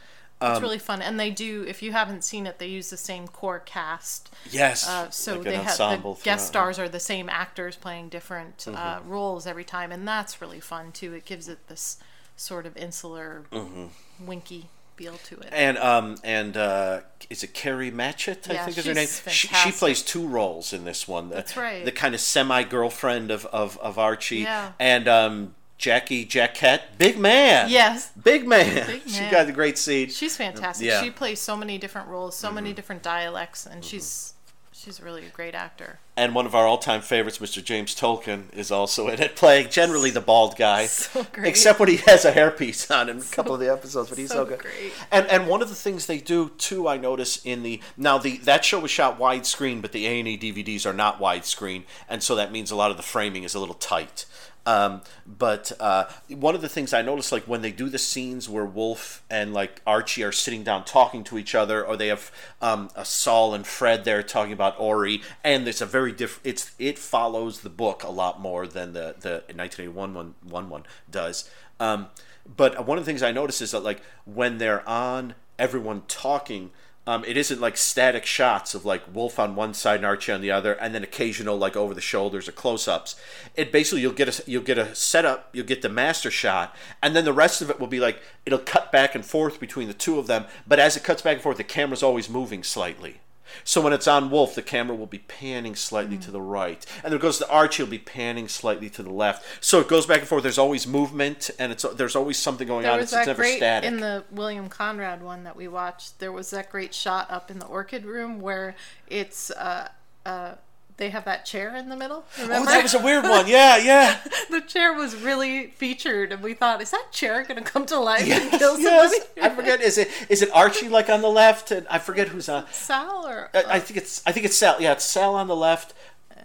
it's 0.40 0.60
really 0.62 0.78
fun, 0.78 1.02
and 1.02 1.18
they 1.18 1.30
do. 1.30 1.64
If 1.66 1.82
you 1.82 1.90
haven't 1.90 2.22
seen 2.22 2.46
it, 2.46 2.60
they 2.60 2.68
use 2.68 2.90
the 2.90 2.96
same 2.96 3.26
core 3.26 3.58
cast. 3.58 4.30
yes. 4.50 4.88
Uh, 4.88 5.10
so 5.10 5.34
like 5.34 5.42
they 5.42 5.56
have 5.56 5.76
the 5.76 6.16
guest 6.22 6.46
stars 6.46 6.78
are 6.78 6.88
the 6.88 7.00
same 7.00 7.28
actors 7.28 7.74
playing 7.76 8.08
different 8.08 8.56
Mm-hmm. 8.58 8.76
uh, 8.76 9.00
roles 9.04 9.46
every 9.48 9.64
time, 9.64 9.90
and 9.90 10.06
that's 10.06 10.40
really 10.40 10.60
fun 10.60 10.92
too. 10.92 11.12
It 11.12 11.24
gives 11.24 11.48
it 11.48 11.66
this 11.66 11.98
sort 12.36 12.66
of 12.66 12.76
insular, 12.76 13.42
Mm-hmm. 13.50 13.86
winky 14.30 14.70
feel 15.00 15.14
to 15.14 15.34
it. 15.36 15.48
And 15.52 15.78
um 15.78 16.16
and 16.22 16.56
uh, 16.56 17.00
is 17.30 17.42
it 17.42 17.54
Kari 17.54 17.90
Matchett? 17.90 18.50
I 18.50 18.54
Yeah, 18.54 18.64
think 18.66 18.78
is 18.78 18.86
her 18.86 18.94
name. 18.94 19.08
She, 19.28 19.48
she 19.48 19.72
plays 19.72 20.02
two 20.02 20.26
roles 20.26 20.72
in 20.72 20.84
this 20.84 21.08
one. 21.08 21.28
The, 21.30 21.36
That's 21.36 21.56
right. 21.56 21.84
The 21.84 21.92
kind 21.92 22.14
of 22.14 22.20
semi 22.20 22.62
girlfriend 22.64 23.30
of, 23.30 23.46
of, 23.46 23.78
of 23.78 23.98
Archie. 23.98 24.38
Yeah. 24.38 24.72
And 24.78 25.08
um 25.08 25.54
Jackie 25.78 26.26
Jackett, 26.26 26.98
big 26.98 27.18
man. 27.18 27.70
Yes. 27.70 28.10
Big 28.22 28.46
man. 28.46 28.86
Big 28.86 29.02
she 29.06 29.26
got 29.30 29.46
the 29.46 29.52
great 29.52 29.78
scene. 29.78 30.10
She's 30.10 30.36
fantastic. 30.36 30.86
Yeah. 30.86 30.96
Mm-hmm. 30.96 31.04
She 31.04 31.10
plays 31.10 31.40
so 31.40 31.56
many 31.56 31.78
different 31.78 32.08
roles, 32.08 32.36
so 32.36 32.52
many 32.52 32.74
different 32.74 33.02
dialects, 33.02 33.64
and 33.64 33.82
she's 33.82 34.34
she's 34.80 34.98
a 34.98 35.04
really 35.04 35.26
a 35.26 35.28
great 35.28 35.54
actor. 35.54 35.98
And 36.16 36.34
one 36.34 36.46
of 36.46 36.54
our 36.54 36.66
all 36.66 36.78
time 36.78 37.00
favorites, 37.00 37.38
Mr. 37.38 37.62
James 37.62 37.94
Tolkan, 37.94 38.52
is 38.54 38.70
also 38.70 39.08
in 39.08 39.20
it, 39.20 39.36
playing 39.36 39.70
generally 39.70 40.10
the 40.10 40.20
bald 40.20 40.56
guy. 40.56 40.88
So 41.00 41.24
great. 41.24 41.48
Except 41.48 41.80
when 41.80 41.88
he 41.88 41.96
has 42.06 42.24
a 42.24 42.32
hairpiece 42.32 42.94
on 42.94 43.08
in 43.08 43.18
a 43.18 43.22
couple 43.22 43.54
of 43.54 43.60
the 43.60 43.70
episodes, 43.70 44.10
but 44.10 44.18
he's 44.18 44.28
so, 44.28 44.36
so 44.36 44.44
good. 44.44 44.58
great. 44.60 44.92
And 45.10 45.26
and 45.28 45.46
one 45.46 45.62
of 45.62 45.68
the 45.68 45.74
things 45.74 46.06
they 46.06 46.18
do 46.18 46.50
too, 46.58 46.88
I 46.88 46.96
notice 46.98 47.44
in 47.44 47.62
the 47.62 47.80
now 47.96 48.18
the 48.18 48.38
that 48.38 48.64
show 48.64 48.80
was 48.80 48.90
shot 48.90 49.18
widescreen, 49.18 49.82
but 49.82 49.92
the 49.92 50.06
A 50.06 50.18
and 50.18 50.28
E 50.28 50.38
DVDs 50.38 50.86
are 50.86 50.92
not 50.92 51.20
widescreen, 51.20 51.84
and 52.08 52.22
so 52.22 52.34
that 52.36 52.52
means 52.52 52.70
a 52.70 52.76
lot 52.76 52.90
of 52.90 52.96
the 52.96 53.02
framing 53.02 53.44
is 53.44 53.54
a 53.54 53.60
little 53.60 53.74
tight. 53.74 54.26
Um, 54.66 55.02
but 55.26 55.72
uh, 55.80 56.04
one 56.28 56.54
of 56.54 56.60
the 56.60 56.68
things 56.68 56.92
I 56.92 57.02
noticed, 57.02 57.32
like 57.32 57.44
when 57.44 57.62
they 57.62 57.72
do 57.72 57.88
the 57.88 57.98
scenes 57.98 58.48
where 58.48 58.64
Wolfe 58.64 59.22
and 59.30 59.54
like 59.54 59.80
Archie 59.86 60.22
are 60.22 60.32
sitting 60.32 60.62
down 60.62 60.84
talking 60.84 61.24
to 61.24 61.38
each 61.38 61.54
other, 61.54 61.84
or 61.84 61.96
they 61.96 62.08
have 62.08 62.30
um, 62.60 62.90
a 62.94 63.04
Saul 63.04 63.54
and 63.54 63.66
Fred 63.66 64.04
there 64.04 64.22
talking 64.22 64.52
about 64.52 64.78
Orrie, 64.78 65.22
and 65.42 65.66
it's 65.66 65.80
a 65.80 65.86
very 65.86 66.12
different. 66.12 66.46
It's 66.46 66.72
it 66.78 66.98
follows 66.98 67.60
the 67.60 67.70
book 67.70 68.02
a 68.02 68.10
lot 68.10 68.40
more 68.40 68.66
than 68.66 68.92
the 68.92 69.14
the 69.18 69.42
1981 69.54 70.14
one, 70.14 70.34
one, 70.42 70.68
one 70.68 70.84
does. 71.10 71.48
Um, 71.78 72.08
but 72.56 72.86
one 72.86 72.98
of 72.98 73.04
the 73.04 73.10
things 73.10 73.22
I 73.22 73.32
notice 73.32 73.60
is 73.60 73.70
that 73.70 73.80
like 73.80 74.02
when 74.24 74.58
they're 74.58 74.86
on 74.88 75.34
everyone 75.58 76.02
talking, 76.08 76.70
um, 77.06 77.24
it 77.24 77.36
isn't 77.36 77.60
like 77.60 77.76
static 77.76 78.26
shots 78.26 78.74
of 78.74 78.84
like 78.84 79.12
Wolfe 79.12 79.38
on 79.38 79.56
one 79.56 79.74
side 79.74 79.96
and 79.96 80.06
Archie 80.06 80.32
on 80.32 80.42
the 80.42 80.50
other, 80.50 80.74
and 80.74 80.94
then 80.94 81.02
occasional 81.02 81.56
like 81.56 81.76
over 81.76 81.94
the 81.94 82.00
shoulders 82.00 82.48
or 82.48 82.52
close 82.52 82.86
ups. 82.86 83.16
It 83.56 83.72
basically 83.72 84.02
you'll 84.02 84.12
get 84.12 84.38
a 84.38 84.50
you'll 84.50 84.62
get 84.62 84.78
a 84.78 84.94
setup, 84.94 85.48
you'll 85.52 85.66
get 85.66 85.82
the 85.82 85.88
master 85.88 86.30
shot, 86.30 86.76
and 87.02 87.16
then 87.16 87.24
the 87.24 87.32
rest 87.32 87.62
of 87.62 87.70
it 87.70 87.80
will 87.80 87.86
be 87.86 88.00
like 88.00 88.22
it'll 88.44 88.58
cut 88.58 88.92
back 88.92 89.14
and 89.14 89.24
forth 89.24 89.58
between 89.58 89.88
the 89.88 89.94
two 89.94 90.18
of 90.18 90.26
them. 90.26 90.44
But 90.66 90.78
as 90.78 90.96
it 90.96 91.04
cuts 91.04 91.22
back 91.22 91.34
and 91.34 91.42
forth, 91.42 91.56
the 91.56 91.64
camera's 91.64 92.02
always 92.02 92.28
moving 92.28 92.62
slightly. 92.62 93.20
So 93.64 93.80
when 93.80 93.92
it's 93.92 94.08
on 94.08 94.30
Wolfe, 94.30 94.54
the 94.54 94.62
camera 94.62 94.96
will 94.96 95.06
be 95.06 95.18
panning 95.18 95.74
slightly 95.74 96.16
Mm. 96.16 96.24
to 96.24 96.30
the 96.30 96.40
right, 96.40 96.84
and 97.04 97.12
there 97.12 97.18
goes 97.18 97.38
to 97.38 97.48
Archie, 97.48 97.82
will 97.82 97.90
be 97.90 97.98
panning 97.98 98.48
slightly 98.48 98.90
to 98.90 99.02
the 99.02 99.12
left. 99.12 99.44
So 99.64 99.80
it 99.80 99.88
goes 99.88 100.06
back 100.06 100.20
and 100.20 100.28
forth. 100.28 100.42
There's 100.42 100.58
always 100.58 100.86
movement, 100.86 101.50
and 101.58 101.72
it's 101.72 101.84
there's 101.94 102.16
always 102.16 102.38
something 102.38 102.66
going 102.66 102.82
There 102.82 102.92
on. 102.92 103.00
It's, 103.00 103.12
it's 103.12 103.26
never 103.26 103.42
great 103.42 103.56
static. 103.56 103.86
in 103.88 104.00
the 104.00 104.24
William 104.30 104.68
Conrad 104.68 105.22
one 105.22 105.44
that 105.44 105.56
we 105.56 105.68
watched. 105.68 106.18
There 106.18 106.32
was 106.32 106.50
that 106.50 106.70
great 106.70 106.94
shot 106.94 107.30
up 107.30 107.50
in 107.50 107.58
the 107.58 107.66
orchid 107.66 108.04
room 108.04 108.40
where 108.40 108.74
it's 109.06 109.50
uh, 109.52 109.88
uh, 110.26 110.54
they 111.00 111.10
have 111.10 111.24
that 111.24 111.46
chair 111.46 111.74
in 111.74 111.88
the 111.88 111.96
middle. 111.96 112.24
oh, 112.38 112.42
Remember? 112.42 112.70
that 112.70 112.82
was 112.82 112.94
a 112.94 112.98
weird 113.02 113.24
one. 113.24 113.48
Yeah, 113.48 113.78
yeah. 113.78 114.20
the 114.50 114.60
chair 114.60 114.92
was 114.92 115.16
really 115.16 115.68
featured, 115.68 116.30
and 116.30 116.42
we 116.42 116.52
thought, 116.52 116.82
is 116.82 116.90
that 116.90 117.06
chair 117.10 117.42
going 117.42 117.56
to 117.56 117.68
come 117.68 117.86
to 117.86 117.98
life 117.98 118.30
and 118.30 118.50
kill 118.50 118.76
somebody? 118.76 118.84
yes. 118.84 119.26
I 119.42 119.48
forget. 119.48 119.80
Is 119.80 119.96
it 119.96 120.08
is 120.28 120.42
it 120.42 120.50
Archie 120.54 120.90
like 120.90 121.08
on 121.08 121.22
the 121.22 121.30
left? 121.30 121.70
And 121.70 121.86
I 121.88 121.98
forget 121.98 122.28
who's 122.28 122.48
on. 122.50 122.66
Sal 122.70 123.26
or 123.26 123.48
I, 123.54 123.76
I 123.76 123.80
think 123.80 123.96
it's 123.96 124.22
I 124.26 124.32
think 124.32 124.44
it's 124.44 124.56
Sal. 124.56 124.76
Yeah, 124.78 124.92
it's 124.92 125.04
Sal 125.04 125.34
on 125.34 125.48
the 125.48 125.56
left. 125.56 125.94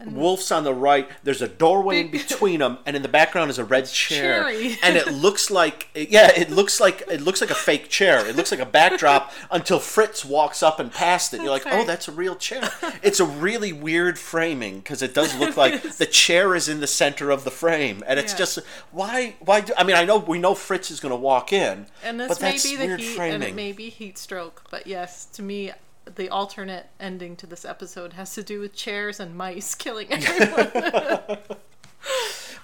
Wolfe's 0.05 0.51
on 0.51 0.63
the 0.63 0.73
right. 0.73 1.09
There's 1.23 1.41
a 1.41 1.47
doorway 1.47 2.01
in 2.01 2.11
between 2.11 2.59
them, 2.59 2.77
and 2.85 2.95
in 2.95 3.01
the 3.01 3.07
background 3.07 3.49
is 3.49 3.57
a 3.59 3.65
red 3.65 3.85
chair. 3.87 4.41
cherry. 4.43 4.77
And 4.83 4.95
it 4.97 5.07
looks 5.13 5.49
like 5.49 5.89
yeah, 5.95 6.31
it 6.35 6.49
looks 6.51 6.79
like 6.79 7.03
it 7.09 7.21
looks 7.21 7.41
like 7.41 7.49
a 7.51 7.55
fake 7.55 7.89
chair. 7.89 8.25
It 8.27 8.35
looks 8.35 8.51
like 8.51 8.59
a 8.59 8.65
backdrop 8.65 9.31
until 9.51 9.79
Fritz 9.79 10.23
walks 10.25 10.61
up 10.63 10.79
and 10.79 10.91
past 10.91 11.33
it. 11.33 11.41
You're 11.41 11.49
like, 11.49 11.65
oh, 11.65 11.85
that's 11.85 12.07
a 12.07 12.11
real 12.11 12.35
chair. 12.35 12.69
It's 13.01 13.19
a 13.19 13.25
really 13.25 13.73
weird 13.73 14.19
framing 14.19 14.79
because 14.79 15.01
it 15.01 15.13
does 15.13 15.35
look 15.37 15.55
like 15.63 15.81
the 15.97 16.05
chair 16.05 16.55
is 16.55 16.67
in 16.69 16.79
the 16.79 16.87
center 16.87 17.31
of 17.31 17.43
the 17.43 17.51
frame, 17.51 18.03
and 18.07 18.19
it's 18.19 18.33
Yeah. 18.33 18.37
just 18.39 18.59
why 18.91 19.35
why 19.39 19.61
do 19.61 19.73
I 19.77 19.83
mean 19.83 19.95
I 19.95 20.05
know 20.05 20.17
we 20.17 20.39
know 20.39 20.55
Fritz 20.55 20.91
is 20.91 20.99
going 20.99 21.11
to 21.11 21.15
walk 21.15 21.53
in, 21.53 21.87
And 22.03 22.19
this 22.19 22.27
but 22.29 22.41
may 22.41 22.51
that's 22.51 22.63
be 22.63 22.75
the 22.75 22.85
weird 22.85 22.99
heat, 22.99 23.15
framing. 23.15 23.35
and 23.35 23.43
it 23.43 23.55
may 23.55 23.71
be 23.71 23.89
heat 23.89 24.17
stroke. 24.17 24.63
But 24.69 24.87
yes, 24.87 25.25
to 25.33 25.41
me, 25.41 25.71
the 26.13 26.29
alternate 26.29 26.87
ending 26.99 27.35
to 27.37 27.47
this 27.47 27.65
episode 27.65 28.13
has 28.13 28.33
to 28.35 28.43
do 28.43 28.59
with 28.59 28.73
chairs 28.73 29.19
and 29.19 29.35
mice 29.35 29.75
killing 29.75 30.07
everyone. 30.11 31.37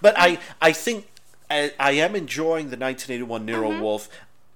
But 0.01 0.15
I, 0.17 0.39
I 0.61 0.71
think 0.71 1.07
I, 1.49 1.71
I 1.79 1.91
am 1.91 2.15
enjoying 2.15 2.69
the 2.69 2.77
1981 2.77 3.45
Nero 3.45 3.69
Mm-hmm. 3.71 3.81
Wolfe. 3.81 4.09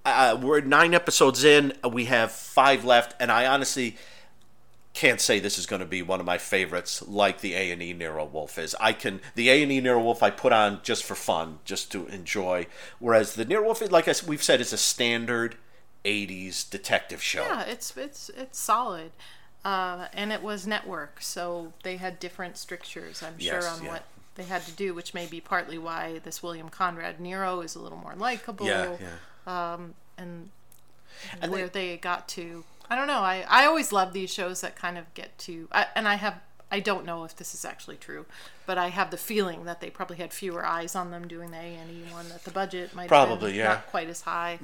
Uh, 0.04 0.38
we're 0.40 0.60
nine 0.60 0.94
episodes 0.94 1.42
in. 1.42 1.72
We 1.88 2.04
have 2.04 2.30
five 2.30 2.84
left, 2.84 3.14
and 3.20 3.30
I 3.30 3.46
honestly 3.46 3.96
can't 4.94 5.20
say 5.20 5.38
this 5.38 5.58
is 5.58 5.66
going 5.66 5.80
to 5.80 5.86
be 5.86 6.00
one 6.00 6.20
of 6.20 6.26
my 6.26 6.38
favorites, 6.38 7.02
like 7.06 7.40
the 7.40 7.54
A 7.54 7.70
and 7.70 7.82
E 7.82 7.92
Nero 7.92 8.24
Wolfe 8.24 8.56
is. 8.58 8.74
I 8.80 8.92
can 8.92 9.20
the 9.34 9.50
A 9.50 9.62
and 9.62 9.70
E 9.70 9.80
Nero 9.80 10.00
Wolfe 10.00 10.22
I 10.22 10.30
put 10.30 10.52
on 10.52 10.80
just 10.82 11.04
for 11.04 11.14
fun, 11.14 11.58
just 11.64 11.92
to 11.92 12.06
enjoy. 12.06 12.66
Whereas 12.98 13.34
the 13.34 13.44
Nero 13.44 13.64
Wolfe, 13.64 13.90
like 13.90 14.08
I, 14.08 14.14
we've 14.26 14.42
said, 14.42 14.60
is 14.60 14.72
a 14.72 14.78
standard 14.78 15.56
80s 16.06 16.68
detective 16.70 17.22
show. 17.22 17.42
yeah, 17.44 17.62
it's 17.64 17.96
it's 17.96 18.30
it's 18.36 18.58
solid. 18.58 19.10
Uh, 19.64 20.06
and 20.12 20.30
it 20.32 20.42
was 20.44 20.64
network, 20.64 21.20
so 21.20 21.72
they 21.82 21.96
had 21.96 22.20
different 22.20 22.56
strictures, 22.56 23.20
I'm 23.20 23.36
sure, 23.36 23.66
on 23.68 23.82
yeah. 23.82 23.88
what 23.90 24.04
they 24.36 24.44
had 24.44 24.62
to 24.66 24.70
do, 24.70 24.94
which 24.94 25.12
may 25.12 25.26
be 25.26 25.40
partly 25.40 25.76
why 25.76 26.20
this 26.22 26.40
William 26.40 26.68
Conrad 26.68 27.18
Nero 27.18 27.62
is 27.62 27.74
a 27.74 27.80
little 27.80 27.98
more 27.98 28.14
likable. 28.14 28.66
yeah, 28.66 28.94
yeah. 29.00 29.76
and, 30.16 30.50
And 31.42 31.50
where 31.50 31.66
they- 31.68 31.88
they, 31.90 31.96
got 31.96 32.28
to 32.28 32.64
i 32.88 32.94
don't 32.94 33.08
know 33.08 33.18
i 33.18 33.44
i 33.48 33.66
always 33.66 33.90
love 33.90 34.12
these 34.12 34.32
shows 34.32 34.60
that 34.60 34.76
kind 34.76 34.96
of 34.96 35.12
get 35.14 35.36
to 35.38 35.66
I, 35.72 35.86
and 35.96 36.06
i 36.06 36.14
have 36.14 36.34
i 36.70 36.80
don't 36.80 37.04
know 37.06 37.24
if 37.24 37.36
this 37.36 37.54
is 37.54 37.64
actually 37.64 37.96
true 37.96 38.26
but 38.66 38.76
i 38.78 38.88
have 38.88 39.10
the 39.10 39.16
feeling 39.16 39.64
that 39.64 39.80
they 39.80 39.88
probably 39.90 40.16
had 40.16 40.32
fewer 40.32 40.64
eyes 40.66 40.94
on 40.96 41.10
them 41.10 41.26
doing 41.28 41.50
the 41.50 41.56
a&e 41.56 42.04
one 42.12 42.28
that 42.28 42.44
the 42.44 42.50
budget 42.50 42.94
might 42.94 43.02
have 43.02 43.08
Probably, 43.08 43.52
been 43.52 43.60
yeah. 43.60 43.64
Mm-hmm. 43.66 43.74
not 43.74 43.86
quite 43.86 44.08
as 44.08 44.20
high 44.22 44.58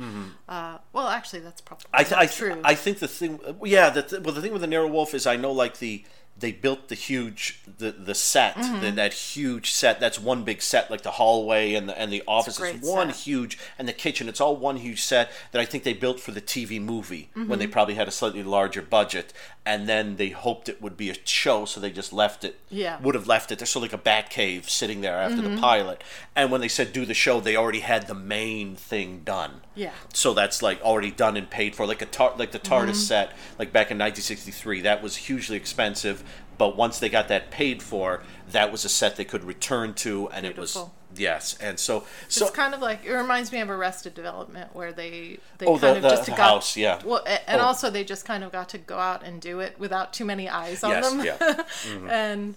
uh, 0.48 0.78
well 0.92 1.08
actually 1.08 1.40
that's 1.40 1.60
probably 1.60 1.86
I, 1.94 2.02
th- 2.04 2.12
I, 2.14 2.26
th- 2.26 2.36
true 2.36 2.60
I 2.64 2.74
think 2.74 2.98
the 2.98 3.08
thing, 3.08 3.38
yeah, 3.64 3.90
the 3.90 4.02
th- 4.02 4.22
well, 4.22 4.34
the 4.34 4.40
thing 4.42 4.52
with 4.52 4.62
the 4.62 4.66
Nero 4.66 4.88
Wolfe 4.88 5.14
is 5.14 5.26
I 5.26 5.36
know 5.36 5.52
like 5.52 5.78
the 5.78 6.04
they 6.38 6.50
built 6.50 6.88
the 6.88 6.94
huge 6.94 7.60
the 7.78 7.92
the 7.92 8.14
set 8.14 8.54
Mm-hmm. 8.56 8.80
the, 8.80 8.90
that 8.92 9.12
huge 9.12 9.70
set 9.70 10.00
that's 10.00 10.18
one 10.18 10.44
big 10.44 10.62
set 10.62 10.90
like 10.90 11.02
the 11.02 11.10
hallway 11.12 11.74
and 11.74 11.88
the 11.88 11.96
and 11.98 12.10
the 12.12 12.22
office 12.26 12.58
is 12.58 12.80
one 12.80 13.08
set. 13.12 13.16
huge 13.24 13.58
and 13.78 13.86
the 13.86 13.92
kitchen 13.92 14.28
it's 14.30 14.40
all 14.40 14.56
one 14.56 14.76
huge 14.78 15.02
set 15.02 15.30
that 15.52 15.60
I 15.60 15.66
think 15.66 15.84
they 15.84 15.92
built 15.92 16.18
for 16.20 16.30
the 16.32 16.40
TV 16.40 16.80
movie 16.80 17.30
when 17.34 17.44
Mm-hmm. 17.46 17.58
they 17.58 17.66
probably 17.66 17.94
had 17.94 18.08
a 18.08 18.10
slightly 18.10 18.42
larger 18.42 18.80
budget 18.82 19.32
and 19.64 19.88
then 19.88 20.16
they 20.16 20.30
hoped 20.30 20.68
it 20.68 20.82
would 20.82 20.96
be 20.96 21.08
a 21.08 21.14
show 21.24 21.64
so 21.64 21.78
they 21.78 21.90
just 21.90 22.12
left 22.12 22.42
it 22.44 22.58
Yeah. 22.68 22.98
would 23.00 23.14
have 23.14 23.28
left 23.28 23.52
it 23.52 23.58
there's 23.60 23.70
sort 23.70 23.84
of 23.86 23.92
like 23.92 24.00
a 24.00 24.02
bat 24.02 24.28
cave 24.28 24.68
sitting 24.68 25.00
there 25.02 25.16
after 25.16 25.40
Mm-hmm. 25.40 25.54
the 25.54 25.60
pilot 25.60 26.02
and 26.34 26.50
when 26.50 26.60
they 26.60 26.68
said 26.68 26.92
do 26.92 27.04
the 27.06 27.14
show 27.14 27.38
they 27.40 27.54
already 27.56 27.80
had 27.80 28.08
the 28.08 28.14
main 28.14 28.74
thing 28.74 29.20
done 29.24 29.60
yeah 29.76 29.92
so 30.12 30.34
that's 30.34 30.62
like 30.62 30.80
already 30.82 31.10
done 31.12 31.36
and 31.36 31.48
paid 31.48 31.76
for 31.76 31.86
like 31.86 32.02
a 32.02 32.06
tar- 32.06 32.34
like 32.36 32.50
the 32.52 32.58
Mm-hmm. 32.58 32.72
TARDIS 32.90 32.96
set 32.96 33.28
like 33.58 33.72
back 33.72 33.90
in 33.90 33.98
1963 33.98 34.80
that 34.82 35.02
was 35.02 35.14
hugely 35.16 35.56
expensive 35.56 36.24
but 36.58 36.76
once 36.76 36.98
they 36.98 37.08
got 37.08 37.28
that 37.28 37.50
paid 37.50 37.82
for 37.82 38.22
that 38.50 38.70
was 38.72 38.84
a 38.84 38.88
set 38.88 39.16
they 39.16 39.24
could 39.24 39.44
return 39.44 39.94
to 39.94 40.28
and 40.30 40.44
it 40.44 40.56
was 40.56 40.72
Beautiful. 40.74 40.94
Yes 41.16 41.56
and 41.60 41.78
so 41.78 42.04
so 42.28 42.46
it's 42.46 42.54
kind 42.56 42.74
of 42.74 42.80
like 42.80 43.04
it 43.04 43.12
reminds 43.12 43.52
me 43.52 43.60
of 43.60 43.68
Arrested 43.70 44.14
Development, 44.14 44.74
where 44.74 44.92
they 44.92 45.38
they 45.58 45.66
Oh, 45.66 45.76
the- 45.76 45.86
kind 45.88 45.96
of 45.98 46.02
the- 46.02 46.08
just 46.10 46.24
the 46.26 46.30
got 46.32 46.38
house, 46.40 46.76
yeah. 46.76 47.00
Well, 47.04 47.22
and 47.46 47.60
Oh. 47.60 47.64
also 47.64 47.90
they 47.90 48.04
just 48.04 48.24
kind 48.24 48.42
of 48.44 48.52
got 48.52 48.68
to 48.70 48.78
go 48.78 48.98
out 48.98 49.22
and 49.22 49.40
do 49.40 49.60
it 49.60 49.78
without 49.78 50.12
too 50.12 50.24
many 50.24 50.48
eyes 50.48 50.82
on 50.84 50.90
Yes, 50.92 51.10
them. 51.10 51.24
yeah. 51.24 51.36
Mm-hmm. 51.38 52.08
and 52.10 52.54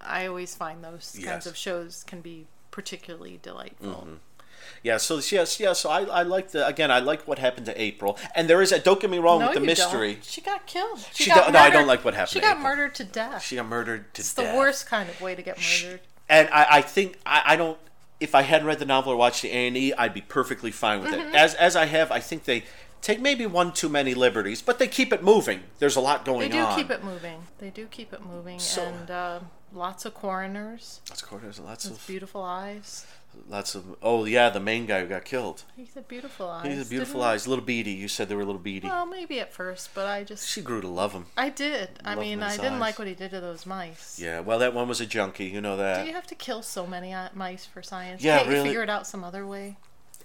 I 0.00 0.26
always 0.26 0.54
find 0.54 0.84
those 0.84 1.16
Yes. 1.18 1.28
kinds 1.28 1.46
of 1.46 1.56
shows 1.56 2.04
can 2.06 2.20
be 2.20 2.46
particularly 2.70 3.38
delightful. 3.42 3.88
Mm-hmm. 3.90 4.14
yeah 4.82 4.96
so 4.98 5.20
yes 5.30 5.58
yeah 5.60 5.72
so 5.72 5.88
I, 5.88 6.02
I 6.02 6.22
like 6.22 6.50
the 6.50 6.66
again 6.66 6.90
I 6.90 6.98
like 6.98 7.26
what 7.26 7.38
happened 7.38 7.66
to 7.66 7.80
April 7.80 8.18
and 8.34 8.48
there 8.50 8.60
is 8.60 8.70
a 8.72 8.78
don't 8.78 9.00
get 9.00 9.10
me 9.10 9.18
wrong 9.18 9.38
No, 9.40 9.46
with 9.46 9.54
the 9.54 9.60
mystery 9.64 10.14
Don't. 10.14 10.24
She 10.24 10.40
got 10.40 10.66
killed. 10.66 10.98
She, 11.14 11.24
She 11.24 11.30
got 11.30 11.52
no, 11.52 11.58
I 11.58 11.70
don't 11.70 11.86
like 11.86 12.04
what 12.04 12.14
happened 12.14 12.30
She 12.34 12.40
got 12.40 12.58
April. 12.58 12.64
murdered 12.64 12.94
to 12.96 13.04
death. 13.04 13.42
she 13.42 13.56
got 13.56 13.66
murdered 13.66 14.12
to 14.14 14.20
it's 14.20 14.34
death 14.34 14.44
It's 14.44 14.52
the 14.52 14.58
worst 14.58 14.86
kind 14.86 15.08
of 15.08 15.20
way 15.20 15.34
to 15.34 15.42
get 15.42 15.56
murdered. 15.58 16.00
and 16.28 16.48
I, 16.50 16.66
I 16.78 16.82
think 16.82 17.18
I, 17.24 17.42
I 17.52 17.56
don't. 17.56 17.78
If 18.18 18.34
I 18.34 18.42
hadn't 18.42 18.66
read 18.66 18.78
the 18.78 18.86
novel 18.86 19.12
or 19.12 19.16
watched 19.16 19.42
the 19.42 19.50
A 19.50 19.66
and 19.68 19.76
E, 19.76 19.92
I'd 19.92 20.14
be 20.14 20.22
perfectly 20.22 20.70
fine 20.70 21.00
with 21.02 21.12
Mm-hmm. 21.12 21.28
it. 21.28 21.34
As 21.34 21.54
as 21.54 21.76
I 21.76 21.86
have, 21.86 22.10
I 22.10 22.20
think 22.20 22.44
they 22.44 22.64
take 23.02 23.20
maybe 23.20 23.44
one 23.46 23.72
too 23.72 23.88
many 23.88 24.14
liberties, 24.14 24.62
but 24.62 24.78
they 24.78 24.88
keep 24.88 25.12
it 25.12 25.22
moving. 25.22 25.60
There's 25.78 25.96
a 25.96 26.00
lot 26.00 26.24
going 26.24 26.44
on. 26.44 26.50
They 26.50 26.56
do 26.56 26.62
on. 26.64 26.76
keep 26.76 26.90
it 26.90 27.04
moving. 27.04 27.42
They 27.58 27.70
do 27.70 27.86
keep 27.86 28.12
it 28.12 28.24
moving, 28.24 28.58
So- 28.58 28.82
and 28.84 29.10
uh, 29.10 29.40
lots 29.72 30.04
of 30.06 30.14
coroners, 30.14 31.00
Lots 31.10 31.22
Of 31.22 31.28
coroners. 31.28 31.60
lots 31.60 31.84
of 31.84 32.04
beautiful 32.06 32.42
eyes. 32.42 33.06
Lots 33.48 33.74
of. 33.74 33.84
Oh 34.02 34.24
yeah, 34.24 34.50
the 34.50 34.60
main 34.60 34.86
guy 34.86 35.00
who 35.00 35.06
got 35.06 35.24
killed. 35.24 35.64
He's 35.76 35.96
a 35.96 36.02
beautiful 36.02 36.48
eyes. 36.48 36.66
He's 36.66 36.86
a 36.86 36.88
beautiful 36.88 37.20
didn't 37.20 37.28
he? 37.28 37.34
eyes, 37.34 37.46
little 37.48 37.64
beady. 37.64 37.92
You 37.92 38.08
said 38.08 38.28
they 38.28 38.34
were 38.34 38.44
little 38.44 38.60
beady. 38.60 38.88
Well, 38.88 39.06
maybe 39.06 39.40
at 39.40 39.52
first, 39.52 39.94
but 39.94 40.06
I 40.06 40.24
just 40.24 40.48
She 40.48 40.60
grew 40.60 40.80
to 40.80 40.88
love 40.88 41.12
him. 41.12 41.26
I 41.36 41.48
did. 41.50 41.90
I 42.04 42.14
mean, 42.14 42.42
I 42.42 42.56
didn't 42.56 42.74
eyes. 42.74 42.80
like 42.80 42.98
what 42.98 43.08
he 43.08 43.14
did 43.14 43.30
to 43.30 43.40
those 43.40 43.66
mice. 43.66 44.18
Yeah, 44.20 44.40
well, 44.40 44.58
that 44.58 44.74
one 44.74 44.88
was 44.88 45.00
a 45.00 45.06
junkie. 45.06 45.46
You 45.46 45.60
know 45.60 45.76
that. 45.76 46.02
Do 46.02 46.08
you 46.08 46.14
have 46.14 46.26
to 46.28 46.34
kill 46.34 46.62
so 46.62 46.86
many 46.86 47.12
uh, 47.12 47.28
mice 47.34 47.66
for 47.66 47.82
science? 47.82 48.22
Yeah, 48.22 48.38
Can't 48.38 48.48
really. 48.48 48.60
you 48.60 48.66
figure 48.66 48.82
it 48.82 48.90
out 48.90 49.06
some 49.06 49.24
other 49.24 49.46
way? 49.46 49.76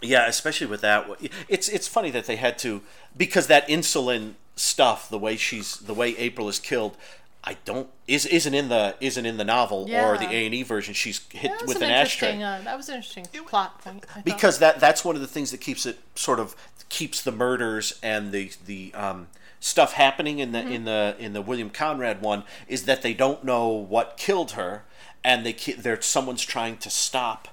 Yeah, 0.01 0.27
especially 0.27 0.67
with 0.67 0.81
that. 0.81 1.07
It's 1.47 1.69
it's 1.69 1.87
funny 1.87 2.09
that 2.11 2.25
they 2.25 2.35
had 2.35 2.57
to 2.59 2.81
because 3.15 3.47
that 3.47 3.67
insulin 3.67 4.33
stuff, 4.55 5.09
the 5.09 5.19
way 5.19 5.37
she's 5.37 5.77
the 5.77 5.93
way 5.93 6.15
April 6.17 6.49
is 6.49 6.59
killed, 6.59 6.97
I 7.43 7.57
don't 7.65 7.89
is 8.07 8.25
isn't 8.27 8.53
in 8.53 8.69
the 8.69 8.95
isn't 8.99 9.25
in 9.25 9.37
the 9.37 9.43
novel 9.43 9.87
or 9.91 10.17
the 10.17 10.25
A 10.29 10.45
and 10.45 10.53
E 10.53 10.63
version. 10.63 10.93
She's 10.93 11.19
hit 11.31 11.51
That 11.59 11.67
with 11.67 11.77
an 11.77 11.83
an 11.83 11.91
ashtray. 11.91 12.41
Uh, 12.41 12.61
that 12.61 12.77
was 12.77 12.87
an 12.89 12.95
interesting 12.95 13.25
plot 13.45 13.81
point. 13.81 14.05
I 14.11 14.13
thought. 14.13 14.25
because 14.25 14.59
that 14.59 14.79
that's 14.79 15.03
one 15.03 15.15
of 15.15 15.21
the 15.21 15.27
things 15.27 15.49
that 15.51 15.59
keeps 15.59 15.85
it 15.85 15.99
sort 16.15 16.39
of 16.39 16.55
keeps 16.89 17.23
the 17.23 17.31
murders 17.31 17.97
and 18.03 18.31
the 18.31 18.51
the 18.65 18.93
um, 18.93 19.27
stuff 19.59 19.93
happening 19.93 20.39
in 20.39 20.51
the 20.51 20.59
Mm-hmm. 20.59 20.71
in 20.71 20.83
the 20.85 21.15
in 21.17 21.33
the 21.33 21.41
William 21.41 21.69
Conrad 21.71 22.21
one 22.21 22.43
is 22.67 22.85
that 22.85 23.01
they 23.01 23.13
don't 23.15 23.43
know 23.43 23.69
what 23.69 24.17
killed 24.17 24.51
her 24.51 24.83
and 25.23 25.43
they 25.45 25.53
they're 25.53 26.01
someone's 26.01 26.43
trying 26.43 26.77
to 26.77 26.89
stop 26.91 27.47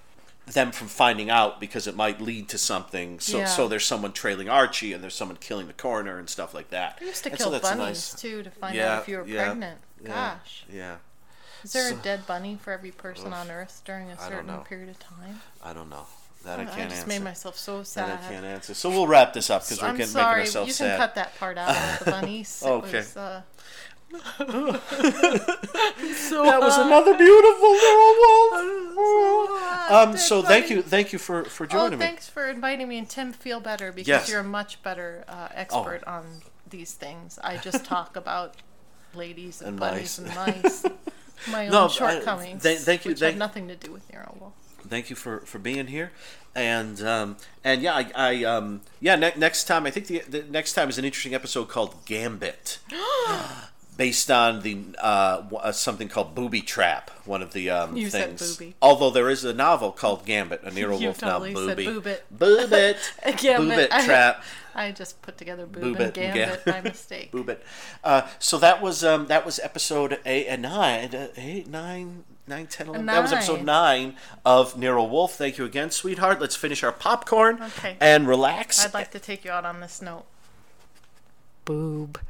them 0.54 0.72
from 0.72 0.88
finding 0.88 1.30
out 1.30 1.60
because 1.60 1.86
it 1.86 1.94
might 1.96 2.20
lead 2.20 2.48
to 2.48 2.58
something 2.58 3.20
so 3.20 3.38
Yeah. 3.38 3.44
so 3.46 3.68
there's 3.68 3.84
someone 3.86 4.12
trailing 4.12 4.48
Archie 4.48 4.92
and 4.92 5.02
there's 5.02 5.14
someone 5.14 5.36
killing 5.40 5.66
the 5.66 5.72
coroner 5.72 6.18
and 6.18 6.28
stuff 6.28 6.54
like 6.54 6.70
that 6.70 6.98
they 7.00 7.06
used 7.06 7.22
to 7.24 7.30
And 7.30 7.38
kill 7.38 7.46
so 7.46 7.50
that's 7.52 7.68
bunnies 7.68 7.80
nice. 7.86 8.14
too 8.14 8.42
to 8.42 8.50
find 8.50 8.74
Yeah, 8.76 8.94
out 8.96 9.02
if 9.02 9.08
you 9.08 9.18
were 9.18 9.26
yeah, 9.26 9.44
pregnant. 9.46 9.80
Gosh, 10.04 10.64
yeah 10.72 10.96
is 11.64 11.72
there 11.72 11.88
So- 11.90 11.96
a 11.96 12.02
dead 12.02 12.26
bunny 12.26 12.58
for 12.62 12.72
every 12.72 12.90
person 12.92 13.32
on 13.32 13.50
Earth 13.50 13.82
during 13.84 14.10
a 14.10 14.18
certain 14.18 14.58
period 14.64 14.88
of 14.90 14.98
time? 15.00 15.40
I 15.62 15.72
don't 15.72 15.90
know 15.90 16.06
that 16.44 16.60
I 16.60 16.62
I 16.62 16.66
can't 16.66 16.88
just 16.90 17.02
answer 17.02 17.08
made 17.08 17.22
myself 17.24 17.58
so 17.58 17.78
that 17.78 17.86
sad. 17.86 18.10
I 18.10 18.28
can't 18.28 18.44
answer 18.46 18.72
so 18.74 18.90
we'll 18.90 19.08
wrap 19.08 19.32
this 19.32 19.50
up 19.50 19.62
because 19.64 19.82
we're 19.82 19.90
getting 19.92 20.06
sorry. 20.06 20.24
making 20.36 20.40
ourselves 20.40 20.76
sad. 20.76 20.84
you 20.84 20.90
sad 20.90 20.98
can 20.98 21.06
cut 21.08 21.14
that 21.16 21.36
part 21.38 21.58
out 21.58 21.70
of 21.76 22.04
the 22.04 22.10
bunnies. 22.12 22.62
Okay. 22.66 22.96
was, 22.98 23.16
uh, 23.16 23.42
that 24.10 24.80
was 26.60 26.78
another 26.78 27.16
beautiful 27.16 27.70
little 27.70 28.94
wolf 28.96 29.90
Um, 29.90 30.16
so 30.16 30.42
thank 30.42 30.70
you, 30.70 30.82
thank 30.82 31.12
you 31.12 31.18
for 31.18 31.44
for 31.44 31.64
Oh, 31.64 31.66
joining 31.66 31.98
me. 31.98 32.04
thanks 32.06 32.28
for 32.28 32.48
inviting 32.48 32.88
me, 32.88 32.98
and 32.98 33.08
Tim, 33.08 33.32
feel 33.32 33.60
better 33.60 33.92
because 33.92 34.08
Yes. 34.08 34.28
Oh. 34.28 34.32
you're 34.32 34.40
a 34.40 34.44
much 34.44 34.82
better 34.82 35.24
uh, 35.28 35.48
expert 35.54 36.02
on 36.06 36.42
these 36.68 36.92
things. 36.92 37.38
I 37.42 37.56
just 37.58 37.84
talk 37.84 38.16
about 38.22 38.54
ladies 39.14 39.60
and, 39.60 39.70
And 39.70 39.80
mice 39.80 40.18
mice. 40.18 40.18
and 40.18 40.34
mice. 40.62 40.84
My 41.50 41.66
own 41.66 41.72
No, 41.72 41.84
I- 41.84 41.88
shortcomings, 41.88 42.62
th- 42.62 42.78
thank 42.80 43.04
you- 43.04 43.10
which 43.12 43.20
thank- 43.20 43.32
have 43.34 43.38
nothing 43.38 43.68
to 43.68 43.76
do 43.76 43.92
with 43.92 44.10
Nero 44.12 44.36
Wolfe. 44.40 44.52
Thank 44.88 45.10
you 45.10 45.16
for 45.16 45.40
for 45.40 45.58
being 45.58 45.88
here, 45.88 46.12
and 46.54 47.00
um, 47.02 47.36
and 47.62 47.82
yeah, 47.82 47.94
I, 47.94 48.10
I 48.14 48.44
um, 48.44 48.80
yeah. 49.00 49.16
Ne- 49.16 49.34
next 49.36 49.64
time, 49.64 49.84
I 49.86 49.90
think 49.90 50.06
the, 50.06 50.20
the 50.28 50.42
next 50.44 50.72
time 50.74 50.88
is 50.88 50.96
an 50.98 51.04
interesting 51.04 51.34
episode 51.34 51.68
called 51.68 51.94
Gambit. 52.06 52.78
Based 53.98 54.30
on 54.30 54.60
the 54.62 54.78
uh, 54.98 55.42
uh, 55.60 55.72
something 55.72 56.08
called 56.08 56.34
Booby 56.34 56.62
Trap, 56.62 57.10
one 57.26 57.42
of 57.42 57.52
the 57.52 57.68
um, 57.68 57.96
You 57.96 58.08
said 58.08 58.38
things. 58.38 58.56
booby. 58.56 58.74
Although 58.80 59.10
there 59.10 59.28
is 59.28 59.44
a 59.44 59.52
novel 59.52 59.90
called 59.92 60.24
Gambit, 60.24 60.62
a 60.62 60.70
Nero 60.70 60.96
You 60.98 61.06
Wolfe 61.08 61.18
totally 61.18 61.52
novel. 61.52 61.68
said 61.68 61.76
Booby, 61.78 62.00
boobit. 62.00 62.20
Boobit, 62.32 63.36
Gambit. 63.42 63.90
Boobit 63.90 63.92
I- 63.92 64.06
Trap. 64.06 64.44
I 64.76 64.92
just 64.92 65.20
put 65.22 65.36
together 65.36 65.66
boob 65.66 65.96
Boobit 65.96 66.16
and 66.16 66.18
and 66.18 66.34
gambit 66.34 66.64
by 66.64 66.80
mistake. 66.80 67.32
Boobit. 67.32 67.58
Uh, 68.04 68.28
so 68.38 68.56
that 68.58 68.80
was 68.80 69.02
um, 69.02 69.26
that 69.26 69.44
was 69.44 69.58
episode 69.58 70.20
eight 70.24 70.46
and 70.46 70.62
nine, 70.62 71.12
uh, 71.12 71.26
eight, 71.36 71.66
nine, 71.66 72.22
nine, 72.46 72.68
ten, 72.68 72.86
eleven. 72.86 73.06
That 73.06 73.20
was 73.20 73.32
episode 73.32 73.64
Nine. 73.64 74.02
nine 74.10 74.16
of 74.44 74.78
Nero 74.78 75.02
Wolfe. 75.02 75.34
Thank 75.34 75.58
you 75.58 75.64
again, 75.64 75.90
sweetheart. 75.90 76.40
Let's 76.40 76.54
finish 76.54 76.84
our 76.84 76.92
popcorn 76.92 77.60
Okay. 77.60 77.96
and 78.00 78.28
relax. 78.28 78.84
I'd 78.84 78.94
like 78.94 79.10
to 79.10 79.18
take 79.18 79.44
you 79.44 79.50
out 79.50 79.64
on 79.64 79.80
this 79.80 80.00
note. 80.00 80.26
Boob. 81.64 82.20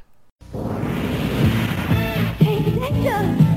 Hey, 2.81 2.93
detective, 2.93 3.48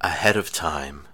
Ahead 0.00 0.36
of 0.36 0.52
Time, 0.52 1.08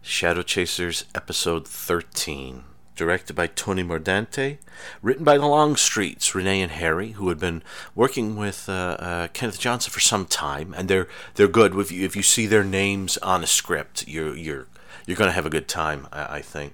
Shadow 0.00 0.40
Chasers, 0.40 1.04
episode 1.14 1.68
13. 1.68 2.64
Directed 2.94 3.34
by 3.36 3.46
Tony 3.46 3.84
Mordente, 3.84 4.56
written 5.02 5.22
by 5.22 5.36
the 5.36 5.44
Longstreets, 5.44 6.34
Renee 6.34 6.62
and 6.62 6.72
Harry, 6.72 7.10
who 7.10 7.28
had 7.28 7.38
been 7.38 7.62
working 7.94 8.36
with 8.36 8.70
uh, 8.70 8.96
uh, 8.98 9.28
Kenneth 9.34 9.60
Johnson 9.60 9.92
for 9.92 10.00
some 10.00 10.24
time, 10.24 10.72
and 10.74 10.88
they're 10.88 11.06
they're 11.34 11.46
good. 11.46 11.76
If 11.76 11.92
you 11.92 12.06
if 12.06 12.16
you 12.16 12.22
see 12.22 12.46
their 12.46 12.64
names 12.64 13.18
on 13.18 13.44
a 13.44 13.46
script, 13.46 14.08
you're 14.08 14.34
you're 14.34 14.66
you're 15.04 15.18
gonna 15.18 15.32
have 15.32 15.44
a 15.44 15.50
good 15.50 15.68
time. 15.68 16.08
I, 16.10 16.36
I 16.36 16.40
think. 16.40 16.72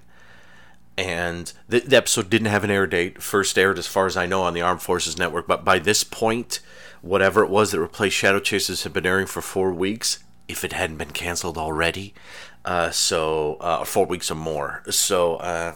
And 0.97 1.51
the, 1.67 1.81
the 1.81 1.97
episode 1.97 2.29
didn't 2.29 2.47
have 2.47 2.63
an 2.63 2.71
air 2.71 2.87
date. 2.87 3.21
First 3.21 3.57
aired, 3.57 3.77
as 3.77 3.87
far 3.87 4.05
as 4.05 4.15
I 4.15 4.25
know, 4.25 4.43
on 4.43 4.53
the 4.53 4.61
Armed 4.61 4.81
Forces 4.81 5.17
Network. 5.17 5.45
But 5.45 5.65
by 5.65 5.77
this 5.77 6.05
point, 6.05 6.61
whatever 7.01 7.43
it 7.43 7.49
was 7.49 7.71
that 7.71 7.81
replaced 7.81 8.15
Shadow 8.15 8.39
Chasers 8.39 8.83
had 8.83 8.93
been 8.93 9.05
airing 9.05 9.27
for 9.27 9.41
four 9.41 9.73
weeks, 9.73 10.22
if 10.47 10.63
it 10.63 10.73
hadn't 10.73 10.97
been 10.97 11.11
canceled 11.11 11.57
already. 11.57 12.13
Uh, 12.65 12.91
so 12.91 13.57
uh, 13.59 13.83
four 13.83 14.05
weeks 14.05 14.31
or 14.31 14.35
more. 14.35 14.83
So 14.89 15.35
uh, 15.35 15.75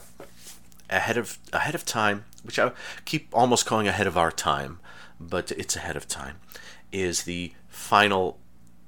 ahead 0.90 1.18
of 1.18 1.38
ahead 1.54 1.76
of 1.76 1.86
time, 1.86 2.26
which 2.44 2.60
I 2.60 2.72
keep 3.06 3.28
almost 3.34 3.66
calling 3.66 3.88
ahead 3.88 4.08
of 4.08 4.18
our 4.18 4.32
time, 4.32 4.80
but 5.20 5.52
it's 5.52 5.76
ahead 5.76 5.98
of 5.98 6.08
time, 6.08 6.38
is 6.92 7.24
the 7.24 7.54
final 7.68 8.40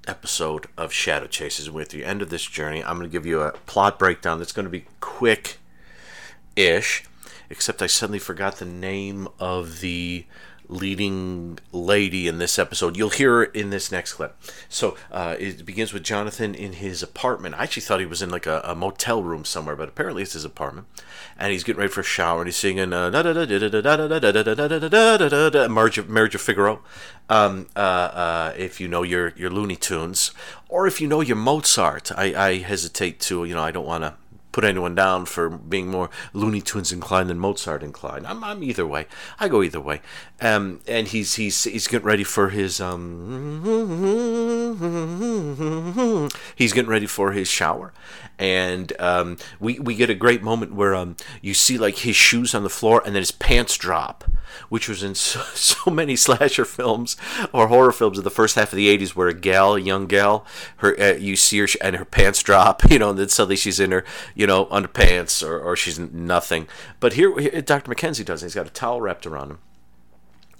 episode 0.07 0.67
of 0.77 0.93
Shadow 0.93 1.27
Chasers. 1.27 1.69
With 1.69 1.89
the 1.89 2.05
end 2.05 2.21
of 2.21 2.29
this 2.29 2.45
journey, 2.45 2.83
I'm 2.83 2.97
going 2.97 3.09
to 3.09 3.11
give 3.11 3.25
you 3.25 3.41
a 3.41 3.51
plot 3.51 3.99
breakdown 3.99 4.39
that's 4.39 4.53
going 4.53 4.65
to 4.65 4.69
be 4.69 4.85
quick 4.99 5.57
ish, 6.55 7.03
except 7.49 7.81
I 7.81 7.87
suddenly 7.87 8.19
forgot 8.19 8.57
the 8.57 8.65
name 8.65 9.27
of 9.39 9.81
the 9.81 10.25
leading 10.69 11.57
lady 11.71 12.27
in 12.27 12.37
this 12.37 12.59
episode. 12.59 12.95
You'll 12.95 13.09
hear 13.09 13.31
her 13.37 13.43
in 13.43 13.71
this 13.71 13.91
next 13.91 14.13
clip. 14.13 14.39
So 14.69 14.95
uh, 15.11 15.35
it 15.39 15.65
begins 15.65 15.91
with 15.91 16.03
Jonathan 16.03 16.53
in 16.53 16.73
his 16.73 17.01
apartment. 17.01 17.55
I 17.55 17.63
actually 17.63 17.81
thought 17.81 17.99
he 17.99 18.05
was 18.05 18.21
in 18.21 18.29
like 18.29 18.45
a, 18.45 18.61
a 18.63 18.75
motel 18.75 19.23
room 19.23 19.43
somewhere, 19.43 19.75
but 19.75 19.89
apparently 19.89 20.21
it's 20.21 20.33
his 20.33 20.45
apartment. 20.45 20.87
And 21.37 21.51
he's 21.51 21.63
getting 21.63 21.79
ready 21.79 21.91
for 21.91 22.01
a 22.01 22.03
shower, 22.03 22.41
and 22.41 22.47
he's 22.47 22.57
singing 22.57 22.93
uh, 22.93 23.09
Marriage 26.07 26.35
of 26.35 26.41
Figaro. 26.41 26.81
Um, 27.29 27.67
uh, 27.75 27.79
uh, 27.79 28.53
if 28.57 28.79
you 28.81 28.87
know 28.87 29.03
your 29.03 29.29
your 29.37 29.49
Looney 29.49 29.75
Tunes, 29.75 30.31
or 30.67 30.85
if 30.85 30.99
you 30.99 31.07
know 31.07 31.21
your 31.21 31.37
Mozart, 31.37 32.11
I 32.11 32.55
hesitate 32.55 33.19
to. 33.21 33.45
You 33.45 33.55
know, 33.55 33.63
I 33.63 33.71
don't 33.71 33.85
want 33.85 34.03
to 34.03 34.15
put 34.51 34.63
anyone 34.63 34.95
down 34.95 35.25
for 35.25 35.49
being 35.49 35.87
more 35.87 36.09
Looney 36.33 36.61
Tunes 36.61 36.91
inclined 36.91 37.29
than 37.29 37.39
Mozart 37.39 37.83
inclined. 37.83 38.25
I'm, 38.27 38.43
I'm 38.43 38.63
either 38.63 38.85
way. 38.85 39.07
I 39.39 39.47
go 39.47 39.61
either 39.61 39.79
way. 39.79 40.01
Um, 40.41 40.79
and 40.87 41.07
he's 41.07 41.35
he's 41.35 41.63
he's 41.63 41.87
getting 41.87 42.07
ready 42.07 42.23
for 42.23 42.49
his 42.49 42.81
um. 42.81 43.19
He's 46.55 46.73
getting 46.73 46.89
ready 46.89 47.05
for 47.05 47.31
his 47.31 47.47
shower, 47.47 47.93
and 48.39 48.93
um, 48.99 49.37
we 49.59 49.79
we 49.79 49.95
get 49.95 50.09
a 50.09 50.15
great 50.15 50.41
moment 50.41 50.73
where 50.73 50.95
um 50.95 51.17
you 51.41 51.53
see 51.53 51.77
like 51.77 51.97
his 51.97 52.15
shoes 52.15 52.55
on 52.55 52.63
the 52.63 52.69
floor 52.69 53.03
and 53.05 53.13
then 53.13 53.21
his 53.21 53.31
pants 53.31 53.77
drop, 53.77 54.23
which 54.69 54.87
was 54.87 55.03
in 55.03 55.13
so, 55.15 55.41
so 55.53 55.91
many 55.91 56.15
slasher 56.15 56.65
films 56.65 57.17
or 57.51 57.67
horror 57.67 57.91
films 57.91 58.17
of 58.17 58.23
the 58.23 58.31
first 58.31 58.55
half 58.55 58.71
of 58.71 58.77
the 58.77 58.97
'80s, 58.97 59.09
where 59.09 59.27
a 59.27 59.33
gal, 59.33 59.75
a 59.75 59.79
young 59.79 60.07
gal, 60.07 60.45
her 60.77 60.99
uh, 60.99 61.17
you 61.17 61.35
see 61.35 61.59
her 61.59 61.67
and 61.81 61.97
her 61.97 62.05
pants 62.05 62.41
drop, 62.41 62.81
you 62.89 62.97
know, 62.97 63.09
and 63.09 63.19
then 63.19 63.29
suddenly 63.29 63.57
she's 63.57 63.79
in 63.79 63.91
her 63.91 64.05
you 64.33 64.47
know 64.47 64.65
underpants 64.67 65.45
or 65.45 65.59
or 65.59 65.75
she's 65.75 65.99
nothing. 65.99 66.67
But 67.01 67.13
here, 67.13 67.37
here 67.37 67.61
Dr. 67.61 67.89
Mackenzie 67.89 68.23
does. 68.23 68.41
it. 68.41 68.47
He's 68.47 68.55
got 68.55 68.67
a 68.67 68.71
towel 68.71 69.01
wrapped 69.01 69.27
around 69.27 69.51
him, 69.51 69.59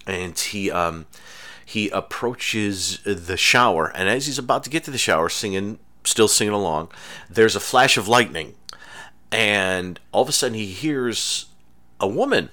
and 0.06 0.38
he 0.38 0.70
um 0.70 1.06
he 1.66 1.90
approaches 1.90 3.00
the 3.06 3.38
shower, 3.38 3.96
and 3.96 4.10
as 4.10 4.26
he's 4.26 4.40
about 4.40 4.64
to 4.66 4.70
get 4.70 4.84
to 4.84 4.92
the 4.92 4.98
shower, 4.98 5.30
singing, 5.30 5.80
still 6.04 6.28
singing 6.28 6.54
along, 6.54 6.90
there's 7.30 7.56
a 7.56 7.60
flash 7.60 7.98
of 7.98 8.08
lightning, 8.08 8.56
and 9.32 10.00
all 10.12 10.24
of 10.24 10.30
a 10.30 10.32
sudden 10.32 10.56
he 10.56 10.68
hears 10.68 11.48
a 12.00 12.08
woman 12.08 12.50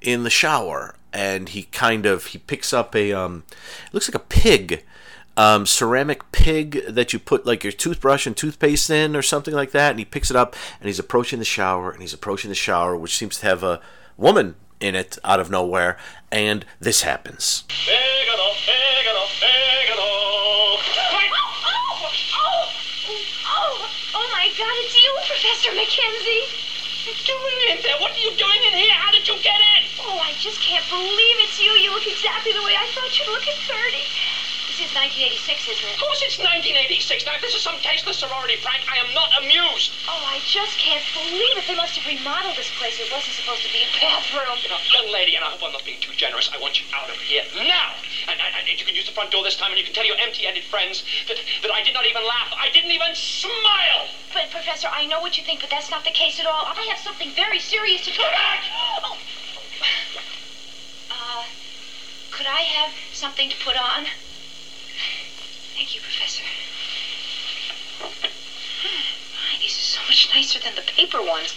in 0.00 0.24
the 0.24 0.30
shower, 0.30 0.94
and 1.12 1.50
he 1.50 1.64
kind 1.64 2.06
of 2.06 2.26
he 2.26 2.38
picks 2.38 2.72
up 2.72 2.94
a 2.94 3.12
um, 3.12 3.44
looks 3.92 4.08
like 4.08 4.14
a 4.14 4.26
pig. 4.26 4.84
Um, 5.36 5.64
ceramic 5.64 6.32
pig 6.32 6.84
that 6.86 7.14
you 7.14 7.18
put 7.18 7.46
like 7.46 7.64
your 7.64 7.72
toothbrush 7.72 8.26
and 8.26 8.36
toothpaste 8.36 8.90
in 8.90 9.16
or 9.16 9.22
something 9.22 9.54
like 9.54 9.70
that 9.70 9.90
and 9.90 9.98
he 9.98 10.04
picks 10.04 10.28
it 10.28 10.36
up 10.36 10.54
and 10.80 10.88
he's 10.88 10.98
approaching 10.98 11.38
the 11.38 11.46
shower 11.46 11.90
and 11.90 12.02
he's 12.02 12.12
approaching 12.12 12.50
the 12.50 12.54
shower 12.54 12.94
which 12.94 13.16
seems 13.16 13.38
to 13.38 13.46
have 13.46 13.62
a 13.62 13.80
woman 14.18 14.56
in 14.80 14.94
it 14.94 15.18
out 15.24 15.40
of 15.40 15.48
nowhere 15.48 15.96
and 16.30 16.66
this 16.80 17.02
happens 17.02 17.64
Figaro, 17.68 18.50
Figaro, 18.52 19.19
Figaro. 19.19 19.19
Professor 25.70 26.02
Mackenzie. 26.02 26.50
What 27.06 27.06
are 27.06 27.14
you 27.14 27.30
doing 27.30 27.58
in 27.70 27.82
there? 27.82 27.98
What 28.00 28.10
are 28.10 28.18
you 28.18 28.30
doing 28.34 28.62
in 28.66 28.74
here? 28.74 28.92
How 28.92 29.12
did 29.12 29.26
you 29.28 29.34
get 29.38 29.54
in? 29.78 29.86
Oh, 30.00 30.18
I 30.18 30.32
just 30.42 30.60
can't 30.60 30.84
believe 30.90 31.36
it's 31.46 31.62
you. 31.62 31.70
You 31.78 31.94
look 31.94 32.06
exactly 32.06 32.52
the 32.52 32.62
way 32.62 32.74
I 32.74 32.86
thought 32.90 33.14
you'd 33.14 33.30
look 33.30 33.46
at 33.46 33.54
30. 33.54 34.02
Is 34.80 34.96
1986, 34.96 35.76
isn't 35.76 35.84
it? 35.84 35.92
Of 35.92 36.00
course 36.00 36.24
it's 36.24 36.40
1986. 36.40 37.28
Now, 37.28 37.36
if 37.36 37.44
this 37.44 37.52
is 37.52 37.60
some 37.60 37.76
tasteless 37.84 38.16
sorority 38.16 38.56
prank, 38.64 38.80
I 38.88 38.96
am 38.96 39.12
not 39.12 39.28
amused. 39.36 39.92
Oh, 40.08 40.24
I 40.24 40.40
just 40.48 40.72
can't 40.80 41.04
believe 41.12 41.52
it. 41.52 41.68
They 41.68 41.76
must 41.76 42.00
have 42.00 42.08
remodeled 42.08 42.56
this 42.56 42.72
place. 42.80 42.96
It 42.96 43.12
wasn't 43.12 43.36
supposed 43.36 43.60
to 43.60 43.70
be 43.76 43.84
a 43.84 43.90
bathroom. 44.00 44.56
You 44.64 44.72
know, 44.72 44.80
young 44.88 45.12
lady, 45.12 45.36
and 45.36 45.44
I 45.44 45.52
hope 45.52 45.60
I'm 45.60 45.76
not 45.76 45.84
being 45.84 46.00
too 46.00 46.16
generous, 46.16 46.48
I 46.48 46.56
want 46.56 46.80
you 46.80 46.88
out 46.96 47.12
of 47.12 47.20
here 47.20 47.44
now. 47.60 47.92
And, 48.24 48.40
and, 48.40 48.56
and 48.56 48.80
you 48.80 48.86
can 48.88 48.96
use 48.96 49.04
the 49.04 49.12
front 49.12 49.28
door 49.28 49.44
this 49.44 49.52
time, 49.52 49.68
and 49.68 49.76
you 49.76 49.84
can 49.84 49.92
tell 49.92 50.08
your 50.08 50.16
empty-headed 50.16 50.64
friends 50.64 51.04
that, 51.28 51.36
that 51.60 51.70
I 51.70 51.84
did 51.84 51.92
not 51.92 52.08
even 52.08 52.24
laugh. 52.24 52.48
I 52.56 52.72
didn't 52.72 52.96
even 52.96 53.12
smile. 53.12 54.08
But, 54.32 54.48
Professor, 54.48 54.88
I 54.88 55.04
know 55.04 55.20
what 55.20 55.36
you 55.36 55.44
think, 55.44 55.60
but 55.60 55.68
that's 55.68 55.90
not 55.92 56.08
the 56.08 56.10
case 56.16 56.40
at 56.40 56.46
all. 56.46 56.64
I 56.64 56.88
have 56.88 57.04
something 57.04 57.28
very 57.36 57.60
serious 57.60 58.00
to 58.08 58.10
talk 58.16 58.32
back! 58.32 58.64
Oh. 59.04 59.18
Uh, 61.12 61.44
could 62.30 62.46
I 62.46 62.64
have 62.64 62.96
something 63.12 63.50
to 63.50 63.56
put 63.60 63.76
on? 63.76 64.08
Thank 65.80 65.94
you, 65.94 66.02
Professor. 66.02 66.42
My, 68.02 69.58
these 69.58 69.72
are 69.72 69.88
so 69.96 70.02
much 70.02 70.28
nicer 70.28 70.58
than 70.58 70.74
the 70.74 70.82
paper 70.82 71.22
ones. 71.22 71.54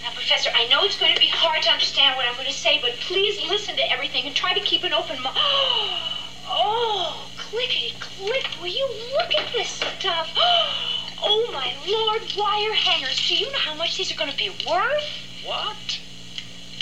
Now, 0.00 0.12
Professor, 0.12 0.48
I 0.54 0.64
know 0.64 0.82
it's 0.82 0.96
going 0.96 1.12
to 1.12 1.20
be 1.20 1.26
hard 1.26 1.62
to 1.64 1.68
understand 1.68 2.16
what 2.16 2.24
I'm 2.24 2.32
going 2.36 2.46
to 2.46 2.54
say, 2.54 2.78
but 2.80 2.92
please 3.00 3.38
listen 3.38 3.76
to 3.76 3.92
everything 3.92 4.24
and 4.24 4.34
try 4.34 4.54
to 4.54 4.60
keep 4.60 4.82
an 4.82 4.94
open 4.94 5.20
mind. 5.20 5.36
Oh, 6.54 7.28
clickety 7.36 7.92
click. 8.00 8.46
Will 8.58 8.68
you 8.68 8.88
look 9.12 9.34
at 9.38 9.52
this 9.52 9.68
stuff? 9.68 10.32
Oh, 11.22 11.50
my 11.52 11.76
Lord, 11.86 12.22
wire 12.34 12.72
hangers. 12.72 13.28
Do 13.28 13.36
you 13.36 13.52
know 13.52 13.58
how 13.58 13.74
much 13.74 13.98
these 13.98 14.10
are 14.10 14.16
going 14.16 14.30
to 14.30 14.36
be 14.38 14.48
worth? 14.66 15.04
What? 15.44 15.98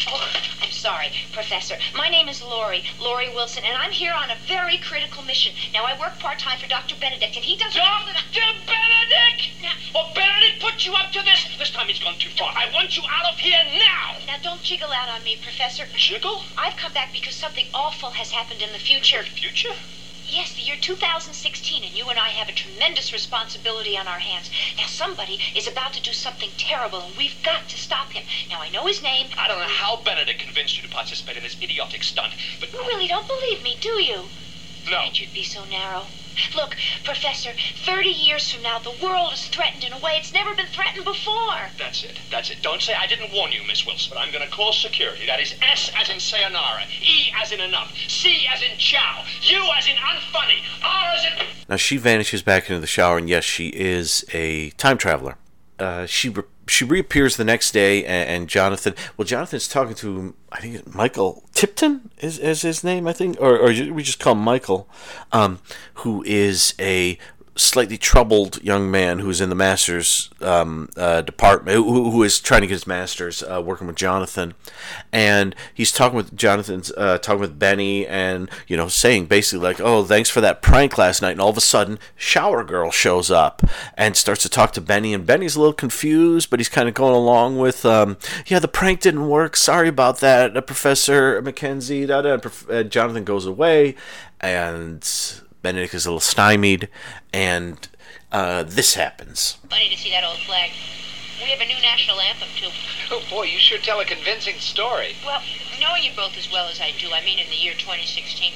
Oh, 0.09 0.33
I'm 0.63 0.71
sorry, 0.71 1.13
Professor. 1.33 1.77
My 1.95 2.09
name 2.09 2.29
is 2.29 2.43
Lori, 2.43 2.85
Lori 2.99 3.29
Wilson, 3.29 3.65
and 3.65 3.77
I'm 3.77 3.91
here 3.91 4.13
on 4.13 4.31
a 4.31 4.37
very 4.47 4.79
critical 4.79 5.23
mission. 5.23 5.53
Now, 5.75 5.85
I 5.85 5.99
work 5.99 6.19
part 6.19 6.39
time 6.39 6.59
for 6.59 6.67
Dr. 6.67 6.95
Benedek, 6.95 7.37
and 7.37 7.45
he 7.45 7.57
doesn't... 7.57 7.81
Dr. 7.81 8.41
Benedek! 8.67 9.51
Well, 9.95 10.11
Benedek 10.15 10.61
put 10.61 10.87
you 10.87 10.95
up 10.95 11.13
to 11.13 11.23
this. 11.23 11.47
This 11.59 11.71
time 11.71 11.89
he's 11.89 11.99
gone 11.99 12.19
too 12.19 12.31
far. 12.31 12.53
I 12.57 12.73
want 12.73 12.97
you 12.97 13.03
out 13.11 13.31
of 13.33 13.39
here 13.39 13.63
now. 13.79 14.17
Now, 14.27 14.39
don't 14.43 14.63
jiggle 14.63 14.91
out 14.91 15.09
on 15.09 15.23
me, 15.23 15.37
Professor. 15.43 15.85
Jiggle? 15.97 16.43
I've 16.57 16.77
come 16.77 16.93
back 16.93 17.13
because 17.13 17.35
something 17.35 17.67
awful 17.75 18.11
has 18.11 18.31
happened 18.31 18.63
in 18.63 18.73
the 18.73 18.79
future. 18.79 19.23
Future? 19.23 19.75
Yes, 20.31 20.53
the 20.53 20.63
year 20.63 20.77
2016, 20.81 21.83
and 21.83 21.93
you 21.93 22.09
and 22.09 22.17
I 22.17 22.29
have 22.29 22.49
a 22.49 22.53
tremendous 22.53 23.13
responsibility 23.13 23.99
on 23.99 24.07
our 24.07 24.21
hands. 24.21 24.49
Now, 24.79 24.87
somebody 24.87 25.41
is 25.57 25.67
about 25.67 25.93
to 25.95 26.01
do 26.01 26.13
something 26.13 26.51
terrible, 26.57 27.01
and 27.01 27.17
we've 27.17 27.43
got 27.43 27.69
to 27.69 27.77
stop 27.77 28.13
him. 28.13 28.23
Now, 28.49 28.61
I 28.61 28.69
know 28.71 28.87
his 28.87 29.03
name. 29.03 29.27
I 29.37 29.49
don't 29.49 29.59
know 29.59 29.67
how 29.67 29.97
Benedict 29.97 30.39
convinced 30.39 30.77
you 30.77 30.85
to 30.85 30.89
participate 30.89 31.37
in 31.37 31.43
this 31.43 31.57
idiotic 31.61 32.05
stunt, 32.05 32.35
but 32.61 32.73
You 32.73 32.79
really 32.79 33.09
don't 33.09 33.27
believe 33.27 33.65
me, 33.65 33.77
do 33.81 34.01
you? 34.01 34.31
no. 34.89 35.03
You'd 35.13 35.35
be 35.35 35.43
so 35.43 35.65
narrow. 35.65 36.07
Look, 36.55 36.77
Professor, 37.05 37.53
30 37.85 38.09
years 38.09 38.51
from 38.53 38.63
now, 38.63 38.79
the 38.79 38.95
world 39.03 39.33
is 39.33 39.47
threatened 39.49 39.85
in 39.85 39.93
a 39.93 39.99
way 39.99 40.17
it's 40.19 40.33
never 40.33 40.55
been 40.55 40.67
threatened 40.67 41.05
before. 41.05 41.71
That's 41.79 42.05
it. 42.05 42.19
That's 42.31 42.51
it. 42.51 42.59
Don't 42.63 42.83
say 42.83 42.95
I 42.95 43.07
didn't 43.07 43.33
warn 43.33 43.53
you, 43.53 43.63
Miss 43.67 43.87
Wilson. 43.87 44.11
But 44.15 44.21
I'm 44.21 44.33
going 44.33 44.45
to 44.45 44.51
call 44.55 44.73
security. 44.73 45.27
That 45.27 45.41
is 45.41 45.55
S 45.63 45.91
as 45.97 46.11
in 46.11 46.21
sayonara, 46.21 46.83
E 47.03 47.33
as 47.43 47.53
in 47.53 47.61
enough, 47.61 47.93
C 48.09 48.47
as 48.53 48.63
in 48.63 48.77
chow, 48.79 49.25
U 49.43 49.71
as 49.77 49.87
in 49.87 49.97
unfunny, 49.97 50.63
R 50.83 51.13
as 51.15 51.25
in. 51.25 51.47
Now 51.69 51.77
she 51.77 51.97
vanishes 51.97 52.43
back 52.43 52.69
into 52.69 52.81
the 52.81 52.87
shower, 52.87 53.19
and 53.19 53.29
yes, 53.29 53.45
she 53.45 53.69
is 53.69 54.25
a 54.33 54.71
time 54.71 54.99
traveler. 54.99 55.37
Uh, 55.79 56.07
she 56.07 56.29
re- 56.29 56.43
she 56.71 56.85
reappears 56.85 57.37
the 57.37 57.45
next 57.45 57.73
day, 57.73 58.05
and, 58.05 58.31
and 58.31 58.49
Jonathan. 58.49 58.95
Well, 59.17 59.27
Jonathan's 59.27 59.69
talking 59.69 59.95
to 59.97 60.35
I 60.53 60.61
think 60.61 60.95
Michael 60.95 61.43
Tipton 61.53 62.11
is, 62.19 62.39
is 62.39 62.63
his 62.63 62.85
name, 62.85 63.07
I 63.07 63.13
think, 63.13 63.37
or 63.41 63.59
or 63.59 63.69
we 63.69 64.03
just 64.03 64.21
call 64.21 64.33
him 64.35 64.41
Michael, 64.41 64.89
um, 65.33 65.61
who 65.95 66.23
is 66.25 66.75
a 66.79 67.19
slightly 67.57 67.99
troubled 67.99 68.63
young 68.63 68.91
man 68.91 69.19
who's 69.19 69.41
in 69.41 69.49
the 69.49 69.55
master's 69.55 70.31
um, 70.41 70.89
uh, 70.97 71.21
department, 71.23 71.77
who, 71.77 72.11
who 72.11 72.23
is 72.23 72.41
trying 72.41 72.61
to 72.61 72.67
get 72.67 72.75
his 72.75 72.87
master's, 72.87 73.43
uh, 73.43 73.61
working 73.65 73.87
with 73.87 73.97
Jonathan, 73.97 74.55
and 75.13 75.55
he's 75.75 75.93
talking 75.93 76.17
with 76.17 76.37
Jonathan's 76.37 76.91
uh, 76.93 77.19
talking 77.19 77.41
with 77.41 77.59
Benny, 77.59 78.07
and 78.07 78.49
you 78.67 78.77
know, 78.77 78.89
saying 78.89 79.27
basically 79.27 79.63
like, 79.63 79.81
"Oh, 79.81 80.05
thanks 80.05 80.31
for 80.31 80.41
that 80.41 80.63
prank 80.63 80.97
last 80.97 81.23
night," 81.23 81.33
and 81.33 81.41
all 81.41 81.51
of 81.51 81.57
a 81.57 81.63
sudden, 81.63 81.99
Shower 82.17 82.65
Girl 82.65 82.91
shows 82.91 83.31
up 83.31 83.63
and 83.95 84.17
starts 84.17 84.43
to 84.43 84.49
talk 84.49 84.73
to 84.73 84.81
Benny, 84.81 85.13
and 85.13 85.27
Benny's 85.27 85.57
a 85.57 85.61
little 85.61 85.73
confused, 85.73 86.51
but 86.51 86.61
he's 86.61 86.69
kind 86.69 86.89
of 86.89 86.95
going 86.95 87.15
along 87.15 87.59
with, 87.59 87.85
um, 87.85 88.17
"Yeah, 88.47 88.61
the 88.61 88.69
prank 88.69 89.01
didn't 89.01 89.29
work. 89.29 89.57
Sorry 89.57 89.89
about 89.89 90.21
that, 90.21 90.57
uh, 90.57 90.61
Professor 90.61 91.43
McKenzie." 91.43 92.07
Da 92.07 92.23
da. 92.23 92.83
Jonathan 92.85 93.25
goes 93.25 93.47
away, 93.47 93.97
and 94.41 95.07
Benedek 95.63 95.95
is 95.95 96.07
a 96.07 96.11
little 96.11 96.21
stymied, 96.21 96.89
and 97.33 97.89
uh, 98.33 98.63
this 98.63 98.95
happens. 98.95 99.59
Funny 99.69 99.89
to 99.91 99.97
see 99.97 100.11
that 100.11 100.25
old 100.25 100.39
flag. 100.39 100.71
We 101.43 101.51
have 101.51 101.61
a 101.61 101.67
new 101.67 101.81
national 101.81 102.21
anthem, 102.21 102.49
too. 102.57 102.69
Oh 103.13 103.23
boy, 103.29 103.43
you 103.43 103.59
sure 103.59 103.79
tell 103.79 103.99
a 103.99 104.05
convincing 104.05 104.61
story. 104.61 105.17
Well, 105.27 105.43
knowing 105.81 106.05
you 106.05 106.13
both 106.15 106.39
as 106.39 106.49
well 106.53 106.69
as 106.69 106.81
I 106.81 106.93
do, 106.97 107.13
I 107.13 107.25
mean 107.25 107.41
in 107.41 107.51
the 107.51 107.57
year 107.57 107.73
2016, 107.75 108.53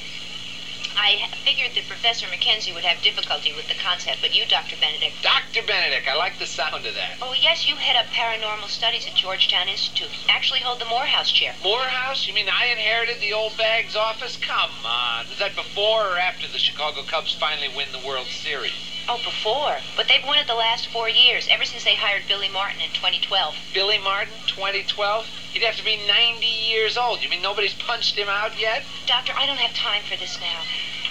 I 0.96 1.28
figured 1.44 1.74
that 1.74 1.88
Professor 1.88 2.26
Mackenzie 2.28 2.72
would 2.72 2.84
have 2.84 3.02
difficulty 3.02 3.52
with 3.52 3.68
the 3.68 3.74
concept, 3.74 4.18
but 4.20 4.34
you, 4.34 4.46
Dr. 4.46 4.76
Benedek. 4.76 5.12
Dr. 5.22 5.62
Benedek, 5.62 6.06
I 6.08 6.14
like 6.14 6.38
the 6.38 6.46
sound 6.46 6.86
of 6.86 6.94
that. 6.94 7.18
Oh, 7.20 7.34
yes, 7.34 7.66
you 7.66 7.76
head 7.76 7.96
up 7.96 8.06
paranormal 8.06 8.68
studies 8.68 9.06
at 9.06 9.14
Georgetown 9.14 9.68
Institute. 9.68 10.10
Actually 10.28 10.60
hold 10.60 10.80
the 10.80 10.84
Morehouse 10.84 11.30
chair. 11.32 11.54
Morehouse? 11.62 12.26
You 12.26 12.34
mean 12.34 12.48
I 12.48 12.66
inherited 12.66 13.20
the 13.20 13.32
old 13.32 13.56
bag's 13.56 13.96
office? 13.96 14.36
Come 14.36 14.70
on. 14.84 15.28
Was 15.28 15.38
that 15.38 15.56
before 15.56 16.06
or 16.06 16.18
after 16.18 16.46
the 16.48 16.58
Chicago 16.58 17.02
Cubs 17.02 17.34
finally 17.34 17.68
win 17.76 17.88
the 17.92 18.06
World 18.06 18.28
Series? 18.28 18.83
Oh, 19.06 19.18
before. 19.18 19.76
But 19.96 20.08
they've 20.08 20.24
won 20.24 20.38
it 20.38 20.46
the 20.46 20.54
last 20.54 20.88
four 20.88 21.10
years, 21.10 21.46
ever 21.50 21.66
since 21.66 21.84
they 21.84 21.94
hired 21.94 22.26
Billy 22.26 22.48
Martin 22.48 22.80
in 22.80 22.88
2012. 22.90 23.54
Billy 23.74 23.98
Martin, 23.98 24.32
2012? 24.46 25.26
He'd 25.52 25.62
have 25.62 25.76
to 25.76 25.84
be 25.84 25.98
90 26.06 26.46
years 26.46 26.96
old. 26.96 27.22
You 27.22 27.28
mean 27.28 27.42
nobody's 27.42 27.74
punched 27.74 28.16
him 28.16 28.28
out 28.28 28.58
yet? 28.58 28.82
Doctor, 29.06 29.34
I 29.36 29.44
don't 29.44 29.58
have 29.58 29.74
time 29.74 30.02
for 30.08 30.16
this 30.16 30.40
now. 30.40 30.62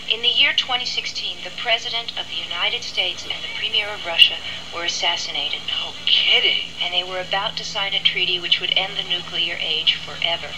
In 0.10 0.22
the 0.22 0.28
year 0.28 0.54
2016, 0.54 1.38
the 1.44 1.52
President 1.52 2.18
of 2.20 2.28
the 2.28 2.36
United 2.36 2.84
States 2.84 3.24
and 3.24 3.32
the 3.32 3.56
Premier 3.56 3.88
of 3.88 4.06
Russia 4.06 4.38
were 4.74 4.84
assassinated. 4.84 5.62
No 5.68 5.94
kidding. 6.06 6.72
And 6.82 6.94
they 6.94 7.04
were 7.04 7.22
about 7.22 7.58
to 7.58 7.64
sign 7.64 7.94
a 7.94 8.00
treaty 8.02 8.40
which 8.40 8.60
would 8.60 8.74
end 8.76 8.98
the 8.98 9.08
nuclear 9.08 9.56
age 9.62 9.96
forever. 9.96 10.50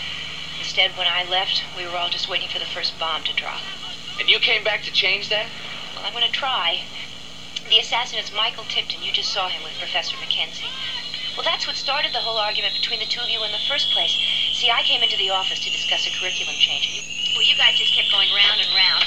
Instead, 0.57 0.97
when 0.97 1.07
I 1.07 1.23
left, 1.29 1.63
we 1.77 1.85
were 1.85 1.97
all 1.97 2.09
just 2.09 2.29
waiting 2.29 2.47
for 2.47 2.59
the 2.59 2.65
first 2.65 2.97
bomb 2.97 3.23
to 3.23 3.33
drop. 3.35 3.61
And 4.19 4.29
you 4.29 4.39
came 4.39 4.63
back 4.63 4.83
to 4.83 4.91
change 4.91 5.29
that? 5.29 5.47
Well, 5.95 6.05
I'm 6.05 6.13
going 6.13 6.25
to 6.25 6.31
try. 6.31 6.81
The 7.67 7.79
assassin 7.79 8.19
is 8.19 8.31
Michael 8.31 8.63
Tipton. 8.65 9.01
You 9.01 9.11
just 9.11 9.33
saw 9.33 9.49
him 9.49 9.63
with 9.63 9.73
Professor 9.79 10.15
Mackenzie. 10.17 10.69
Well, 11.35 11.43
that's 11.43 11.65
what 11.65 11.75
started 11.75 12.13
the 12.13 12.21
whole 12.21 12.37
argument 12.37 12.75
between 12.75 12.99
the 12.99 13.09
two 13.09 13.21
of 13.21 13.29
you 13.29 13.43
in 13.43 13.51
the 13.51 13.65
first 13.67 13.89
place. 13.89 14.13
See, 14.53 14.69
I 14.69 14.83
came 14.83 15.01
into 15.01 15.17
the 15.17 15.31
office 15.31 15.59
to 15.65 15.71
discuss 15.71 16.05
a 16.05 16.11
curriculum 16.11 16.53
change. 16.61 17.01
Well, 17.33 17.41
you 17.41 17.57
guys 17.57 17.73
just 17.73 17.91
kept 17.91 18.11
going 18.11 18.29
round 18.29 18.61
and 18.61 18.69
round. 18.69 19.05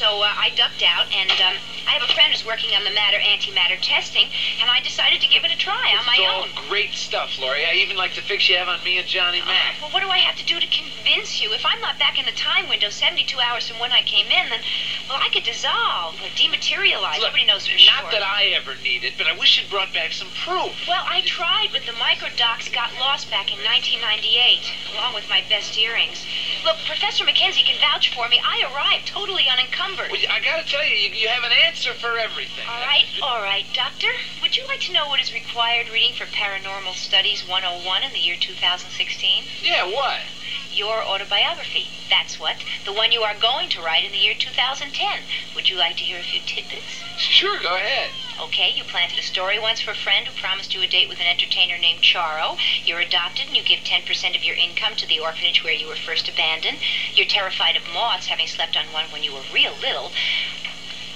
So 0.00 0.24
uh, 0.24 0.32
I 0.32 0.48
ducked 0.56 0.80
out, 0.80 1.12
and 1.12 1.28
um, 1.44 1.60
I 1.84 1.92
have 1.92 2.00
a 2.00 2.08
friend 2.16 2.32
who's 2.32 2.40
working 2.40 2.72
on 2.72 2.88
the 2.88 2.90
matter 2.96 3.20
antimatter 3.20 3.76
testing, 3.84 4.32
and 4.56 4.70
I 4.72 4.80
decided 4.80 5.20
to 5.20 5.28
give 5.28 5.44
it 5.44 5.52
a 5.52 5.58
try 5.60 5.92
on 5.92 6.08
my 6.08 6.16
it's 6.16 6.24
all 6.24 6.48
own. 6.48 6.68
great 6.72 6.96
stuff, 6.96 7.36
Laurie. 7.36 7.68
I 7.68 7.76
even 7.84 8.00
like 8.00 8.16
the 8.16 8.24
fix 8.24 8.48
you 8.48 8.56
have 8.56 8.72
on 8.72 8.80
me 8.82 8.96
and 8.96 9.04
Johnny 9.06 9.44
Mac. 9.44 9.76
Well, 9.76 9.92
what 9.92 10.00
do 10.00 10.08
I 10.08 10.24
have 10.24 10.40
to 10.40 10.46
do 10.48 10.56
to 10.56 10.64
convince 10.72 11.44
you? 11.44 11.52
If 11.52 11.68
I'm 11.68 11.84
not 11.84 11.98
back 12.00 12.16
in 12.18 12.24
the 12.24 12.32
time 12.32 12.64
window, 12.72 12.88
72 12.88 13.28
hours 13.44 13.68
from 13.68 13.76
when 13.76 13.92
I 13.92 14.00
came 14.00 14.24
in, 14.32 14.48
then, 14.48 14.64
well, 15.04 15.20
I 15.20 15.28
could 15.28 15.44
dissolve, 15.44 16.16
or 16.16 16.32
dematerialize. 16.32 17.20
Look, 17.20 17.36
Nobody 17.36 17.44
knows 17.44 17.68
for 17.68 17.76
not 17.84 18.08
sure. 18.08 18.16
that 18.16 18.24
I 18.24 18.56
ever 18.56 18.80
need 18.80 19.04
it, 19.04 19.20
but 19.20 19.26
I 19.28 19.36
wish 19.36 19.60
you'd 19.60 19.68
brought 19.68 19.92
back 19.92 20.16
some 20.16 20.32
proof. 20.32 20.72
Well, 20.88 21.04
I 21.04 21.20
tried, 21.28 21.76
but 21.76 21.84
the 21.84 21.92
microdocs 22.00 22.72
got 22.72 22.88
lost 22.96 23.28
back 23.28 23.52
in 23.52 23.60
1998, 23.68 24.96
along 24.96 25.12
with 25.12 25.28
my 25.28 25.44
best 25.52 25.76
earrings. 25.76 26.24
Look, 26.64 26.80
Professor 26.88 27.28
Mackenzie 27.28 27.68
can 27.68 27.76
vouch 27.76 28.16
for 28.16 28.24
me. 28.32 28.40
I 28.40 28.64
arrived 28.72 29.12
totally 29.12 29.44
unencumbered. 29.44 29.89
Well, 29.96 30.20
I 30.30 30.40
gotta 30.40 30.64
tell 30.66 30.86
you, 30.86 30.94
you, 30.94 31.10
you 31.10 31.28
have 31.28 31.42
an 31.42 31.52
answer 31.52 31.92
for 31.94 32.16
everything. 32.16 32.64
All 32.68 32.80
right, 32.80 33.06
all 33.22 33.42
right, 33.42 33.66
Doctor. 33.74 34.06
Would 34.40 34.56
you 34.56 34.64
like 34.66 34.80
to 34.82 34.92
know 34.92 35.08
what 35.08 35.20
is 35.20 35.32
required 35.32 35.88
reading 35.88 36.14
for 36.14 36.26
Paranormal 36.26 36.94
Studies 36.94 37.46
101 37.46 38.02
in 38.04 38.12
the 38.12 38.18
year 38.20 38.36
2016? 38.38 39.44
Yeah, 39.62 39.84
what? 39.86 40.20
Your 40.72 41.02
autobiography. 41.02 41.88
That's 42.08 42.38
what. 42.38 42.56
The 42.84 42.92
one 42.92 43.10
you 43.10 43.22
are 43.22 43.34
going 43.34 43.68
to 43.70 43.82
write 43.82 44.04
in 44.04 44.12
the 44.12 44.18
year 44.18 44.34
2010. 44.38 45.22
Would 45.56 45.68
you 45.68 45.76
like 45.76 45.96
to 45.96 46.04
hear 46.04 46.18
a 46.18 46.22
few 46.22 46.40
tidbits? 46.46 47.02
Sure, 47.18 47.58
go 47.58 47.74
ahead. 47.74 48.10
Okay, 48.42 48.72
you 48.74 48.84
planted 48.84 49.18
a 49.18 49.22
story 49.22 49.58
once 49.58 49.80
for 49.80 49.90
a 49.90 49.94
friend 49.94 50.26
who 50.26 50.40
promised 50.40 50.74
you 50.74 50.80
a 50.80 50.86
date 50.86 51.10
with 51.10 51.20
an 51.20 51.26
entertainer 51.26 51.76
named 51.76 52.00
Charo. 52.00 52.56
You're 52.86 53.00
adopted 53.00 53.48
and 53.48 53.56
you 53.56 53.62
give 53.62 53.80
10% 53.80 54.34
of 54.34 54.42
your 54.42 54.56
income 54.56 54.96
to 54.96 55.06
the 55.06 55.20
orphanage 55.20 55.62
where 55.62 55.74
you 55.74 55.86
were 55.86 55.94
first 55.94 56.26
abandoned. 56.26 56.78
You're 57.14 57.26
terrified 57.26 57.76
of 57.76 57.82
moths, 57.92 58.28
having 58.28 58.46
slept 58.46 58.78
on 58.78 58.86
one 58.94 59.06
when 59.12 59.22
you 59.22 59.34
were 59.34 59.42
real 59.52 59.74
little. 59.82 60.10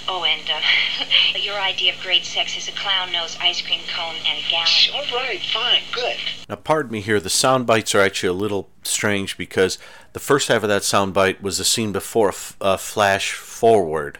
Oh, 0.07 0.25
and 0.25 0.43
uh, 0.51 0.61
your 1.41 1.59
idea 1.59 1.95
of 1.95 2.01
great 2.01 2.27
sex 2.27 2.59
is 2.59 2.69
a 2.69 2.73
clown 2.73 3.11
nose, 3.11 3.39
ice 3.41 3.63
cream 3.63 3.81
cone, 3.95 4.17
and 4.27 4.39
a 4.39 4.51
gallon. 4.51 5.09
All 5.11 5.19
right, 5.19 5.41
fine, 5.41 5.83
good. 5.93 6.17
Now, 6.49 6.57
pardon 6.57 6.93
me 6.93 7.01
here, 7.01 7.21
the 7.21 7.31
sound 7.31 7.67
bites 7.67 7.95
are 7.95 8.03
actually 8.03 8.29
a 8.29 8.35
little 8.35 8.69
strange 8.83 9.39
because 9.39 9.79
the 10.13 10.21
first 10.21 10.49
half 10.49 10.63
of 10.63 10.69
that 10.69 10.85
sound 10.85 11.15
bite 11.15 11.43
was 11.43 11.57
the 11.57 11.65
scene 11.65 11.93
before 11.93 12.29
a, 12.29 12.33
f- 12.33 12.57
a 12.61 12.77
flash 12.77 13.33
forward, 13.33 14.19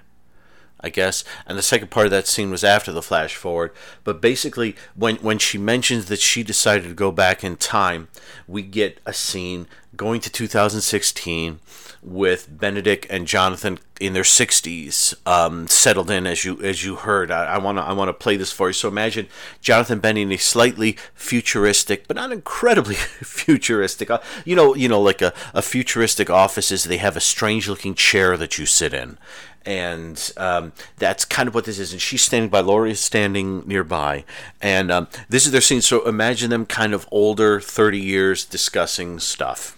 I 0.85 0.90
guess, 0.90 1.24
and 1.47 1.56
the 1.56 1.62
second 1.62 1.90
part 1.90 2.06
of 2.06 2.11
that 2.11 2.27
scene 2.27 2.51
was 2.51 2.62
after 2.62 2.93
the 2.93 3.01
flash 3.01 3.35
forward. 3.35 3.73
But 4.05 4.20
basically, 4.20 4.77
when, 4.94 5.16
when 5.16 5.39
she 5.39 5.56
mentions 5.56 6.06
that 6.06 6.20
she 6.20 6.43
decided 6.43 6.86
to 6.89 6.94
go 6.94 7.11
back 7.11 7.43
in 7.43 7.56
time, 7.56 8.09
we 8.47 8.61
get 8.61 9.01
a 9.06 9.15
scene 9.15 9.66
going 9.97 10.20
to 10.20 10.31
2016 10.31 11.61
with 12.05 12.51
Benedek 12.51 13.06
and 13.09 13.27
Jonathan 13.27 13.78
in 13.98 14.12
their 14.12 14.24
60s, 14.24 15.15
um, 15.27 15.66
settled 15.69 16.11
in 16.11 16.27
as 16.27 16.44
you 16.44 16.61
as 16.62 16.85
you 16.85 16.97
heard. 16.97 17.31
I 17.31 17.56
want 17.59 17.78
to 17.78 17.82
I 17.82 17.93
want 17.94 18.09
to 18.11 18.12
play 18.12 18.36
this 18.36 18.52
for 18.52 18.69
you. 18.69 18.73
So 18.74 18.89
imagine 18.89 19.28
Jonathan 19.62 20.01
Benny 20.01 20.23
in 20.23 20.32
a 20.32 20.36
slightly 20.36 20.98
futuristic, 21.15 22.06
but 22.06 22.16
not 22.16 22.31
incredibly 22.31 22.94
futuristic. 22.97 24.11
Uh, 24.11 24.20
you 24.44 24.55
know, 24.55 24.74
you 24.74 24.89
know, 24.89 25.01
like 25.01 25.23
a, 25.23 25.32
a 25.55 25.62
futuristic 25.62 26.28
offices. 26.28 26.85
They 26.85 26.98
have 26.98 27.16
a 27.16 27.20
strange 27.20 27.69
looking 27.69 27.94
chair 27.94 28.36
that 28.36 28.59
you 28.59 28.66
sit 28.66 28.93
in, 28.93 29.16
and 29.66 30.32
um, 30.36 30.72
that's 30.98 31.24
kind 31.24 31.48
of 31.48 31.54
what 31.54 31.64
this 31.64 31.78
is. 31.78 31.92
And 31.92 32.00
she's 32.00 32.22
standing 32.22 32.50
by. 32.50 32.60
Laurie 32.60 32.92
is 32.92 33.00
standing 33.00 33.62
nearby, 33.66 34.24
and 34.60 34.90
um, 34.90 35.08
this 35.28 35.46
is 35.46 35.52
their 35.52 35.60
scene. 35.60 35.80
So 35.80 36.06
imagine 36.06 36.50
them 36.50 36.66
kind 36.66 36.92
of 36.92 37.08
older, 37.10 37.60
30 37.60 37.98
years, 37.98 38.44
discussing 38.44 39.18
stuff. 39.18 39.76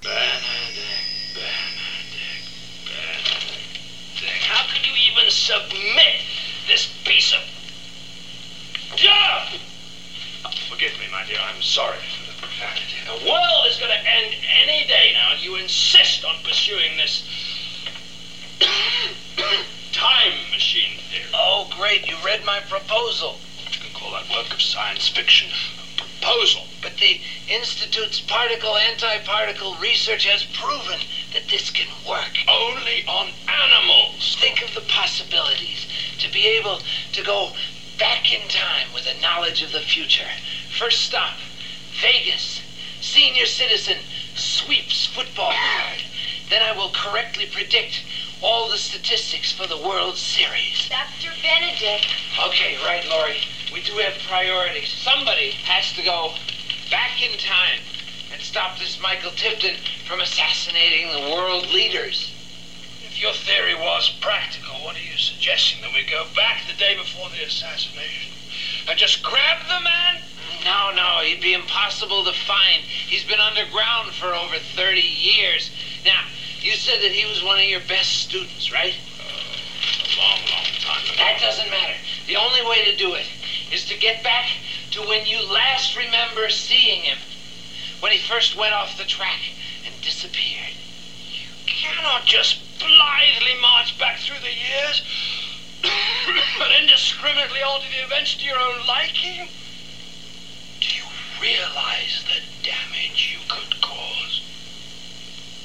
How 4.41 4.65
could 4.73 4.87
you 4.87 4.95
even 5.13 5.31
submit 5.31 6.23
this 6.67 6.93
piece 7.05 7.33
of. 7.33 7.41
Yeah! 8.99 9.47
I'm 11.57 11.63
sorry 11.63 11.97
for 11.97 12.31
the 12.31 12.39
profanity. 12.39 13.01
The 13.07 13.31
world 13.31 13.67
is 13.67 13.79
going 13.79 13.91
to 13.91 13.99
end 13.99 14.37
any 14.63 14.87
day 14.87 15.13
now, 15.15 15.33
and 15.33 15.43
you 15.43 15.57
insist 15.57 16.23
on 16.23 16.37
pursuing 16.45 16.99
this 16.99 17.25
time 18.61 20.51
machine 20.51 20.99
theory. 21.11 21.25
Oh, 21.35 21.69
great. 21.77 22.07
You 22.09 22.17
read 22.25 22.45
my 22.45 22.61
proposal. 22.61 23.37
You 23.71 23.81
can 23.81 23.93
call 23.95 24.13
that 24.13 24.31
work 24.31 24.53
of 24.53 24.63
science 24.63 25.09
fiction 25.09 25.51
a 25.51 26.03
proposal. 26.03 26.63
But 26.83 26.97
the 26.99 27.21
Institute's 27.49 28.21
particle 28.21 28.77
anti-particle 28.77 29.77
research 29.81 30.25
has 30.25 30.45
proven 30.45 31.01
that 31.33 31.49
this 31.49 31.71
can 31.71 31.89
work. 32.09 32.33
Only 32.49 33.05
on 33.07 33.31
animals. 33.49 34.37
Think 34.41 34.63
of 34.63 34.75
the 34.75 34.83
possibilities 34.83 35.87
to 36.19 36.31
be 36.33 36.47
able 36.47 36.81
to 37.13 37.23
go 37.23 37.51
back 37.99 38.33
in 38.33 38.47
time 38.49 38.93
with 38.95 39.07
a 39.07 39.21
knowledge 39.21 39.63
of 39.63 39.73
the 39.73 39.81
future. 39.81 40.29
First 40.79 41.03
stop, 41.03 41.37
Vegas. 42.01 42.61
Senior 43.01 43.47
citizen 43.47 43.99
sweeps 44.35 45.07
football 45.07 45.53
card. 45.53 46.03
Then 46.49 46.63
I 46.63 46.73
will 46.77 46.91
correctly 46.91 47.47
predict 47.47 48.03
all 48.43 48.69
the 48.71 48.77
statistics 48.77 49.53
for 49.53 49.67
the 49.67 49.79
World 49.79 50.17
Series. 50.17 50.89
Dr. 50.89 51.33
Benedek. 51.43 52.05
Okay, 52.47 52.77
right, 52.85 53.07
Lori. 53.09 53.39
We 53.73 53.83
do 53.83 53.93
have 53.95 54.15
priorities. 54.29 54.91
Somebody 54.93 55.53
has 55.65 55.93
to 55.95 56.03
go 56.03 56.35
back 56.91 57.23
in 57.23 57.39
time 57.39 57.81
and 58.33 58.41
stop 58.43 58.79
this 58.79 59.01
Michael 59.01 59.31
Tipton 59.33 59.77
from 60.07 60.21
assassinating 60.21 61.11
the 61.13 61.35
world 61.35 61.69
leaders. 61.73 62.33
If 63.05 63.21
your 63.21 63.33
theory 63.33 63.75
was 63.75 64.11
practical, 64.21 64.75
what 64.85 64.97
are 64.97 65.01
you 65.01 65.17
suggesting? 65.17 65.81
That 65.83 65.95
we 65.95 66.05
go 66.05 66.27
back 66.37 66.63
the 66.67 66.77
day 66.77 66.95
before 66.97 67.31
the 67.31 67.43
assassination 67.45 68.33
and 68.89 68.99
just 68.99 69.23
grab 69.23 69.67
the 69.67 69.81
man? 69.81 70.23
No, 70.65 70.91
no, 70.95 71.21
he'd 71.23 71.41
be 71.41 71.55
impossible 71.55 72.25
to 72.25 72.33
find. 72.33 72.83
He's 72.83 73.25
been 73.25 73.41
underground 73.41 74.13
for 74.13 74.35
over 74.35 74.57
30 74.59 75.01
years. 75.01 75.71
Now, 76.05 76.25
you 76.67 76.75
said 76.75 77.01
that 77.01 77.13
he 77.13 77.25
was 77.25 77.45
one 77.45 77.61
of 77.61 77.65
your 77.65 77.79
best 77.87 78.27
students, 78.27 78.73
right? 78.73 78.93
Uh, 79.21 79.23
a 79.23 80.19
long, 80.19 80.41
long 80.51 80.67
time 80.83 81.05
ago. 81.05 81.15
That 81.15 81.39
doesn't 81.41 81.71
matter. 81.71 81.95
The 82.27 82.35
only 82.35 82.61
way 82.67 82.91
to 82.91 82.97
do 82.97 83.15
it 83.15 83.27
is 83.71 83.85
to 83.87 83.97
get 83.97 84.25
back 84.25 84.51
to 84.91 85.01
when 85.03 85.27
you 85.27 85.41
last 85.47 85.97
remember 85.97 86.51
seeing 86.51 87.03
him. 87.03 87.19
When 88.01 88.11
he 88.11 88.19
first 88.19 88.57
went 88.57 88.75
off 88.75 88.99
the 88.99 89.05
track 89.05 89.39
and 89.85 89.95
disappeared. 90.03 90.75
You 91.31 91.47
cannot 91.67 92.27
just 92.27 92.59
blithely 92.81 93.55
march 93.61 93.97
back 93.97 94.19
through 94.19 94.41
the 94.41 94.51
years 94.51 95.03
and 95.85 96.83
indiscriminately 96.83 97.63
alter 97.63 97.87
the 97.95 98.05
events 98.05 98.35
to 98.35 98.45
your 98.45 98.59
own 98.59 98.85
liking. 98.89 99.47
Do 100.81 100.89
you 100.89 101.05
realize 101.41 102.25
the 102.27 102.43
damage 102.65 103.39
you 103.39 103.39
could 103.49 103.81
cause? 103.81 104.36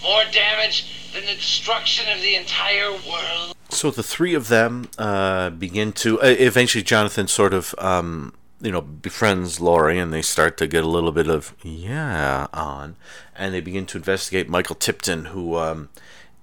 More 0.04 0.24
damage 0.32 1.12
than 1.14 1.26
the 1.26 1.36
destruction 1.36 2.12
of 2.12 2.22
the 2.22 2.36
entire 2.36 2.92
world. 2.92 3.56
So 3.70 3.92
the 3.92 4.04
three 4.04 4.34
of 4.34 4.48
them 4.48 4.90
uh, 4.98 5.50
begin 5.52 5.94
to. 5.94 6.22
Uh, 6.22 6.36
eventually, 6.40 6.84
Jonathan 6.84 7.28
sort 7.28 7.54
of, 7.54 7.74
um, 7.78 8.34
you 8.60 8.72
know, 8.72 8.82
befriends 8.82 9.60
Laurie, 9.60 10.00
and 10.00 10.14
they 10.14 10.22
start 10.22 10.58
to 10.58 10.68
get 10.68 10.84
a 10.84 10.88
little 10.88 11.12
bit 11.12 11.28
of 11.28 11.56
yeah 11.64 12.48
on, 12.54 12.96
and 13.36 13.54
they 13.54 13.62
begin 13.62 13.86
to 13.88 13.98
investigate 13.98 14.50
Michael 14.50 14.76
Tipton, 14.76 15.26
who 15.26 15.56
um, 15.56 15.90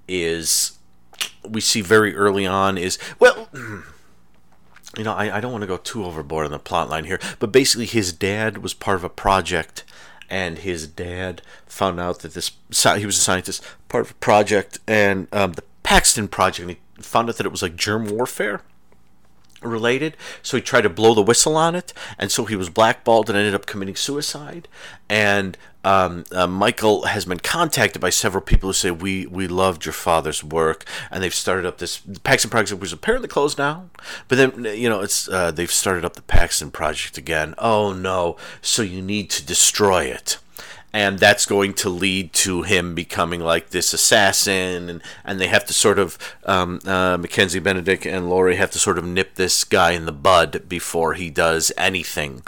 is 0.06 0.78
we 1.46 1.60
see 1.60 1.80
very 1.80 2.14
early 2.14 2.46
on 2.46 2.78
is 2.78 2.98
well. 3.18 3.48
You 4.96 5.04
know, 5.04 5.12
I, 5.12 5.36
I 5.36 5.40
don't 5.40 5.52
want 5.52 5.62
to 5.62 5.68
go 5.68 5.76
too 5.76 6.04
overboard 6.04 6.46
on 6.46 6.50
the 6.50 6.58
plot 6.58 6.88
line 6.88 7.04
here, 7.04 7.20
but 7.38 7.52
basically, 7.52 7.84
his 7.84 8.10
dad 8.10 8.58
was 8.58 8.72
part 8.72 8.96
of 8.96 9.04
a 9.04 9.10
project, 9.10 9.84
and 10.30 10.58
his 10.58 10.86
dad 10.86 11.42
found 11.66 12.00
out 12.00 12.20
that 12.20 12.34
this 12.34 12.52
he 12.70 13.06
was 13.06 13.18
a 13.18 13.20
scientist, 13.20 13.64
part 13.88 14.04
of 14.04 14.10
a 14.12 14.14
project, 14.14 14.78
and 14.86 15.28
um, 15.32 15.52
the 15.52 15.64
Paxton 15.82 16.28
project, 16.28 16.60
and 16.60 16.70
he 16.70 17.02
found 17.02 17.28
out 17.28 17.36
that 17.36 17.46
it 17.46 17.52
was 17.52 17.62
like 17.62 17.76
germ 17.76 18.06
warfare 18.06 18.62
related. 19.62 20.16
So 20.42 20.56
he 20.56 20.62
tried 20.62 20.82
to 20.82 20.90
blow 20.90 21.14
the 21.14 21.22
whistle 21.22 21.56
on 21.56 21.74
it, 21.74 21.92
and 22.18 22.30
so 22.30 22.44
he 22.44 22.56
was 22.56 22.70
blackballed 22.70 23.28
and 23.28 23.38
ended 23.38 23.54
up 23.54 23.66
committing 23.66 23.96
suicide. 23.96 24.68
And 25.08 25.56
um, 25.88 26.24
uh, 26.32 26.46
Michael 26.46 27.06
has 27.06 27.24
been 27.24 27.38
contacted 27.38 28.02
by 28.02 28.10
several 28.10 28.42
people 28.42 28.68
who 28.68 28.74
say 28.74 28.90
we 28.90 29.26
we 29.26 29.48
loved 29.48 29.86
your 29.86 29.94
father's 29.94 30.44
work, 30.44 30.84
and 31.10 31.22
they've 31.22 31.34
started 31.34 31.64
up 31.64 31.78
this 31.78 32.00
the 32.00 32.20
Paxton 32.20 32.50
project, 32.50 32.78
which 32.78 32.90
is 32.90 32.92
apparently 32.92 33.28
closed 33.28 33.56
now. 33.56 33.88
But 34.28 34.36
then 34.36 34.66
you 34.76 34.90
know 34.90 35.00
it's 35.00 35.30
uh, 35.30 35.50
they've 35.50 35.70
started 35.70 36.04
up 36.04 36.12
the 36.12 36.22
Paxton 36.22 36.70
project 36.72 37.16
again. 37.16 37.54
Oh 37.56 37.94
no! 37.94 38.36
So 38.60 38.82
you 38.82 39.00
need 39.00 39.30
to 39.30 39.46
destroy 39.46 40.04
it 40.04 40.36
and 40.90 41.18
that's 41.18 41.44
going 41.44 41.74
to 41.74 41.90
lead 41.90 42.32
to 42.32 42.62
him 42.62 42.94
becoming 42.94 43.40
like 43.40 43.70
this 43.70 43.92
assassin 43.92 44.88
and, 44.88 45.02
and 45.22 45.38
they 45.38 45.46
have 45.46 45.66
to 45.66 45.74
sort 45.74 45.98
of 45.98 46.18
um, 46.44 46.80
uh, 46.86 47.16
mackenzie 47.18 47.60
benedek 47.60 48.10
and 48.10 48.30
laurie 48.30 48.56
have 48.56 48.70
to 48.70 48.78
sort 48.78 48.96
of 48.96 49.04
nip 49.04 49.34
this 49.34 49.64
guy 49.64 49.90
in 49.92 50.06
the 50.06 50.12
bud 50.12 50.66
before 50.66 51.12
he 51.12 51.28
does 51.28 51.70
anything 51.76 52.42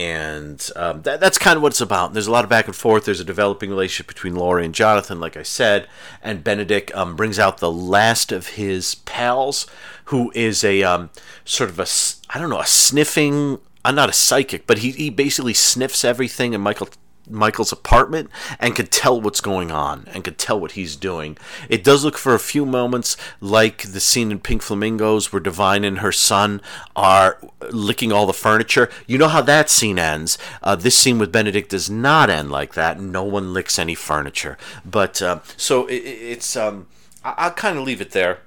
and 0.00 0.70
um, 0.76 1.02
that, 1.02 1.20
that's 1.20 1.36
kind 1.36 1.58
of 1.58 1.62
what 1.62 1.72
it's 1.72 1.80
about. 1.82 2.14
There's 2.14 2.26
a 2.26 2.30
lot 2.30 2.42
of 2.42 2.48
back 2.48 2.66
and 2.66 2.74
forth. 2.74 3.04
There's 3.04 3.20
a 3.20 3.24
developing 3.24 3.68
relationship 3.68 4.06
between 4.06 4.34
Laurie 4.34 4.64
and 4.64 4.74
Jonathan, 4.74 5.20
like 5.20 5.36
I 5.36 5.42
said, 5.42 5.88
and 6.22 6.42
Benedek 6.42 6.94
um, 6.96 7.16
brings 7.16 7.38
out 7.38 7.58
the 7.58 7.70
last 7.70 8.32
of 8.32 8.48
his 8.48 8.94
pals, 8.94 9.66
who 10.04 10.32
is 10.34 10.64
a 10.64 10.82
um, 10.82 11.10
sort 11.44 11.68
of 11.68 11.78
a 11.78 11.86
I 12.34 12.38
don't 12.38 12.48
know 12.48 12.60
a 12.60 12.66
sniffing. 12.66 13.58
I'm 13.84 13.94
not 13.94 14.08
a 14.08 14.14
psychic, 14.14 14.66
but 14.66 14.78
he, 14.78 14.92
he 14.92 15.10
basically 15.10 15.54
sniffs 15.54 16.02
everything 16.02 16.54
and 16.54 16.64
Michael 16.64 16.88
Michael's 17.30 17.72
apartment 17.72 18.28
and 18.58 18.74
could 18.76 18.90
tell 18.90 19.20
what's 19.20 19.40
going 19.40 19.70
on 19.70 20.06
and 20.12 20.24
could 20.24 20.38
tell 20.38 20.58
what 20.58 20.72
he's 20.72 20.96
doing. 20.96 21.36
It 21.68 21.84
does 21.84 22.04
look 22.04 22.18
for 22.18 22.34
a 22.34 22.38
few 22.38 22.66
moments 22.66 23.16
like 23.40 23.82
the 23.92 24.00
scene 24.00 24.30
in 24.30 24.40
Pink 24.40 24.62
Flamingos 24.62 25.32
where 25.32 25.40
Divine 25.40 25.84
and 25.84 25.98
her 26.00 26.12
son 26.12 26.60
are 26.96 27.38
licking 27.70 28.12
all 28.12 28.26
the 28.26 28.32
furniture. 28.32 28.90
You 29.06 29.18
know 29.18 29.28
how 29.28 29.42
that 29.42 29.70
scene 29.70 29.98
ends. 29.98 30.38
Uh, 30.62 30.76
this 30.76 30.96
scene 30.96 31.18
with 31.18 31.32
Benedek 31.32 31.68
does 31.68 31.88
not 31.88 32.30
end 32.30 32.50
like 32.50 32.74
that. 32.74 33.00
No 33.00 33.24
one 33.24 33.52
licks 33.54 33.78
any 33.78 33.94
furniture. 33.94 34.58
But 34.84 35.22
uh, 35.22 35.40
so 35.56 35.86
it, 35.86 35.94
it's 35.96 36.56
um, 36.56 36.86
I- 37.24 37.34
I'll 37.36 37.50
kind 37.52 37.78
of 37.78 37.84
leave 37.84 38.00
it 38.00 38.10
there. 38.12 38.38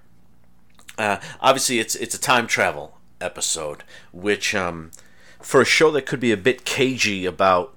Uh, 0.98 1.18
obviously, 1.42 1.80
it's 1.80 1.96
it's 1.96 2.14
a 2.14 2.20
time 2.20 2.46
travel 2.48 2.98
episode, 3.20 3.84
which 4.12 4.54
um, 4.54 4.92
for 5.42 5.62
a 5.62 5.66
show 5.66 5.90
that 5.92 6.06
could 6.06 6.20
be 6.20 6.32
a 6.32 6.38
bit 6.38 6.66
cagey 6.66 7.26
about 7.26 7.74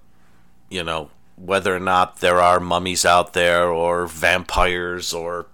you 0.69 0.83
know 0.83 1.11
whether 1.37 1.75
or 1.75 1.81
not 1.81 2.21
there 2.21 2.41
are 2.41 2.59
mummies 2.59 3.05
out 3.05 3.33
there 3.35 3.69
or 3.69 4.07
vampires 4.07 5.13
or 5.13 5.47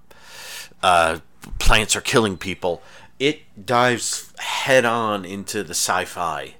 uh, 0.82 1.18
plants 1.58 1.96
are 1.96 2.00
killing 2.00 2.36
people 2.36 2.82
it 3.18 3.42
dives 3.66 4.32
head 4.38 4.84
on 4.84 5.24
into 5.24 5.62
the 5.62 5.74
sci-fi 5.74 6.54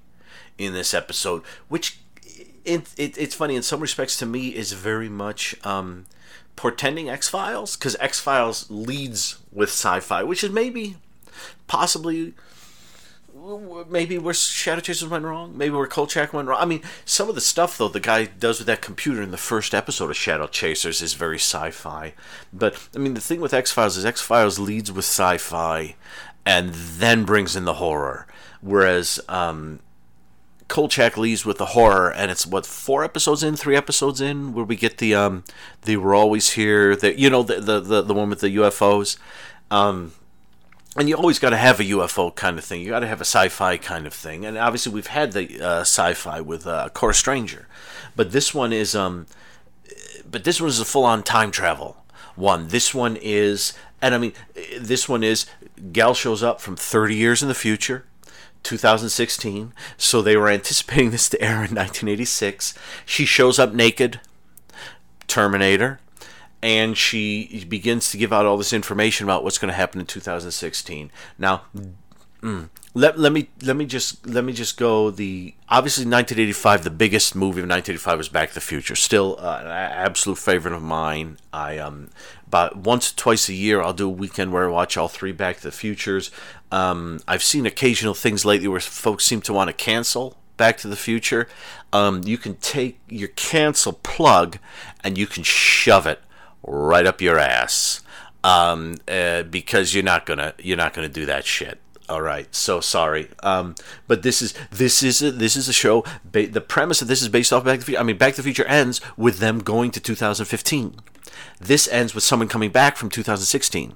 in 0.58 0.72
this 0.72 0.92
episode 0.94 1.42
which 1.68 1.98
it, 2.64 2.92
it, 2.96 3.18
it's 3.18 3.34
funny 3.34 3.56
in 3.56 3.62
some 3.62 3.80
respects 3.80 4.16
to 4.16 4.26
me 4.26 4.48
is 4.54 4.72
very 4.72 5.08
much 5.08 5.54
um, 5.64 6.06
portending 6.56 7.08
x-files 7.08 7.76
because 7.76 7.96
x-files 7.98 8.70
leads 8.70 9.38
with 9.52 9.68
sci-fi 9.68 10.22
which 10.22 10.44
is 10.44 10.50
maybe 10.50 10.96
possibly 11.66 12.34
maybe 13.88 14.18
where 14.18 14.34
Shadow 14.34 14.80
Chasers 14.80 15.08
went 15.08 15.24
wrong, 15.24 15.56
maybe 15.56 15.74
where 15.74 15.86
Kolchak 15.86 16.32
went 16.32 16.48
wrong. 16.48 16.60
I 16.60 16.64
mean, 16.64 16.82
some 17.04 17.28
of 17.28 17.34
the 17.34 17.40
stuff 17.40 17.76
though 17.76 17.88
the 17.88 18.00
guy 18.00 18.26
does 18.26 18.58
with 18.58 18.66
that 18.66 18.82
computer 18.82 19.22
in 19.22 19.30
the 19.30 19.36
first 19.36 19.74
episode 19.74 20.10
of 20.10 20.16
Shadow 20.16 20.46
Chasers 20.46 21.02
is 21.02 21.14
very 21.14 21.38
sci-fi. 21.38 22.14
But 22.52 22.88
I 22.94 22.98
mean, 22.98 23.14
the 23.14 23.20
thing 23.20 23.40
with 23.40 23.54
X 23.54 23.72
Files 23.72 23.96
is 23.96 24.04
X 24.04 24.20
Files 24.20 24.58
leads 24.58 24.90
with 24.92 25.04
sci-fi, 25.04 25.96
and 26.46 26.70
then 26.74 27.24
brings 27.24 27.56
in 27.56 27.64
the 27.64 27.74
horror, 27.74 28.26
whereas 28.60 29.20
um, 29.28 29.80
Kolchak 30.68 31.16
leads 31.16 31.44
with 31.44 31.58
the 31.58 31.66
horror, 31.66 32.12
and 32.12 32.30
it's 32.30 32.46
what 32.46 32.64
four 32.64 33.04
episodes 33.04 33.42
in, 33.42 33.56
three 33.56 33.76
episodes 33.76 34.20
in, 34.20 34.54
where 34.54 34.64
we 34.64 34.76
get 34.76 34.98
the 34.98 35.14
um, 35.14 35.44
the 35.82 35.96
we're 35.96 36.14
always 36.14 36.50
here, 36.52 36.96
the 36.96 37.18
you 37.18 37.28
know 37.28 37.42
the 37.42 37.60
the 37.60 37.80
the, 37.80 38.02
the 38.02 38.14
one 38.14 38.30
with 38.30 38.40
the 38.40 38.56
UFOs. 38.56 39.18
Um, 39.70 40.12
and 40.96 41.08
you 41.08 41.16
always 41.16 41.38
got 41.38 41.50
to 41.50 41.56
have 41.56 41.80
a 41.80 41.84
UFO 41.84 42.34
kind 42.34 42.58
of 42.58 42.64
thing. 42.64 42.82
You 42.82 42.90
got 42.90 43.00
to 43.00 43.06
have 43.06 43.20
a 43.20 43.24
sci-fi 43.24 43.76
kind 43.78 44.06
of 44.06 44.12
thing, 44.12 44.44
and 44.44 44.58
obviously 44.58 44.92
we've 44.92 45.06
had 45.06 45.32
the 45.32 45.60
uh, 45.60 45.80
sci-fi 45.80 46.40
with 46.40 46.66
uh, 46.66 46.88
Core 46.90 47.14
Stranger, 47.14 47.66
but 48.14 48.32
this 48.32 48.54
one 48.54 48.72
is 48.72 48.94
um, 48.94 49.26
but 50.30 50.44
this 50.44 50.60
one 50.60 50.68
is 50.68 50.80
a 50.80 50.84
full-on 50.84 51.22
time 51.22 51.50
travel 51.50 51.96
one. 52.34 52.68
This 52.68 52.94
one 52.94 53.16
is, 53.20 53.74
and 54.00 54.14
I 54.14 54.18
mean, 54.18 54.32
this 54.78 55.08
one 55.08 55.22
is 55.22 55.46
Gal 55.92 56.14
shows 56.14 56.42
up 56.42 56.60
from 56.60 56.76
30 56.76 57.14
years 57.14 57.42
in 57.42 57.48
the 57.48 57.54
future. 57.54 58.04
2016. 58.62 59.72
So 59.96 60.22
they 60.22 60.36
were 60.36 60.48
anticipating 60.48 61.10
this 61.12 61.28
to 61.30 61.42
air 61.42 61.56
in 61.56 61.74
1986. 61.74 62.74
She 63.04 63.24
shows 63.24 63.58
up 63.58 63.72
naked, 63.72 64.20
Terminator, 65.26 65.98
and 66.62 66.96
she 66.96 67.64
begins 67.68 68.10
to 68.10 68.16
give 68.16 68.32
out 68.32 68.46
all 68.46 68.56
this 68.56 68.72
information 68.72 69.24
about 69.24 69.42
what's 69.42 69.58
going 69.58 69.70
to 69.70 69.76
happen 69.76 70.00
in 70.00 70.06
2016. 70.06 71.10
Now, 71.36 71.62
mm, 72.40 72.68
let, 72.94 73.18
let 73.18 73.32
me 73.32 73.48
let 73.62 73.76
me 73.76 73.84
just 73.84 74.26
let 74.26 74.44
me 74.44 74.52
just 74.52 74.76
go 74.76 75.10
the 75.10 75.54
obviously 75.68 76.02
1985 76.02 76.84
the 76.84 76.90
biggest 76.90 77.34
movie 77.34 77.60
of 77.60 77.68
1985 77.68 78.18
was 78.18 78.28
Back 78.28 78.50
to 78.50 78.54
the 78.54 78.60
Future. 78.60 78.94
Still 78.94 79.36
uh, 79.40 79.60
an 79.62 79.66
absolute 79.66 80.38
favorite 80.38 80.74
of 80.74 80.82
mine. 80.82 81.38
I 81.52 81.78
um 81.78 82.10
once 82.74 83.12
twice 83.12 83.48
a 83.48 83.54
year 83.54 83.82
I'll 83.82 83.94
do 83.94 84.06
a 84.06 84.12
weekend 84.12 84.52
where 84.52 84.68
I 84.68 84.70
watch 84.70 84.96
all 84.96 85.08
three 85.08 85.32
Back 85.32 85.56
to 85.58 85.62
the 85.62 85.72
Futures. 85.72 86.30
Um, 86.70 87.20
I've 87.26 87.42
seen 87.42 87.66
occasional 87.66 88.14
things 88.14 88.44
lately 88.44 88.68
where 88.68 88.80
folks 88.80 89.24
seem 89.24 89.40
to 89.42 89.52
want 89.52 89.68
to 89.68 89.74
cancel 89.74 90.36
Back 90.58 90.76
to 90.78 90.88
the 90.88 90.96
Future. 90.96 91.48
Um, 91.94 92.22
you 92.24 92.36
can 92.36 92.56
take 92.56 93.00
your 93.08 93.28
cancel 93.28 93.94
plug 93.94 94.58
and 95.02 95.16
you 95.16 95.26
can 95.26 95.42
shove 95.42 96.06
it 96.06 96.20
right 96.64 97.06
up 97.06 97.20
your 97.20 97.38
ass 97.38 98.02
um, 98.44 98.96
uh, 99.08 99.42
because 99.44 99.94
you're 99.94 100.04
not 100.04 100.26
gonna 100.26 100.54
you're 100.58 100.76
not 100.76 100.94
gonna 100.94 101.08
do 101.08 101.26
that 101.26 101.44
shit. 101.44 101.78
All 102.08 102.20
right, 102.20 102.52
so 102.54 102.80
sorry, 102.80 103.30
um, 103.42 103.74
but 104.06 104.22
this 104.22 104.42
is 104.42 104.54
this 104.70 105.02
is 105.02 105.22
a, 105.22 105.30
this 105.30 105.56
is 105.56 105.68
a 105.68 105.72
show. 105.72 106.04
Ba- 106.24 106.48
the 106.48 106.60
premise 106.60 107.00
of 107.00 107.08
this 107.08 107.22
is 107.22 107.28
based 107.28 107.52
off 107.52 107.64
Back 107.64 107.74
to 107.74 107.80
the 107.80 107.86
Future. 107.86 108.00
I 108.00 108.02
mean, 108.02 108.18
Back 108.18 108.34
to 108.34 108.36
the 108.38 108.42
Future 108.42 108.66
ends 108.66 109.00
with 109.16 109.38
them 109.38 109.60
going 109.60 109.90
to 109.92 110.00
2015. 110.00 110.96
This 111.60 111.88
ends 111.88 112.14
with 112.14 112.24
someone 112.24 112.48
coming 112.48 112.70
back 112.70 112.96
from 112.96 113.08
2016. 113.08 113.94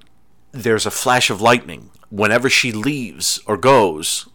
There's 0.53 0.87
a 0.87 0.91
flash 0.91 1.31
of 1.31 1.41
lightning 1.41 1.91
whenever 2.09 2.49
she 2.49 2.73
leaves 2.73 3.41
or 3.47 3.57
goes. 3.57 4.29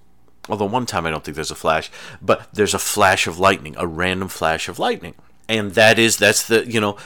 Although 0.50 0.66
one 0.66 0.86
time 0.86 1.06
I 1.06 1.12
don't 1.12 1.24
think 1.24 1.36
there's 1.36 1.50
a 1.50 1.56
flash, 1.56 1.90
but 2.22 2.50
there's 2.54 2.74
a 2.74 2.80
flash 2.80 3.26
of 3.26 3.40
lightning, 3.40 3.76
a 3.78 3.88
random 3.88 4.28
flash 4.28 4.68
of 4.68 4.80
lightning, 4.80 5.16
and 5.48 5.72
that 5.72 5.98
is 5.98 6.18
that's 6.18 6.46
the 6.46 6.70
you 6.70 6.82
know 6.82 6.98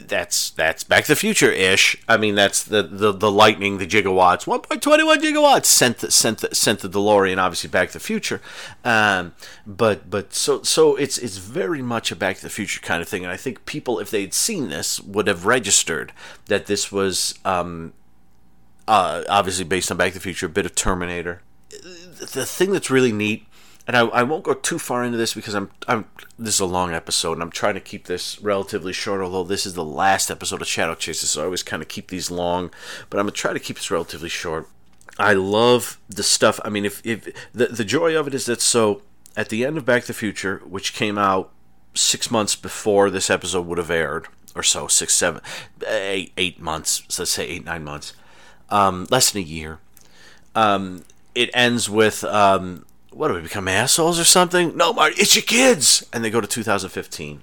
that's 0.00 0.50
that's 0.50 0.84
Back 0.84 1.04
to 1.04 1.12
the 1.12 1.16
Future 1.16 1.50
ish. 1.50 1.96
I 2.08 2.16
mean, 2.16 2.34
that's 2.34 2.62
the, 2.64 2.82
the, 2.82 3.12
the 3.12 3.30
lightning, 3.30 3.78
the 3.78 3.86
gigawatts, 3.86 4.44
1.21 4.44 5.16
gigawatts 5.16 5.66
sent 5.66 5.98
the, 5.98 6.10
sent 6.10 6.38
the, 6.38 6.54
sent 6.54 6.80
the 6.80 6.88
DeLorean, 6.88 7.38
obviously 7.38 7.70
Back 7.70 7.88
to 7.88 7.94
the 7.94 8.00
Future. 8.00 8.40
Um, 8.84 9.34
but 9.66 10.08
but 10.10 10.34
so 10.34 10.62
so 10.62 10.96
it's 10.96 11.18
it's 11.18 11.36
very 11.36 11.82
much 11.82 12.10
a 12.10 12.16
Back 12.16 12.36
to 12.36 12.42
the 12.42 12.50
Future 12.50 12.80
kind 12.80 13.02
of 13.02 13.08
thing, 13.08 13.24
and 13.24 13.32
I 13.32 13.36
think 13.36 13.66
people, 13.66 13.98
if 13.98 14.10
they'd 14.10 14.34
seen 14.34 14.68
this, 14.68 15.00
would 15.00 15.26
have 15.26 15.46
registered 15.46 16.12
that 16.46 16.66
this 16.66 16.90
was 16.90 17.38
um, 17.44 17.92
uh, 18.88 19.22
obviously 19.28 19.64
based 19.64 19.90
on 19.90 19.96
Back 19.96 20.12
to 20.12 20.18
the 20.18 20.22
Future, 20.22 20.46
a 20.46 20.50
bit 20.50 20.66
of 20.66 20.74
Terminator. 20.74 21.42
The 21.70 22.46
thing 22.46 22.72
that's 22.72 22.90
really 22.90 23.12
neat 23.12 23.46
and 23.86 23.96
I, 23.96 24.00
I 24.06 24.22
won't 24.22 24.44
go 24.44 24.54
too 24.54 24.78
far 24.78 25.02
into 25.04 25.18
this 25.18 25.34
because 25.34 25.54
I'm 25.54 25.70
I'm 25.88 26.06
this 26.38 26.54
is 26.54 26.60
a 26.60 26.66
long 26.66 26.92
episode 26.92 27.34
and 27.34 27.42
I'm 27.42 27.50
trying 27.50 27.74
to 27.74 27.80
keep 27.80 28.06
this 28.06 28.40
relatively 28.40 28.92
short. 28.92 29.20
Although 29.20 29.44
this 29.44 29.66
is 29.66 29.74
the 29.74 29.84
last 29.84 30.30
episode 30.30 30.62
of 30.62 30.68
Shadow 30.68 30.94
Chases, 30.94 31.30
so 31.30 31.42
I 31.42 31.44
always 31.44 31.62
kind 31.62 31.82
of 31.82 31.88
keep 31.88 32.08
these 32.08 32.30
long, 32.30 32.70
but 33.10 33.18
I'm 33.18 33.26
gonna 33.26 33.32
try 33.32 33.52
to 33.52 33.60
keep 33.60 33.76
this 33.76 33.90
relatively 33.90 34.28
short. 34.28 34.68
I 35.18 35.34
love 35.34 35.98
the 36.08 36.22
stuff. 36.22 36.60
I 36.64 36.68
mean, 36.68 36.84
if 36.84 37.04
if 37.04 37.28
the 37.52 37.66
the 37.66 37.84
joy 37.84 38.16
of 38.16 38.26
it 38.26 38.34
is 38.34 38.46
that 38.46 38.60
so 38.60 39.02
at 39.36 39.48
the 39.48 39.64
end 39.64 39.76
of 39.76 39.84
Back 39.84 40.02
to 40.02 40.08
the 40.08 40.14
Future, 40.14 40.62
which 40.64 40.94
came 40.94 41.18
out 41.18 41.50
six 41.94 42.30
months 42.30 42.56
before 42.56 43.10
this 43.10 43.30
episode 43.30 43.66
would 43.66 43.78
have 43.78 43.90
aired, 43.90 44.28
or 44.54 44.62
so 44.62 44.86
six 44.86 45.14
seven 45.14 45.42
eight 45.88 46.32
eight 46.36 46.60
months. 46.60 47.02
So 47.08 47.22
let's 47.22 47.32
say 47.32 47.46
eight 47.48 47.64
nine 47.64 47.84
months, 47.84 48.14
um, 48.70 49.06
less 49.10 49.32
than 49.32 49.42
a 49.42 49.44
year. 49.44 49.80
Um, 50.54 51.04
it 51.34 51.50
ends 51.54 51.88
with 51.88 52.24
um, 52.24 52.84
what 53.12 53.28
do 53.28 53.34
we 53.34 53.40
become 53.40 53.68
assholes 53.68 54.18
or 54.18 54.24
something? 54.24 54.76
No, 54.76 54.92
Marty, 54.92 55.20
it's 55.20 55.34
your 55.34 55.42
kids, 55.42 56.06
and 56.12 56.24
they 56.24 56.30
go 56.30 56.40
to 56.40 56.46
2015. 56.46 57.42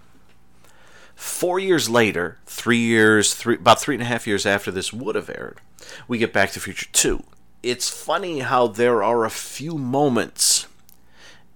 Four 1.16 1.60
years 1.60 1.90
later, 1.90 2.38
three 2.46 2.78
years, 2.78 3.34
three 3.34 3.56
about 3.56 3.82
three 3.82 3.96
and 3.96 4.02
a 4.02 4.08
half 4.08 4.26
years 4.26 4.46
after 4.46 4.72
this 4.72 4.94
would 4.94 5.16
have 5.16 5.30
aired, 5.30 5.60
we 6.08 6.18
get 6.18 6.34
Back 6.34 6.52
to 6.52 6.60
Future 6.60 6.88
2. 6.91 7.24
It's 7.62 7.90
funny 7.90 8.40
how 8.40 8.68
there 8.68 9.04
are 9.04 9.26
a 9.26 9.30
few 9.30 9.78
moments 9.78 10.66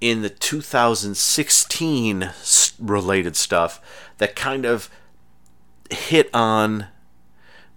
in 0.02 0.22
the 0.22 0.30
2016 0.30 2.30
related 2.78 3.38
stuff 3.38 3.80
that 4.18 4.36
kind 4.36 4.66
of 4.66 4.90
hit 5.90 6.30
on 6.34 6.88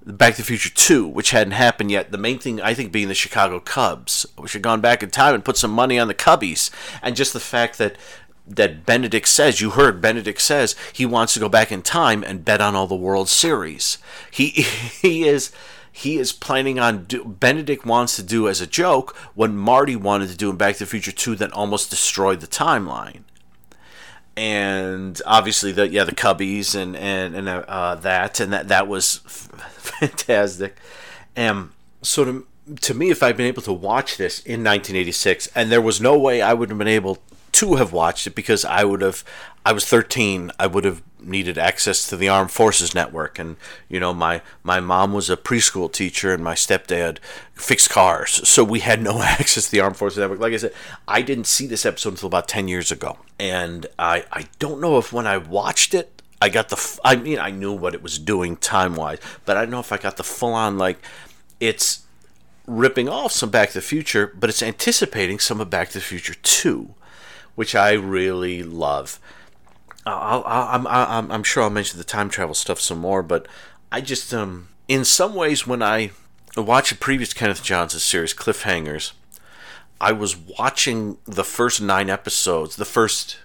Back 0.06 0.34
to 0.34 0.42
the 0.42 0.46
Future 0.46 0.70
2, 0.70 1.08
which 1.08 1.30
hadn't 1.30 1.52
happened 1.52 1.90
yet. 1.90 2.12
The 2.12 2.18
main 2.18 2.38
thing, 2.38 2.60
I 2.60 2.74
think, 2.74 2.92
being 2.92 3.08
the 3.08 3.14
Chicago 3.14 3.58
Cubs, 3.58 4.24
which 4.36 4.52
had 4.52 4.62
gone 4.62 4.80
back 4.80 5.02
in 5.02 5.10
time 5.10 5.34
and 5.34 5.44
put 5.44 5.56
some 5.56 5.72
money 5.72 5.98
on 5.98 6.06
the 6.06 6.14
Cubbies. 6.14 6.70
And 7.02 7.16
just 7.16 7.32
the 7.32 7.40
fact 7.40 7.78
that 7.78 7.96
that 8.46 8.86
Benedek 8.86 9.26
says, 9.26 9.60
you 9.60 9.70
heard 9.70 10.00
Benedek 10.00 10.38
says, 10.38 10.76
he 10.92 11.04
wants 11.04 11.34
to 11.34 11.40
go 11.40 11.48
back 11.48 11.72
in 11.72 11.82
time 11.82 12.22
and 12.22 12.44
bet 12.44 12.60
on 12.60 12.76
all 12.76 12.86
the 12.86 12.94
World 12.94 13.28
Series. 13.28 13.98
He 14.30 14.48
he 15.02 15.24
is 15.26 15.50
he 15.90 16.18
is 16.18 16.32
planning 16.32 16.78
on 16.78 17.04
do, 17.04 17.24
Benedek 17.24 17.84
wants 17.84 18.16
to 18.16 18.22
do 18.22 18.48
as 18.48 18.60
a 18.60 18.66
joke 18.66 19.16
what 19.34 19.50
Marty 19.50 19.96
wanted 19.96 20.28
to 20.28 20.36
do 20.36 20.50
in 20.50 20.56
Back 20.56 20.74
to 20.74 20.80
the 20.80 20.86
Future 20.86 21.10
2 21.10 21.36
that 21.36 21.52
almost 21.52 21.90
destroyed 21.90 22.40
the 22.40 22.46
timeline 22.46 23.22
and 24.36 25.20
obviously 25.24 25.72
the 25.72 25.88
yeah 25.88 26.04
the 26.04 26.14
Cubbies 26.14 26.74
and 26.74 26.94
and 26.96 27.34
and 27.34 27.48
uh, 27.48 27.94
that 27.96 28.40
and 28.40 28.52
that 28.52 28.68
that 28.68 28.86
was 28.86 29.18
fantastic. 29.26 30.76
And 31.34 31.70
so 32.02 32.24
to 32.24 32.46
to 32.80 32.94
me, 32.94 33.10
if 33.10 33.22
I'd 33.22 33.36
been 33.36 33.46
able 33.46 33.62
to 33.62 33.72
watch 33.72 34.16
this 34.16 34.40
in 34.40 34.64
1986, 34.64 35.48
and 35.54 35.70
there 35.70 35.80
was 35.80 36.00
no 36.00 36.18
way 36.18 36.42
I 36.42 36.52
would 36.52 36.68
have 36.68 36.78
been 36.78 36.88
able 36.88 37.18
to 37.52 37.76
have 37.76 37.92
watched 37.92 38.26
it 38.26 38.34
because 38.34 38.64
I 38.64 38.84
would 38.84 39.02
have 39.02 39.24
I 39.64 39.72
was 39.72 39.84
13, 39.86 40.52
I 40.58 40.66
would 40.66 40.84
have 40.84 41.02
needed 41.26 41.58
access 41.58 42.06
to 42.08 42.16
the 42.16 42.28
Armed 42.28 42.50
Forces 42.50 42.94
Network, 42.94 43.38
and 43.38 43.56
you 43.88 44.00
know 44.00 44.14
my 44.14 44.42
my 44.62 44.80
mom 44.80 45.12
was 45.12 45.28
a 45.28 45.36
preschool 45.36 45.92
teacher 45.92 46.32
and 46.32 46.42
my 46.42 46.54
stepdad 46.54 47.18
fixed 47.54 47.90
cars, 47.90 48.46
so 48.48 48.64
we 48.64 48.80
had 48.80 49.02
no 49.02 49.22
access 49.22 49.66
to 49.66 49.70
the 49.70 49.80
Armed 49.80 49.96
Forces 49.96 50.18
Network. 50.18 50.40
Like 50.40 50.52
I 50.52 50.58
said, 50.58 50.74
I 51.06 51.22
didn't 51.22 51.46
see 51.46 51.66
this 51.66 51.86
episode 51.86 52.10
until 52.10 52.28
about 52.28 52.48
10 52.48 52.68
years 52.68 52.90
ago, 52.90 53.18
and 53.38 53.86
I 53.98 54.24
I 54.32 54.46
don't 54.58 54.80
know 54.80 54.98
if 54.98 55.12
when 55.12 55.26
I 55.26 55.38
watched 55.38 55.94
it. 55.94 56.12
I 56.40 56.50
got 56.50 56.68
the. 56.68 57.00
I 57.02 57.16
mean, 57.16 57.38
I 57.38 57.50
knew 57.50 57.72
what 57.72 57.94
it 57.94 58.02
was 58.02 58.18
doing 58.18 58.56
time 58.56 58.94
wise, 58.94 59.18
but 59.46 59.56
I 59.56 59.62
don't 59.62 59.70
know 59.70 59.80
if 59.80 59.90
I 59.90 59.96
got 59.96 60.16
the 60.16 60.24
full 60.24 60.52
on 60.52 60.76
like. 60.76 60.98
It's 61.58 62.06
ripping 62.66 63.08
off 63.08 63.32
some 63.32 63.50
Back 63.50 63.68
to 63.68 63.74
the 63.74 63.82
Future, 63.82 64.32
but 64.38 64.50
it's 64.50 64.62
anticipating 64.62 65.38
some 65.38 65.60
of 65.60 65.70
Back 65.70 65.88
to 65.88 65.94
the 65.94 66.04
Future 66.04 66.34
2, 66.34 66.94
which 67.54 67.74
I 67.74 67.92
really 67.92 68.62
love. 68.62 69.18
I'll, 70.06 70.44
I'll, 70.46 70.68
I'm, 70.72 70.86
I'm, 70.86 71.32
I'm 71.32 71.42
sure 71.42 71.64
I'll 71.64 71.70
mention 71.70 71.98
the 71.98 72.04
time 72.04 72.30
travel 72.30 72.54
stuff 72.54 72.80
some 72.80 72.98
more, 72.98 73.22
but 73.22 73.46
I 73.90 74.00
just, 74.00 74.32
um, 74.32 74.68
in 74.86 75.04
some 75.04 75.34
ways, 75.34 75.66
when 75.66 75.82
I 75.82 76.12
watched 76.56 76.92
a 76.92 76.96
previous 76.96 77.34
Kenneth 77.34 77.62
Johnson 77.62 78.00
series, 78.00 78.32
Cliffhangers, 78.32 79.12
I 80.00 80.12
was 80.12 80.36
watching 80.36 81.18
the 81.24 81.44
first 81.44 81.80
nine 81.80 82.08
episodes, 82.08 82.76
the 82.76 82.84
first 82.84 83.38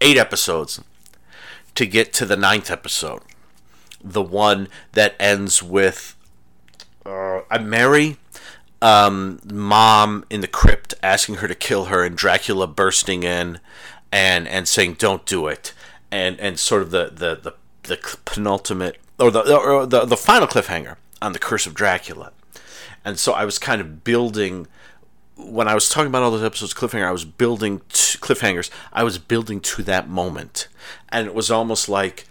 eight 0.00 0.18
episodes, 0.18 0.82
to 1.74 1.86
get 1.86 2.12
to 2.14 2.26
the 2.26 2.36
ninth 2.36 2.70
episode. 2.70 3.22
The 4.02 4.22
one 4.22 4.68
that 4.92 5.14
ends 5.18 5.62
with 5.62 6.16
uh, 7.06 7.40
Mary, 7.60 8.18
um, 8.82 9.40
mom 9.50 10.26
in 10.28 10.42
the 10.42 10.46
crypt 10.46 10.94
asking 11.02 11.36
her 11.36 11.48
to 11.48 11.54
kill 11.54 11.86
her, 11.86 12.04
and 12.04 12.16
Dracula 12.16 12.66
bursting 12.66 13.22
in 13.22 13.60
and 14.14 14.46
and 14.46 14.68
saying, 14.68 14.94
"Don't 14.94 15.26
do 15.26 15.48
it," 15.48 15.72
and 16.10 16.38
and 16.38 16.58
sort 16.58 16.82
of 16.82 16.92
the 16.92 17.06
the 17.06 17.34
the, 17.34 17.54
the 17.82 18.16
penultimate 18.24 18.98
or 19.18 19.32
the, 19.32 19.56
or 19.56 19.84
the 19.86 20.04
the 20.04 20.16
final 20.16 20.46
cliffhanger 20.46 20.96
on 21.20 21.32
the 21.32 21.40
Curse 21.40 21.66
of 21.66 21.74
Dracula. 21.74 22.30
And 23.04 23.18
so 23.18 23.32
I 23.32 23.44
was 23.44 23.58
kind 23.58 23.80
of 23.80 24.04
building 24.04 24.68
when 25.36 25.66
I 25.66 25.74
was 25.74 25.88
talking 25.88 26.06
about 26.06 26.22
all 26.22 26.30
those 26.30 26.44
episodes 26.44 26.72
cliffhanger. 26.72 27.06
I 27.06 27.10
was 27.10 27.24
building 27.24 27.80
to, 27.80 28.18
cliffhangers. 28.18 28.70
I 28.92 29.02
was 29.02 29.18
building 29.18 29.60
to 29.60 29.82
that 29.82 30.08
moment, 30.08 30.68
and 31.08 31.26
it 31.26 31.34
was 31.34 31.50
almost 31.50 31.88
like 31.88 32.26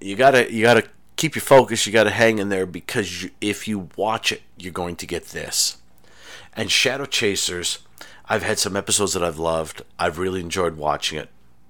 you 0.00 0.16
gotta 0.16 0.50
you 0.50 0.62
gotta 0.62 0.88
keep 1.16 1.34
your 1.34 1.42
focus. 1.42 1.86
You 1.86 1.92
gotta 1.92 2.10
hang 2.10 2.38
in 2.38 2.48
there 2.48 2.64
because 2.64 3.22
you, 3.22 3.30
if 3.42 3.68
you 3.68 3.90
watch 3.96 4.32
it, 4.32 4.40
you're 4.56 4.72
going 4.72 4.96
to 4.96 5.06
get 5.06 5.26
this. 5.26 5.76
And 6.54 6.70
Shadow 6.70 7.04
Chasers, 7.04 7.80
I've 8.28 8.42
had 8.42 8.58
some 8.58 8.76
episodes 8.76 9.12
that 9.12 9.22
I've 9.22 9.38
loved. 9.38 9.82
I've 9.98 10.18
really 10.18 10.40
enjoyed 10.40 10.76
watching 10.76 11.18
it. 11.18 11.28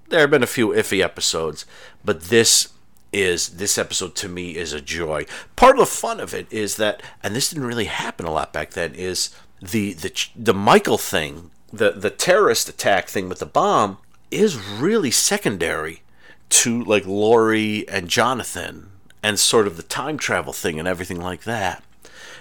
There 0.09 0.21
have 0.21 0.31
been 0.31 0.43
a 0.43 0.47
few 0.47 0.69
iffy 0.69 1.03
episodes, 1.03 1.67
but 2.05 2.23
this 2.25 2.73
is 3.13 3.51
this 3.51 3.79
episode 3.79 4.15
to 4.17 4.29
me 4.29 4.57
is 4.57 4.73
a 4.73 4.81
joy. 4.81 5.27
Part 5.55 5.77
of 5.77 5.81
the 5.81 5.87
fun 5.87 6.21
of 6.21 6.35
it 6.35 6.47
is 6.51 6.77
that, 6.77 7.03
and 7.23 7.35
this 7.35 7.49
didn't 7.49 7.67
really 7.67 7.87
happen 7.87 8.27
a 8.27 8.33
lot 8.33 8.53
back 8.53 8.71
then, 8.71 8.95
is 8.95 9.35
the 9.61 9.93
the 9.95 10.13
the 10.37 10.55
Michael 10.55 10.99
thing, 10.99 11.51
the 11.73 11.93
the 11.93 12.11
terrorist 12.11 12.69
attack 12.69 13.09
thing 13.09 13.29
with 13.29 13.39
the 13.39 13.47
bomb 13.47 13.99
is 14.31 14.57
really 14.57 15.11
secondary 15.11 16.03
to 16.49 16.83
like 16.85 17.07
Laurie 17.07 17.89
and 17.89 18.09
Jonathan 18.09 18.91
and 19.23 19.39
sort 19.39 19.67
of 19.67 19.77
the 19.77 19.83
time 19.83 20.19
travel 20.19 20.53
thing 20.53 20.79
and 20.79 20.87
everything 20.87 21.21
like 21.21 21.45
that. 21.45 21.83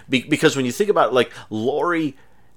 Be- 0.07 0.23
because 0.23 0.55
when 0.55 0.65
you 0.65 0.71
think 0.71 0.89
about 0.89 1.09
it, 1.09 1.13
like 1.13 1.31
Laurie 1.49 2.15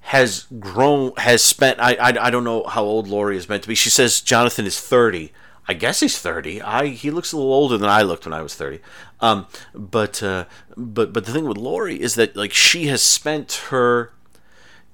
has 0.09 0.47
grown, 0.59 1.12
has 1.16 1.43
spent. 1.43 1.78
I, 1.80 1.94
I 1.94 2.26
I 2.26 2.30
don't 2.30 2.44
know 2.44 2.64
how 2.64 2.82
old 2.82 3.09
Laurie 3.09 3.36
is 3.36 3.48
meant 3.48 3.62
to 3.62 3.68
be. 3.68 3.74
She 3.74 3.90
says 3.90 4.20
Jonathan 4.20 4.66
is 4.66 4.80
thirty. 4.80 5.32
I 5.66 5.74
guess 5.74 6.01
he's 6.01 6.18
thirty. 6.18 6.62
I 6.62 6.86
he 6.89 7.10
looks 7.10 7.32
a 7.32 7.36
little 7.36 7.52
older 7.52 7.78
than 7.78 7.90
I 7.90 8.02
looked 8.02 8.26
when 8.26 8.32
I 8.32 8.43
was 8.43 8.55
thirty. 8.55 8.80
Um, 9.20 9.47
but 9.74 10.22
uh, 10.22 10.44
but 10.76 11.12
but 11.12 11.24
the 11.26 11.32
thing 11.32 11.47
with 11.47 11.59
Laurie 11.59 12.01
is 12.01 12.14
that 12.14 12.36
like 12.36 12.52
she 12.52 12.86
has 12.86 13.02
spent 13.02 13.64
her 13.70 14.12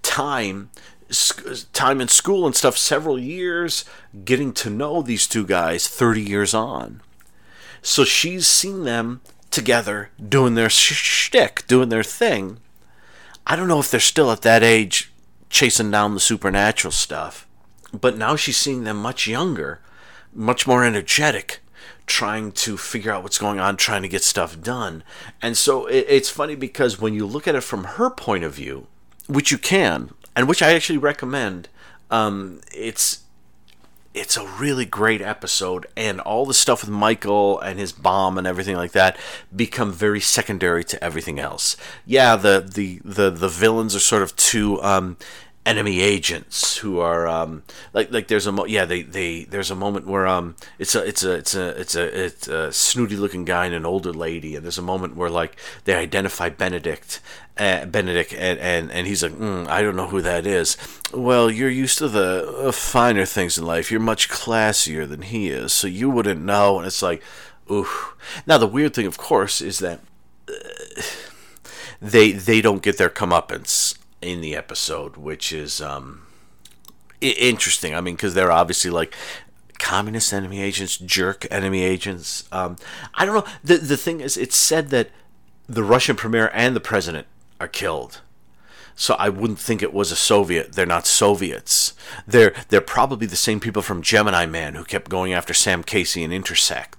time 0.03 0.71
time 1.73 2.01
in 2.01 2.09
school 2.09 2.47
and 2.47 2.57
stuff 2.57 2.77
several 2.77 3.19
years 3.19 3.85
getting 4.25 4.53
to 4.53 4.71
know 4.71 5.03
these 5.03 5.29
two 5.29 5.47
guys 5.47 5.87
30 5.87 6.23
years 6.23 6.55
on 6.55 7.03
so 7.83 8.05
she's 8.05 8.47
seen 8.47 8.85
them 8.85 9.21
together 9.51 10.11
doing 10.29 10.55
their 10.55 10.71
sh- 10.71 10.95
shtick, 10.95 11.67
doing 11.67 11.91
their 11.91 12.03
thing. 12.03 12.59
I 13.47 13.57
don't 13.57 13.69
know 13.69 13.81
if 13.81 13.91
they're 13.91 14.01
still 14.01 14.31
at 14.31 14.43
that 14.43 14.63
age 14.63 15.13
chasing 15.51 15.91
down 15.91 16.15
the 16.15 16.21
supernatural 16.21 16.93
stuff, 16.93 17.47
but 17.93 18.17
now 18.17 18.37
she's 18.37 18.57
seeing 18.57 18.85
them 18.85 18.97
much 18.97 19.27
younger, 19.27 19.81
much 20.33 20.67
more 20.67 20.85
energetic, 20.85 21.61
trying 22.07 22.53
to 22.53 22.77
figure 22.77 23.13
out 23.13 23.23
what's 23.23 23.39
going 23.39 23.61
on, 23.61 23.77
trying 23.77 24.03
to 24.03 24.09
get 24.09 24.23
stuff 24.23 24.61
done. 24.61 25.03
And 25.43 25.57
so 25.57 25.87
it, 25.87 26.07
it's 26.09 26.31
funny 26.31 26.55
because 26.55 27.01
when 27.01 27.15
you 27.15 27.27
look 27.27 27.47
at 27.47 27.55
it 27.55 27.63
from 27.63 27.85
her 27.85 28.11
point 28.11 28.45
of 28.45 28.55
view, 28.55 28.87
which 29.27 29.51
you 29.51 29.59
can, 29.59 30.11
and 30.35 30.49
which 30.49 30.63
I 30.63 30.73
actually 30.73 30.99
recommend, 30.99 31.69
um, 32.11 32.61
it's 32.73 33.24
it's 34.15 34.37
a 34.37 34.47
really 34.47 34.85
great 34.85 35.21
episode 35.21 35.87
and 35.97 36.21
all 36.21 36.47
the 36.47 36.55
stuff 36.55 36.83
with 36.83 36.91
michael 36.91 37.61
and 37.61 37.79
his 37.79 37.93
bomb 37.93 38.39
and 38.39 38.47
everything 38.47 38.77
like 38.77 38.93
that 38.93 39.19
become 39.55 39.93
very 39.93 40.21
secondary 40.21 40.85
to 40.85 41.03
everything 41.03 41.39
else. 41.39 41.77
Yeah 42.07 42.37
the 42.37 42.69
the 42.73 43.01
the, 43.05 43.31
the 43.31 43.49
villains 43.49 43.95
are 43.95 44.01
sort 44.01 44.23
of 44.23 44.35
too 44.37 44.81
um, 44.83 45.17
enemy 45.67 46.01
agents 46.01 46.77
who 46.79 46.99
are 46.99 47.27
um, 47.27 47.63
like 47.95 48.11
like 48.13 48.29
there's 48.29 48.47
a 48.47 48.53
mo- 48.53 48.67
yeah 48.67 48.85
they, 48.85 49.03
they 49.03 49.45
there's 49.45 49.71
a 49.71 49.75
moment 49.75 50.07
where 50.07 50.27
um 50.27 50.55
it's 50.79 50.95
a 50.95 51.03
it's 51.07 51.25
a 51.25 51.33
it's 51.33 51.55
a 51.55 51.81
it's 51.81 51.95
a 51.95 52.25
it's 52.25 52.49
a 52.49 52.73
snooty 52.73 53.17
looking 53.17 53.45
guy 53.45 53.65
and 53.67 53.75
an 53.75 53.87
older 53.87 54.13
lady 54.13 54.55
and 54.57 54.65
there's 54.65 54.79
a 54.79 54.83
moment 54.83 55.17
where 55.17 55.31
like 55.31 55.57
they 55.85 55.95
identify 55.95 56.51
Benedek 56.51 57.21
uh, 57.57 57.87
Benedek 57.87 58.33
and, 58.37 58.59
and 58.59 58.93
and 58.93 59.07
he's 59.07 59.23
like 59.23 59.33
mm, 59.33 59.67
I 59.69 59.81
don't 59.81 59.97
know 59.97 60.09
who 60.09 60.21
that 60.21 60.47
is. 60.47 60.77
Well 61.15 61.51
you're 61.51 61.71
used 61.71 61.99
to 61.99 62.09
the 62.09 62.69
uh, 62.69 62.73
finer 62.73 63.25
things 63.25 63.57
in 63.57 63.65
life. 63.65 63.91
You're 63.91 64.01
much 64.01 64.29
classier 64.29 65.09
than 65.09 65.23
he 65.23 65.49
is 65.49 65.73
so 65.73 65.87
you 65.87 66.11
wouldn't 66.11 66.43
know. 66.43 66.79
And 66.79 66.87
it's 66.87 67.03
like 67.03 67.23
ooh 67.71 67.89
now 68.47 68.59
the 68.59 68.67
weird 68.67 68.93
thing 68.95 69.07
of 69.07 69.17
course 69.17 69.63
is 69.63 69.79
that 69.79 70.01
uh, 70.49 70.53
they 72.03 72.33
they 72.33 72.61
don't 72.61 72.83
get 72.83 72.99
their 72.99 73.09
comeuppance 73.09 73.94
in 74.25 74.41
the 74.41 74.57
episode, 74.57 75.17
which 75.17 75.53
is 75.53 75.81
um, 75.81 76.27
interesting. 77.21 77.95
I 77.95 78.01
mean, 78.01 78.15
because 78.15 78.35
they're 78.35 78.53
obviously 78.53 78.91
like 78.91 79.15
communist 79.79 80.33
enemy 80.33 80.61
agents, 80.61 80.97
jerk 80.97 81.47
enemy 81.51 81.83
agents. 81.83 82.49
Um, 82.51 82.77
I 83.15 83.25
don't 83.25 83.35
know. 83.35 83.53
The 83.63 83.77
the 83.77 83.97
thing 83.97 84.21
is, 84.21 84.37
it's 84.37 84.57
said 84.57 84.91
that 84.91 85.11
the 85.69 85.85
Russian 85.85 86.17
premier 86.17 86.51
and 86.53 86.75
the 86.75 86.81
president 86.81 87.27
are 87.61 87.69
killed. 87.69 88.21
So 88.97 89.15
I 89.15 89.29
wouldn't 89.29 89.59
think 89.59 89.83
it 89.83 89.93
was 89.93 90.13
a 90.13 90.17
Soviet. 90.17 90.73
They're 90.73 90.87
not 90.87 91.07
Soviets. 91.07 91.95
They're 92.27 92.55
they're 92.69 92.81
probably 92.81 93.27
the 93.27 93.37
same 93.37 93.61
people 93.61 93.83
from 93.83 94.03
Gemini 94.03 94.47
Man 94.47 94.75
who 94.75 94.85
kept 94.85 95.11
going 95.11 95.33
after 95.33 95.53
Sam 95.53 95.83
Casey 95.83 96.23
and 96.23 96.33
Intersect. 96.33 96.97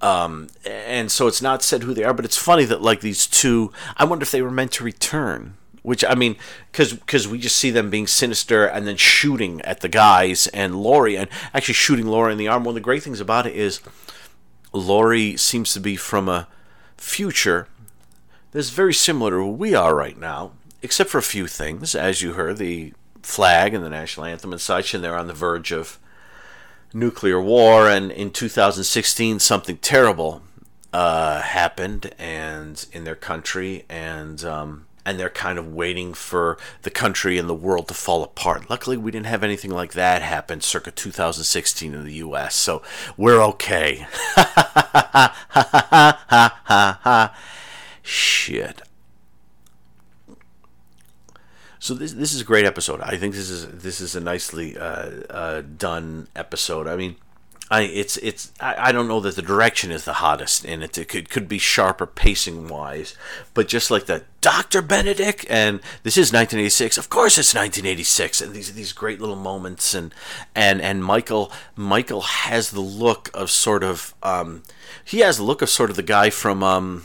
Um, 0.00 0.48
and 0.64 1.12
so 1.12 1.26
it's 1.26 1.42
not 1.42 1.62
said 1.62 1.82
who 1.82 1.92
they 1.92 2.04
are, 2.04 2.14
but 2.14 2.24
it's 2.24 2.38
funny 2.38 2.64
that 2.64 2.82
like 2.82 3.00
these 3.00 3.26
two. 3.26 3.72
I 3.96 4.04
wonder 4.04 4.22
if 4.22 4.30
they 4.30 4.42
were 4.42 4.50
meant 4.50 4.72
to 4.72 4.84
return. 4.84 5.56
Which 5.82 6.04
I 6.04 6.14
mean, 6.14 6.36
because 6.70 6.92
because 6.92 7.26
we 7.26 7.38
just 7.38 7.56
see 7.56 7.70
them 7.70 7.88
being 7.90 8.06
sinister 8.06 8.66
and 8.66 8.86
then 8.86 8.96
shooting 8.96 9.62
at 9.62 9.80
the 9.80 9.88
guys 9.88 10.46
and 10.48 10.82
Laurie 10.82 11.16
and 11.16 11.28
actually 11.54 11.74
shooting 11.74 12.06
Laurie 12.06 12.32
in 12.32 12.38
the 12.38 12.48
arm. 12.48 12.64
One 12.64 12.72
of 12.72 12.74
the 12.74 12.80
great 12.80 13.02
things 13.02 13.20
about 13.20 13.46
it 13.46 13.54
is 13.54 13.80
Laurie 14.72 15.36
seems 15.36 15.72
to 15.72 15.80
be 15.80 15.96
from 15.96 16.28
a 16.28 16.48
future 16.96 17.66
that's 18.52 18.70
very 18.70 18.94
similar 18.94 19.30
to 19.32 19.38
where 19.38 19.46
we 19.46 19.74
are 19.74 19.94
right 19.94 20.18
now, 20.18 20.52
except 20.82 21.10
for 21.10 21.18
a 21.18 21.22
few 21.22 21.46
things, 21.46 21.94
as 21.94 22.20
you 22.20 22.34
heard 22.34 22.58
the 22.58 22.92
flag 23.22 23.74
and 23.74 23.84
the 23.84 23.90
national 23.90 24.26
anthem 24.26 24.52
and 24.52 24.60
such, 24.60 24.94
and 24.94 25.02
they're 25.02 25.16
on 25.16 25.26
the 25.26 25.32
verge 25.32 25.72
of 25.72 25.98
nuclear 26.92 27.40
war. 27.40 27.88
And 27.88 28.10
in 28.10 28.30
2016, 28.30 29.38
something 29.38 29.78
terrible 29.78 30.42
uh, 30.92 31.42
happened, 31.42 32.12
and 32.18 32.84
in 32.92 33.04
their 33.04 33.14
country, 33.14 33.84
and 33.88 34.42
um, 34.44 34.86
and 35.04 35.18
they're 35.18 35.30
kind 35.30 35.58
of 35.58 35.72
waiting 35.72 36.14
for 36.14 36.58
the 36.82 36.90
country 36.90 37.38
and 37.38 37.48
the 37.48 37.54
world 37.54 37.88
to 37.88 37.94
fall 37.94 38.22
apart. 38.22 38.68
Luckily, 38.68 38.96
we 38.96 39.10
didn't 39.10 39.26
have 39.26 39.42
anything 39.42 39.70
like 39.70 39.92
that 39.92 40.22
happen 40.22 40.60
circa 40.60 40.90
2016 40.90 41.94
in 41.94 42.04
the 42.04 42.14
U.S., 42.14 42.54
so 42.54 42.82
we're 43.16 43.42
okay. 43.42 44.06
Shit. 48.02 48.82
So 51.78 51.94
this 51.94 52.12
this 52.12 52.34
is 52.34 52.42
a 52.42 52.44
great 52.44 52.66
episode. 52.66 53.00
I 53.00 53.16
think 53.16 53.34
this 53.34 53.48
is 53.48 53.66
this 53.68 54.02
is 54.02 54.14
a 54.14 54.20
nicely 54.20 54.76
uh, 54.76 55.10
uh, 55.30 55.62
done 55.62 56.28
episode. 56.36 56.86
I 56.86 56.96
mean, 56.96 57.16
I 57.70 57.82
it's 57.82 58.16
it's 58.16 58.52
I, 58.58 58.88
I 58.88 58.92
don't 58.92 59.06
know 59.06 59.20
that 59.20 59.36
the 59.36 59.42
direction 59.42 59.92
is 59.92 60.04
the 60.04 60.14
hottest 60.14 60.64
in 60.64 60.82
it. 60.82 60.98
It 60.98 61.08
could 61.08 61.30
could 61.30 61.46
be 61.46 61.58
sharper 61.58 62.06
pacing 62.06 62.66
wise, 62.66 63.14
but 63.54 63.68
just 63.68 63.90
like 63.90 64.06
the 64.06 64.24
Doctor 64.40 64.82
Benedek 64.82 65.46
and 65.48 65.80
this 66.02 66.16
is 66.16 66.32
1986. 66.32 66.98
Of 66.98 67.08
course, 67.08 67.38
it's 67.38 67.54
1986, 67.54 68.40
and 68.40 68.54
these 68.54 68.74
these 68.74 68.92
great 68.92 69.20
little 69.20 69.36
moments 69.36 69.94
and 69.94 70.12
and 70.54 70.82
and 70.82 71.04
Michael 71.04 71.52
Michael 71.76 72.22
has 72.22 72.70
the 72.70 72.80
look 72.80 73.30
of 73.34 73.50
sort 73.50 73.84
of 73.84 74.14
um, 74.22 74.64
he 75.04 75.20
has 75.20 75.36
the 75.36 75.44
look 75.44 75.62
of 75.62 75.70
sort 75.70 75.90
of 75.90 75.96
the 75.96 76.02
guy 76.02 76.28
from 76.30 76.64
um, 76.64 77.04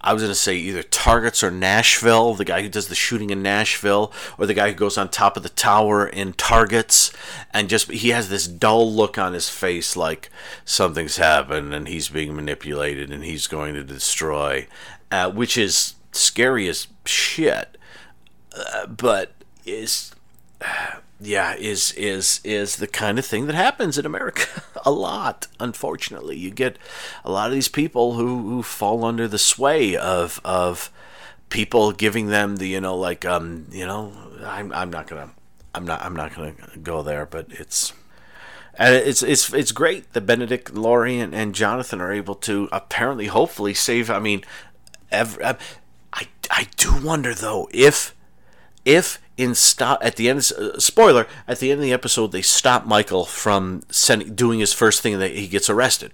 I 0.00 0.14
was 0.14 0.22
going 0.22 0.30
to 0.30 0.34
say 0.34 0.56
either 0.56 0.82
Targets 0.82 1.42
or 1.42 1.50
Nashville, 1.50 2.34
the 2.34 2.44
guy 2.44 2.62
who 2.62 2.68
does 2.68 2.88
the 2.88 2.94
shooting 2.94 3.30
in 3.30 3.42
Nashville, 3.42 4.12
or 4.38 4.46
the 4.46 4.54
guy 4.54 4.68
who 4.68 4.74
goes 4.74 4.96
on 4.96 5.10
top 5.10 5.36
of 5.36 5.42
the 5.42 5.50
tower 5.50 6.06
in 6.06 6.32
Targets, 6.32 7.12
and 7.52 7.68
just 7.68 7.90
he 7.90 8.08
has 8.10 8.28
this 8.28 8.46
dull 8.46 8.90
look 8.90 9.18
on 9.18 9.34
his 9.34 9.50
face, 9.50 9.96
like 9.96 10.30
something's 10.64 11.18
happened 11.18 11.74
and 11.74 11.88
he's 11.88 12.08
being 12.08 12.34
manipulated 12.34 13.10
and 13.10 13.24
he's 13.24 13.46
going 13.46 13.74
to 13.74 13.84
destroy, 13.84 14.66
uh, 15.10 15.30
which 15.30 15.58
is 15.58 15.94
scary 16.12 16.68
as 16.68 16.86
shit, 17.04 17.76
uh, 18.56 18.86
but 18.86 19.32
is. 19.66 20.12
Yeah, 21.22 21.54
is 21.54 21.92
is 21.92 22.40
is 22.44 22.76
the 22.76 22.86
kind 22.86 23.18
of 23.18 23.26
thing 23.26 23.46
that 23.46 23.54
happens 23.54 23.98
in 23.98 24.06
America 24.06 24.62
a 24.84 24.90
lot. 24.90 25.46
Unfortunately, 25.58 26.36
you 26.36 26.50
get 26.50 26.78
a 27.24 27.30
lot 27.30 27.48
of 27.48 27.52
these 27.52 27.68
people 27.68 28.14
who, 28.14 28.48
who 28.48 28.62
fall 28.62 29.04
under 29.04 29.28
the 29.28 29.38
sway 29.38 29.96
of 29.96 30.40
of 30.44 30.90
people 31.50 31.92
giving 31.92 32.28
them 32.28 32.56
the 32.56 32.68
you 32.68 32.80
know 32.80 32.96
like 32.96 33.24
um 33.26 33.66
you 33.70 33.84
know 33.84 34.12
I'm 34.42 34.72
I'm 34.72 34.90
not 34.90 35.08
gonna 35.08 35.30
I'm 35.74 35.84
not 35.84 36.02
I'm 36.02 36.16
not 36.16 36.34
gonna 36.34 36.54
go 36.82 37.02
there, 37.02 37.26
but 37.26 37.46
it's 37.50 37.92
and 38.74 38.94
it's 38.94 39.22
it's 39.22 39.52
it's 39.52 39.72
great 39.72 40.12
that 40.14 40.26
Benedek, 40.26 40.74
Laurie, 40.74 41.18
and, 41.18 41.34
and 41.34 41.54
Jonathan 41.54 42.00
are 42.00 42.12
able 42.12 42.34
to 42.36 42.68
apparently, 42.72 43.26
hopefully, 43.26 43.74
save. 43.74 44.10
I 44.10 44.20
mean, 44.20 44.42
every, 45.10 45.44
I 45.44 45.56
I 46.50 46.66
do 46.78 46.96
wonder 47.04 47.34
though 47.34 47.68
if 47.72 48.14
if 48.84 49.20
in 49.40 49.54
stop 49.54 49.98
at 50.02 50.16
the 50.16 50.28
end 50.28 50.38
uh, 50.58 50.78
spoiler 50.78 51.26
at 51.48 51.58
the 51.58 51.70
end 51.70 51.80
of 51.80 51.84
the 51.84 51.92
episode 51.92 52.30
they 52.30 52.42
stop 52.42 52.84
Michael 52.84 53.24
from 53.24 53.82
sending, 53.88 54.34
doing 54.34 54.60
his 54.60 54.74
first 54.74 55.00
thing 55.00 55.14
and 55.14 55.22
he 55.22 55.48
gets 55.48 55.70
arrested. 55.70 56.12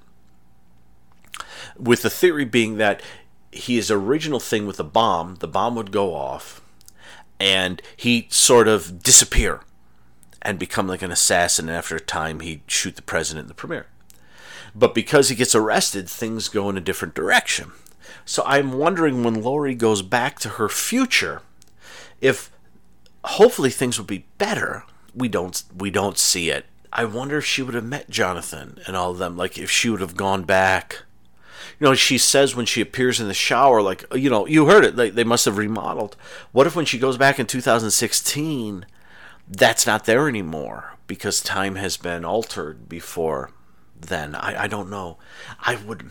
With 1.76 2.02
the 2.02 2.10
theory 2.10 2.44
being 2.44 2.76
that 2.76 3.02
his 3.50 3.90
original 3.90 4.40
thing 4.40 4.66
with 4.66 4.76
the 4.76 4.84
bomb, 4.84 5.36
the 5.36 5.48
bomb 5.48 5.74
would 5.74 5.90
go 5.90 6.14
off, 6.14 6.60
and 7.40 7.82
he'd 7.96 8.32
sort 8.32 8.68
of 8.68 9.02
disappear 9.02 9.60
and 10.42 10.58
become 10.58 10.86
like 10.86 11.02
an 11.02 11.10
assassin. 11.10 11.68
And 11.68 11.76
after 11.76 11.96
a 11.96 12.00
time, 12.00 12.40
he'd 12.40 12.62
shoot 12.66 12.96
the 12.96 13.02
president 13.02 13.44
and 13.44 13.50
the 13.50 13.54
premier. 13.54 13.86
But 14.74 14.94
because 14.94 15.28
he 15.28 15.34
gets 15.34 15.54
arrested, 15.54 16.08
things 16.08 16.48
go 16.48 16.70
in 16.70 16.76
a 16.76 16.82
different 16.82 17.14
direction. 17.14 17.72
So 18.24 18.42
I'm 18.46 18.72
wondering 18.72 19.22
when 19.24 19.42
Laurie 19.42 19.74
goes 19.74 20.02
back 20.02 20.38
to 20.40 20.50
her 20.50 20.68
future, 20.68 21.42
if 22.20 22.50
hopefully 23.26 23.70
things 23.70 23.98
would 23.98 24.06
be 24.06 24.26
better. 24.38 24.84
We 25.14 25.28
don't 25.28 25.62
we 25.76 25.90
don't 25.90 26.18
see 26.18 26.50
it. 26.50 26.66
I 26.92 27.04
wonder 27.04 27.38
if 27.38 27.44
she 27.44 27.62
would 27.62 27.74
have 27.74 27.84
met 27.84 28.08
Jonathan 28.08 28.78
and 28.86 28.96
all 28.96 29.10
of 29.10 29.18
them, 29.18 29.36
like 29.36 29.58
if 29.58 29.70
she 29.70 29.90
would 29.90 30.00
have 30.00 30.16
gone 30.16 30.44
back. 30.44 31.02
You 31.78 31.86
know, 31.86 31.94
she 31.94 32.16
says 32.16 32.54
when 32.56 32.64
she 32.64 32.80
appears 32.80 33.20
in 33.20 33.28
the 33.28 33.34
shower, 33.34 33.82
like 33.82 34.04
you 34.14 34.30
know, 34.30 34.46
you 34.46 34.66
heard 34.66 34.84
it. 34.84 34.96
They 34.96 35.10
they 35.10 35.24
must 35.24 35.44
have 35.44 35.58
remodeled. 35.58 36.16
What 36.52 36.66
if 36.66 36.76
when 36.76 36.86
she 36.86 36.98
goes 36.98 37.18
back 37.18 37.38
in 37.38 37.46
2016, 37.46 38.86
that's 39.48 39.86
not 39.86 40.04
there 40.04 40.28
anymore 40.28 40.96
because 41.06 41.42
time 41.42 41.76
has 41.76 41.96
been 41.96 42.24
altered 42.24 42.88
before 42.88 43.50
then? 43.98 44.34
I 44.34 44.64
I 44.64 44.66
don't 44.68 44.88
know. 44.90 45.18
I 45.60 45.76
would. 45.76 46.10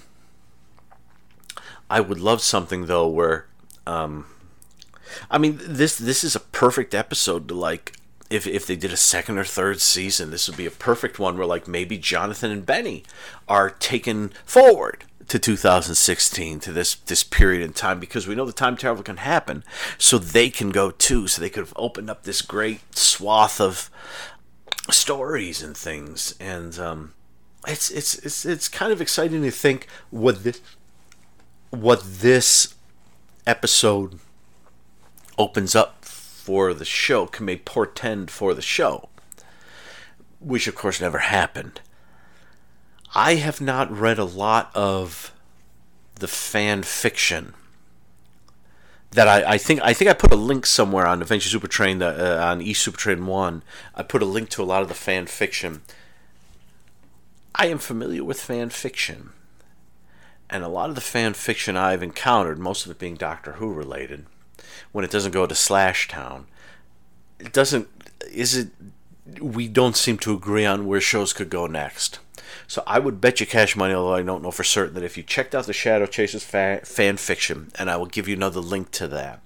I 1.90 2.02
would 2.02 2.20
love 2.20 2.42
something 2.42 2.88
though 2.88 3.08
where 3.08 3.48
um, 3.88 4.26
I 5.30 5.38
mean, 5.38 5.60
this 5.62 5.98
this 5.98 6.24
is 6.24 6.36
a 6.36 6.40
perfect 6.40 6.94
episode 6.94 7.48
to 7.48 7.54
like. 7.54 7.94
If, 8.28 8.48
if 8.48 8.66
they 8.66 8.76
did 8.76 8.92
a 8.92 8.98
second 8.98 9.38
or 9.38 9.44
third 9.44 9.80
season, 9.80 10.32
this 10.32 10.48
would 10.48 10.58
be 10.58 10.66
a 10.66 10.72
perfect 10.72 11.20
one 11.20 11.38
where 11.38 11.46
like 11.46 11.68
maybe 11.68 12.00
Jonathan 12.00 12.50
and 12.50 12.66
Benny 12.66 13.04
are 13.48 13.70
taken 13.70 14.30
forward 14.46 15.06
to 15.28 15.40
2016 15.40 16.60
to 16.60 16.72
this 16.72 16.96
this 16.96 17.24
period 17.24 17.64
in 17.64 17.74
time 17.74 18.00
because 18.00 18.28
we 18.28 18.36
know 18.36 18.46
the 18.46 18.52
time 18.52 18.76
travel 18.76 19.04
can 19.04 19.18
happen 19.18 19.64
so 19.98 20.18
they 20.18 20.50
can 20.50 20.70
go 20.70 20.92
too 20.92 21.28
so 21.28 21.42
they 21.42 21.50
could 21.50 21.62
have 21.62 21.74
opened 21.76 22.10
up 22.10 22.24
this 22.24 22.42
great 22.42 22.82
swath 22.96 23.60
of 23.60 23.90
stories 24.92 25.64
and 25.64 25.76
things 25.76 26.36
and 26.40 26.78
um, 26.78 27.14
it's 27.68 27.90
it's 27.90 28.16
it's 28.20 28.46
it's 28.46 28.70
kind 28.70 28.92
of 28.92 29.02
exciting 29.02 29.42
to 29.42 29.52
think 29.52 29.88
what 30.12 30.44
this 30.44 30.62
what 31.72 32.04
this 32.04 32.76
episode 33.48 34.20
opens 35.38 35.76
up 35.76 36.04
for 36.06 36.74
the 36.74 36.86
show 36.86 37.26
can 37.26 37.46
may 37.46 37.58
portend 37.58 38.30
for 38.30 38.54
the 38.54 38.62
show 38.62 39.10
which 40.40 40.68
of 40.68 40.76
course 40.76 41.02
never 41.02 41.20
happened 41.20 41.82
I 43.14 43.36
have 43.36 43.62
not 43.62 43.90
read 43.90 44.20
a 44.20 44.26
lot 44.26 44.70
of 44.76 45.32
the 46.16 46.28
fan 46.28 46.84
fiction 46.84 47.54
that 49.16 49.28
I, 49.28 49.54
I 49.54 49.58
think 49.58 49.80
I 49.82 49.94
think 49.94 50.10
I 50.10 50.14
put 50.14 50.34
a 50.34 50.38
link 50.38 50.66
somewhere 50.66 51.08
on 51.08 51.22
Adventure 51.22 51.50
Super 51.50 51.68
Train 51.68 52.02
uh, 52.02 52.40
on 52.42 52.62
East 52.62 52.84
Super 52.84 52.98
Train 52.98 53.26
One. 53.26 53.64
I 53.96 54.04
put 54.04 54.22
a 54.22 54.26
link 54.26 54.50
to 54.50 54.64
a 54.64 54.66
lot 54.66 54.82
of 54.82 54.90
the 54.90 54.94
fan 54.94 55.26
fiction. 55.26 55.82
I 57.56 57.68
am 57.68 57.78
familiar 57.78 58.24
with 58.24 58.42
fan 58.42 58.70
fiction, 58.70 59.30
and 60.50 60.64
a 60.64 60.68
lot 60.68 60.90
of 60.90 60.96
the 60.96 61.02
fan 61.02 61.34
fiction 61.34 61.78
I've 61.78 62.04
encountered, 62.04 62.60
most 62.60 62.86
of 62.86 62.92
it 62.92 63.00
being 63.00 63.16
Doctor 63.16 63.54
Who 63.54 63.74
related, 63.74 64.26
when 64.92 65.06
it 65.06 65.12
doesn't 65.12 65.32
go 65.32 65.46
to 65.46 65.56
Slash 65.56 66.08
Town, 66.08 66.48
it 67.40 67.54
doesn't. 67.54 67.88
Is 68.32 68.56
it? 68.56 68.70
We 69.42 69.68
don't 69.68 69.96
seem 69.96 70.18
to 70.20 70.34
agree 70.34 70.66
on 70.66 70.86
where 70.86 71.02
shows 71.02 71.34
could 71.34 71.50
go 71.50 71.68
next. 71.68 72.20
So 72.68 72.84
I 72.88 73.00
would 73.00 73.22
bet 73.22 73.40
you 73.40 73.46
cash 73.46 73.76
money, 73.76 73.94
although 73.94 74.16
I 74.16 74.22
don't 74.22 74.44
know 74.44 74.52
for 74.52 74.64
certain, 74.64 74.96
that 74.96 75.04
if 75.04 75.18
you 75.18 75.24
checked 75.24 75.54
out 75.54 75.66
the 75.66 75.74
Shadow 75.74 76.06
Chasers 76.06 76.44
fa- 76.44 76.82
fan 76.84 77.18
fiction, 77.18 77.72
and 77.76 77.90
I 77.90 77.98
will 77.98 78.06
give 78.06 78.28
you 78.28 78.36
another 78.36 78.60
link 78.60 78.92
to 78.92 79.08
that, 79.10 79.42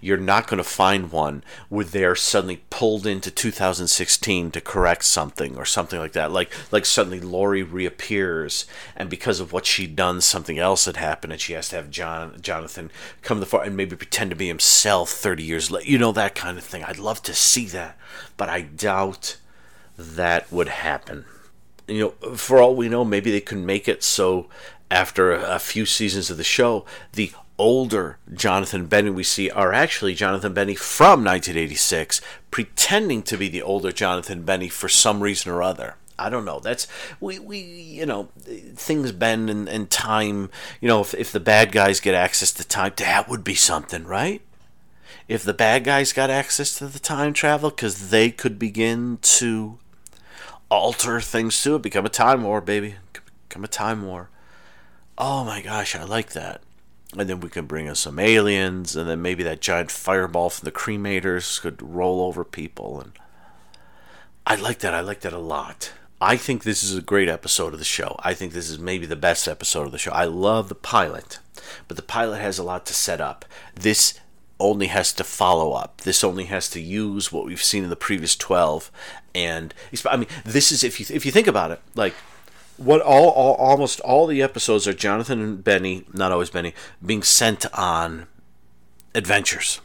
you're 0.00 0.16
not 0.16 0.46
going 0.46 0.58
to 0.58 0.64
find 0.64 1.12
one 1.12 1.42
where 1.68 1.84
they're 1.84 2.16
suddenly 2.16 2.62
pulled 2.70 3.06
into 3.06 3.30
2016 3.30 4.50
to 4.50 4.60
correct 4.60 5.04
something 5.04 5.56
or 5.56 5.64
something 5.64 5.98
like 5.98 6.12
that. 6.12 6.32
Like 6.32 6.52
like 6.70 6.86
suddenly 6.86 7.20
Laurie 7.20 7.62
reappears, 7.62 8.66
and 8.96 9.08
because 9.08 9.40
of 9.40 9.52
what 9.52 9.66
she'd 9.66 9.96
done, 9.96 10.20
something 10.20 10.58
else 10.58 10.84
had 10.84 10.96
happened, 10.96 11.32
and 11.32 11.40
she 11.40 11.52
has 11.54 11.68
to 11.70 11.76
have 11.76 11.90
John 11.90 12.40
Jonathan 12.40 12.90
come 13.22 13.36
to 13.36 13.40
the 13.40 13.46
fore 13.46 13.64
and 13.64 13.76
maybe 13.76 13.96
pretend 13.96 14.30
to 14.30 14.36
be 14.36 14.48
himself 14.48 15.10
30 15.10 15.42
years 15.42 15.70
later. 15.70 15.90
You 15.90 15.98
know 15.98 16.12
that 16.12 16.34
kind 16.34 16.58
of 16.58 16.64
thing. 16.64 16.84
I'd 16.84 16.98
love 16.98 17.22
to 17.24 17.34
see 17.34 17.66
that, 17.66 17.96
but 18.36 18.48
I 18.48 18.62
doubt 18.62 19.36
that 19.96 20.50
would 20.50 20.68
happen 20.68 21.24
you 21.90 22.14
know, 22.22 22.36
for 22.36 22.62
all 22.62 22.74
we 22.74 22.88
know, 22.88 23.04
maybe 23.04 23.30
they 23.30 23.40
could 23.40 23.58
make 23.58 23.88
it 23.88 24.02
so 24.02 24.48
after 24.90 25.32
a 25.32 25.58
few 25.58 25.84
seasons 25.84 26.30
of 26.30 26.36
the 26.36 26.44
show, 26.44 26.84
the 27.12 27.32
older 27.60 28.16
Jonathan 28.32 28.86
Benny 28.86 29.10
we 29.10 29.22
see 29.22 29.50
are 29.50 29.70
actually 29.70 30.14
Jonathan 30.14 30.54
Benny 30.54 30.74
from 30.74 31.22
1986, 31.22 32.22
pretending 32.50 33.22
to 33.24 33.36
be 33.36 33.50
the 33.50 33.60
older 33.60 33.92
Jonathan 33.92 34.44
Benny 34.44 34.70
for 34.70 34.88
some 34.88 35.22
reason 35.22 35.52
or 35.52 35.62
other. 35.62 35.96
I 36.18 36.30
don't 36.30 36.46
know. 36.46 36.58
That's 36.58 36.86
we 37.20 37.38
we 37.38 37.58
you 37.58 38.06
know 38.06 38.30
things 38.38 39.12
bend 39.12 39.50
and, 39.50 39.68
and 39.68 39.90
time. 39.90 40.50
You 40.80 40.88
know 40.88 41.02
if 41.02 41.12
if 41.12 41.32
the 41.32 41.40
bad 41.40 41.70
guys 41.70 42.00
get 42.00 42.14
access 42.14 42.50
to 42.54 42.66
time, 42.66 42.94
that 42.96 43.28
would 43.28 43.44
be 43.44 43.54
something, 43.54 44.04
right? 44.04 44.40
If 45.28 45.44
the 45.44 45.54
bad 45.54 45.84
guys 45.84 46.14
got 46.14 46.30
access 46.30 46.76
to 46.78 46.86
the 46.86 46.98
time 46.98 47.34
travel, 47.34 47.68
because 47.68 48.08
they 48.08 48.30
could 48.30 48.58
begin 48.58 49.18
to 49.22 49.78
alter 50.70 51.20
things 51.20 51.62
to 51.62 51.76
it, 51.76 51.82
become 51.82 52.06
a 52.06 52.10
time 52.10 52.42
war, 52.42 52.62
baby, 52.62 52.96
become 53.48 53.64
a 53.64 53.68
time 53.68 54.02
war. 54.02 54.30
Oh 55.18 55.44
my 55.44 55.60
gosh, 55.60 55.94
I 55.94 56.04
like 56.04 56.32
that. 56.32 56.62
And 57.16 57.28
then 57.28 57.40
we 57.40 57.48
can 57.48 57.66
bring 57.66 57.86
in 57.86 57.96
some 57.96 58.18
aliens, 58.18 58.94
and 58.94 59.08
then 59.08 59.20
maybe 59.20 59.42
that 59.42 59.60
giant 59.60 59.90
fireball 59.90 60.50
from 60.50 60.64
the 60.64 60.72
cremators 60.72 61.60
could 61.60 61.82
roll 61.82 62.22
over 62.22 62.44
people. 62.44 63.00
And 63.00 63.12
I 64.46 64.54
like 64.54 64.78
that. 64.78 64.94
I 64.94 65.00
like 65.00 65.20
that 65.20 65.32
a 65.32 65.38
lot. 65.38 65.92
I 66.20 66.36
think 66.36 66.62
this 66.62 66.82
is 66.82 66.96
a 66.96 67.02
great 67.02 67.28
episode 67.28 67.72
of 67.72 67.78
the 67.78 67.84
show. 67.84 68.20
I 68.22 68.34
think 68.34 68.52
this 68.52 68.68
is 68.68 68.78
maybe 68.78 69.06
the 69.06 69.16
best 69.16 69.48
episode 69.48 69.86
of 69.86 69.92
the 69.92 69.98
show. 69.98 70.12
I 70.12 70.24
love 70.24 70.68
the 70.68 70.74
pilot, 70.74 71.38
but 71.88 71.96
the 71.96 72.02
pilot 72.02 72.40
has 72.40 72.58
a 72.58 72.62
lot 72.62 72.86
to 72.86 72.94
set 72.94 73.20
up. 73.20 73.44
This 73.74 74.20
only 74.60 74.88
has 74.88 75.12
to 75.14 75.24
follow 75.24 75.72
up. 75.72 76.02
This 76.02 76.22
only 76.22 76.44
has 76.44 76.68
to 76.70 76.80
use 76.80 77.32
what 77.32 77.46
we've 77.46 77.62
seen 77.62 77.82
in 77.82 77.90
the 77.90 77.96
previous 77.96 78.36
12 78.36 78.92
and 79.34 79.74
I 80.06 80.16
mean 80.16 80.28
this 80.44 80.72
is 80.72 80.82
if 80.82 80.98
you 80.98 81.06
if 81.14 81.24
you 81.24 81.32
think 81.32 81.46
about 81.46 81.70
it, 81.70 81.80
like 81.94 82.14
what 82.80 83.02
all, 83.02 83.28
all 83.28 83.54
almost 83.56 84.00
all 84.00 84.26
the 84.26 84.40
episodes 84.40 84.88
are 84.88 84.94
Jonathan 84.94 85.42
and 85.42 85.62
Benny, 85.62 86.06
not 86.14 86.32
always 86.32 86.48
Benny, 86.48 86.72
being 87.04 87.22
sent 87.22 87.66
on 87.78 88.26
adventures. 89.14 89.82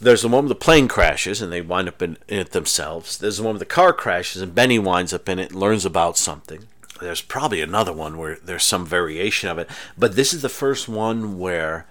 There's 0.00 0.22
the 0.22 0.28
one 0.28 0.44
where 0.44 0.50
the 0.50 0.54
plane 0.54 0.86
crashes 0.86 1.42
and 1.42 1.52
they 1.52 1.60
wind 1.60 1.88
up 1.88 2.00
in, 2.00 2.16
in 2.28 2.38
it 2.38 2.52
themselves. 2.52 3.18
There's 3.18 3.38
the 3.38 3.42
one 3.42 3.54
where 3.54 3.58
the 3.58 3.66
car 3.66 3.92
crashes 3.92 4.40
and 4.40 4.54
Benny 4.54 4.78
winds 4.78 5.12
up 5.12 5.28
in 5.28 5.40
it 5.40 5.50
and 5.50 5.60
learns 5.60 5.84
about 5.84 6.16
something. 6.16 6.68
There's 7.00 7.22
probably 7.22 7.60
another 7.60 7.92
one 7.92 8.16
where 8.16 8.36
there's 8.36 8.64
some 8.64 8.86
variation 8.86 9.48
of 9.48 9.58
it, 9.58 9.68
but 9.98 10.14
this 10.14 10.32
is 10.32 10.42
the 10.42 10.48
first 10.48 10.88
one 10.88 11.40
where 11.40 11.86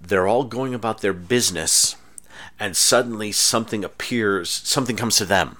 they're 0.00 0.26
all 0.26 0.44
going 0.44 0.74
about 0.74 1.00
their 1.00 1.12
business 1.12 1.94
and 2.58 2.76
suddenly 2.76 3.30
something 3.30 3.84
appears, 3.84 4.50
something 4.50 4.96
comes 4.96 5.16
to 5.18 5.24
them 5.24 5.58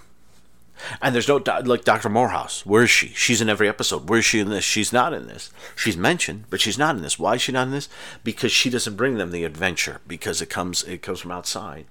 and 1.01 1.15
there's 1.15 1.29
no 1.29 1.43
like 1.65 1.85
Dr. 1.85 2.09
Moorhouse. 2.09 2.67
Where 2.67 2.83
is 2.83 2.91
she? 2.91 3.09
She's 3.09 3.41
in 3.41 3.49
every 3.49 3.69
episode. 3.69 4.09
Where 4.09 4.19
is 4.19 4.25
she 4.25 4.41
in 4.41 4.51
this? 4.51 4.65
She's 4.65 4.93
not 4.93 5.13
in 5.13 5.27
this. 5.27 5.51
She's 5.77 5.97
mentioned, 5.97 6.45
but 6.51 6.61
she's 6.61 6.79
not 6.79 6.97
in 6.97 7.03
this. 7.03 7.19
Why 7.19 7.35
is 7.35 7.43
she 7.43 7.53
not 7.53 7.67
in 7.69 7.73
this? 7.73 7.89
Because 8.23 8.53
she 8.53 8.71
doesn't 8.71 8.97
bring 8.97 9.17
them 9.17 9.31
the 9.31 9.45
adventure. 9.45 10.01
Because 10.07 10.43
it 10.43 10.51
comes 10.51 10.83
it 10.83 11.03
comes 11.03 11.21
from 11.21 11.31
outside. 11.31 11.87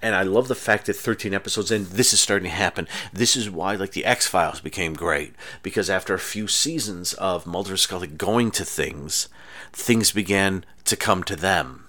And 0.00 0.14
I 0.14 0.22
love 0.22 0.48
the 0.48 0.54
fact 0.54 0.86
that 0.86 0.96
13 0.96 1.34
episodes 1.34 1.70
in, 1.70 1.86
this 1.90 2.12
is 2.12 2.20
starting 2.20 2.48
to 2.48 2.56
happen. 2.56 2.88
This 3.12 3.36
is 3.36 3.50
why 3.50 3.74
like 3.74 3.92
the 3.92 4.04
X 4.04 4.26
Files 4.26 4.60
became 4.60 4.94
great 4.94 5.34
because 5.62 5.90
after 5.90 6.14
a 6.14 6.18
few 6.18 6.48
seasons 6.48 7.14
of 7.14 7.46
Mulder 7.46 7.76
Scully 7.76 8.06
going 8.06 8.50
to 8.52 8.64
things, 8.64 9.28
things 9.72 10.12
began 10.12 10.64
to 10.84 10.96
come 10.96 11.22
to 11.24 11.36
them 11.36 11.86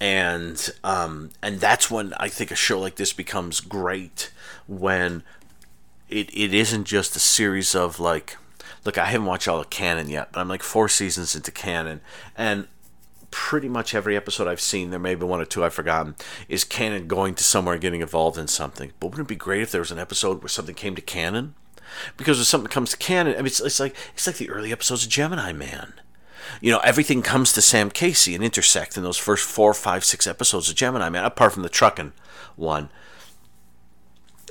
and 0.00 0.70
um, 0.82 1.30
and 1.42 1.60
that's 1.60 1.90
when 1.90 2.12
I 2.18 2.28
think 2.28 2.50
a 2.50 2.56
show 2.56 2.78
like 2.78 2.96
this 2.96 3.12
becomes 3.12 3.60
great 3.60 4.30
when 4.66 5.22
it 6.08 6.30
it 6.34 6.54
isn't 6.54 6.84
just 6.84 7.16
a 7.16 7.20
series 7.20 7.74
of 7.74 7.98
like 8.00 8.36
look 8.84 8.98
I 8.98 9.06
haven't 9.06 9.26
watched 9.26 9.48
all 9.48 9.58
the 9.58 9.64
Cannon 9.64 10.08
yet 10.08 10.30
but 10.32 10.40
I'm 10.40 10.48
like 10.48 10.62
four 10.62 10.88
seasons 10.88 11.34
into 11.34 11.50
Cannon 11.50 12.00
and 12.36 12.68
pretty 13.30 13.68
much 13.68 13.96
every 13.96 14.16
episode 14.16 14.46
I've 14.46 14.60
seen 14.60 14.90
there 14.90 15.00
may 15.00 15.16
be 15.16 15.24
one 15.24 15.40
or 15.40 15.44
two 15.44 15.64
I've 15.64 15.74
forgotten 15.74 16.14
is 16.48 16.62
Cannon 16.62 17.08
going 17.08 17.34
to 17.34 17.42
somewhere 17.42 17.74
and 17.74 17.82
getting 17.82 18.00
involved 18.00 18.38
in 18.38 18.46
something. 18.46 18.92
But 19.00 19.08
wouldn't 19.08 19.26
it 19.26 19.28
be 19.28 19.34
great 19.34 19.62
if 19.62 19.72
there 19.72 19.80
was 19.80 19.90
an 19.90 19.98
episode 19.98 20.40
where 20.40 20.48
something 20.48 20.76
came 20.76 20.94
to 20.94 21.02
Cannon? 21.02 21.56
Because 22.16 22.38
when 22.38 22.44
something 22.44 22.70
comes 22.70 22.90
to 22.90 22.96
Cannon 22.96 23.34
I 23.34 23.38
mean 23.38 23.46
it's, 23.46 23.60
it's 23.60 23.80
like 23.80 23.96
it's 24.14 24.26
like 24.28 24.36
the 24.36 24.50
early 24.50 24.70
episodes 24.70 25.04
of 25.04 25.10
Gemini 25.10 25.52
Man. 25.52 25.94
You 26.60 26.70
know, 26.70 26.78
everything 26.80 27.22
comes 27.22 27.52
to 27.54 27.62
Sam 27.62 27.90
Casey 27.90 28.36
and 28.36 28.44
intersect 28.44 28.96
in 28.96 29.02
those 29.02 29.16
first 29.16 29.48
four, 29.48 29.74
five, 29.74 30.04
six 30.04 30.26
episodes 30.26 30.68
of 30.68 30.76
Gemini 30.76 31.08
Man, 31.08 31.24
apart 31.24 31.52
from 31.52 31.64
the 31.64 31.68
trucking 31.68 32.12
one. 32.54 32.88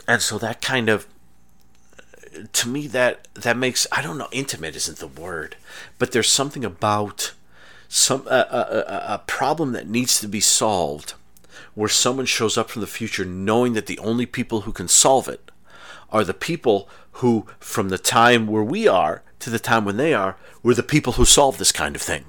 And 0.07 0.21
so 0.21 0.37
that 0.37 0.61
kind 0.61 0.89
of 0.89 1.07
to 2.51 2.67
me 2.67 2.87
that 2.87 3.27
that 3.35 3.57
makes 3.57 3.85
I 3.91 4.01
don't 4.01 4.17
know 4.17 4.27
intimate 4.31 4.75
isn't 4.75 4.97
the 4.97 5.07
word, 5.07 5.55
but 5.99 6.11
there's 6.11 6.31
something 6.31 6.65
about 6.65 7.33
some 7.87 8.27
a, 8.27 8.85
a, 8.89 9.13
a 9.13 9.23
problem 9.27 9.71
that 9.73 9.87
needs 9.87 10.19
to 10.19 10.27
be 10.27 10.39
solved 10.39 11.13
where 11.75 11.89
someone 11.89 12.25
shows 12.25 12.57
up 12.57 12.69
from 12.69 12.81
the 12.81 12.87
future 12.87 13.25
knowing 13.25 13.73
that 13.73 13.85
the 13.85 13.99
only 13.99 14.25
people 14.25 14.61
who 14.61 14.71
can 14.71 14.87
solve 14.87 15.27
it 15.27 15.51
are 16.11 16.23
the 16.23 16.33
people 16.33 16.89
who 17.13 17.45
from 17.59 17.89
the 17.89 17.97
time 17.97 18.47
where 18.47 18.63
we 18.63 18.87
are 18.87 19.23
to 19.39 19.49
the 19.49 19.59
time 19.59 19.85
when 19.85 19.97
they 19.97 20.13
are 20.13 20.37
were 20.61 20.73
the 20.73 20.83
people 20.83 21.13
who 21.13 21.25
solved 21.25 21.59
this 21.59 21.71
kind 21.71 21.95
of 21.95 22.01
thing 22.01 22.25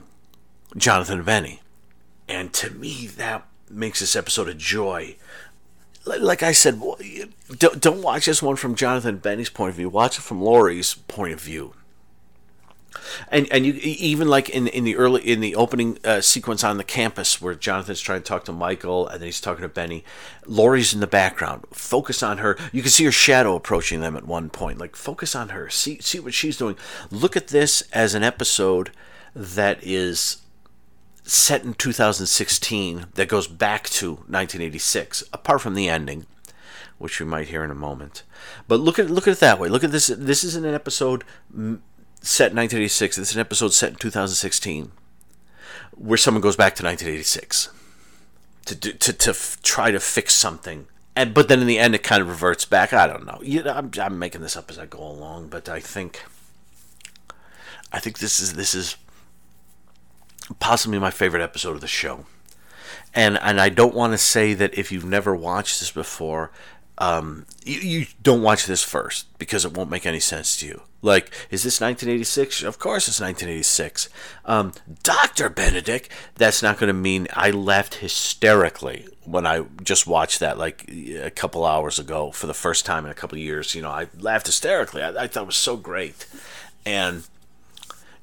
Jonathan 0.77 1.19
and 1.19 1.27
Benny. 1.27 1.61
And 2.29 2.53
to 2.55 2.71
me, 2.71 3.07
that 3.07 3.47
makes 3.71 4.01
this 4.01 4.17
episode 4.17 4.49
a 4.49 4.55
joy. 4.55 5.17
Like 6.07 6.43
I 6.43 6.53
said, 6.53 6.81
don't, 7.59 7.81
don't 7.81 8.03
watch 8.03 8.27
this 8.27 8.43
one 8.43 8.57
from 8.57 8.75
Jonathan 8.75 9.19
Benny's 9.19 9.49
point 9.49 9.71
of 9.71 9.77
view. 9.77 9.89
Watch 9.89 10.19
it 10.19 10.23
from 10.23 10.43
Laurie's 10.43 10.95
point 10.95 11.33
of 11.33 11.41
view 11.41 11.75
and 13.31 13.51
and 13.51 13.67
you 13.67 13.75
even 13.75 14.29
like 14.29 14.49
in 14.49 14.67
in 14.69 14.85
the 14.85 14.97
early 14.97 15.23
in 15.23 15.41
the 15.41 15.55
opening 15.55 15.99
uh, 16.05 16.21
sequence 16.21 16.65
on 16.65 16.77
the 16.77 16.85
campus 16.85 17.41
where 17.41 17.55
Jonathan's 17.55 18.01
trying 18.01 18.21
to 18.21 18.25
talk 18.25 18.45
to 18.45 18.53
Michael 18.53 19.09
and 19.09 19.21
then 19.21 19.27
he's 19.27 19.41
talking 19.41 19.63
to 19.63 19.69
Benny, 19.69 20.05
Laurie's 20.47 20.95
in 20.95 21.01
the 21.01 21.07
background. 21.07 21.65
Focus 21.73 22.23
on 22.23 22.39
her. 22.39 22.57
You 22.73 22.83
can 22.83 22.91
see 22.91 23.05
her 23.05 23.13
shadow 23.13 23.55
approaching 23.55 24.01
them 24.01 24.17
at 24.17 24.27
one 24.27 24.51
point. 24.51 24.79
Like 24.79 24.97
focus 24.97 25.35
on 25.35 25.51
her. 25.51 25.69
See 25.71 26.01
see 26.01 26.21
what 26.21 26.35
she's 26.35 26.57
doing. 26.57 26.77
Look 27.11 27.37
at 27.37 27.49
this 27.49 27.83
as 27.93 28.15
an 28.15 28.23
episode 28.23 28.91
that 29.35 29.79
is 29.83 30.39
set 31.25 31.65
in 31.65 31.75
2016 31.75 33.07
that 33.15 33.29
goes 33.29 33.47
back 33.47 33.89
to 33.89 34.13
1986 34.13 35.25
apart 35.33 35.61
from 35.61 35.75
the 35.75 35.89
ending 35.89 36.27
which 36.99 37.19
we 37.19 37.27
might 37.27 37.49
hear 37.49 37.65
in 37.65 37.71
a 37.71 37.75
moment 37.75 38.23
but 38.69 38.79
look 38.79 38.99
at 38.99 39.11
look 39.11 39.27
at 39.27 39.33
it 39.33 39.41
that 39.41 39.59
way 39.59 39.69
look 39.69 39.83
at 39.83 39.91
this 39.91 40.09
this 40.09 40.45
isn't 40.45 40.67
an 40.67 40.75
episode 40.75 41.25
set 42.25 42.51
in 42.51 42.57
1986. 42.57 43.17
This 43.17 43.31
is 43.31 43.37
an 43.37 43.41
episode 43.41 43.73
set 43.73 43.91
in 43.91 43.97
2016, 43.97 44.93
where 45.93 46.17
someone 46.17 46.41
goes 46.41 46.57
back 46.57 46.75
to 46.77 46.83
1986 46.83 47.71
to 48.67 48.75
do, 48.75 48.93
to 48.93 49.13
to 49.13 49.31
f- 49.31 49.59
try 49.63 49.91
to 49.91 50.01
fix 50.01 50.35
something. 50.35 50.87
And 51.15 51.35
but 51.35 51.49
then 51.49 51.61
in 51.61 51.67
the 51.67 51.79
end, 51.79 51.95
it 51.95 52.03
kind 52.03 52.23
of 52.23 52.29
reverts 52.29 52.65
back. 52.65 52.93
I 52.93 53.07
don't 53.07 53.27
know. 53.27 53.39
You 53.43 53.63
know, 53.63 53.73
I'm 53.73 53.91
I'm 54.01 54.19
making 54.19 54.41
this 54.41 54.57
up 54.57 54.71
as 54.71 54.79
I 54.79 54.87
go 54.87 54.99
along, 54.99 55.49
but 55.49 55.69
I 55.69 55.81
think 55.81 56.25
I 57.93 58.01
think 58.01 58.19
this 58.19 58.41
is 58.41 58.55
this 58.55 58.75
is 58.75 58.97
possibly 60.59 60.99
my 60.99 61.11
favorite 61.11 61.43
episode 61.43 61.75
of 61.75 61.81
the 61.81 61.87
show. 61.87 62.27
And 63.15 63.39
and 63.41 63.61
I 63.61 63.69
don't 63.69 63.95
want 63.95 64.13
to 64.13 64.19
say 64.19 64.55
that 64.55 64.77
if 64.77 64.91
you've 64.91 65.05
never 65.05 65.35
watched 65.35 65.81
this 65.81 65.91
before, 65.91 66.51
um, 66.99 67.47
you, 67.65 67.81
you 67.81 68.07
don't 68.23 68.43
watch 68.43 68.67
this 68.67 68.83
first 68.83 69.27
because 69.39 69.65
it 69.65 69.77
won't 69.77 69.91
make 69.91 70.07
any 70.07 70.21
sense 70.21 70.57
to 70.59 70.67
you. 70.67 70.83
Like, 71.03 71.27
is 71.51 71.63
this 71.63 71.81
1986? 71.81 72.63
Of 72.63 72.79
course 72.79 73.09
it's 73.09 73.21
1986. 73.21 74.09
Um, 74.45 74.73
Dr. 75.03 75.51
Benedek, 75.51 76.09
that's 76.37 76.63
not 76.63 76.79
going 76.79 76.89
to 76.89 76.95
mean 76.95 77.29
I 77.35 77.51
laughed 77.51 77.97
hysterically 77.97 79.07
when 79.25 79.47
I 79.47 79.65
just 79.83 80.07
watched 80.07 80.41
that 80.41 80.57
like 80.57 80.89
a 80.89 81.31
couple 81.31 81.67
hours 81.67 81.99
ago 81.99 82.31
for 82.31 82.47
the 82.47 82.55
first 82.55 82.87
time 82.87 83.05
in 83.05 83.11
a 83.11 83.15
couple 83.15 83.37
years. 83.39 83.75
You 83.75 83.83
know, 83.83 83.91
I 83.91 84.09
laughed 84.19 84.47
hysterically. 84.47 85.03
I, 85.03 85.25
I 85.25 85.27
thought 85.27 85.43
it 85.43 85.47
was 85.47 85.57
so 85.57 85.77
great. 85.77 86.27
And 86.87 87.25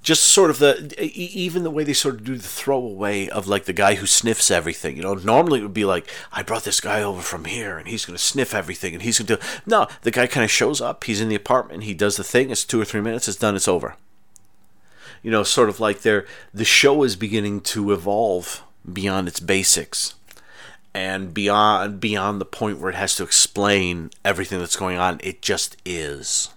just 0.02 0.24
sort 0.24 0.50
of 0.50 0.58
the 0.58 0.96
even 1.00 1.64
the 1.64 1.70
way 1.70 1.84
they 1.84 1.94
sort 1.94 2.16
of 2.16 2.24
do 2.24 2.36
the 2.36 2.48
throwaway 2.48 3.28
of 3.28 3.48
like 3.48 3.66
the 3.66 3.74
guy 3.74 3.96
who 3.96 4.06
sniffs 4.06 4.50
everything. 4.50 4.98
You 4.98 5.04
know, 5.04 5.14
normally 5.14 5.60
it 5.60 5.64
would 5.64 5.74
be 5.74 5.86
like 5.86 6.10
I 6.32 6.42
brought 6.42 6.64
this 6.64 6.82
guy 6.82 7.04
over 7.04 7.22
from 7.22 7.46
here 7.46 7.78
and 7.78 7.88
he's 7.88 8.06
going 8.06 8.18
to 8.18 8.24
sniff 8.24 8.54
everything 8.54 8.94
and 8.94 9.04
he's 9.04 9.20
going 9.20 9.28
to 9.28 9.36
do. 9.38 9.52
No, 9.66 9.88
the 10.02 10.12
guy 10.12 10.26
kind 10.26 10.44
of 10.44 10.50
shows 10.50 10.82
up. 10.82 11.04
He's 11.04 11.22
in 11.22 11.30
the 11.30 11.36
apartment. 11.36 11.84
He 11.84 11.94
does 11.94 12.18
the 12.18 12.24
thing. 12.24 12.50
It's 12.50 12.66
two 12.66 12.82
or 12.82 12.86
three 12.86 13.02
minutes. 13.02 13.28
It's 13.28 13.38
done. 13.38 13.56
It's 13.56 13.68
over. 13.68 13.96
You 15.22 15.30
know, 15.30 15.44
sort 15.44 15.70
of 15.70 15.80
like 15.80 16.02
they're 16.02 16.26
the 16.52 16.66
show 16.66 17.04
is 17.04 17.16
beginning 17.16 17.62
to 17.62 17.92
evolve 17.92 18.64
beyond 18.92 19.28
its 19.28 19.40
basics 19.40 20.16
and 20.96 21.32
beyond 21.32 22.00
beyond 22.00 22.42
the 22.42 22.46
point 22.46 22.80
where 22.80 22.90
it 22.90 22.96
has 22.96 23.16
to 23.18 23.24
explain 23.24 24.10
everything 24.26 24.58
that's 24.58 24.76
going 24.76 24.98
on. 24.98 25.20
It 25.24 25.44
just 25.44 25.78
is. 25.86 26.50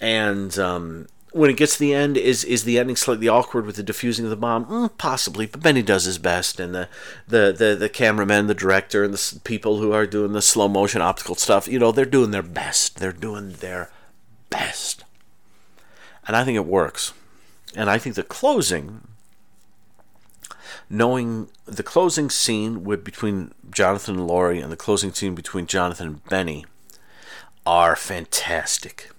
And 0.00 0.56
um, 0.58 1.06
when 1.38 1.50
it 1.50 1.56
gets 1.56 1.74
to 1.74 1.78
the 1.78 1.94
end, 1.94 2.16
is 2.16 2.42
is 2.42 2.64
the 2.64 2.78
ending 2.80 2.96
slightly 2.96 3.28
awkward 3.28 3.64
with 3.64 3.76
the 3.76 3.82
diffusing 3.84 4.24
of 4.24 4.30
the 4.30 4.36
bomb? 4.36 4.66
Mm, 4.66 4.90
possibly, 4.98 5.46
but 5.46 5.62
Benny 5.62 5.82
does 5.82 6.04
his 6.04 6.18
best, 6.18 6.58
and 6.58 6.74
the 6.74 6.88
the 7.28 7.54
the, 7.56 7.76
the 7.76 7.88
cameraman, 7.88 8.48
the 8.48 8.54
director, 8.54 9.04
and 9.04 9.14
the 9.14 9.40
people 9.44 9.78
who 9.78 9.92
are 9.92 10.06
doing 10.06 10.32
the 10.32 10.42
slow 10.42 10.66
motion 10.66 11.00
optical 11.00 11.36
stuff, 11.36 11.68
you 11.68 11.78
know, 11.78 11.92
they're 11.92 12.04
doing 12.04 12.32
their 12.32 12.42
best. 12.42 12.96
They're 12.96 13.12
doing 13.12 13.52
their 13.52 13.90
best, 14.50 15.04
and 16.26 16.36
I 16.36 16.44
think 16.44 16.56
it 16.56 16.66
works. 16.66 17.12
And 17.76 17.88
I 17.88 17.98
think 17.98 18.16
the 18.16 18.24
closing, 18.24 19.06
knowing 20.90 21.50
the 21.66 21.84
closing 21.84 22.30
scene 22.30 22.82
with 22.82 23.04
between 23.04 23.52
Jonathan 23.70 24.16
and 24.16 24.26
Laurie, 24.26 24.60
and 24.60 24.72
the 24.72 24.76
closing 24.76 25.12
scene 25.12 25.36
between 25.36 25.68
Jonathan 25.68 26.06
and 26.08 26.24
Benny, 26.24 26.66
are 27.64 27.94
fantastic 27.94 29.10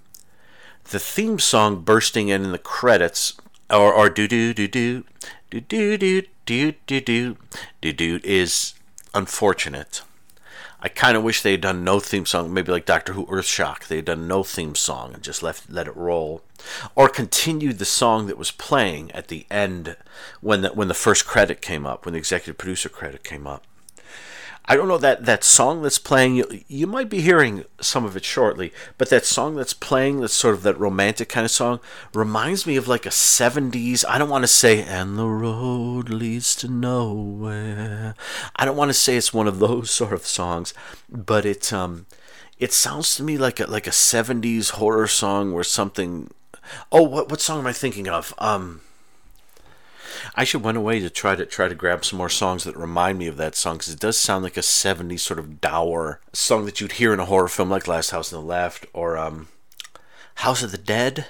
the 0.90 0.98
theme 0.98 1.38
song 1.38 1.82
bursting 1.82 2.28
in 2.28 2.44
in 2.44 2.52
the 2.52 2.58
credits 2.58 3.34
or 3.70 3.92
or 3.92 4.10
do 4.10 4.26
do 4.26 4.52
do 4.52 4.68
do 4.68 5.04
do 5.50 5.60
do 5.60 5.96
do 5.96 6.22
do 6.44 6.72
do 6.86 7.00
do 7.00 7.36
do 7.80 7.92
do 7.92 8.20
is 8.24 8.74
unfortunate. 9.14 10.02
I 10.82 10.88
kind 10.88 11.16
of 11.16 11.22
wish 11.22 11.42
they 11.42 11.52
had 11.52 11.60
done 11.60 11.84
no 11.84 12.00
theme 12.00 12.24
song, 12.24 12.54
maybe 12.54 12.72
like 12.72 12.86
Doctor 12.86 13.12
Who 13.12 13.26
Earthshock. 13.26 13.86
They 13.86 13.96
had 13.96 14.06
done 14.06 14.26
no 14.26 14.42
theme 14.42 14.74
song 14.74 15.12
and 15.12 15.22
just 15.22 15.42
left 15.42 15.70
let 15.70 15.86
it 15.86 15.96
roll, 15.96 16.42
or 16.94 17.08
continued 17.08 17.78
the 17.78 17.84
song 17.84 18.26
that 18.26 18.38
was 18.38 18.50
playing 18.50 19.12
at 19.12 19.28
the 19.28 19.46
end 19.50 19.96
when 20.40 20.62
the 20.62 20.70
when 20.70 20.88
the 20.88 20.94
first 20.94 21.26
credit 21.26 21.60
came 21.60 21.86
up, 21.86 22.04
when 22.04 22.14
the 22.14 22.18
executive 22.18 22.58
producer 22.58 22.88
credit 22.88 23.22
came 23.22 23.46
up. 23.46 23.64
I 24.66 24.76
don't 24.76 24.88
know 24.88 24.98
that 24.98 25.24
that 25.24 25.42
song 25.42 25.82
that's 25.82 25.98
playing. 25.98 26.36
You, 26.36 26.60
you 26.68 26.86
might 26.86 27.08
be 27.08 27.20
hearing 27.20 27.64
some 27.80 28.04
of 28.04 28.16
it 28.16 28.24
shortly, 28.24 28.72
but 28.98 29.10
that 29.10 29.24
song 29.24 29.56
that's 29.56 29.74
playing, 29.74 30.20
that's 30.20 30.34
sort 30.34 30.54
of 30.54 30.62
that 30.62 30.78
romantic 30.78 31.28
kind 31.28 31.44
of 31.44 31.50
song, 31.50 31.80
reminds 32.14 32.66
me 32.66 32.76
of 32.76 32.86
like 32.86 33.04
a 33.04 33.10
'70s. 33.10 34.04
I 34.08 34.18
don't 34.18 34.28
want 34.28 34.44
to 34.44 34.48
say 34.48 34.82
"and 34.82 35.18
the 35.18 35.26
road 35.26 36.08
leads 36.08 36.54
to 36.56 36.68
nowhere." 36.68 38.14
I 38.54 38.64
don't 38.64 38.76
want 38.76 38.90
to 38.90 38.94
say 38.94 39.16
it's 39.16 39.34
one 39.34 39.48
of 39.48 39.58
those 39.58 39.90
sort 40.00 40.12
of 40.12 40.26
songs, 40.26 40.72
but 41.08 41.44
it 41.44 41.72
um, 41.72 42.06
it 42.58 42.72
sounds 42.72 43.16
to 43.16 43.22
me 43.22 43.38
like 43.38 43.58
a 43.60 43.66
like 43.66 43.86
a 43.86 43.90
'70s 43.90 44.70
horror 44.72 45.08
song 45.08 45.52
where 45.52 45.64
something. 45.64 46.30
Oh, 46.92 47.02
what 47.02 47.28
what 47.30 47.40
song 47.40 47.60
am 47.60 47.66
I 47.66 47.72
thinking 47.72 48.08
of? 48.08 48.34
Um. 48.38 48.82
I 50.34 50.44
should 50.44 50.62
went 50.62 50.78
away 50.78 51.00
to 51.00 51.10
try 51.10 51.34
to 51.34 51.44
try 51.46 51.68
to 51.68 51.74
grab 51.74 52.04
some 52.04 52.18
more 52.18 52.28
songs 52.28 52.64
that 52.64 52.76
remind 52.76 53.18
me 53.18 53.26
of 53.26 53.36
that 53.36 53.56
song 53.56 53.76
because 53.76 53.92
it 53.92 54.00
does 54.00 54.16
sound 54.16 54.44
like 54.44 54.56
a 54.56 54.60
'70s 54.60 55.20
sort 55.20 55.38
of 55.38 55.60
dour 55.60 56.20
song 56.32 56.64
that 56.66 56.80
you'd 56.80 56.92
hear 56.92 57.12
in 57.12 57.20
a 57.20 57.24
horror 57.26 57.48
film 57.48 57.70
like 57.70 57.88
Last 57.88 58.10
House 58.10 58.32
on 58.32 58.40
the 58.40 58.46
Left 58.46 58.86
or 58.92 59.18
um, 59.18 59.48
House 60.36 60.62
of 60.62 60.72
the 60.72 60.78
Dead 60.78 61.26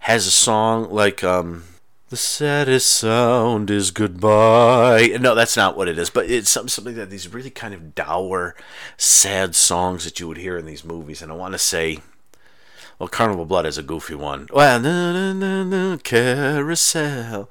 has 0.00 0.26
a 0.26 0.30
song 0.30 0.90
like 0.90 1.22
um, 1.24 1.64
the 2.08 2.16
saddest 2.16 2.90
sound 2.90 3.70
is 3.70 3.90
goodbye. 3.90 5.16
No, 5.20 5.34
that's 5.34 5.56
not 5.56 5.76
what 5.76 5.88
it 5.88 5.98
is, 5.98 6.10
but 6.10 6.28
it's 6.30 6.50
something 6.50 6.68
something 6.68 6.96
that 6.96 7.10
these 7.10 7.32
really 7.32 7.50
kind 7.50 7.74
of 7.74 7.94
dour, 7.94 8.54
sad 8.96 9.54
songs 9.54 10.04
that 10.04 10.20
you 10.20 10.28
would 10.28 10.38
hear 10.38 10.56
in 10.58 10.66
these 10.66 10.84
movies. 10.84 11.22
And 11.22 11.30
I 11.30 11.34
want 11.36 11.52
to 11.52 11.58
say 11.58 11.98
well, 13.00 13.08
Carnival 13.08 13.46
Blood 13.46 13.64
is 13.64 13.78
a 13.78 13.82
goofy 13.82 14.14
one. 14.14 14.46
Well, 14.52 14.78
na, 14.78 15.12
na, 15.12 15.32
na, 15.32 15.64
na, 15.64 15.96
carousel. 15.96 17.48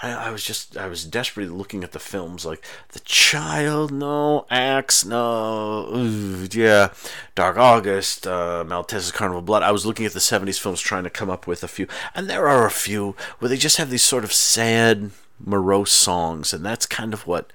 I, 0.00 0.12
I 0.12 0.30
was 0.30 0.44
just, 0.44 0.76
I 0.76 0.86
was 0.86 1.04
desperately 1.04 1.52
looking 1.52 1.82
at 1.82 1.92
the 1.92 1.98
films 1.98 2.46
like 2.46 2.64
The 2.90 3.00
Child, 3.00 3.92
no, 3.92 4.46
Axe, 4.50 5.04
no, 5.04 5.88
ooh, 5.94 6.46
yeah, 6.52 6.92
Dark 7.34 7.56
August, 7.56 8.26
uh, 8.26 8.64
Carnival 9.12 9.42
Blood. 9.42 9.62
I 9.62 9.72
was 9.72 9.84
looking 9.84 10.06
at 10.06 10.12
the 10.12 10.20
70s 10.20 10.60
films 10.60 10.80
trying 10.80 11.04
to 11.04 11.10
come 11.10 11.30
up 11.30 11.46
with 11.46 11.64
a 11.64 11.68
few, 11.68 11.88
and 12.14 12.28
there 12.30 12.48
are 12.48 12.66
a 12.66 12.70
few 12.70 13.16
where 13.38 13.48
they 13.48 13.56
just 13.56 13.76
have 13.78 13.90
these 13.90 14.02
sort 14.02 14.24
of 14.24 14.32
sad, 14.32 15.10
morose 15.44 15.92
songs, 15.92 16.52
and 16.52 16.64
that's 16.64 16.86
kind 16.86 17.12
of 17.12 17.26
what 17.26 17.52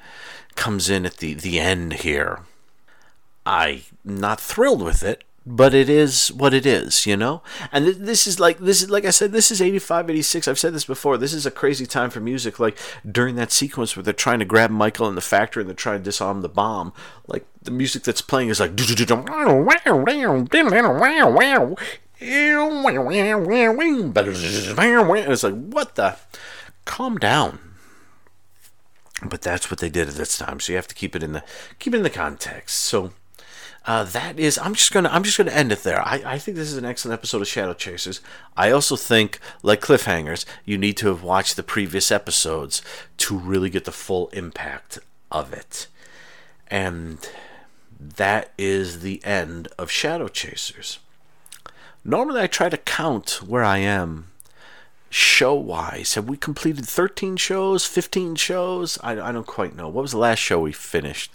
comes 0.55 0.89
in 0.89 1.05
at 1.05 1.17
the, 1.17 1.33
the 1.33 1.59
end 1.59 1.93
here. 1.93 2.41
I'm 3.45 3.81
not 4.03 4.39
thrilled 4.39 4.81
with 4.81 5.01
it, 5.03 5.23
but 5.45 5.73
it 5.73 5.89
is 5.89 6.31
what 6.31 6.53
it 6.53 6.65
is, 6.65 7.05
you 7.05 7.17
know? 7.17 7.41
And 7.71 7.85
th- 7.85 7.97
this 7.97 8.27
is 8.27 8.39
like 8.39 8.59
this 8.59 8.81
is 8.81 8.89
like 8.89 9.05
I 9.05 9.09
said 9.09 9.31
this 9.31 9.51
is 9.51 9.61
85 9.61 10.09
86. 10.09 10.47
I've 10.47 10.59
said 10.59 10.73
this 10.73 10.85
before. 10.85 11.17
This 11.17 11.33
is 11.33 11.45
a 11.45 11.51
crazy 11.51 11.85
time 11.85 12.09
for 12.09 12.19
music 12.19 12.59
like 12.59 12.77
during 13.09 13.35
that 13.35 13.51
sequence 13.51 13.95
where 13.95 14.03
they're 14.03 14.13
trying 14.13 14.39
to 14.39 14.45
grab 14.45 14.71
Michael 14.71 15.09
in 15.09 15.15
the 15.15 15.21
factory 15.21 15.61
and 15.61 15.69
they're 15.69 15.75
trying 15.75 15.99
to 15.99 16.03
disarm 16.03 16.41
the 16.41 16.49
bomb. 16.49 16.93
Like 17.27 17.45
the 17.61 17.71
music 17.71 18.03
that's 18.03 18.21
playing 18.21 18.49
is 18.49 18.59
like 18.59 18.75
it's 25.27 25.43
like 25.43 25.55
what 25.55 25.95
the 25.95 26.15
calm 26.85 27.17
down 27.17 27.59
but 29.25 29.41
that's 29.41 29.69
what 29.69 29.79
they 29.79 29.89
did 29.89 30.07
at 30.07 30.15
this 30.15 30.37
time 30.37 30.59
so 30.59 30.71
you 30.71 30.77
have 30.77 30.87
to 30.87 30.95
keep 30.95 31.15
it 31.15 31.23
in 31.23 31.33
the 31.33 31.43
keep 31.79 31.93
it 31.93 31.97
in 31.97 32.03
the 32.03 32.09
context 32.09 32.77
so 32.79 33.11
uh, 33.85 34.03
that 34.03 34.39
is 34.39 34.57
i'm 34.59 34.73
just 34.73 34.93
gonna 34.93 35.09
i'm 35.11 35.23
just 35.23 35.37
gonna 35.37 35.51
end 35.51 35.71
it 35.71 35.83
there. 35.83 36.01
I, 36.01 36.21
I 36.25 36.39
think 36.39 36.55
this 36.55 36.71
is 36.71 36.77
an 36.77 36.85
excellent 36.85 37.19
episode 37.19 37.41
of 37.41 37.47
shadow 37.47 37.73
chasers. 37.73 38.21
I 38.55 38.71
also 38.71 38.95
think 38.95 39.39
like 39.61 39.81
cliffhangers 39.81 40.45
you 40.63 40.77
need 40.77 40.97
to 40.97 41.07
have 41.07 41.23
watched 41.23 41.55
the 41.55 41.63
previous 41.63 42.11
episodes 42.11 42.81
to 43.17 43.37
really 43.37 43.69
get 43.69 43.85
the 43.85 43.91
full 43.91 44.27
impact 44.29 44.99
of 45.31 45.51
it. 45.53 45.87
And 46.67 47.17
that 47.99 48.51
is 48.57 49.01
the 49.01 49.23
end 49.25 49.67
of 49.77 49.91
shadow 49.91 50.27
chasers. 50.27 50.99
Normally 52.05 52.41
i 52.41 52.47
try 52.47 52.69
to 52.69 52.77
count 52.77 53.41
where 53.45 53.63
i 53.63 53.79
am 53.79 54.27
show 55.09 55.53
wise 55.53 56.15
have 56.15 56.27
we 56.27 56.37
completed 56.37 56.85
13 56.85 57.35
shows? 57.35 57.85
15 57.85 58.35
shows? 58.35 58.97
I, 59.03 59.19
I 59.19 59.31
don't 59.33 59.45
quite 59.45 59.75
know. 59.75 59.89
What 59.89 60.03
was 60.03 60.11
the 60.11 60.17
last 60.17 60.39
show 60.39 60.61
we 60.61 60.71
finished? 60.71 61.31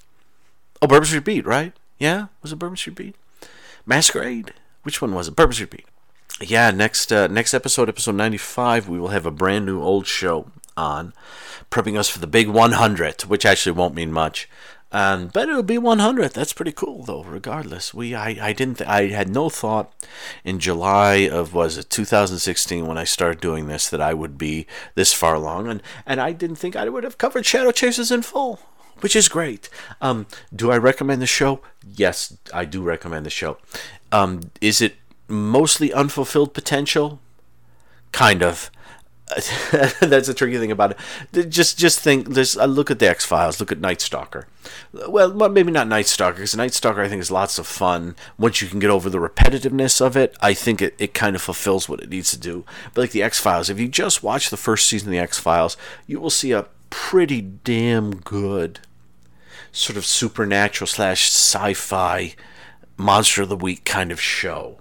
Oh 0.81 1.03
street 1.03 1.25
beat 1.25 1.45
right 1.47 1.75
yeah 1.99 2.27
was 2.43 2.53
it 2.53 2.57
bourbon 2.57 2.77
street 2.77 2.97
beat? 2.97 3.17
Masquerade? 3.87 4.53
Which 4.83 5.01
one 5.01 5.15
was 5.15 5.29
it? 5.29 5.37
Bourbon 5.37 5.55
street 5.55 5.71
beat. 5.71 5.87
Yeah 6.41 6.71
next 6.71 7.13
uh, 7.13 7.27
next 7.27 7.55
episode 7.55 7.89
episode 7.89 8.15
95 8.15 8.89
we 8.89 8.99
will 8.99 9.09
have 9.09 9.27
a 9.27 9.31
brand 9.31 9.67
new 9.67 9.83
old 9.83 10.07
show 10.07 10.51
on 10.77 11.13
prepping 11.71 11.99
us 11.99 12.09
for 12.09 12.19
the 12.21 12.27
big 12.27 12.49
100 12.49 13.23
which 13.23 13.45
actually 13.45 13.73
won't 13.73 13.95
mean 13.95 14.13
much. 14.13 14.49
Um, 14.91 15.29
but 15.29 15.51
it'll 15.51 15.63
be 15.63 15.77
100 15.77 16.33
that's 16.33 16.55
pretty 16.55 16.73
cool 16.73 17.03
though 17.03 17.23
regardless. 17.25 17.93
We 17.93 18.15
i, 18.15 18.39
I 18.41 18.53
didn't 18.55 18.79
th- 18.79 18.89
i 18.89 19.09
had 19.09 19.29
no 19.29 19.51
thought 19.51 19.93
in 20.45 20.61
july 20.61 21.29
of 21.29 21.53
was 21.53 21.77
it 21.77 21.91
2016 21.91 22.87
when 22.87 22.97
i 22.97 23.05
started 23.05 23.41
doing 23.41 23.67
this 23.67 23.91
that 23.91 24.01
i 24.01 24.15
would 24.15 24.39
be 24.39 24.67
this 24.95 25.13
far 25.13 25.35
along. 25.35 25.69
And 25.69 25.83
and 26.07 26.21
i 26.21 26.33
didn't 26.33 26.57
think 26.57 26.75
i 26.77 26.89
would 26.89 27.05
have 27.05 27.19
covered 27.19 27.45
shadow 27.45 27.71
chasers 27.73 28.11
in 28.11 28.23
full 28.23 28.61
which 29.01 29.17
is 29.17 29.29
great 29.29 29.69
um, 30.01 30.27
do 30.55 30.71
i 30.71 30.77
recommend 30.77 31.21
the 31.23 31.27
show 31.27 31.61
yes 31.97 32.37
i 32.53 32.65
do 32.65 32.83
recommend 32.83 33.25
the 33.25 33.31
show 33.31 33.59
um, 34.11 34.51
is 34.61 34.81
it 34.81 34.97
mostly 35.29 35.93
unfulfilled 35.93 36.55
potential 36.55 37.21
kind 38.13 38.43
of. 38.43 38.71
That's 40.01 40.27
the 40.27 40.35
tricky 40.35 40.57
thing 40.57 40.73
about 40.73 40.97
it. 41.33 41.51
Just 41.51 41.79
just 41.79 42.01
think. 42.01 42.29
Uh, 42.29 42.65
look 42.65 42.91
at 42.91 42.99
the 42.99 43.09
X 43.09 43.27
Files. 43.27 43.61
Look 43.61 43.71
at 43.71 43.79
Night 43.79 44.01
Stalker. 44.01 44.47
Well, 45.07 45.35
well, 45.35 45.51
maybe 45.51 45.71
not 45.71 45.87
Night 45.87 46.07
Stalker 46.07 46.37
because 46.37 46.57
Night 46.57 46.73
Stalker 46.73 47.03
I 47.03 47.09
think 47.09 47.21
is 47.21 47.31
lots 47.31 47.59
of 47.59 47.67
fun. 47.67 48.17
Once 48.39 48.63
you 48.63 48.69
can 48.69 48.79
get 48.79 48.89
over 48.89 49.11
the 49.11 49.19
repetitiveness 49.19 50.01
of 50.01 50.17
it, 50.17 50.35
I 50.41 50.55
think 50.55 50.81
it, 50.81 50.95
it 50.99 51.13
kind 51.13 51.37
of 51.37 51.43
fulfills 51.43 51.91
what 51.91 52.01
it 52.01 52.09
needs 52.09 52.31
to 52.31 52.39
do. 52.39 52.65
But 52.95 53.03
like 53.03 53.11
the 53.11 53.23
X 53.23 53.39
Files, 53.39 53.69
if 53.69 53.79
you 53.79 53.87
just 53.87 54.23
watch 54.23 54.49
the 54.49 54.57
first 54.57 54.89
season 54.89 55.09
of 55.09 55.13
the 55.13 55.19
X 55.19 55.39
Files, 55.39 55.77
you 56.07 56.21
will 56.21 56.31
see 56.31 56.53
a 56.53 56.67
pretty 56.89 57.43
damn 57.43 58.17
good 58.21 58.81
sort 59.73 59.97
of 59.97 60.05
supernatural 60.07 60.87
slash 60.87 61.29
sci-fi 61.29 62.35
monster 62.97 63.43
of 63.43 63.49
the 63.49 63.57
week 63.57 63.85
kind 63.85 64.11
of 64.11 64.21
show. 64.21 64.79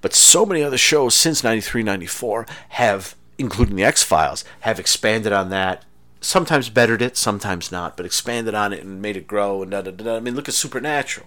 But 0.00 0.14
so 0.14 0.44
many 0.44 0.62
other 0.62 0.78
shows 0.78 1.14
since 1.14 1.44
93, 1.44 1.82
94 1.82 2.46
have, 2.70 3.14
including 3.38 3.76
the 3.76 3.84
X 3.84 4.02
Files, 4.02 4.44
have 4.60 4.78
expanded 4.78 5.32
on 5.32 5.50
that. 5.50 5.84
Sometimes 6.20 6.68
bettered 6.68 7.02
it, 7.02 7.16
sometimes 7.16 7.72
not, 7.72 7.96
but 7.96 8.06
expanded 8.06 8.54
on 8.54 8.72
it 8.72 8.84
and 8.84 9.02
made 9.02 9.16
it 9.16 9.26
grow 9.26 9.62
and 9.62 9.70
da 9.70 9.82
da 9.82 9.90
da. 9.90 10.04
da. 10.04 10.16
I 10.16 10.20
mean, 10.20 10.34
look 10.34 10.48
at 10.48 10.54
Supernatural, 10.54 11.26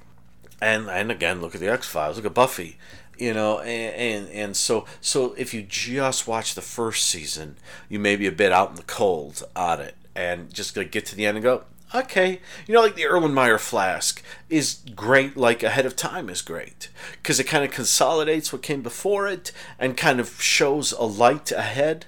and 0.62 0.90
and 0.90 1.12
again, 1.12 1.42
look 1.42 1.54
at 1.54 1.62
the 1.62 1.72
X 1.72 1.86
Files. 1.88 2.16
Look 2.16 2.26
at 2.26 2.34
Buffy, 2.34 2.78
you 3.18 3.34
know, 3.34 3.60
and, 3.60 3.96
and 3.96 4.30
and 4.30 4.58
so 4.58 4.86
so 5.02 5.34
if 5.34 5.54
you 5.54 5.64
just 5.64 6.28
watch 6.28 6.56
the 6.56 6.62
first 6.62 7.10
season, 7.10 7.58
you 7.90 8.00
may 8.00 8.16
be 8.16 8.26
a 8.26 8.32
bit 8.32 8.54
out 8.54 8.70
in 8.70 8.76
the 8.76 8.84
cold 8.84 9.44
on 9.54 9.82
it, 9.82 9.96
and 10.16 10.54
just 10.54 10.76
get 10.76 11.06
to 11.08 11.16
the 11.16 11.26
end 11.26 11.38
and 11.38 11.44
go, 11.44 11.64
okay, 11.96 12.40
you 12.68 12.74
know, 12.74 12.82
like 12.82 12.96
the 12.96 13.04
Erlenmeyer 13.04 13.60
flask 13.60 14.22
is 14.50 14.82
great, 14.96 15.36
like 15.38 15.64
Ahead 15.64 15.86
of 15.86 15.96
Time 15.96 16.30
is 16.30 16.42
great, 16.42 16.90
because 17.14 17.40
it 17.40 17.46
kind 17.46 17.64
of 17.64 17.72
consolidates 17.72 18.52
what 18.52 18.62
came 18.62 18.82
before 18.82 19.28
it 19.28 19.52
and 19.80 19.98
kind 19.98 20.20
of 20.20 20.42
shows 20.42 20.92
a 20.92 21.04
light 21.04 21.52
ahead. 21.52 22.06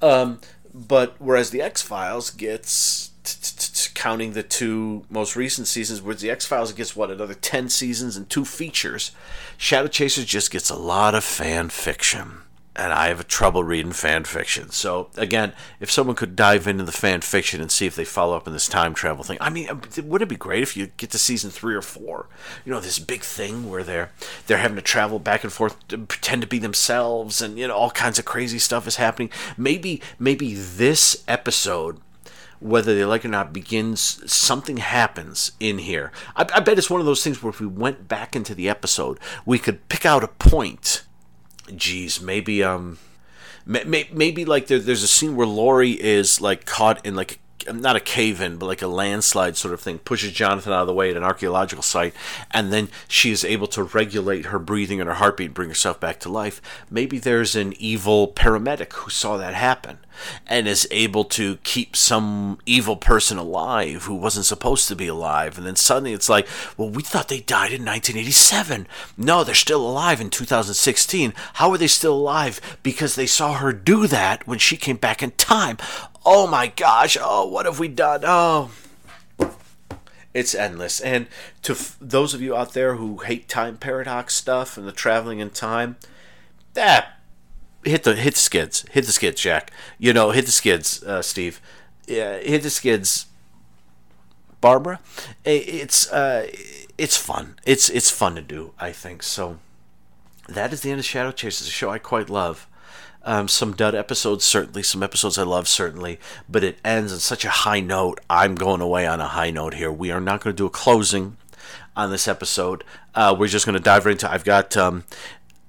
Um, 0.00 0.40
but 0.72 1.16
whereas 1.18 1.50
the 1.50 1.62
X 1.62 1.82
Files 1.82 2.30
gets, 2.30 3.10
counting 3.94 4.32
the 4.32 4.42
two 4.42 5.04
most 5.10 5.36
recent 5.36 5.66
seasons, 5.66 6.00
whereas 6.00 6.20
the 6.20 6.30
X 6.30 6.46
Files 6.46 6.72
gets 6.72 6.94
what 6.94 7.10
another 7.10 7.34
ten 7.34 7.68
seasons 7.68 8.16
and 8.16 8.28
two 8.28 8.44
features, 8.44 9.12
Shadow 9.56 9.88
Chasers 9.88 10.24
just 10.24 10.50
gets 10.50 10.70
a 10.70 10.76
lot 10.76 11.14
of 11.14 11.24
fan 11.24 11.70
fiction 11.70 12.42
and 12.76 12.92
I 12.92 13.08
have 13.08 13.20
a 13.20 13.24
trouble 13.24 13.64
reading 13.64 13.92
fan 13.92 14.24
fiction. 14.24 14.70
So 14.70 15.10
again, 15.16 15.52
if 15.80 15.90
someone 15.90 16.14
could 16.14 16.36
dive 16.36 16.68
into 16.68 16.84
the 16.84 16.92
fan 16.92 17.20
fiction 17.20 17.60
and 17.60 17.70
see 17.70 17.86
if 17.86 17.96
they 17.96 18.04
follow 18.04 18.36
up 18.36 18.46
in 18.46 18.52
this 18.52 18.68
time 18.68 18.94
travel 18.94 19.24
thing, 19.24 19.38
I 19.40 19.50
mean, 19.50 19.68
um, 19.68 19.82
would 20.04 20.22
it 20.22 20.28
be 20.28 20.36
great 20.36 20.62
if 20.62 20.76
you 20.76 20.88
get 20.96 21.10
to 21.10 21.18
season 21.18 21.50
three 21.50 21.74
or 21.74 21.82
four? 21.82 22.28
You 22.64 22.72
know, 22.72 22.80
this 22.80 22.98
big 22.98 23.22
thing 23.22 23.68
where 23.68 23.82
they're 23.82 24.12
they're 24.46 24.58
having 24.58 24.76
to 24.76 24.82
travel 24.82 25.18
back 25.18 25.42
and 25.42 25.52
forth, 25.52 25.76
to 25.88 25.98
pretend 25.98 26.42
to 26.42 26.48
be 26.48 26.58
themselves, 26.58 27.42
and 27.42 27.58
you 27.58 27.66
know, 27.66 27.74
all 27.74 27.90
kinds 27.90 28.18
of 28.18 28.24
crazy 28.24 28.58
stuff 28.58 28.86
is 28.86 28.96
happening. 28.96 29.30
Maybe 29.56 30.00
maybe 30.18 30.54
this 30.54 31.24
episode. 31.26 31.98
Whether 32.60 32.94
they 32.94 33.06
like 33.06 33.24
it 33.24 33.28
or 33.28 33.30
not, 33.30 33.54
begins 33.54 34.20
something 34.30 34.76
happens 34.76 35.52
in 35.60 35.78
here. 35.78 36.12
I, 36.36 36.46
I 36.56 36.60
bet 36.60 36.76
it's 36.76 36.90
one 36.90 37.00
of 37.00 37.06
those 37.06 37.24
things 37.24 37.42
where 37.42 37.48
if 37.48 37.58
we 37.58 37.66
went 37.66 38.06
back 38.06 38.36
into 38.36 38.54
the 38.54 38.68
episode, 38.68 39.18
we 39.46 39.58
could 39.58 39.88
pick 39.88 40.04
out 40.04 40.22
a 40.22 40.28
point 40.28 41.04
geez, 41.76 42.20
maybe 42.20 42.62
um, 42.62 42.98
may, 43.66 43.84
may, 43.84 44.08
maybe 44.12 44.44
like 44.44 44.66
there, 44.66 44.78
there's 44.78 45.02
a 45.02 45.08
scene 45.08 45.36
where 45.36 45.46
Laurie 45.46 45.92
is 45.92 46.40
like 46.40 46.64
caught 46.64 47.04
in 47.04 47.14
like 47.14 47.38
not 47.72 47.96
a 47.96 48.00
cave 48.00 48.40
in, 48.40 48.56
but 48.56 48.66
like 48.66 48.82
a 48.82 48.86
landslide 48.86 49.56
sort 49.56 49.74
of 49.74 49.80
thing, 49.80 49.98
pushes 49.98 50.32
Jonathan 50.32 50.72
out 50.72 50.82
of 50.82 50.86
the 50.86 50.94
way 50.94 51.10
at 51.10 51.16
an 51.16 51.22
archaeological 51.22 51.82
site, 51.82 52.14
and 52.50 52.72
then 52.72 52.88
she 53.08 53.30
is 53.30 53.44
able 53.44 53.66
to 53.68 53.82
regulate 53.82 54.46
her 54.46 54.58
breathing 54.58 55.00
and 55.00 55.08
her 55.08 55.14
heartbeat 55.14 55.54
bring 55.54 55.68
herself 55.68 56.00
back 56.00 56.20
to 56.20 56.28
life. 56.28 56.60
Maybe 56.90 57.18
there's 57.18 57.56
an 57.56 57.74
evil 57.78 58.28
paramedic 58.28 58.92
who 58.92 59.10
saw 59.10 59.36
that 59.36 59.54
happen 59.54 59.98
and 60.46 60.66
is 60.68 60.86
able 60.90 61.24
to 61.24 61.56
keep 61.58 61.96
some 61.96 62.58
evil 62.66 62.96
person 62.96 63.38
alive 63.38 64.04
who 64.04 64.14
wasn't 64.14 64.46
supposed 64.46 64.88
to 64.88 64.96
be 64.96 65.06
alive. 65.06 65.56
And 65.56 65.66
then 65.66 65.76
suddenly 65.76 66.12
it's 66.12 66.28
like, 66.28 66.46
well, 66.76 66.90
we 66.90 67.02
thought 67.02 67.28
they 67.28 67.40
died 67.40 67.72
in 67.72 67.84
1987. 67.84 68.86
No, 69.16 69.44
they're 69.44 69.54
still 69.54 69.86
alive 69.86 70.20
in 70.20 70.30
2016. 70.30 71.32
How 71.54 71.70
are 71.70 71.78
they 71.78 71.86
still 71.86 72.14
alive? 72.14 72.78
Because 72.82 73.14
they 73.14 73.26
saw 73.26 73.54
her 73.54 73.72
do 73.72 74.06
that 74.06 74.46
when 74.46 74.58
she 74.58 74.76
came 74.76 74.96
back 74.96 75.22
in 75.22 75.32
time. 75.32 75.78
Oh 76.24 76.46
my 76.46 76.66
gosh. 76.68 77.16
Oh, 77.20 77.46
what 77.46 77.66
have 77.66 77.78
we 77.78 77.88
done? 77.88 78.22
Oh. 78.24 78.70
It's 80.32 80.54
endless. 80.54 81.00
And 81.00 81.26
to 81.62 81.72
f- 81.72 81.96
those 82.00 82.34
of 82.34 82.40
you 82.40 82.54
out 82.54 82.72
there 82.72 82.96
who 82.96 83.18
hate 83.18 83.48
time 83.48 83.76
paradox 83.76 84.34
stuff 84.34 84.76
and 84.78 84.86
the 84.86 84.92
traveling 84.92 85.40
in 85.40 85.50
time, 85.50 85.96
that 86.74 87.18
hit 87.84 88.04
the 88.04 88.14
hit 88.14 88.34
the 88.34 88.40
skids, 88.40 88.84
hit 88.92 89.06
the 89.06 89.12
skids, 89.12 89.40
Jack. 89.40 89.72
You 89.98 90.12
know, 90.12 90.30
hit 90.30 90.46
the 90.46 90.52
skids, 90.52 91.02
uh, 91.02 91.22
Steve. 91.22 91.60
Yeah, 92.06 92.38
hit 92.38 92.62
the 92.62 92.70
skids, 92.70 93.26
Barbara. 94.60 95.00
It's 95.44 96.10
uh, 96.12 96.48
it's 96.96 97.16
fun. 97.16 97.56
It's 97.64 97.88
it's 97.88 98.10
fun 98.10 98.36
to 98.36 98.42
do. 98.42 98.72
I 98.78 98.92
think 98.92 99.24
so. 99.24 99.58
That 100.48 100.72
is 100.72 100.82
the 100.82 100.90
end 100.90 101.00
of 101.00 101.06
Shadow 101.06 101.32
Chasers, 101.32 101.66
a 101.66 101.70
show 101.70 101.90
I 101.90 101.98
quite 101.98 102.30
love. 102.30 102.66
Um, 103.22 103.48
some 103.48 103.74
dud 103.74 103.94
episodes, 103.94 104.44
certainly. 104.44 104.82
Some 104.82 105.02
episodes 105.02 105.36
I 105.36 105.42
love, 105.42 105.68
certainly. 105.68 106.18
But 106.48 106.64
it 106.64 106.78
ends 106.84 107.12
on 107.12 107.18
such 107.18 107.44
a 107.44 107.50
high 107.50 107.80
note. 107.80 108.20
I'm 108.30 108.54
going 108.54 108.80
away 108.80 109.06
on 109.06 109.20
a 109.20 109.28
high 109.28 109.50
note 109.50 109.74
here. 109.74 109.92
We 109.92 110.10
are 110.10 110.20
not 110.20 110.40
going 110.40 110.54
to 110.54 110.58
do 110.58 110.66
a 110.66 110.70
closing 110.70 111.36
on 111.96 112.10
this 112.10 112.26
episode. 112.26 112.84
Uh, 113.14 113.34
we're 113.38 113.48
just 113.48 113.66
going 113.66 113.74
to 113.74 113.80
dive 113.80 114.06
right 114.06 114.12
into. 114.12 114.30
I've 114.30 114.44
got 114.44 114.76
um, 114.76 115.04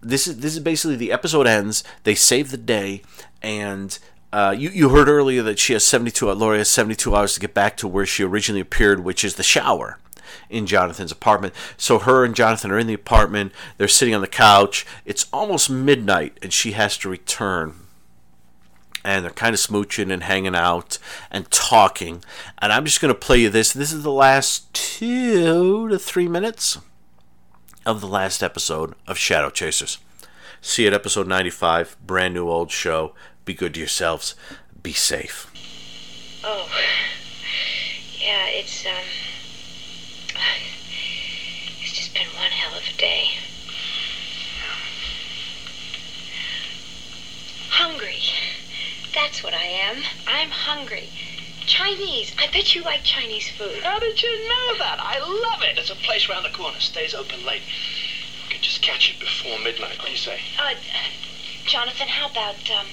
this 0.02 0.28
is 0.28 0.38
this 0.38 0.54
is 0.54 0.60
basically 0.60 0.96
the 0.96 1.12
episode 1.12 1.48
ends. 1.48 1.84
They 2.04 2.16
save 2.16 2.52
the 2.52 2.58
day, 2.58 3.02
and 3.42 3.98
uh, 4.32 4.56
you 4.58 4.70
you 4.70 4.90
heard 4.90 5.10
earlier 5.10 5.44
that 5.44 5.60
she 5.60 5.74
has 5.74 5.84
72. 5.84 6.32
Laurie 6.32 6.60
has 6.60 6.70
72 6.70 7.16
hours 7.16 7.34
to 7.34 7.40
get 7.40 7.54
back 7.54 7.78
to 7.78 7.88
where 7.88 8.06
she 8.06 8.24
originally 8.24 8.62
appeared, 8.62 9.04
which 9.04 9.24
is 9.24 9.36
the 9.36 9.44
shower 9.44 10.00
in 10.50 10.66
Jonathan's 10.68 11.12
apartment. 11.12 11.54
So 11.78 12.00
her 12.00 12.24
and 12.26 12.36
Jonathan 12.36 12.72
are 12.72 12.80
in 12.80 12.88
the 12.88 12.94
apartment. 12.94 13.52
They're 13.78 13.88
sitting 13.88 14.16
on 14.16 14.22
the 14.22 14.28
couch. 14.28 14.86
It's 15.06 15.28
almost 15.32 15.70
midnight, 15.70 16.38
and 16.42 16.52
she 16.52 16.72
has 16.74 16.98
to 17.00 17.10
return. 17.10 17.74
And 19.04 19.26
they're 19.26 19.32
kind 19.32 19.54
of 19.54 19.60
smooching 19.60 20.12
and 20.12 20.24
hanging 20.24 20.56
out 20.56 21.00
and 21.32 21.50
talking. 21.50 22.24
And 22.60 22.72
I'm 22.72 22.86
just 22.86 23.02
going 23.02 23.14
to 23.14 23.20
play 23.20 23.40
you 23.40 23.50
this. 23.50 23.74
This 23.74 23.92
is 23.92 24.04
the 24.04 24.12
last 24.12 24.72
two 24.74 25.90
to 25.90 25.98
three 25.98 26.28
minutes 26.28 26.78
of 27.86 28.00
the 28.00 28.08
last 28.08 28.44
episode 28.44 28.94
of 29.08 29.18
Shadow 29.18 29.50
Chasers. 29.50 29.98
See 30.62 30.84
you 30.84 30.90
at 30.90 30.94
episode 30.94 31.28
95. 31.28 31.98
Brand 32.06 32.36
new 32.36 32.48
old 32.48 32.70
show. 32.70 33.16
Be 33.46 33.56
good 33.56 33.74
to 33.74 33.80
yourselves. 33.80 34.36
Be 34.84 34.94
safe. 34.94 35.48
Oh, 36.44 36.68
yeah, 38.20 38.46
it's, 38.50 38.86
um, 38.86 38.94
it's 41.82 41.94
just 41.94 42.14
been 42.14 42.28
one 42.92 43.10
hell 43.10 43.16
of 43.18 43.26
a 43.26 43.28
day. 43.28 43.38
Hungry. 47.70 48.22
That's 49.14 49.44
what 49.44 49.54
I 49.54 49.66
am. 49.66 50.04
I'm 50.28 50.50
hungry. 50.50 51.10
Chinese. 51.66 52.34
I 52.38 52.48
bet 52.48 52.76
you 52.76 52.84
like 52.84 53.04
Chinese 53.04 53.50
food. 53.50 53.84
How 53.84 54.00
did 54.00 54.22
you 54.22 54.30
know 54.48 54.78
that? 54.80 55.00
I 55.00 55.20
love 55.20 55.62
it. 55.64 55.76
There's 55.76 55.90
a 55.92 55.96
place 55.96 56.28
round 56.28 56.46
the 56.46 56.50
corner. 56.50 56.80
Stays 56.80 57.14
open 57.14 57.46
late. 57.46 57.62
We 58.48 58.54
could 58.54 58.62
just 58.62 58.82
catch 58.82 59.10
it 59.10 59.20
before 59.20 59.60
midnight. 59.60 59.98
What 59.98 60.06
do 60.06 60.12
you 60.12 60.18
say? 60.18 60.40
Uh, 60.60 60.76
Jonathan, 61.66 62.08
how 62.08 62.28
about, 62.30 62.70
um, 62.72 62.88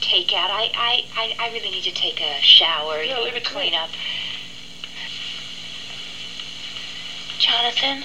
takeout? 0.00 0.50
I, 0.50 0.70
I, 0.74 1.04
I, 1.16 1.34
I 1.38 1.52
really 1.52 1.70
need 1.70 1.84
to 1.84 1.92
take 1.92 2.20
a 2.20 2.40
shower. 2.40 3.02
Yeah, 3.02 3.20
leave 3.20 3.36
it 3.36 3.44
to 3.44 3.50
clean 3.50 3.74
up. 3.74 3.90
Jonathan? 7.38 8.04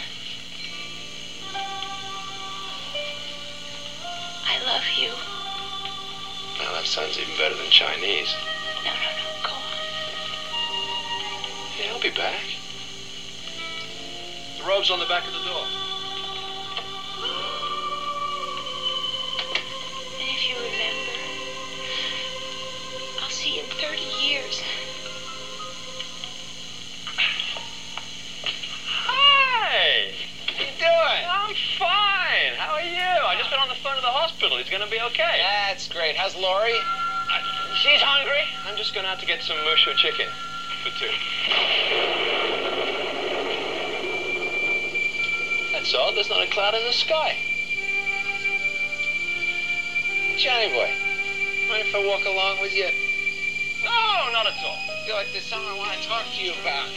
I 4.45 4.59
love 4.65 4.83
you. 4.97 5.09
Now 6.59 6.71
that 6.73 6.85
sounds 6.85 7.17
even 7.17 7.35
better 7.37 7.55
than 7.55 7.69
Chinese. 7.69 8.33
No, 8.83 8.91
no, 8.91 8.99
no. 8.99 9.47
Go 9.47 9.51
on. 9.53 9.61
Yeah, 11.79 11.91
I'll 11.93 11.99
be 11.99 12.09
back. 12.09 12.43
The 14.57 14.63
robe's 14.63 14.91
on 14.91 14.99
the 14.99 15.05
back 15.05 15.25
of 15.27 15.33
the 15.33 15.39
door. 15.39 15.65
And 20.19 20.29
if 20.29 20.47
you 20.47 20.55
remember, 20.55 21.17
I'll 23.21 23.29
see 23.29 23.55
you 23.57 23.63
in 23.63 23.69
30 23.69 24.01
years. 24.25 24.61
Hi! 28.85 30.11
How 30.47 30.63
you 30.63 30.72
doing? 30.83 31.23
I'm 31.23 31.55
fine. 31.79 32.59
How 32.59 32.75
are 32.75 32.83
you? 32.83 33.11
I 33.23 33.35
just 33.39 33.49
been 33.49 33.59
on 33.59 33.69
the 33.71 33.79
phone 33.79 33.95
to 33.95 34.01
the 34.03 34.11
hospital. 34.11 34.57
He's 34.57 34.69
gonna 34.69 34.91
be 34.91 34.99
okay. 35.13 35.39
That's 35.67 35.87
great. 35.87 36.15
How's 36.15 36.35
Lori? 36.35 36.75
She's 37.79 38.01
hungry. 38.03 38.43
I'm 38.67 38.75
just 38.75 38.93
going 38.93 39.05
out 39.05 39.19
to 39.19 39.25
get 39.25 39.41
some 39.41 39.57
mushu 39.63 39.95
chicken 39.95 40.27
for 40.83 40.91
two. 40.99 41.11
That's 45.71 45.93
odd. 45.95 46.15
There's 46.15 46.29
not 46.29 46.43
a 46.43 46.49
cloud 46.51 46.75
in 46.75 46.83
the 46.85 46.93
sky. 46.93 47.35
Johnny 50.37 50.67
boy, 50.69 50.91
mind 51.69 51.87
if 51.87 51.95
I 51.95 52.03
walk 52.07 52.25
along 52.25 52.59
with 52.59 52.75
you? 52.75 52.89
No, 53.83 54.31
not 54.33 54.47
at 54.47 54.53
all. 54.63 54.75
I 54.75 55.05
Feel 55.05 55.15
like 55.15 55.31
there's 55.31 55.45
something 55.45 55.69
I 55.69 55.77
want 55.77 55.91
to 55.91 56.07
talk 56.07 56.25
to 56.25 56.43
you 56.43 56.53
about. 56.61 56.89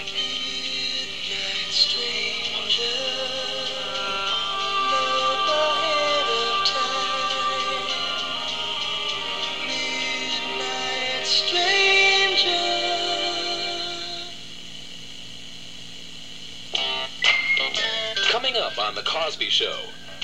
Coming 18.30 18.56
up 18.56 18.78
on 18.78 18.94
The 18.94 19.02
Cosby 19.02 19.48
Show, 19.50 19.78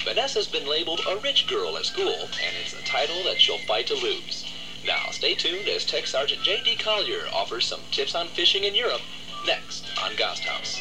Vanessa's 0.05 0.47
been 0.47 0.67
labeled 0.67 1.01
a 1.09 1.17
rich 1.17 1.47
girl 1.47 1.77
at 1.77 1.87
school, 1.87 2.15
and 2.15 2.57
it's 2.63 2.75
a 2.75 2.83
title 2.85 3.23
that 3.25 3.41
she'll 3.41 3.59
fight 3.59 3.87
to 3.87 3.95
lose. 3.95 4.45
Now, 4.85 5.11
stay 5.13 5.35
tuned 5.35 5.69
as 5.69 5.85
Tech 5.85 6.07
Sergeant 6.07 6.43
J.D. 6.43 6.77
Collier 6.77 7.27
offers 7.33 7.67
some 7.67 7.81
tips 7.91 8.15
on 8.15 8.29
fishing 8.29 8.65
in 8.65 8.75
Europe 8.75 9.01
next 9.47 9.87
on 10.03 10.15
Ghost 10.17 10.43
House. 10.45 10.79